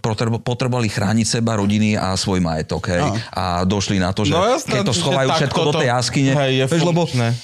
[0.00, 2.88] potrebo- potrebovali chrániť seba, rodiny a svoj majetok.
[2.88, 3.04] Hej.
[3.30, 6.32] A došli na to, že No jasné, keď to schovajú všetko do to- tej jaskyne.
[6.32, 7.04] hej, je vieš, lebo.
[7.04, 7.36] Uh,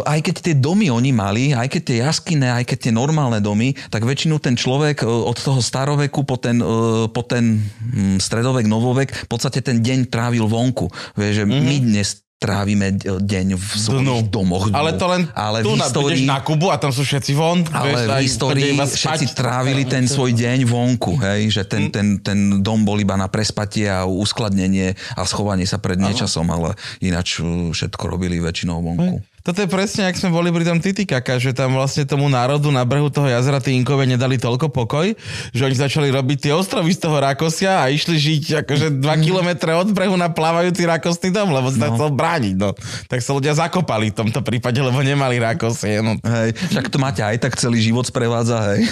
[0.00, 3.74] aj keď tie domy oni mali, aj keď tie jaskyne, aj keď tie normálne domy,
[3.86, 6.62] tak väčšinu ten človek od toho staroveku po ten,
[7.08, 10.86] po ten hm, stredovek, novovek, v podstate ten deň trávil vonku.
[11.12, 11.50] Vieš, že Mhm.
[11.52, 11.64] mm-hmm.
[11.64, 14.68] my dnes trávime de- deň v svojich domoch.
[14.70, 17.64] Ale to len ale tu v histórii, na Kubu a tam sú všetci von.
[17.66, 19.34] ale vieš, v histórii všetci spať.
[19.34, 21.68] trávili ten svoj deň vonku, hej, že Mm.
[21.68, 26.44] ten, ten, ten dom bol iba na prespatie a uskladnenie a schovanie sa pred niečasom,
[26.46, 29.24] ale ináč všetko robili väčšinou vonku.
[29.46, 32.82] Toto je presne, ak sme boli pri tom Titikaka, že tam vlastne tomu národu na
[32.82, 35.14] brehu toho jazera tí Inkové nedali toľko pokoj,
[35.54, 39.70] že oni začali robiť tie ostrovy z toho Rakosia a išli žiť akože 2 kilometre
[39.70, 41.94] od brehu na plávajúci rakosný dom, lebo sa no.
[41.94, 42.54] chcel brániť.
[42.58, 42.74] No.
[43.06, 46.02] Tak sa ľudia zakopali v tomto prípade, lebo nemali rakosie.
[46.02, 46.18] No.
[46.26, 48.82] Hej, však to máte aj tak celý život sprevádza, hej.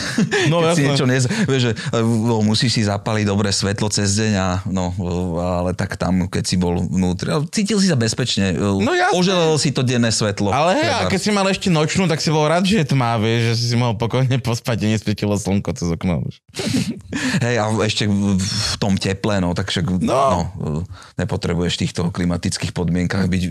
[0.55, 0.87] No, Keď si jasné.
[0.87, 1.23] niečo nez...
[1.51, 4.95] Vieš, že no, musíš si zapaliť dobré svetlo cez deň a no,
[5.35, 8.55] ale tak tam, keď si bol vnútri, cítil si sa bezpečne.
[8.55, 9.19] No, jasné.
[9.19, 10.44] Poželel si to denné svetlo.
[10.51, 13.17] Ale hej, a keď si mal ešte nočnú, tak si bol rád, že je tmá,
[13.17, 16.27] vieš, že si mohol pokojne pospať a nesvietilo slnko cez okno.
[17.45, 20.03] Hej, a ešte v tom teple, no, tak však.
[20.03, 20.51] No.
[20.59, 20.83] No,
[21.21, 23.43] nepotrebuješ v týchto klimatických podmienkach byť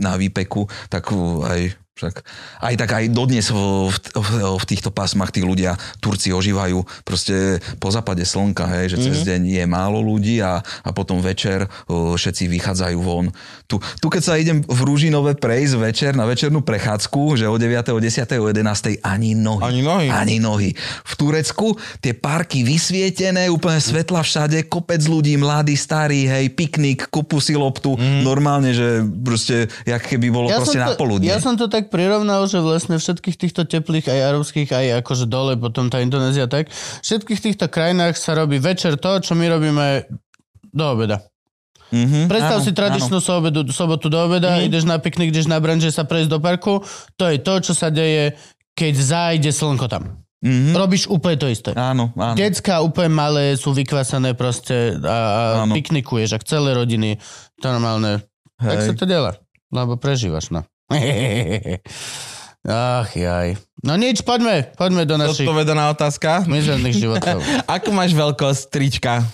[0.00, 1.12] na výpeku, tak
[1.44, 2.24] aj však
[2.64, 7.92] aj tak aj dodnes v, v, v, týchto pásmach tí ľudia, Turci ožívajú proste po
[7.92, 9.26] západe slnka, hej, že cez Mhm.
[9.28, 13.28] deň je málo ľudí a, a potom večer o, všetci vychádzajú von.
[13.68, 17.92] Tu, tu keď sa idem v Rúžinové prejsť večer na večernú prechádzku, že o 9.,
[17.92, 19.04] o 10., o 11.
[19.04, 19.62] ani nohy.
[19.62, 20.06] Ani nohy.
[20.08, 20.70] Ani nohy.
[21.04, 27.42] V Turecku tie parky vysvietené, úplne svetla všade, kopec ľudí, mladí, starí, hej, piknik, kopu
[27.42, 28.22] si loptu, mm.
[28.24, 31.28] normálne, že proste, jak keby bolo ja proste som na to, poludne.
[31.28, 35.58] ja som to tak prirovnal, že vlastne všetkých týchto teplých, aj arabských, aj akože dole,
[35.58, 36.70] potom tá Indonézia, tak,
[37.02, 40.06] všetkých týchto krajinách sa robí večer to, čo my robíme
[40.70, 41.26] do obeda.
[41.90, 46.06] Mm-hmm, Predstav si tradičnú sobotu, sobotu do obeda, ideš na piknik, ideš na branže sa
[46.06, 46.86] prejsť do parku,
[47.18, 48.38] to je to, čo sa deje,
[48.78, 50.22] keď zájde slnko tam.
[50.40, 50.72] Mm-hmm.
[50.72, 51.76] Robíš úplne to isté.
[51.76, 52.32] Áno, áno.
[52.32, 55.76] Decka úplne malé sú vykvasané proste a, a Áno.
[55.76, 57.20] piknikuješ, ak celé rodiny,
[57.60, 58.24] to normálne.
[58.56, 58.86] Tak Hej.
[58.88, 59.36] sa to delá,
[59.68, 60.64] lebo prežívaš, no.
[62.68, 63.56] Ach jaj.
[63.80, 66.44] No nič, poďme, poďme do našich Zodpovedaná otázka.
[66.44, 67.40] mizerných životov.
[67.80, 69.24] Akú máš veľkosť trička?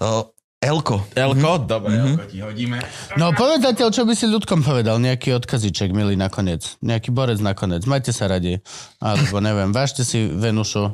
[0.00, 1.04] O, Elko.
[1.12, 1.68] Elko?
[1.68, 2.80] Dobre, Elko ti hodíme.
[3.20, 6.80] No povedz zatiaľ, čo by si ľudkom povedal, nejaký odkaziček, milý nakoniec.
[6.80, 8.60] Nejaký borec nakoniec, majte sa radi.
[9.00, 10.88] Alebo neviem, vážte si Venušu.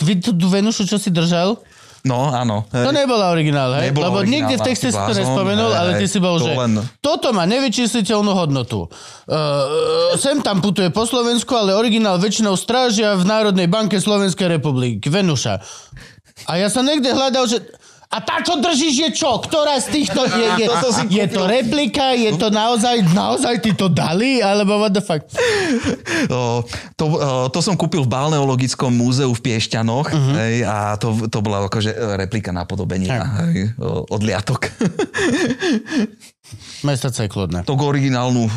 [0.00, 1.60] Vy tú, tú Venušu, čo si držal?
[2.08, 2.64] No, áno.
[2.72, 3.92] To nebola originál, hej?
[3.92, 6.48] Nebola Lebo originálna, nikde v texte si to nespomenul, hej, ale ty si bol, to
[6.48, 8.88] že len- toto má nevyčísliteľnú hodnotu.
[9.28, 15.12] Uh, sem tam putuje po Slovensku, ale originál väčšinou strážia v Národnej banke Slovenskej republiky.
[15.12, 15.60] Venuša.
[16.48, 17.60] A ja som niekde hľadal, že
[18.08, 19.36] A tá, čo držíš, je čo?
[19.36, 22.16] Ktorá z týchto je, je, si je to replika?
[22.16, 24.40] Je to naozaj, naozaj ty to dali?
[24.40, 25.20] Alebo what the fuck?
[26.96, 30.34] To, o, to som kúpil v Balneologickom múzeu v Piešťanoch uh-huh.
[30.40, 34.72] hej, a to, to bola akože replika napodobenia hej, o, odliatok.
[36.82, 37.68] Moje srdce je kľudné.
[37.68, 38.48] to originálnu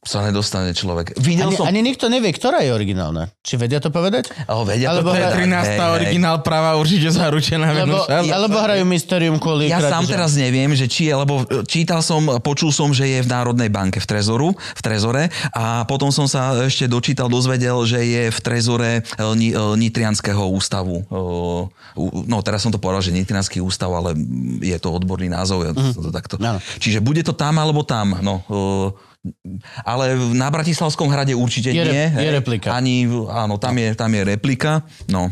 [0.00, 1.12] sa nedostane človek.
[1.20, 1.68] Videl Ani, som...
[1.68, 3.28] ani nikto nevie, ktorá je originálna.
[3.44, 4.32] Či vedia to povedať?
[4.48, 5.44] O, vedia Alebo to povedať.
[5.44, 5.52] 13.
[5.52, 5.92] Hej, hej.
[5.92, 7.68] originál práva určite zaručená.
[7.68, 12.40] Lebo, alebo hrajú Mysterium kvôli Ja sám teraz neviem, že či je, lebo čítal som,
[12.40, 16.56] počul som, že je v Národnej banke v Trezoru, v Trezore a potom som sa
[16.64, 21.04] ešte dočítal, dozvedel, že je v Trezore e, e, Nitrianského ústavu.
[21.04, 24.14] E, No teraz som to povedal, že Nitrianský ústav, ale
[24.62, 25.66] je to odborný názov.
[25.66, 26.38] Ja som to takto.
[26.78, 28.14] Čiže bude to tam alebo tam.
[28.22, 29.09] No, e,
[29.82, 32.06] ale na Bratislavskom hrade určite Je re- nie.
[32.18, 32.72] je replika.
[32.72, 34.84] Ani, áno, tam je, tam je replika.
[35.06, 35.28] No.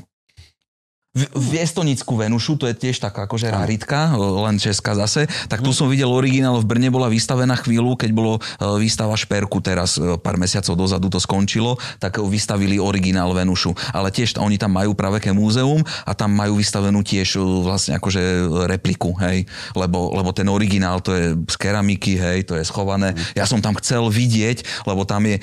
[1.17, 5.89] V, Estonickú Venušu, to je tiež taká akože raritka, len česká zase, tak tu som
[5.89, 8.41] videl originál, v Brne bola vystavená chvíľu, keď bolo e,
[8.77, 13.73] výstava Šperku, teraz e, pár mesiacov dozadu to skončilo, tak vystavili originál Venušu.
[13.97, 18.45] Ale tiež oni tam majú praveké múzeum a tam majú vystavenú tiež e, vlastne akože
[18.69, 23.17] repliku, hej, lebo, lebo ten originál to je z keramiky, hej, to je schované.
[23.33, 25.41] Ja som tam chcel vidieť, lebo tam je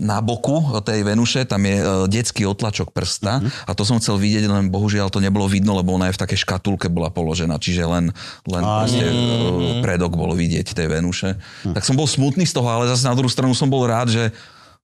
[0.00, 4.68] na boku tej Venuše, tam je detský otlačok prsta a to som chcel vidieť, len
[4.68, 8.12] bohužiaľ to nebolo vidno, lebo ona je v takej škatulke bola položená, čiže len,
[8.44, 9.14] len proste e,
[9.80, 11.40] predok bolo vidieť tej Venuše.
[11.72, 14.36] Tak som bol smutný z toho, ale zase na druhú stranu som bol rád, že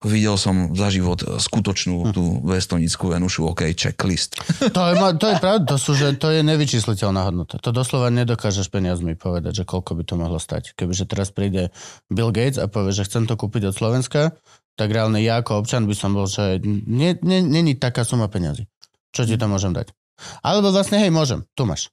[0.03, 4.39] videl som za život skutočnú tú vestonickú Venušu, OK, checklist.
[4.75, 7.63] To je, to je pravda, to, sú, že to je nevyčísliteľná hodnota.
[7.63, 10.75] To doslova nedokážeš peniazmi povedať, že koľko by to mohlo stať.
[10.75, 11.71] Kebyže teraz príde
[12.11, 14.35] Bill Gates a povie, že chcem to kúpiť od Slovenska,
[14.75, 18.72] tak reálne ja ako občan by som bol, že nie, nie, není taká suma peňazí.
[19.13, 19.93] Čo ti to môžem dať?
[20.41, 21.93] Alebo vlastne, hej, môžem, tu máš.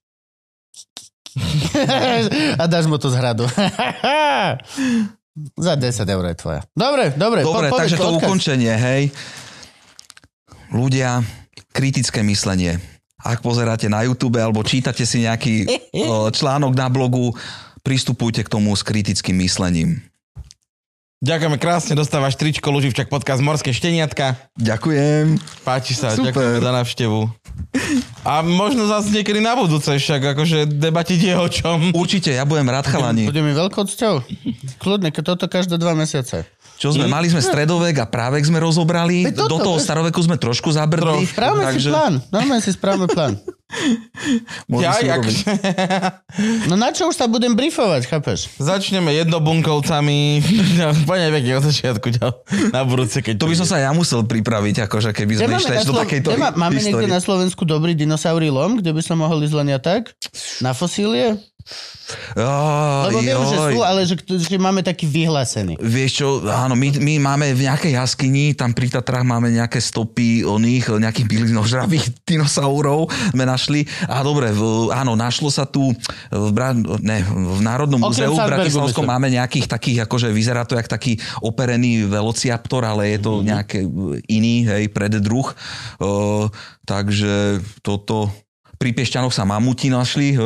[2.61, 3.45] a dáš mu to z hradu.
[5.55, 6.61] Za 10 eur je tvoja.
[6.75, 7.45] Dobre, dobre.
[7.47, 8.27] Dobre, po- takže to odkaz.
[8.27, 9.03] ukončenie, hej.
[10.73, 11.23] Ľudia,
[11.71, 12.81] kritické myslenie.
[13.19, 15.67] Ak pozeráte na YouTube alebo čítate si nejaký
[16.39, 17.35] článok na blogu,
[17.83, 20.03] pristupujte k tomu s kritickým myslením.
[21.19, 24.39] Ďakujeme krásne, dostávaš tričko Luživčak podcast Morské šteniatka.
[24.55, 25.35] Ďakujem.
[25.67, 26.31] Páči sa, Super.
[26.31, 27.19] ďakujeme za návštevu.
[28.23, 31.77] A možno zase niekedy na budúce, však akože debatiť je o čom.
[31.91, 33.27] Určite, ja budem rád chalani.
[33.27, 34.23] Bude mi veľkou cťou.
[34.79, 36.47] Kľudne, keď toto každé dva mesiace.
[36.79, 40.39] Čo sme, mali sme stredovek a právek sme rozobrali, Veď toto, do toho staroveku sme
[40.39, 41.27] trošku zabrdli.
[41.27, 42.23] Správame si plán.
[42.31, 43.35] Normálne si správame plán.
[44.81, 45.21] Ja, si jak...
[46.69, 48.49] No na čo už sa budem briefovať, chápeš?
[48.57, 50.41] Začneme jednobunkovcami.
[51.09, 52.07] Poďme pekne od začiatku
[52.73, 55.93] na budúce, keď To by som sa ja musel pripraviť, akože keby sme išli do
[55.93, 59.67] Slo- takejto máme niekde na Slovensku dobrý dinosaurý lom, kde by som mohol ísť len
[59.69, 60.17] ja tak?
[60.65, 61.37] Na fosílie?
[63.05, 65.77] Lebo viem, že sú, ale že, že máme taký vyhlásený.
[65.77, 70.41] Vieš čo, áno, my, my máme v nejakej jaskyni, tam pri Tatrách máme nejaké stopy
[70.41, 73.85] oných, nejakých bylinožravých dinosaurov sme našli.
[74.09, 75.93] A dobre, v, áno, našlo sa tu
[76.33, 76.49] v,
[77.05, 81.21] ne, v Národnom Okrem múzeu v Bratislavskom máme nejakých takých, akože vyzerá to jak taký
[81.45, 83.45] operený velociaptor, ale je to Mhm.
[83.45, 83.79] nejaký
[84.27, 85.53] iný, hej, preddruh.
[86.01, 86.49] Uh,
[86.83, 88.33] takže toto
[88.79, 90.37] pri Piešťanoch sa mamuti našli, e,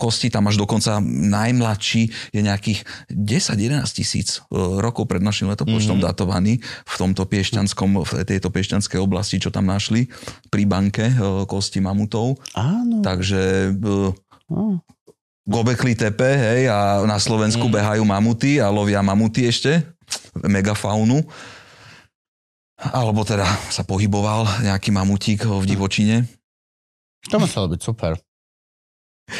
[0.00, 2.80] kosti tam až dokonca najmladší je nejakých
[3.12, 6.08] 10-11 tisíc e, rokov pred našim letopočtom mm-hmm.
[6.08, 10.08] datovaný v tomto piešťanskom, v tejto piešťanskej oblasti, čo tam našli
[10.48, 11.14] pri banke e,
[11.44, 12.40] kosti mamutov.
[12.56, 13.04] Áno.
[13.04, 14.80] Takže e,
[15.44, 17.74] Gobekli Tepe, hej, a na Slovensku Mm.
[17.76, 19.84] behajú mamuty a lovia mamuty ešte,
[20.40, 21.20] megafaunu.
[22.80, 26.24] Alebo teda sa pohyboval nejaký mamutík v divočine.
[27.26, 28.12] To muselo byť super.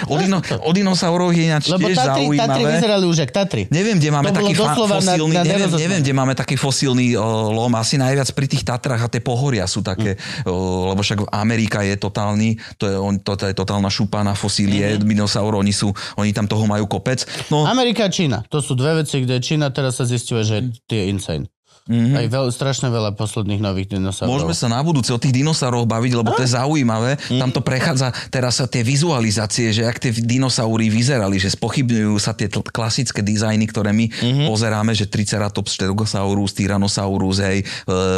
[0.08, 2.72] O, dino, o dinosaurov je ináč Lebo tiež Tatry, Tatry zaujímavé.
[2.72, 3.62] vyzerali už jak Tatry.
[3.68, 7.06] Neviem, kde máme taký fa- doslova na- fosílny, na neviem, neviem, kde máme taký fosílny
[7.12, 7.20] o,
[7.52, 10.48] lom, asi najviac pri tých Tatrách a tie pohoria sú také, Mm.
[10.48, 10.54] o,
[10.88, 14.72] lebo však Amerika je totálny, to je, on, to, to je totálna šupa na fosílie
[14.88, 14.92] Mhm.
[14.96, 15.10] mm-hmm.
[15.10, 17.20] dinosaurov, oni, sú, oni tam toho majú kopec.
[17.52, 18.40] No, Amerika a Čína.
[18.48, 20.56] To sú dve veci, kde Čína teraz sa zistuje, že
[20.86, 21.44] je insane.
[21.88, 22.16] Mm-hmm.
[22.16, 24.30] Aj veľ, strašne veľa posledných nových dinosaurov.
[24.30, 27.16] Môžeme sa na budúce o tých dinosauroch baviť, lebo to je zaujímavé.
[27.40, 32.32] Tam to prechádza teraz sa tie vizualizácie, že ak tie dinosaury vyzerali, že spochybňujú sa
[32.34, 34.10] tie tl- klasické dizajny, ktoré my
[34.46, 37.64] pozeráme, že Triceratops, Stegosaurus, Tyrannosaurus, hej, e,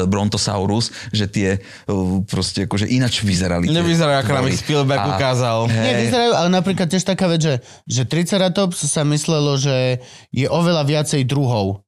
[0.09, 1.93] Brontosaurus, že tie e,
[2.27, 3.69] proste akože inač vyzerali.
[3.70, 5.69] Nevyzerá, ako nám ich Spielberg A- ukázal.
[5.69, 7.55] Nie, vyzerajú, ale napríklad tiež taká vec, že,
[7.89, 10.01] že Triceratops sa myslelo, že
[10.33, 11.86] je oveľa viacej druhov,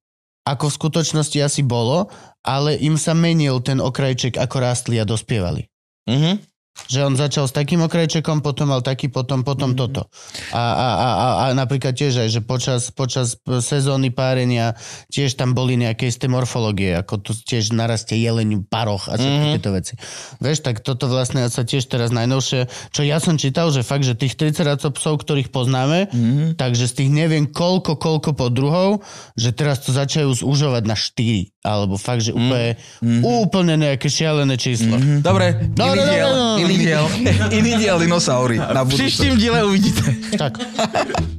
[0.55, 2.09] ako v skutočnosti asi bolo,
[2.45, 5.69] ale im sa menil ten okrajček, ako rástli a dospievali.
[6.09, 6.48] Mhm.
[6.87, 9.83] Že on začal s takým okrajčekom, potom mal taký, potom, potom mm-hmm.
[9.91, 10.07] toto.
[10.55, 14.79] A, a, a, a, a napríklad tiež aj, že počas, počas sezóny párenia
[15.11, 19.55] tiež tam boli nejaké isté morfológie, ako tu tiež narastie jeleniu paroch a všetky mm-hmm.
[19.59, 19.95] tieto veci.
[20.39, 24.15] Vieš, tak toto vlastne sa tiež teraz najnovšie, čo ja som čítal, že fakt, že
[24.15, 26.49] tých triceratopsov, ktorých poznáme, mm-hmm.
[26.55, 29.03] takže z tých neviem koľko, koľko podruhov,
[29.35, 33.21] že teraz to začajú zúžovať na 4 alebo fakt, že úplne, mm-hmm.
[33.45, 34.97] úplne nejaké šialené číslo.
[34.97, 35.21] Mm-hmm.
[35.21, 36.57] Dobre, No, iný no, no, diel, no, no.
[36.59, 37.05] iný diel,
[37.61, 38.57] iný diel dinosaury.
[38.57, 39.43] Na V príštím budúcnosť.
[39.43, 40.05] diele uvidíte.
[40.41, 40.53] Tak.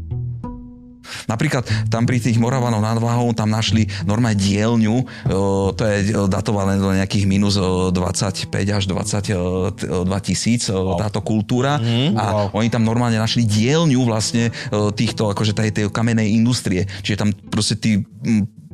[1.30, 1.61] Napríklad
[1.93, 5.06] tam pri tých Moravanov nad Váhou tam našli normálne dielňu,
[5.77, 11.77] to je datované do nejakých minus o, 25 až 22 tisíc táto kultúra
[12.17, 14.49] a oni tam normálne našli dielňu vlastne
[14.98, 16.90] týchto akože tej, tej kamenej industrie.
[17.06, 18.01] Čiže tam proste tí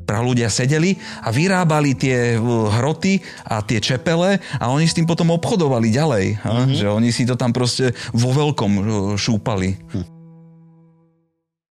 [0.05, 3.19] m, praľudia sedeli a vyrábali tie o, hroty
[3.49, 6.25] a tie čepele a oni s tým potom obchodovali ďalej.
[6.39, 6.77] Mm-hmm.
[6.77, 8.83] Že oni si to tam proste vo veľkom o,
[9.17, 9.75] šúpali.